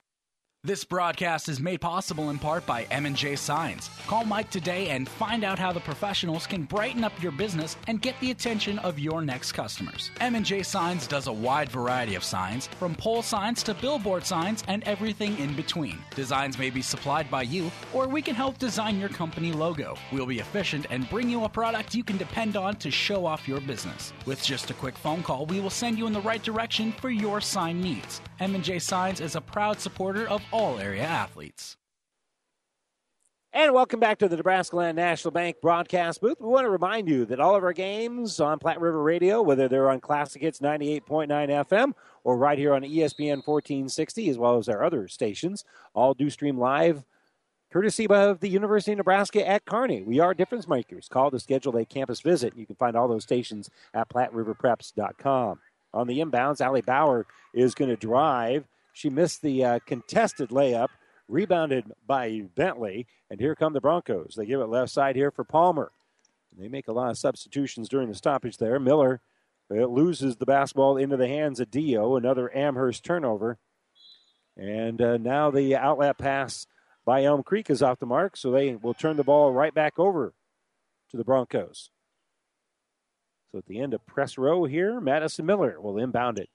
This 0.69 0.85
broadcast 0.85 1.49
is 1.49 1.61
made 1.61 1.81
possible 1.81 2.28
in 2.28 2.39
part 2.39 2.66
by 2.66 2.82
M&J 2.90 3.36
Signs. 3.36 3.89
Call 4.07 4.27
Mike 4.27 4.51
today 4.51 4.90
and 4.90 5.09
find 5.09 5.43
out 5.43 5.59
how 5.59 5.73
the 5.73 5.81
professionals 5.81 6.47
can 6.47 6.65
brighten 6.65 7.05
up 7.05 7.23
your 7.23 7.32
business 7.32 7.78
and 7.86 8.03
get 8.03 8.20
the 8.20 8.32
attention 8.32 8.78
of 8.81 8.99
your 8.99 9.23
next 9.23 9.53
customers. 9.53 10.11
M&J 10.20 10.62
Signs 10.62 11.07
does 11.07 11.27
a 11.27 11.32
wide 11.32 11.70
variety 11.70 12.16
of 12.16 12.23
signs, 12.23 12.66
from 12.66 12.95
pole 12.95 13.23
signs 13.23 13.62
to 13.62 13.73
billboard 13.73 14.27
signs 14.27 14.62
and 14.69 14.85
everything 14.85 15.39
in 15.39 15.57
between. 15.57 15.99
Designs 16.15 16.59
may 16.59 16.69
be 16.69 16.82
supplied 16.82 17.31
by 17.31 17.45
you, 17.45 17.73
or 17.95 18.07
we 18.07 18.20
can 18.20 18.35
help 18.35 18.59
design 18.59 19.01
your 19.01 19.09
company 19.09 19.53
logo. 19.53 19.97
We'll 20.12 20.27
be 20.27 20.40
efficient 20.40 20.85
and 20.90 21.09
bring 21.09 21.31
you 21.31 21.45
a 21.45 21.49
product 21.49 21.95
you 21.95 22.05
can 22.05 22.19
depend 22.19 22.59
on 22.59 22.77
to 22.77 22.90
show 22.90 23.24
off 23.24 23.49
your 23.49 23.62
business. 23.62 24.12
With 24.27 24.45
just 24.45 24.70
a 24.70 24.74
quick 24.74 24.99
phone 24.99 25.23
call, 25.23 25.47
we 25.47 25.61
will 25.61 25.70
send 25.70 25.97
you 25.97 26.07
in 26.07 26.12
the 26.12 26.20
right 26.20 26.43
direction 26.43 26.93
for 26.93 27.09
your 27.09 27.40
sign 27.40 27.81
needs. 27.81 28.20
M&J 28.40 28.78
Signs 28.81 29.20
is 29.23 29.35
a 29.35 29.40
proud 29.40 29.81
supporter 29.81 30.28
of 30.28 30.43
all 30.53 30.58
area 30.59 31.05
athletes. 31.05 31.77
And 33.53 33.73
welcome 33.73 34.01
back 34.01 34.19
to 34.19 34.29
the 34.29 34.37
Nebraska 34.37 34.77
Land 34.77 34.97
National 34.97 35.31
Bank 35.31 35.57
broadcast 35.63 36.21
booth. 36.21 36.41
We 36.41 36.49
want 36.49 36.65
to 36.65 36.71
remind 36.71 37.09
you 37.09 37.25
that 37.27 37.39
all 37.41 37.55
of 37.55 37.63
our 37.63 37.73
games 37.73 38.41
on 38.41 38.59
Platte 38.59 38.81
River 38.81 39.03
Radio, 39.03 39.41
whether 39.41 39.69
they're 39.69 39.89
on 39.89 40.01
Classic 40.01 40.43
Hits 40.43 40.59
98.9 40.59 41.29
FM 41.29 41.93
or 42.25 42.37
right 42.37 42.59
here 42.59 42.75
on 42.75 42.83
ESPN 42.83 43.47
1460, 43.47 44.29
as 44.31 44.37
well 44.37 44.59
as 44.59 44.69
our 44.69 44.85
other 44.85 45.07
stations, 45.07 45.65
all 45.95 46.13
do 46.13 46.29
stream 46.29 46.59
live 46.59 47.05
courtesy 47.73 48.07
of 48.09 48.41
the 48.41 48.49
University 48.49 48.93
of 48.93 48.99
Nebraska 48.99 49.47
at 49.47 49.65
Kearney. 49.65 50.03
We 50.03 50.19
are 50.19 50.35
difference 50.35 50.67
makers. 50.67 51.09
Call 51.09 51.31
to 51.31 51.39
schedule 51.39 51.77
a 51.77 51.85
campus 51.85 52.21
visit. 52.21 52.57
You 52.57 52.67
can 52.67 52.77
find 52.77 52.97
all 52.97 53.09
those 53.09 53.23
stations 53.23 53.71
at 53.95 54.09
PlatteRiverPreps.com. 54.09 55.61
On 55.95 56.07
the 56.07 56.19
inbounds, 56.19 56.61
Allie 56.61 56.83
Bauer 56.83 57.27
is 57.55 57.75
going 57.75 57.91
to 57.91 57.97
drive. 57.97 58.67
She 58.99 59.11
missed 59.11 59.43
the 59.43 59.65
uh, 59.65 59.79
contested 59.87 60.49
layup, 60.49 60.89
rebounded 61.29 61.93
by 62.05 62.43
Bentley, 62.57 63.07
and 63.31 63.39
here 63.39 63.55
come 63.55 63.73
the 63.73 63.81
Broncos. 63.81 64.35
They 64.37 64.45
give 64.45 64.61
it 64.61 64.65
left 64.65 64.91
side 64.91 65.15
here 65.15 65.31
for 65.31 65.45
Palmer. 65.45 65.93
They 66.59 66.66
make 66.66 66.89
a 66.89 66.93
lot 66.93 67.11
of 67.11 67.16
substitutions 67.16 67.89
during 67.89 68.09
the 68.09 68.16
stoppage 68.16 68.57
there. 68.57 68.81
Miller 68.81 69.20
uh, 69.70 69.85
loses 69.85 70.35
the 70.35 70.47
basketball 70.47 70.97
into 70.97 71.16
the 71.16 71.29
hands 71.29 71.61
of 71.61 71.70
Dio, 71.70 72.16
another 72.16 72.51
Amherst 72.53 73.05
turnover. 73.05 73.59
And 74.57 75.01
uh, 75.01 75.16
now 75.19 75.53
the 75.53 75.77
outlet 75.77 76.19
pass 76.19 76.66
by 77.05 77.23
Elm 77.23 77.45
Creek 77.45 77.70
is 77.70 77.85
off 77.85 78.01
the 78.01 78.07
mark, 78.07 78.37
so 78.37 78.51
they 78.51 78.75
will 78.75 78.95
turn 78.95 79.16
the 79.16 79.23
ball 79.23 79.53
right 79.53 79.73
back 79.73 80.01
over 80.01 80.35
to 81.12 81.16
the 81.16 81.23
Broncos. 81.23 81.91
So 83.53 83.59
at 83.59 83.66
the 83.66 83.79
end 83.79 83.95
of 83.95 84.05
press 84.07 84.37
row 84.37 84.65
here, 84.65 85.01
Madison 85.01 85.47
Miller 85.47 85.81
will 85.81 85.99
inbound 85.99 86.41
it. 86.41 86.49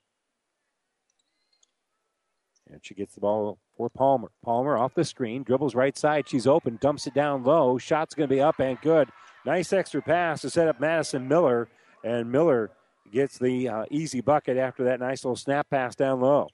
And 2.73 2.83
she 2.83 2.95
gets 2.95 3.13
the 3.13 3.21
ball 3.21 3.59
for 3.77 3.87
Palmer. 3.87 4.31
Palmer 4.43 4.75
off 4.75 4.95
the 4.95 5.05
screen, 5.05 5.43
dribbles 5.43 5.75
right 5.75 5.95
side. 5.95 6.27
She's 6.27 6.47
open, 6.47 6.79
dumps 6.81 7.05
it 7.05 7.13
down 7.13 7.43
low. 7.43 7.77
Shot's 7.77 8.15
going 8.15 8.27
to 8.27 8.35
be 8.35 8.41
up 8.41 8.59
and 8.59 8.81
good. 8.81 9.09
Nice 9.45 9.71
extra 9.71 10.01
pass 10.01 10.41
to 10.41 10.49
set 10.49 10.67
up 10.67 10.79
Madison 10.79 11.27
Miller. 11.27 11.69
And 12.03 12.31
Miller 12.31 12.71
gets 13.11 13.37
the 13.37 13.69
uh, 13.69 13.85
easy 13.91 14.21
bucket 14.21 14.57
after 14.57 14.85
that 14.85 14.99
nice 14.99 15.23
little 15.23 15.35
snap 15.35 15.69
pass 15.69 15.95
down 15.95 16.19
low. 16.19 16.49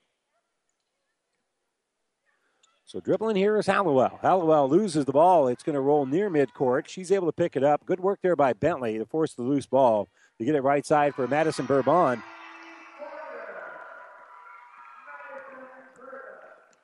So 2.84 3.00
dribbling 3.00 3.36
here 3.36 3.56
is 3.56 3.66
Hallowell. 3.66 4.18
Hallowell 4.20 4.68
loses 4.68 5.06
the 5.06 5.12
ball. 5.12 5.48
It's 5.48 5.62
going 5.62 5.74
to 5.74 5.80
roll 5.80 6.04
near 6.04 6.28
midcourt. 6.28 6.86
She's 6.86 7.10
able 7.10 7.28
to 7.28 7.32
pick 7.32 7.56
it 7.56 7.64
up. 7.64 7.86
Good 7.86 8.00
work 8.00 8.18
there 8.22 8.36
by 8.36 8.52
Bentley 8.52 8.98
to 8.98 9.06
force 9.06 9.32
the 9.32 9.42
loose 9.42 9.66
ball 9.66 10.08
to 10.38 10.44
get 10.44 10.54
it 10.54 10.62
right 10.62 10.84
side 10.84 11.14
for 11.14 11.26
Madison 11.26 11.64
Bourbon. 11.64 12.22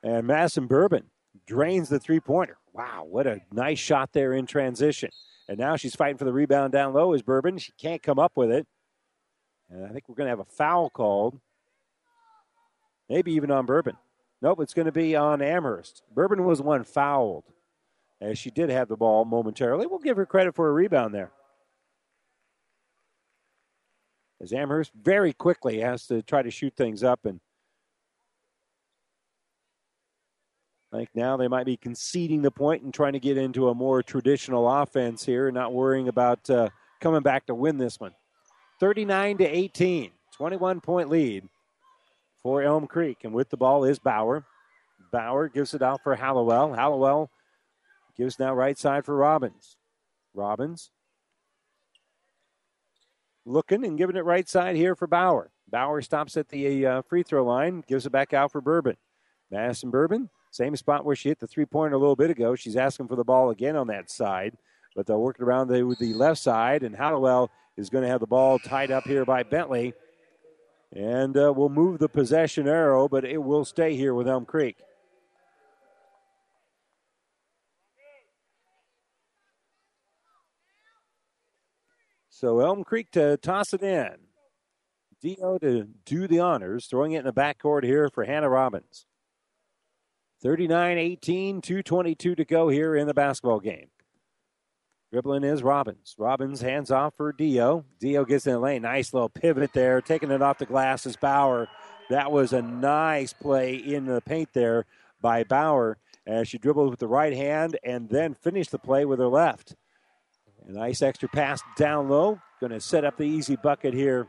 And 0.03 0.27
Madison 0.27 0.67
Bourbon 0.67 1.05
drains 1.45 1.89
the 1.89 1.99
three 1.99 2.19
pointer. 2.19 2.57
Wow, 2.73 3.05
what 3.09 3.27
a 3.27 3.41
nice 3.51 3.79
shot 3.79 4.13
there 4.13 4.33
in 4.33 4.45
transition. 4.45 5.09
And 5.49 5.57
now 5.57 5.75
she's 5.75 5.95
fighting 5.95 6.17
for 6.17 6.25
the 6.25 6.33
rebound 6.33 6.73
down 6.73 6.93
low 6.93 7.13
is 7.13 7.21
Bourbon. 7.21 7.57
She 7.57 7.71
can't 7.77 8.03
come 8.03 8.19
up 8.19 8.33
with 8.35 8.51
it. 8.51 8.67
And 9.69 9.85
I 9.85 9.89
think 9.89 10.07
we're 10.07 10.15
going 10.15 10.27
to 10.27 10.31
have 10.31 10.39
a 10.39 10.45
foul 10.45 10.89
called. 10.89 11.39
Maybe 13.09 13.33
even 13.33 13.51
on 13.51 13.65
Bourbon. 13.65 13.97
Nope, 14.41 14.59
it's 14.61 14.73
going 14.73 14.85
to 14.85 14.91
be 14.91 15.15
on 15.15 15.41
Amherst. 15.41 16.03
Bourbon 16.13 16.43
was 16.43 16.61
one 16.61 16.83
fouled, 16.83 17.45
as 18.21 18.37
she 18.37 18.51
did 18.51 18.69
have 18.69 18.87
the 18.87 18.97
ball 18.97 19.25
momentarily. 19.25 19.87
We'll 19.87 19.99
give 19.99 20.17
her 20.17 20.25
credit 20.25 20.55
for 20.55 20.69
a 20.69 20.73
rebound 20.73 21.13
there. 21.15 21.31
As 24.39 24.53
Amherst 24.53 24.91
very 24.93 25.33
quickly 25.33 25.79
has 25.79 26.05
to 26.07 26.21
try 26.21 26.43
to 26.43 26.51
shoot 26.51 26.75
things 26.75 27.03
up, 27.03 27.25
and 27.25 27.39
I 30.93 30.97
think 30.97 31.09
now 31.15 31.35
they 31.35 31.47
might 31.47 31.65
be 31.65 31.77
conceding 31.77 32.41
the 32.41 32.51
point 32.51 32.83
and 32.83 32.93
trying 32.93 33.13
to 33.13 33.19
get 33.19 33.37
into 33.37 33.69
a 33.69 33.75
more 33.75 34.01
traditional 34.01 34.69
offense 34.69 35.25
here, 35.25 35.47
and 35.47 35.55
not 35.55 35.73
worrying 35.73 36.07
about 36.07 36.49
uh, 36.49 36.69
coming 37.01 37.21
back 37.21 37.45
to 37.47 37.55
win 37.55 37.77
this 37.77 37.99
one. 37.99 38.13
39 38.79 39.39
to 39.39 39.45
18, 39.45 40.11
21 40.35 40.81
point 40.81 41.09
lead 41.09 41.43
for 42.41 42.61
Elm 42.61 42.87
Creek. 42.87 43.19
And 43.23 43.33
with 43.33 43.49
the 43.49 43.57
ball 43.57 43.83
is 43.83 43.99
Bauer. 43.99 44.45
Bauer 45.11 45.49
gives 45.49 45.73
it 45.73 45.81
out 45.81 46.01
for 46.03 46.15
Hallowell. 46.15 46.73
Hallowell 46.73 47.29
gives 48.15 48.39
now 48.39 48.53
right 48.53 48.77
side 48.77 49.03
for 49.03 49.15
Robbins. 49.15 49.75
Robbins 50.33 50.91
looking 53.45 53.85
and 53.85 53.97
giving 53.97 54.15
it 54.15 54.25
right 54.25 54.47
side 54.47 54.75
here 54.75 54.95
for 54.95 55.07
Bauer. 55.07 55.51
Bauer 55.69 56.01
stops 56.01 56.37
at 56.37 56.49
the 56.49 56.85
uh, 56.85 57.01
free 57.03 57.23
throw 57.23 57.43
line, 57.43 57.83
gives 57.87 58.05
it 58.05 58.11
back 58.11 58.33
out 58.33 58.51
for 58.51 58.61
Bourbon. 58.61 58.97
Madison 59.49 59.89
Bourbon, 59.89 60.29
same 60.57 60.75
spot 60.75 61.05
where 61.05 61.15
she 61.15 61.29
hit 61.29 61.39
the 61.39 61.47
three 61.47 61.65
pointer 61.65 61.95
a 61.95 61.99
little 61.99 62.15
bit 62.15 62.31
ago. 62.31 62.55
She's 62.55 62.75
asking 62.75 63.07
for 63.07 63.15
the 63.15 63.23
ball 63.23 63.51
again 63.51 63.75
on 63.75 63.87
that 63.87 64.09
side, 64.09 64.57
but 64.95 65.05
they're 65.05 65.17
working 65.17 65.45
around 65.45 65.67
the, 65.67 65.95
the 65.99 66.13
left 66.13 66.41
side, 66.41 66.81
and 66.81 66.95
Hallowell 66.95 67.51
is 67.77 67.89
going 67.91 68.03
to 68.03 68.09
have 68.09 68.19
the 68.19 68.27
ball 68.27 68.57
tied 68.57 68.89
up 68.89 69.03
here 69.03 69.23
by 69.23 69.43
Bentley. 69.43 69.93
And 70.95 71.37
uh, 71.37 71.53
we'll 71.55 71.69
move 71.69 71.99
the 71.99 72.09
possession 72.09 72.67
arrow, 72.67 73.07
but 73.07 73.23
it 73.23 73.37
will 73.37 73.65
stay 73.65 73.95
here 73.95 74.15
with 74.15 74.27
Elm 74.27 74.45
Creek. 74.45 74.77
So 82.29 82.59
Elm 82.61 82.83
Creek 82.83 83.11
to 83.11 83.37
toss 83.37 83.73
it 83.73 83.83
in. 83.83 84.15
Dio 85.21 85.57
to 85.59 85.87
do 86.05 86.27
the 86.27 86.39
honors, 86.39 86.85
throwing 86.85 87.13
it 87.13 87.19
in 87.19 87.25
the 87.25 87.33
backcourt 87.33 87.83
here 87.83 88.09
for 88.09 88.23
Hannah 88.23 88.49
Robbins. 88.49 89.05
39 90.47 90.97
18, 90.97 91.61
222 91.61 92.35
to 92.35 92.45
go 92.45 92.69
here 92.69 92.95
in 92.95 93.05
the 93.05 93.13
basketball 93.13 93.59
game. 93.59 93.89
Dribbling 95.11 95.43
is 95.43 95.61
Robbins. 95.61 96.15
Robbins 96.17 96.61
hands 96.61 96.89
off 96.89 97.15
for 97.17 97.33
Dio. 97.33 97.83
Dio 97.99 98.23
gets 98.23 98.47
in 98.47 98.53
the 98.53 98.59
lane. 98.59 98.83
Nice 98.83 99.13
little 99.13 99.27
pivot 99.27 99.73
there. 99.73 99.99
Taking 99.99 100.31
it 100.31 100.41
off 100.41 100.57
the 100.57 100.65
glass 100.65 101.05
is 101.05 101.17
Bauer. 101.17 101.67
That 102.09 102.31
was 102.31 102.53
a 102.53 102.61
nice 102.61 103.33
play 103.33 103.75
in 103.75 104.05
the 104.05 104.21
paint 104.21 104.47
there 104.53 104.85
by 105.21 105.43
Bauer 105.43 105.97
as 106.25 106.47
she 106.47 106.57
dribbled 106.57 106.91
with 106.91 106.99
the 106.99 107.09
right 107.09 107.33
hand 107.33 107.77
and 107.83 108.07
then 108.07 108.33
finished 108.33 108.71
the 108.71 108.79
play 108.79 109.03
with 109.03 109.19
her 109.19 109.27
left. 109.27 109.75
A 110.65 110.71
nice 110.71 111.01
extra 111.01 111.27
pass 111.27 111.61
down 111.75 112.07
low. 112.07 112.39
Going 112.61 112.71
to 112.71 112.79
set 112.79 113.03
up 113.03 113.17
the 113.17 113.25
easy 113.25 113.57
bucket 113.57 113.93
here 113.93 114.27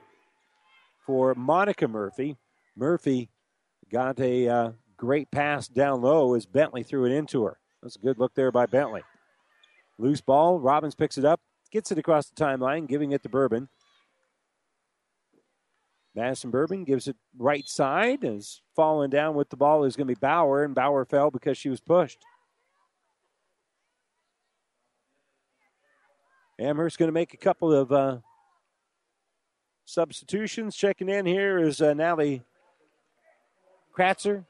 for 1.07 1.37
Monica 1.37 1.87
Murphy. 1.87 2.37
Murphy 2.75 3.31
got 3.89 4.19
a 4.19 4.49
uh, 4.49 4.73
great 4.99 5.31
pass 5.31 5.69
down 5.69 6.03
low 6.03 6.35
as 6.35 6.45
Bentley 6.45 6.83
threw 6.83 7.07
it 7.07 7.13
into 7.13 7.45
her. 7.45 7.59
That's 7.83 7.97
a 7.97 8.01
good 8.01 8.19
look 8.19 8.35
there 8.35 8.53
by 8.53 8.67
Bentley. 8.67 9.03
Loose 9.99 10.21
ball. 10.21 10.61
Robbins 10.61 10.95
picks 10.95 11.17
it 11.17 11.25
up, 11.25 11.41
gets 11.71 11.91
it 11.91 11.99
across 11.99 12.29
the 12.29 12.35
timeline, 12.35 12.87
giving 12.87 13.13
it 13.13 13.23
to 13.23 13.29
Bourbon. 13.29 13.69
Madison 16.15 16.51
Bourbon 16.51 16.85
gives 16.85 17.07
it 17.07 17.17
right 17.39 17.67
side. 17.69 18.25
As 18.25 18.61
falling 18.75 19.11
down 19.11 19.35
with 19.35 19.51
the 19.51 19.57
ball 19.57 19.85
is 19.85 19.97
going 19.97 20.09
to 20.09 20.15
be 20.15 20.19
Bauer, 20.19 20.65
and 20.65 20.75
Bauer 20.75 21.05
fell 21.05 21.31
because 21.31 21.57
she 21.57 21.69
was 21.69 21.81
pushed. 21.81 22.19
Amherst 26.59 26.99
going 26.99 27.07
to 27.09 27.13
make 27.13 27.35
a 27.35 27.37
couple 27.39 27.73
of 27.73 27.93
uh, 27.93 28.19
substitutions. 29.85 30.75
Checking 30.75 31.09
in 31.09 31.25
here 31.25 31.59
is 31.59 31.81
uh, 31.81 31.95
Natalie 31.95 32.43
Kratzer 33.97 34.45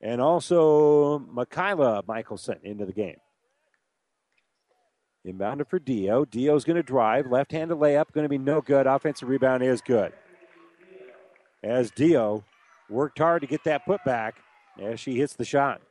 and 0.00 0.20
also 0.20 1.18
Michaela 1.18 2.02
Michelson 2.06 2.58
into 2.62 2.86
the 2.86 2.92
game. 2.92 3.18
Inbounded 5.26 5.68
for 5.68 5.78
Dio. 5.78 6.24
Dio's 6.24 6.64
going 6.64 6.76
to 6.76 6.82
drive. 6.82 7.26
Left 7.26 7.52
handed 7.52 7.76
layup 7.76 8.12
going 8.12 8.24
to 8.24 8.28
be 8.28 8.38
no 8.38 8.62
good. 8.62 8.86
Offensive 8.86 9.28
rebound 9.28 9.62
is 9.62 9.82
good. 9.82 10.12
As 11.62 11.90
Dio 11.90 12.44
worked 12.88 13.18
hard 13.18 13.42
to 13.42 13.46
get 13.46 13.64
that 13.64 13.82
putback 13.86 14.32
as 14.80 14.98
she 14.98 15.16
hits 15.16 15.34
the 15.34 15.44
shot. 15.44 15.82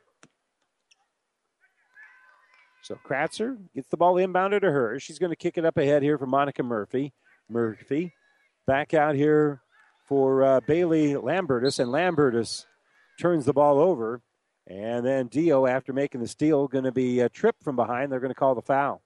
So 2.82 2.98
Kratzer 3.08 3.58
gets 3.76 3.90
the 3.90 3.98
ball 3.98 4.16
inbounded 4.16 4.62
to 4.62 4.72
her. 4.72 5.00
She's 5.00 5.20
going 5.20 5.32
to 5.32 5.36
kick 5.36 5.60
it 5.60 5.66
up 5.66 5.78
ahead 5.78 6.02
here 6.02 6.18
for 6.18 6.26
Monica 6.26 6.64
Murphy. 6.64 7.14
Murphy 7.48 8.14
back 8.66 8.96
out 8.96 9.14
here 9.14 9.62
for 10.06 10.44
uh, 10.44 10.60
Bailey 10.62 11.16
Lambertus, 11.16 11.78
and 11.78 11.92
Lambertus 11.92 12.66
turns 13.20 13.46
the 13.46 13.54
ball 13.54 13.80
over. 13.80 14.22
And 14.68 15.06
then 15.06 15.28
Dio, 15.28 15.66
after 15.66 15.94
making 15.94 16.22
the 16.22 16.28
steal, 16.28 16.68
going 16.68 16.84
to 16.84 16.92
be 16.92 17.20
a 17.22 17.30
trip 17.30 17.56
from 17.62 17.76
behind. 17.76 18.12
They're 18.12 18.20
going 18.20 18.32
to 18.32 18.36
call 18.36 18.56
the 18.56 18.62
foul. 18.62 19.02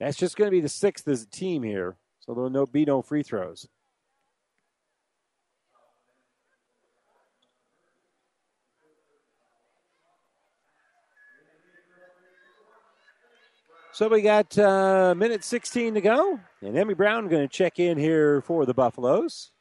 That's 0.00 0.16
just 0.16 0.36
going 0.36 0.48
to 0.48 0.50
be 0.50 0.60
the 0.60 0.68
sixth 0.68 1.06
as 1.06 1.22
a 1.22 1.26
team 1.26 1.62
here, 1.62 1.96
so 2.20 2.34
there 2.34 2.42
will 2.42 2.50
no, 2.50 2.66
be 2.66 2.84
no 2.84 3.02
free 3.02 3.22
throws. 3.22 3.68
So 13.92 14.08
we 14.08 14.22
got 14.22 14.58
uh, 14.58 15.14
minute 15.16 15.44
16 15.44 15.94
to 15.94 16.00
go, 16.00 16.40
and 16.62 16.76
Emmy 16.76 16.94
Brown 16.94 17.28
going 17.28 17.46
to 17.46 17.48
check 17.48 17.78
in 17.78 17.98
here 17.98 18.40
for 18.40 18.64
the 18.64 18.74
Buffaloes 18.74 19.51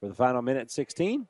for 0.00 0.08
the 0.08 0.14
final 0.14 0.42
minute 0.42 0.70
16. 0.70 1.26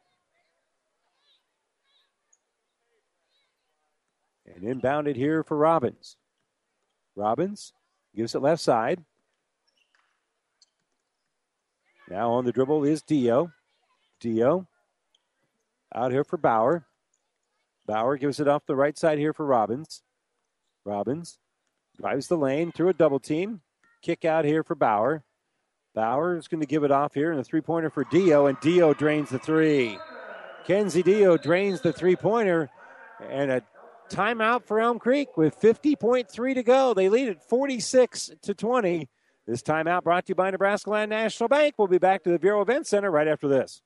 And 4.54 4.82
inbounded 4.82 5.16
here 5.16 5.42
for 5.42 5.56
Robbins. 5.56 6.16
Robbins 7.14 7.72
gives 8.14 8.34
it 8.34 8.42
left 8.42 8.62
side. 8.62 9.04
Now 12.08 12.32
on 12.32 12.44
the 12.44 12.52
dribble 12.52 12.84
is 12.84 13.02
Dio. 13.02 13.52
Dio 14.20 14.66
out 15.94 16.12
here 16.12 16.24
for 16.24 16.36
Bauer. 16.36 16.86
Bauer 17.86 18.16
gives 18.16 18.40
it 18.40 18.48
off 18.48 18.66
the 18.66 18.76
right 18.76 18.98
side 18.98 19.18
here 19.18 19.32
for 19.32 19.46
Robbins. 19.46 20.02
Robbins 20.84 21.38
drives 22.00 22.28
the 22.28 22.36
lane 22.36 22.72
through 22.72 22.88
a 22.88 22.94
double 22.94 23.20
team. 23.20 23.60
Kick 24.02 24.24
out 24.24 24.44
here 24.44 24.62
for 24.62 24.74
Bauer. 24.74 25.24
Bauer 25.98 26.36
is 26.36 26.46
going 26.46 26.60
to 26.60 26.66
give 26.66 26.84
it 26.84 26.92
off 26.92 27.12
here, 27.12 27.32
and 27.32 27.40
a 27.40 27.42
three 27.42 27.60
pointer 27.60 27.90
for 27.90 28.04
Dio, 28.04 28.46
and 28.46 28.56
Dio 28.60 28.94
drains 28.94 29.30
the 29.30 29.38
three. 29.40 29.98
Kenzie 30.64 31.02
Dio 31.02 31.36
drains 31.36 31.80
the 31.80 31.92
three 31.92 32.14
pointer, 32.14 32.70
and 33.28 33.50
a 33.50 33.62
timeout 34.08 34.64
for 34.64 34.78
Elm 34.78 35.00
Creek 35.00 35.36
with 35.36 35.60
50.3 35.60 36.54
to 36.54 36.62
go. 36.62 36.94
They 36.94 37.08
lead 37.08 37.30
at 37.30 37.42
46 37.48 38.30
to 38.42 38.54
20. 38.54 39.08
This 39.48 39.60
timeout 39.60 40.04
brought 40.04 40.26
to 40.26 40.30
you 40.30 40.34
by 40.36 40.52
Nebraska 40.52 40.88
Land 40.88 41.10
National 41.10 41.48
Bank. 41.48 41.74
We'll 41.76 41.88
be 41.88 41.98
back 41.98 42.22
to 42.22 42.30
the 42.30 42.38
Viaero 42.38 42.62
Event 42.62 42.86
Center 42.86 43.10
right 43.10 43.26
after 43.26 43.48
this. 43.48 43.82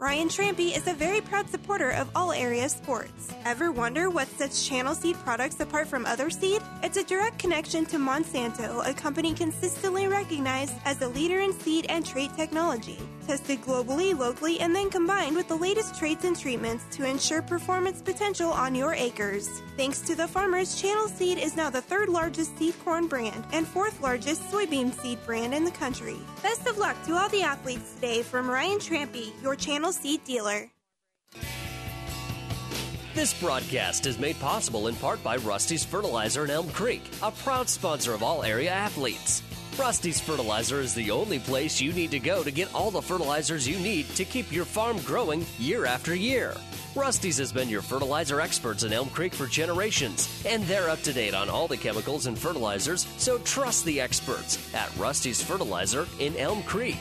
Ryan 0.00 0.28
Trampy 0.28 0.76
is 0.76 0.88
a 0.88 0.92
very 0.92 1.20
proud 1.20 1.48
supporter 1.48 1.90
of 1.90 2.10
all 2.16 2.32
area 2.32 2.68
sports. 2.68 3.32
Ever 3.44 3.70
wonder 3.70 4.10
what 4.10 4.26
sets 4.26 4.66
Channel 4.66 4.92
Seed 4.92 5.14
products 5.18 5.60
apart 5.60 5.86
from 5.86 6.04
other 6.04 6.30
seed? 6.30 6.60
It's 6.82 6.96
a 6.96 7.04
direct 7.04 7.38
connection 7.38 7.86
to 7.86 7.96
Monsanto, 7.96 8.84
a 8.84 8.92
company 8.92 9.32
consistently 9.34 10.08
recognized 10.08 10.74
as 10.84 11.00
a 11.00 11.08
leader 11.08 11.38
in 11.38 11.52
seed 11.52 11.86
and 11.88 12.04
trait 12.04 12.34
technology. 12.36 12.98
Tested 13.26 13.60
globally, 13.62 14.16
locally, 14.16 14.60
and 14.60 14.74
then 14.74 14.90
combined 14.90 15.36
with 15.36 15.48
the 15.48 15.56
latest 15.56 15.98
traits 15.98 16.24
and 16.24 16.38
treatments 16.38 16.84
to 16.96 17.06
ensure 17.06 17.42
performance 17.42 18.02
potential 18.02 18.50
on 18.50 18.74
your 18.74 18.94
acres. 18.94 19.62
Thanks 19.76 20.00
to 20.02 20.14
the 20.14 20.28
farmers, 20.28 20.80
Channel 20.80 21.08
Seed 21.08 21.38
is 21.38 21.56
now 21.56 21.70
the 21.70 21.80
third 21.80 22.08
largest 22.08 22.56
seed 22.58 22.74
corn 22.84 23.08
brand 23.08 23.44
and 23.52 23.66
fourth 23.66 24.00
largest 24.00 24.42
soybean 24.50 24.92
seed 24.92 25.18
brand 25.24 25.54
in 25.54 25.64
the 25.64 25.70
country. 25.70 26.16
Best 26.42 26.66
of 26.66 26.78
luck 26.78 26.96
to 27.06 27.14
all 27.14 27.28
the 27.30 27.42
athletes 27.42 27.94
today 27.94 28.22
from 28.22 28.50
Ryan 28.50 28.78
Trampy, 28.78 29.32
your 29.42 29.56
Channel 29.56 29.92
Seed 29.92 30.22
dealer. 30.24 30.70
This 33.14 33.32
broadcast 33.40 34.06
is 34.06 34.18
made 34.18 34.40
possible 34.40 34.88
in 34.88 34.96
part 34.96 35.22
by 35.22 35.36
Rusty's 35.36 35.84
Fertilizer 35.84 36.44
in 36.44 36.50
Elm 36.50 36.68
Creek, 36.70 37.02
a 37.22 37.30
proud 37.30 37.68
sponsor 37.68 38.12
of 38.12 38.24
all 38.24 38.42
area 38.42 38.72
athletes. 38.72 39.40
Rusty's 39.78 40.20
Fertilizer 40.20 40.80
is 40.80 40.94
the 40.94 41.10
only 41.10 41.40
place 41.40 41.80
you 41.80 41.92
need 41.92 42.12
to 42.12 42.20
go 42.20 42.44
to 42.44 42.52
get 42.52 42.72
all 42.72 42.92
the 42.92 43.02
fertilizers 43.02 43.66
you 43.66 43.76
need 43.80 44.08
to 44.10 44.24
keep 44.24 44.52
your 44.52 44.64
farm 44.64 44.98
growing 45.00 45.44
year 45.58 45.84
after 45.84 46.14
year. 46.14 46.54
Rusty's 46.94 47.38
has 47.38 47.52
been 47.52 47.68
your 47.68 47.82
fertilizer 47.82 48.40
experts 48.40 48.84
in 48.84 48.92
Elm 48.92 49.08
Creek 49.08 49.34
for 49.34 49.46
generations, 49.46 50.44
and 50.46 50.62
they're 50.64 50.88
up 50.88 51.00
to 51.02 51.12
date 51.12 51.34
on 51.34 51.50
all 51.50 51.66
the 51.66 51.76
chemicals 51.76 52.26
and 52.26 52.38
fertilizers, 52.38 53.08
so 53.16 53.38
trust 53.38 53.84
the 53.84 54.00
experts 54.00 54.72
at 54.74 54.96
Rusty's 54.96 55.42
Fertilizer 55.42 56.06
in 56.20 56.36
Elm 56.36 56.62
Creek. 56.62 57.00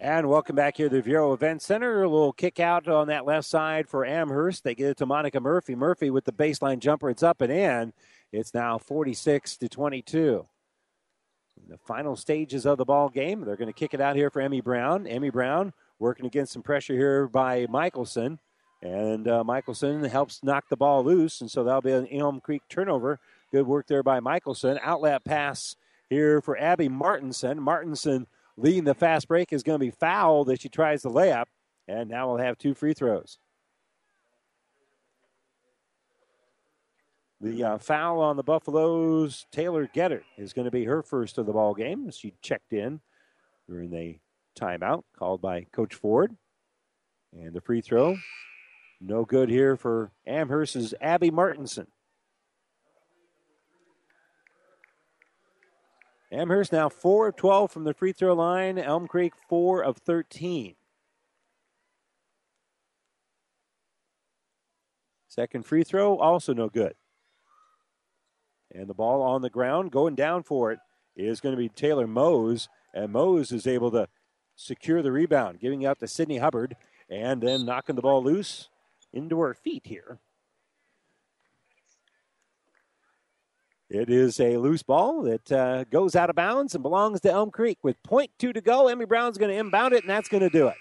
And 0.00 0.28
welcome 0.28 0.56
back 0.56 0.76
here 0.76 0.88
to 0.88 1.00
the 1.00 1.08
Viaero 1.08 1.32
Event 1.32 1.62
Center. 1.62 2.02
A 2.02 2.08
little 2.08 2.32
kick 2.32 2.60
out 2.60 2.88
on 2.88 3.06
that 3.06 3.24
left 3.24 3.46
side 3.46 3.88
for 3.88 4.04
Amherst. 4.04 4.64
They 4.64 4.74
get 4.74 4.90
it 4.90 4.96
to 4.98 5.06
Monica 5.06 5.40
Murphy. 5.40 5.74
Murphy 5.74 6.10
with 6.10 6.26
the 6.26 6.32
baseline 6.32 6.78
jumper. 6.78 7.08
It's 7.08 7.22
up 7.22 7.40
and 7.40 7.50
in. 7.50 7.92
It's 8.34 8.52
now 8.52 8.78
46 8.78 9.58
to 9.58 9.68
22. 9.68 10.44
In 11.56 11.68
the 11.68 11.78
final 11.78 12.16
stages 12.16 12.66
of 12.66 12.78
the 12.78 12.84
ball 12.84 13.08
game, 13.08 13.42
they're 13.42 13.54
going 13.54 13.72
to 13.72 13.72
kick 13.72 13.94
it 13.94 14.00
out 14.00 14.16
here 14.16 14.28
for 14.28 14.40
Emmy 14.40 14.60
Brown. 14.60 15.06
Emmy 15.06 15.30
Brown 15.30 15.72
working 16.00 16.26
against 16.26 16.52
some 16.52 16.62
pressure 16.62 16.94
here 16.94 17.28
by 17.28 17.68
Michelson. 17.70 18.40
And 18.82 19.28
uh, 19.28 19.44
Michelson 19.44 20.02
helps 20.02 20.42
knock 20.42 20.64
the 20.68 20.76
ball 20.76 21.04
loose, 21.04 21.40
and 21.40 21.50
so 21.50 21.62
that'll 21.62 21.80
be 21.80 21.92
an 21.92 22.08
Elm 22.08 22.40
Creek 22.40 22.62
turnover. 22.68 23.20
Good 23.52 23.68
work 23.68 23.86
there 23.86 24.02
by 24.02 24.18
Michelson. 24.18 24.80
Outlet 24.82 25.24
pass 25.24 25.76
here 26.10 26.40
for 26.42 26.58
Abby 26.58 26.88
Martinson. 26.88 27.62
Martinson 27.62 28.26
leading 28.56 28.82
the 28.82 28.94
fast 28.94 29.28
break 29.28 29.52
is 29.52 29.62
going 29.62 29.78
to 29.78 29.86
be 29.86 29.92
fouled 29.92 30.50
as 30.50 30.60
she 30.60 30.68
tries 30.68 31.02
the 31.02 31.08
layup, 31.08 31.46
and 31.86 32.10
now 32.10 32.28
we'll 32.28 32.44
have 32.44 32.58
two 32.58 32.74
free 32.74 32.94
throws. 32.94 33.38
The 37.44 37.62
uh, 37.62 37.76
foul 37.76 38.20
on 38.20 38.38
the 38.38 38.42
Buffaloes, 38.42 39.44
Taylor 39.52 39.86
Getter, 39.92 40.22
is 40.38 40.54
going 40.54 40.64
to 40.64 40.70
be 40.70 40.84
her 40.84 41.02
first 41.02 41.36
of 41.36 41.44
the 41.44 41.52
ball 41.52 41.74
game. 41.74 42.10
She 42.10 42.32
checked 42.40 42.72
in 42.72 43.02
during 43.68 43.90
the 43.90 44.16
timeout 44.58 45.02
called 45.18 45.42
by 45.42 45.66
Coach 45.70 45.94
Ford. 45.94 46.34
And 47.34 47.52
the 47.52 47.60
free 47.60 47.82
throw, 47.82 48.16
no 48.98 49.26
good 49.26 49.50
here 49.50 49.76
for 49.76 50.10
Amherst's 50.26 50.94
Abby 51.02 51.30
Martinson. 51.30 51.86
Amherst 56.32 56.72
now 56.72 56.88
4 56.88 57.28
of 57.28 57.36
12 57.36 57.70
from 57.70 57.84
the 57.84 57.92
free 57.92 58.12
throw 58.12 58.32
line. 58.32 58.78
Elm 58.78 59.06
Creek 59.06 59.34
4 59.50 59.84
of 59.84 59.98
13. 59.98 60.76
Second 65.28 65.66
free 65.66 65.84
throw, 65.84 66.16
also 66.16 66.54
no 66.54 66.70
good. 66.70 66.94
And 68.74 68.88
the 68.88 68.94
ball 68.94 69.22
on 69.22 69.40
the 69.40 69.50
ground, 69.50 69.92
going 69.92 70.16
down 70.16 70.42
for 70.42 70.72
it, 70.72 70.80
is 71.16 71.40
going 71.40 71.54
to 71.54 71.60
be 71.60 71.68
Taylor 71.68 72.08
Mose. 72.08 72.68
And 72.92 73.12
Mose 73.12 73.52
is 73.52 73.66
able 73.66 73.92
to 73.92 74.08
secure 74.56 75.00
the 75.00 75.12
rebound, 75.12 75.60
giving 75.60 75.82
it 75.82 75.86
out 75.86 76.00
to 76.00 76.08
Sydney 76.08 76.38
Hubbard, 76.38 76.76
and 77.08 77.40
then 77.40 77.64
knocking 77.64 77.94
the 77.94 78.02
ball 78.02 78.22
loose 78.22 78.68
into 79.12 79.40
her 79.40 79.54
feet 79.54 79.82
here. 79.84 80.18
It 83.90 84.10
is 84.10 84.40
a 84.40 84.56
loose 84.56 84.82
ball 84.82 85.22
that 85.22 85.52
uh, 85.52 85.84
goes 85.84 86.16
out 86.16 86.30
of 86.30 86.34
bounds 86.34 86.74
and 86.74 86.82
belongs 86.82 87.20
to 87.20 87.30
Elm 87.30 87.50
Creek. 87.52 87.78
With 87.82 88.02
.2 88.02 88.26
to 88.38 88.60
go, 88.60 88.88
Emmy 88.88 89.04
Brown's 89.04 89.38
going 89.38 89.52
to 89.52 89.56
inbound 89.56 89.92
it, 89.92 90.02
and 90.02 90.10
that's 90.10 90.28
going 90.28 90.42
to 90.42 90.50
do 90.50 90.66
it. 90.66 90.76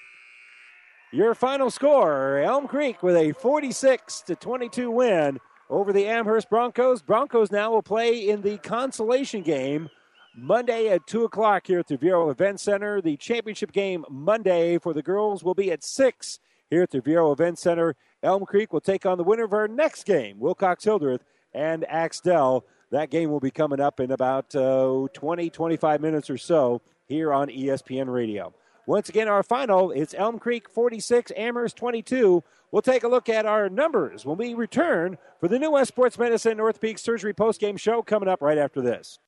Your 1.12 1.36
final 1.36 1.70
score: 1.70 2.40
Elm 2.40 2.68
Creek 2.68 3.04
with 3.04 3.16
a 3.16 3.34
46 3.34 4.22
to 4.22 4.36
22 4.36 4.90
win 4.90 5.40
over 5.70 5.94
the 5.94 6.06
Amherst 6.06 6.50
Broncos. 6.50 7.02
Broncos 7.02 7.52
now 7.52 7.72
will 7.72 7.82
play 7.82 8.30
in 8.30 8.42
the 8.42 8.58
consolation 8.60 9.42
game 9.42 9.90
Monday 10.36 10.90
at 10.90 11.06
2 11.08 11.24
o'clock 11.26 11.68
here 11.68 11.80
at 11.80 11.88
the 11.88 11.98
Viaero 11.98 12.32
Event 12.32 12.60
Center. 12.60 13.02
The 13.02 13.18
championship 13.18 13.72
game 13.72 14.06
Monday 14.10 14.78
for 14.78 14.94
the 14.94 15.04
girls 15.04 15.44
will 15.44 15.54
be 15.54 15.72
at 15.72 15.84
6 15.84 16.40
here 16.70 16.84
at 16.84 16.92
the 16.92 17.02
Viaero 17.02 17.32
Event 17.32 17.60
Center. 17.60 17.96
Elm 18.22 18.46
Creek 18.46 18.74
will 18.74 18.82
take 18.82 19.06
on 19.06 19.18
the 19.18 19.24
winner 19.24 19.44
of 19.44 19.54
our 19.54 19.68
next 19.68 20.06
game, 20.06 20.40
Wilcox 20.40 20.84
Hildreth 20.84 21.24
and 21.54 21.86
Axtell. 21.88 22.66
That 22.92 23.10
game 23.10 23.30
will 23.30 23.40
be 23.40 23.52
coming 23.52 23.80
up 23.80 24.00
in 24.00 24.12
about 24.12 24.56
uh, 24.56 25.08
20, 25.14 25.50
25 25.50 26.02
minutes 26.02 26.30
or 26.30 26.38
so 26.38 26.82
here 27.08 27.34
on 27.34 27.50
ESPN 27.50 28.12
Radio. 28.12 28.54
Once 28.86 29.08
again, 29.08 29.30
our 29.30 29.44
final, 29.44 29.92
it's 29.92 30.14
Elm 30.18 30.38
Creek 30.38 30.70
46, 30.70 31.32
Amherst 31.38 31.78
22. 31.78 32.44
We'll 32.70 32.82
take 32.82 33.04
a 33.04 33.08
look 33.08 33.30
at 33.30 33.46
our 33.46 33.70
numbers 33.70 34.26
when 34.26 34.38
we 34.38 34.54
return 34.56 35.18
for 35.40 35.48
the 35.48 35.58
New 35.58 35.72
West 35.72 35.90
Sports 35.90 36.20
Medicine 36.20 36.58
North 36.58 36.82
Peak 36.82 36.98
Surgery 36.98 37.34
postgame 37.34 37.80
show 37.80 38.02
coming 38.02 38.28
up 38.28 38.42
right 38.42 38.58
after 38.58 38.82
this. 38.82 39.20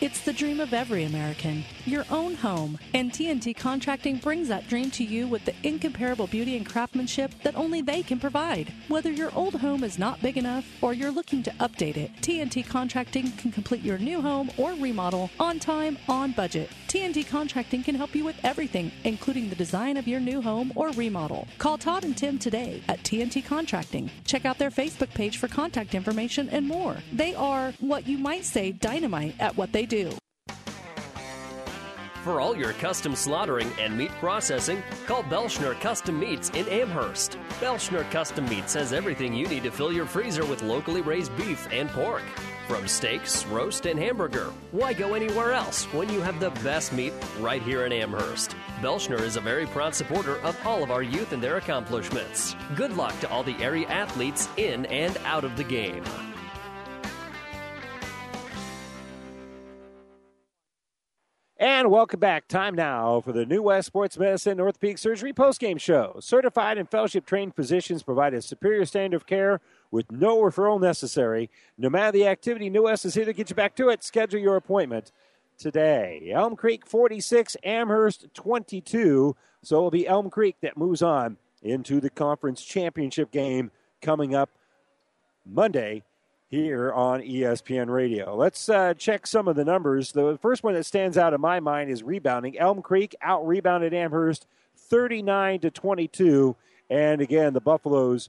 It's 0.00 0.22
the 0.22 0.32
dream 0.32 0.58
of 0.58 0.72
every 0.72 1.04
American, 1.04 1.64
your 1.84 2.04
own 2.10 2.34
home. 2.34 2.76
And 2.92 3.12
TNT 3.12 3.56
Contracting 3.56 4.16
brings 4.16 4.48
that 4.48 4.66
dream 4.66 4.90
to 4.92 5.04
you 5.04 5.28
with 5.28 5.44
the 5.44 5.54
incomparable 5.62 6.26
beauty 6.26 6.56
and 6.56 6.66
craftsmanship 6.66 7.30
that 7.44 7.54
only 7.54 7.82
they 7.82 8.02
can 8.02 8.18
provide. 8.18 8.72
Whether 8.88 9.12
your 9.12 9.32
old 9.32 9.54
home 9.54 9.84
is 9.84 10.00
not 10.00 10.20
big 10.20 10.36
enough 10.36 10.64
or 10.80 10.92
you're 10.92 11.12
looking 11.12 11.44
to 11.44 11.52
update 11.60 11.96
it, 11.96 12.10
TNT 12.16 12.66
Contracting 12.66 13.30
can 13.32 13.52
complete 13.52 13.82
your 13.84 13.98
new 13.98 14.20
home 14.20 14.50
or 14.56 14.72
remodel 14.72 15.30
on 15.38 15.60
time, 15.60 15.96
on 16.08 16.32
budget. 16.32 16.70
TNT 16.88 17.28
Contracting 17.28 17.84
can 17.84 17.94
help 17.94 18.16
you 18.16 18.24
with 18.24 18.36
everything, 18.42 18.90
including 19.04 19.50
the 19.50 19.54
design 19.54 19.96
of 19.96 20.08
your 20.08 20.20
new 20.20 20.42
home 20.42 20.72
or 20.74 20.90
remodel. 20.90 21.46
Call 21.58 21.78
Todd 21.78 22.04
and 22.04 22.16
Tim 22.16 22.40
today 22.40 22.82
at 22.88 23.04
TNT 23.04 23.44
Contracting. 23.44 24.10
Check 24.24 24.46
out 24.46 24.58
their 24.58 24.70
Facebook 24.70 25.14
page 25.14 25.36
for 25.36 25.46
contact 25.46 25.94
information 25.94 26.48
and 26.48 26.66
more. 26.66 26.96
They 27.12 27.36
are 27.36 27.72
what 27.78 28.08
you 28.08 28.18
might 28.18 28.44
say 28.44 28.72
dynamite 28.72 29.36
at 29.38 29.56
what 29.56 29.72
they 29.72 29.81
do. 29.86 30.12
For 32.22 32.40
all 32.40 32.56
your 32.56 32.72
custom 32.74 33.16
slaughtering 33.16 33.68
and 33.80 33.98
meat 33.98 34.12
processing, 34.20 34.80
call 35.06 35.24
Belschner 35.24 35.78
Custom 35.80 36.20
Meats 36.20 36.50
in 36.50 36.68
Amherst. 36.68 37.36
Belschner 37.58 38.08
Custom 38.12 38.48
Meats 38.48 38.74
has 38.74 38.92
everything 38.92 39.34
you 39.34 39.48
need 39.48 39.64
to 39.64 39.72
fill 39.72 39.92
your 39.92 40.06
freezer 40.06 40.46
with 40.46 40.62
locally 40.62 41.00
raised 41.00 41.36
beef 41.36 41.66
and 41.72 41.90
pork. 41.90 42.22
From 42.68 42.86
steaks, 42.86 43.44
roast, 43.46 43.86
and 43.86 43.98
hamburger, 43.98 44.52
why 44.70 44.92
go 44.92 45.14
anywhere 45.14 45.52
else 45.52 45.84
when 45.86 46.08
you 46.08 46.20
have 46.20 46.38
the 46.38 46.50
best 46.62 46.92
meat 46.92 47.12
right 47.40 47.60
here 47.60 47.86
in 47.86 47.92
Amherst? 47.92 48.54
Belschner 48.80 49.20
is 49.20 49.34
a 49.34 49.40
very 49.40 49.66
proud 49.66 49.92
supporter 49.92 50.36
of 50.42 50.56
all 50.64 50.84
of 50.84 50.92
our 50.92 51.02
youth 51.02 51.32
and 51.32 51.42
their 51.42 51.56
accomplishments. 51.56 52.54
Good 52.76 52.96
luck 52.96 53.18
to 53.18 53.28
all 53.30 53.42
the 53.42 53.56
area 53.56 53.88
athletes 53.88 54.48
in 54.56 54.86
and 54.86 55.18
out 55.24 55.42
of 55.42 55.56
the 55.56 55.64
game. 55.64 56.04
And 61.62 61.92
welcome 61.92 62.18
back. 62.18 62.48
Time 62.48 62.74
now 62.74 63.20
for 63.20 63.30
the 63.30 63.46
New 63.46 63.62
West 63.62 63.86
Sports 63.86 64.18
Medicine 64.18 64.56
North 64.56 64.80
Peak 64.80 64.98
Surgery 64.98 65.32
postgame 65.32 65.80
show. 65.80 66.16
Certified 66.18 66.76
and 66.76 66.90
fellowship 66.90 67.24
trained 67.24 67.54
physicians 67.54 68.02
provide 68.02 68.34
a 68.34 68.42
superior 68.42 68.84
standard 68.84 69.14
of 69.14 69.26
care 69.26 69.60
with 69.92 70.10
no 70.10 70.38
referral 70.38 70.80
necessary. 70.80 71.48
No 71.78 71.88
matter 71.88 72.10
the 72.10 72.26
activity, 72.26 72.68
New 72.68 72.82
West 72.82 73.04
is 73.04 73.14
here 73.14 73.26
to 73.26 73.32
get 73.32 73.48
you 73.48 73.54
back 73.54 73.76
to 73.76 73.90
it. 73.90 74.02
Schedule 74.02 74.40
your 74.40 74.56
appointment 74.56 75.12
today. 75.56 76.32
Elm 76.34 76.56
Creek 76.56 76.84
46, 76.84 77.56
Amherst 77.62 78.26
22. 78.34 79.36
So 79.62 79.76
it'll 79.76 79.92
be 79.92 80.08
Elm 80.08 80.30
Creek 80.30 80.56
that 80.62 80.76
moves 80.76 81.00
on 81.00 81.36
into 81.62 82.00
the 82.00 82.10
conference 82.10 82.64
championship 82.64 83.30
game 83.30 83.70
coming 84.00 84.34
up 84.34 84.50
Monday 85.46 86.02
here 86.52 86.92
on 86.92 87.22
ESPN 87.22 87.88
Radio. 87.88 88.36
Let's 88.36 88.68
uh, 88.68 88.92
check 88.92 89.26
some 89.26 89.48
of 89.48 89.56
the 89.56 89.64
numbers. 89.64 90.12
The 90.12 90.38
first 90.42 90.62
one 90.62 90.74
that 90.74 90.84
stands 90.84 91.16
out 91.16 91.32
in 91.32 91.40
my 91.40 91.60
mind 91.60 91.90
is 91.90 92.02
rebounding. 92.02 92.58
Elm 92.58 92.82
Creek 92.82 93.16
out 93.22 93.46
rebounded 93.46 93.94
Amherst 93.94 94.46
39 94.76 95.60
to 95.60 95.70
22. 95.70 96.54
And 96.90 97.22
again, 97.22 97.54
the 97.54 97.62
Buffaloes 97.62 98.28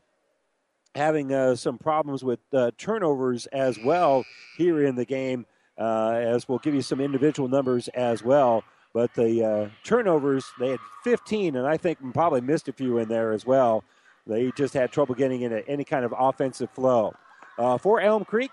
having 0.96 1.34
uh, 1.34 1.56
some 1.56 1.78
problems 1.78 2.24
with 2.24 2.40
uh, 2.54 2.72
turnovers 2.78 3.46
as 3.48 3.78
well 3.84 4.24
here 4.58 4.86
in 4.86 4.96
the 4.96 5.04
game, 5.04 5.46
uh, 5.78 6.14
as 6.14 6.48
we'll 6.48 6.60
give 6.60 6.74
you 6.74 6.82
some 6.82 7.02
individual 7.02 7.50
numbers 7.50 7.90
as 7.90 8.24
well. 8.24 8.64
But 8.94 9.14
the 9.16 9.44
uh, 9.44 9.70
turnovers, 9.84 10.46
they 10.62 10.70
had 10.70 10.80
15, 11.04 11.58
and 11.58 11.68
I 11.68 11.76
think 11.76 11.98
probably 12.14 12.40
missed 12.40 12.70
a 12.70 12.74
few 12.74 13.00
in 13.00 13.10
there 13.10 13.34
as 13.34 13.46
well. 13.46 13.84
They 14.26 14.50
just 14.52 14.74
had 14.74 14.94
trouble 14.94 15.14
getting 15.14 15.42
into 15.42 15.68
any 15.68 15.84
kind 15.84 16.06
of 16.06 16.14
offensive 16.18 16.70
flow. 16.70 17.14
Uh, 17.58 17.78
for 17.78 18.02
Elm 18.02 18.26
Creek, 18.26 18.52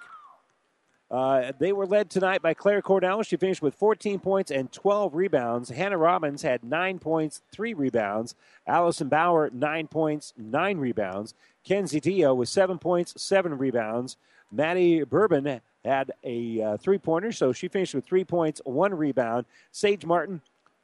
Uh, 1.11 1.51
they 1.59 1.73
were 1.73 1.87
led 1.87 2.09
tonight 2.09 2.41
by 2.41 2.55
Claire 2.55 2.81
Cornell. 2.81 3.25
She 3.25 3.37
finished 3.37 3.63
with 3.63 3.75
14 3.75 4.21
points 4.21 4.53
and 4.53 4.71
12 4.71 5.13
rebounds. 5.13 5.69
Hannah 5.69 5.99
Robbins 5.99 6.43
had 6.43 6.63
9 6.63 7.01
points, 7.01 7.43
3 7.51 7.75
rebounds. 7.75 8.37
Allison 8.65 9.09
Bauer, 9.09 9.51
9 9.53 9.89
points, 9.89 10.33
9 10.37 10.79
rebounds. 10.79 11.35
Kenzie 11.65 11.99
Deo 11.99 12.33
with 12.33 12.49
7 12.49 12.79
points, 12.79 13.21
7 13.21 13.59
rebounds. 13.59 14.19
Maddie 14.53 15.03
Bourbon 15.03 15.61
had 15.85 16.13
a 16.23 16.63
uh, 16.63 16.77
three 16.77 16.99
pointer, 16.99 17.33
so 17.33 17.53
she 17.53 17.67
finished 17.67 17.95
with 17.97 18.05
3 18.05 18.23
points, 18.23 18.61
1 18.65 18.95
rebound. 18.95 19.47
Sage 19.73 20.07
Martin, 20.07 20.43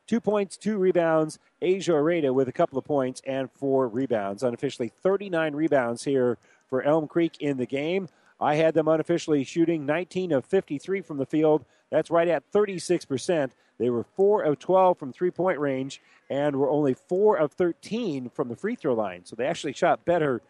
2 0.09 0.20
points, 0.20 0.56
2 0.56 0.76
rebounds. 0.76 1.38
Asia 1.62 1.93
Areda 1.93 2.34
with 2.34 2.48
a 2.48 2.52
couple 2.52 2.78
of 2.78 2.84
points 2.84 3.22
and 3.24 3.48
4 3.52 3.86
rebounds. 3.86 4.43
Unofficially, 4.43 4.88
39 4.88 5.55
rebounds 5.55 6.02
here 6.02 6.36
for 6.68 6.82
Elm 6.82 7.06
Creek 7.09 7.36
in 7.40 7.56
the 7.56 7.66
game. 7.66 8.09
I 8.40 8.56
had 8.56 8.74
them 8.74 8.88
unofficially 8.88 9.44
shooting 9.44 9.86
19 9.86 10.32
of 10.32 10.44
53 10.44 11.01
from 11.01 11.16
the 11.16 11.26
field. 11.26 11.64
That's 11.90 12.10
right 12.10 12.28
at 12.28 12.51
36%. 12.52 13.51
They 13.78 13.90
were 13.90 14.05
4 14.16 14.43
of 14.43 14.59
12 14.59 14.98
from 14.98 15.12
three 15.12 15.30
point 15.30 15.59
range 15.59 16.01
and 16.28 16.56
were 16.56 16.70
only 16.70 16.94
4 16.94 17.36
of 17.36 17.52
13 17.52 18.30
from 18.30 18.48
the 18.48 18.56
free 18.56 18.74
throw 18.74 18.94
line. 18.94 19.24
So 19.24 19.36
they 19.36 19.47
actually 19.47 19.74
shot 19.74 20.05
better 20.05 20.43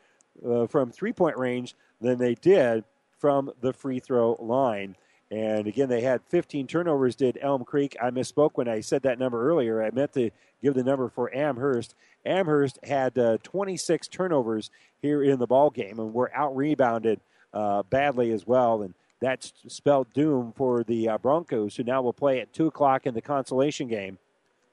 uh, 0.45 0.67
from 0.67 0.91
three 0.91 1.13
point 1.13 1.37
range 1.37 1.75
than 2.01 2.19
they 2.19 2.35
did 2.35 2.85
from 3.19 3.51
the 3.61 3.73
free 3.73 4.01
throw 4.01 4.37
line. 4.41 4.97
And 5.31 5.67
again, 5.67 5.89
they 5.89 6.03
had 6.03 6.23
15 6.29 6.67
turnovers, 6.69 7.17
did 7.17 7.39
Elm 7.41 7.65
Creek. 7.65 7.97
I 8.01 8.11
misspoke 8.11 8.53
when 8.55 8.69
I 8.69 8.81
said 8.81 9.03
that 9.03 9.19
number 9.19 9.49
earlier. 9.49 9.83
I 9.83 9.91
meant 9.91 10.13
to 10.13 10.31
give 10.63 10.75
the 10.75 10.85
number 10.85 11.09
for 11.09 11.35
Amherst. 11.35 11.95
Amherst 12.25 12.79
had 12.85 13.19
uh, 13.19 13.39
26 13.43 14.07
turnovers 14.09 14.71
here 15.03 15.23
in 15.23 15.39
the 15.39 15.47
ball 15.47 15.71
game 15.71 15.99
and 15.99 16.15
were 16.15 16.31
out 16.35 16.57
rebounded 16.57 17.21
uh, 17.53 17.83
badly 17.85 18.31
as 18.31 18.47
well. 18.47 18.83
And 18.83 18.95
that's 19.21 19.53
spelled 19.67 20.13
doom 20.13 20.53
for 20.57 20.85
the 20.85 21.09
uh, 21.09 21.19
Broncos, 21.19 21.75
who 21.75 21.83
now 21.83 22.03
will 22.03 22.13
play 22.13 22.41
at 22.41 22.53
2 22.53 22.69
o'clock 22.69 23.07
in 23.07 23.15
the 23.15 23.23
consolation 23.23 23.89
game 23.89 24.19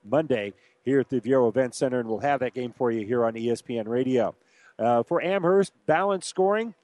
Monday 0.05 0.53
here 0.84 0.99
at 0.99 1.09
the 1.09 1.19
Viaero 1.19 1.49
Event 1.49 1.73
Center. 1.73 1.99
And 1.99 2.07
we'll 2.07 2.19
have 2.19 2.41
that 2.41 2.53
game 2.53 2.73
for 2.73 2.91
you 2.91 3.07
here 3.07 3.25
on 3.25 3.34
ESPN 3.34 3.88
Radio. 3.88 4.35
Uh, 4.77 5.01
for 5.01 5.21
Amherst, 5.21 5.73
balanced 5.88 6.27
scoring. 6.30 6.75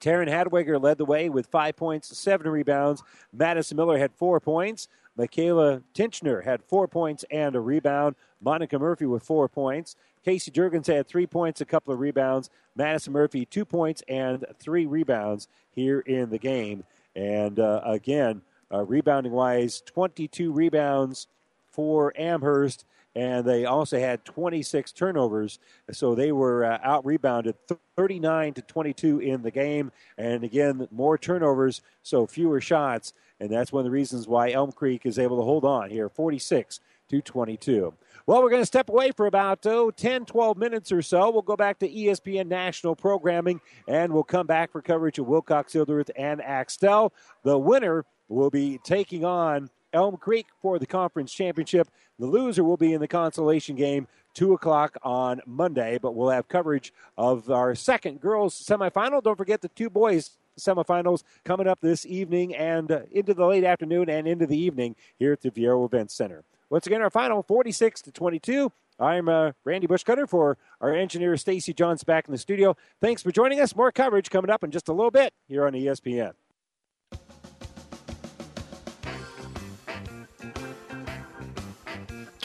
Taryn 0.00 0.28
Hadwiger 0.28 0.82
led 0.82 0.98
the 0.98 1.04
way 1.04 1.28
with 1.28 1.46
five 1.46 1.76
points, 1.76 2.16
seven 2.16 2.48
rebounds. 2.48 3.02
Madison 3.32 3.76
Miller 3.76 3.98
had 3.98 4.12
four 4.14 4.40
points. 4.40 4.88
Michaela 5.16 5.82
Tinchner 5.94 6.44
had 6.44 6.62
four 6.62 6.86
points 6.86 7.24
and 7.30 7.56
a 7.56 7.60
rebound. 7.60 8.16
Monica 8.40 8.78
Murphy 8.78 9.06
with 9.06 9.22
four 9.22 9.48
points. 9.48 9.96
Casey 10.24 10.50
Jurgens 10.50 10.86
had 10.86 11.06
three 11.06 11.26
points, 11.26 11.60
a 11.60 11.64
couple 11.64 11.94
of 11.94 12.00
rebounds. 12.00 12.50
Madison 12.74 13.12
Murphy, 13.12 13.46
two 13.46 13.64
points 13.64 14.02
and 14.08 14.44
three 14.58 14.84
rebounds 14.84 15.48
here 15.70 16.00
in 16.00 16.30
the 16.30 16.38
game. 16.38 16.84
And 17.14 17.58
uh, 17.58 17.80
again, 17.84 18.42
uh, 18.72 18.84
rebounding 18.84 19.32
wise, 19.32 19.80
22 19.86 20.52
rebounds 20.52 21.28
for 21.70 22.12
Amherst, 22.16 22.84
and 23.16 23.46
they 23.46 23.64
also 23.64 23.98
had 23.98 24.26
26 24.26 24.92
turnovers. 24.92 25.58
So 25.90 26.14
they 26.14 26.32
were 26.32 26.66
uh, 26.66 26.78
out 26.82 27.06
rebounded 27.06 27.56
39 27.96 28.52
to 28.54 28.62
22 28.62 29.20
in 29.20 29.42
the 29.42 29.50
game. 29.50 29.90
And 30.18 30.44
again, 30.44 30.86
more 30.90 31.16
turnovers, 31.16 31.80
so 32.02 32.26
fewer 32.26 32.60
shots. 32.60 33.14
And 33.40 33.50
that's 33.50 33.72
one 33.72 33.80
of 33.80 33.84
the 33.84 33.90
reasons 33.90 34.28
why 34.28 34.50
Elm 34.50 34.70
Creek 34.70 35.06
is 35.06 35.18
able 35.18 35.38
to 35.38 35.44
hold 35.44 35.64
on 35.64 35.88
here, 35.88 36.10
46 36.10 36.80
to 37.08 37.22
22. 37.22 37.94
Well, 38.26 38.42
we're 38.42 38.50
going 38.50 38.62
to 38.62 38.66
step 38.66 38.90
away 38.90 39.12
for 39.12 39.26
about 39.26 39.64
oh, 39.64 39.90
10, 39.90 40.26
12 40.26 40.58
minutes 40.58 40.92
or 40.92 41.00
so. 41.00 41.30
We'll 41.30 41.40
go 41.40 41.56
back 41.56 41.78
to 41.78 41.88
ESPN 41.88 42.48
national 42.48 42.96
programming, 42.96 43.62
and 43.88 44.12
we'll 44.12 44.24
come 44.24 44.46
back 44.46 44.72
for 44.72 44.82
coverage 44.82 45.18
of 45.18 45.26
Wilcox, 45.26 45.72
Hildreth, 45.72 46.10
and 46.16 46.42
Axtell. 46.42 47.14
The 47.44 47.56
winner 47.56 48.04
will 48.28 48.50
be 48.50 48.78
taking 48.84 49.24
on 49.24 49.70
Elm 49.96 50.18
Creek 50.18 50.46
for 50.60 50.78
the 50.78 50.86
conference 50.86 51.32
championship. 51.32 51.88
The 52.18 52.26
loser 52.26 52.62
will 52.62 52.76
be 52.76 52.92
in 52.92 53.00
the 53.00 53.08
consolation 53.08 53.76
game, 53.76 54.06
2 54.34 54.52
o'clock 54.52 54.96
on 55.02 55.40
Monday, 55.46 55.98
but 56.00 56.14
we'll 56.14 56.28
have 56.28 56.48
coverage 56.48 56.92
of 57.16 57.50
our 57.50 57.74
second 57.74 58.20
girls 58.20 58.54
semifinal. 58.54 59.22
Don't 59.22 59.38
forget 59.38 59.62
the 59.62 59.68
two 59.68 59.88
boys 59.88 60.36
semifinals 60.58 61.22
coming 61.44 61.66
up 61.66 61.80
this 61.80 62.04
evening 62.04 62.54
and 62.54 62.92
uh, 62.92 63.00
into 63.10 63.32
the 63.32 63.46
late 63.46 63.64
afternoon 63.64 64.08
and 64.10 64.28
into 64.28 64.46
the 64.46 64.56
evening 64.56 64.96
here 65.18 65.32
at 65.32 65.40
the 65.40 65.50
Viaero 65.50 65.84
Events 65.86 66.14
Center. 66.14 66.44
Once 66.68 66.86
again, 66.86 67.00
our 67.00 67.10
final 67.10 67.42
46 67.42 68.02
to 68.02 68.12
22. 68.12 68.70
I'm 68.98 69.28
uh, 69.28 69.52
Randy 69.64 69.86
Bushcutter 69.86 70.28
for 70.28 70.58
our 70.80 70.94
engineer 70.94 71.36
Stacy 71.36 71.72
Johns 71.72 72.04
back 72.04 72.28
in 72.28 72.32
the 72.32 72.38
studio. 72.38 72.76
Thanks 73.00 73.22
for 73.22 73.30
joining 73.30 73.60
us. 73.60 73.74
More 73.74 73.92
coverage 73.92 74.30
coming 74.30 74.50
up 74.50 74.62
in 74.64 74.70
just 74.70 74.88
a 74.88 74.92
little 74.92 75.10
bit 75.10 75.32
here 75.48 75.66
on 75.66 75.72
ESPN. 75.72 76.32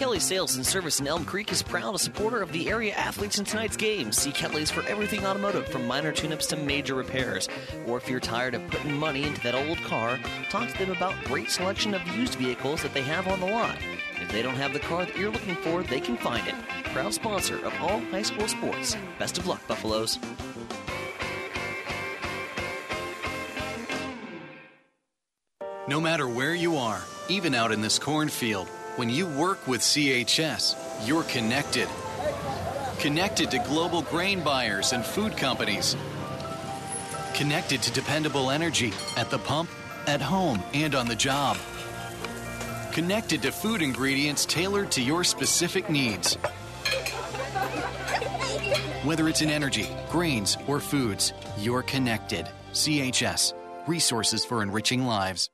Kelly 0.02 0.20
Sales 0.20 0.56
and 0.56 0.66
Service 0.66 1.00
in 1.00 1.06
Elm 1.06 1.24
Creek 1.24 1.52
is 1.52 1.62
proud 1.62 1.94
a 1.94 2.00
supporter 2.00 2.42
of 2.42 2.52
the 2.52 2.72
area 2.72 2.92
athletes 2.92 3.38
in 3.38 3.46
tonight's 3.46 3.78
game. 3.78 4.12
See 4.12 4.32
Kelly's 4.32 4.72
for 4.72 4.82
everything 4.90 5.24
automotive, 5.24 5.68
from 5.68 5.86
minor 5.86 6.12
tune-ups 6.12 6.48
to 6.48 6.56
major 6.56 6.96
repairs. 6.96 7.48
Or 7.86 7.98
if 7.98 8.10
you're 8.10 8.20
tired 8.20 8.56
of 8.56 8.68
putting 8.72 8.98
money 8.98 9.22
into 9.22 9.40
that 9.42 9.54
old 9.54 9.78
car, 9.84 10.20
talk 10.50 10.72
to 10.72 10.78
them 10.80 10.90
about 10.90 11.14
great 11.26 11.52
selection 11.52 11.94
of 11.94 12.02
used 12.18 12.34
vehicles 12.34 12.82
that 12.82 12.96
they 12.96 13.04
have 13.04 13.28
on 13.28 13.42
the 13.42 13.46
lot. 13.46 13.78
If 14.20 14.32
they 14.32 14.42
don't 14.42 14.56
have 14.56 14.74
the 14.74 14.80
car 14.80 15.06
that 15.06 15.16
you're 15.16 15.30
looking 15.30 15.54
for, 15.58 15.84
they 15.84 16.00
can 16.00 16.18
find 16.18 16.48
it. 16.48 16.56
Proud 16.86 17.14
sponsor 17.14 17.64
of 17.64 17.72
all 17.80 18.00
high 18.00 18.24
school 18.24 18.48
sports. 18.48 18.98
Best 19.20 19.38
of 19.38 19.46
luck, 19.46 19.62
Buffaloes. 19.68 20.18
No 25.88 26.02
matter 26.02 26.28
where 26.28 26.56
you 26.56 26.78
are, 26.78 27.04
even 27.30 27.54
out 27.54 27.72
in 27.72 27.82
this 27.82 28.00
cornfield, 28.00 28.68
when 28.98 29.10
you 29.10 29.26
work 29.26 29.68
with 29.68 29.82
CHS, 29.82 30.76
you're 31.08 31.24
connected. 31.24 31.88
Connected 33.00 33.50
to 33.52 33.60
global 33.60 34.02
grain 34.02 34.44
buyers 34.44 34.92
and 34.94 35.06
food 35.06 35.38
companies. 35.38 35.96
Connected 37.34 37.82
to 37.84 37.92
dependable 37.92 38.52
energy 38.52 38.92
at 39.16 39.30
the 39.30 39.40
pump, 39.40 39.70
at 40.08 40.22
home, 40.22 40.62
and 40.74 40.94
on 40.94 41.08
the 41.08 41.16
job. 41.16 41.58
Connected 42.92 43.42
to 43.44 43.52
food 43.52 43.82
ingredients 43.82 44.46
tailored 44.46 44.92
to 44.92 45.02
your 45.02 45.24
specific 45.24 45.90
needs. 45.90 46.36
Whether 49.04 49.30
it's 49.30 49.42
in 49.42 49.50
energy, 49.50 49.88
grains, 50.10 50.58
or 50.68 50.80
foods, 50.80 51.34
you're 51.58 51.84
connected. 51.84 52.48
CHS, 52.74 53.54
resources 53.88 54.44
for 54.44 54.62
enriching 54.62 55.06
lives. 55.06 55.50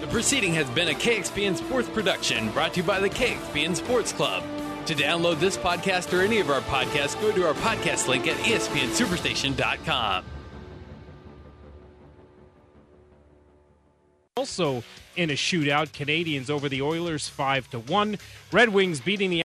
The 0.00 0.06
proceeding 0.06 0.54
has 0.54 0.70
been 0.70 0.88
a 0.88 0.92
KXPN 0.92 1.56
Sports 1.56 1.88
production 1.88 2.50
brought 2.52 2.74
to 2.74 2.80
you 2.80 2.86
by 2.86 3.00
the 3.00 3.10
KXPN 3.10 3.74
Sports 3.74 4.12
Club. 4.12 4.44
To 4.86 4.94
download 4.94 5.40
this 5.40 5.56
podcast 5.56 6.16
or 6.16 6.22
any 6.22 6.38
of 6.38 6.50
our 6.50 6.60
podcasts, 6.62 7.20
go 7.20 7.32
to 7.32 7.46
our 7.46 7.54
podcast 7.54 8.08
link 8.08 8.26
at 8.26 8.36
espnsuperstation.com. 8.36 10.24
Also 14.36 14.84
in 15.16 15.30
a 15.30 15.34
shootout, 15.34 15.88
Canadiens 15.88 16.48
over 16.48 16.68
the 16.68 16.80
Oilers 16.80 17.28
5 17.28 17.68
to 17.70 17.80
1. 17.80 18.18
Red 18.52 18.68
Wings 18.68 19.00
beating 19.00 19.30
the 19.30 19.36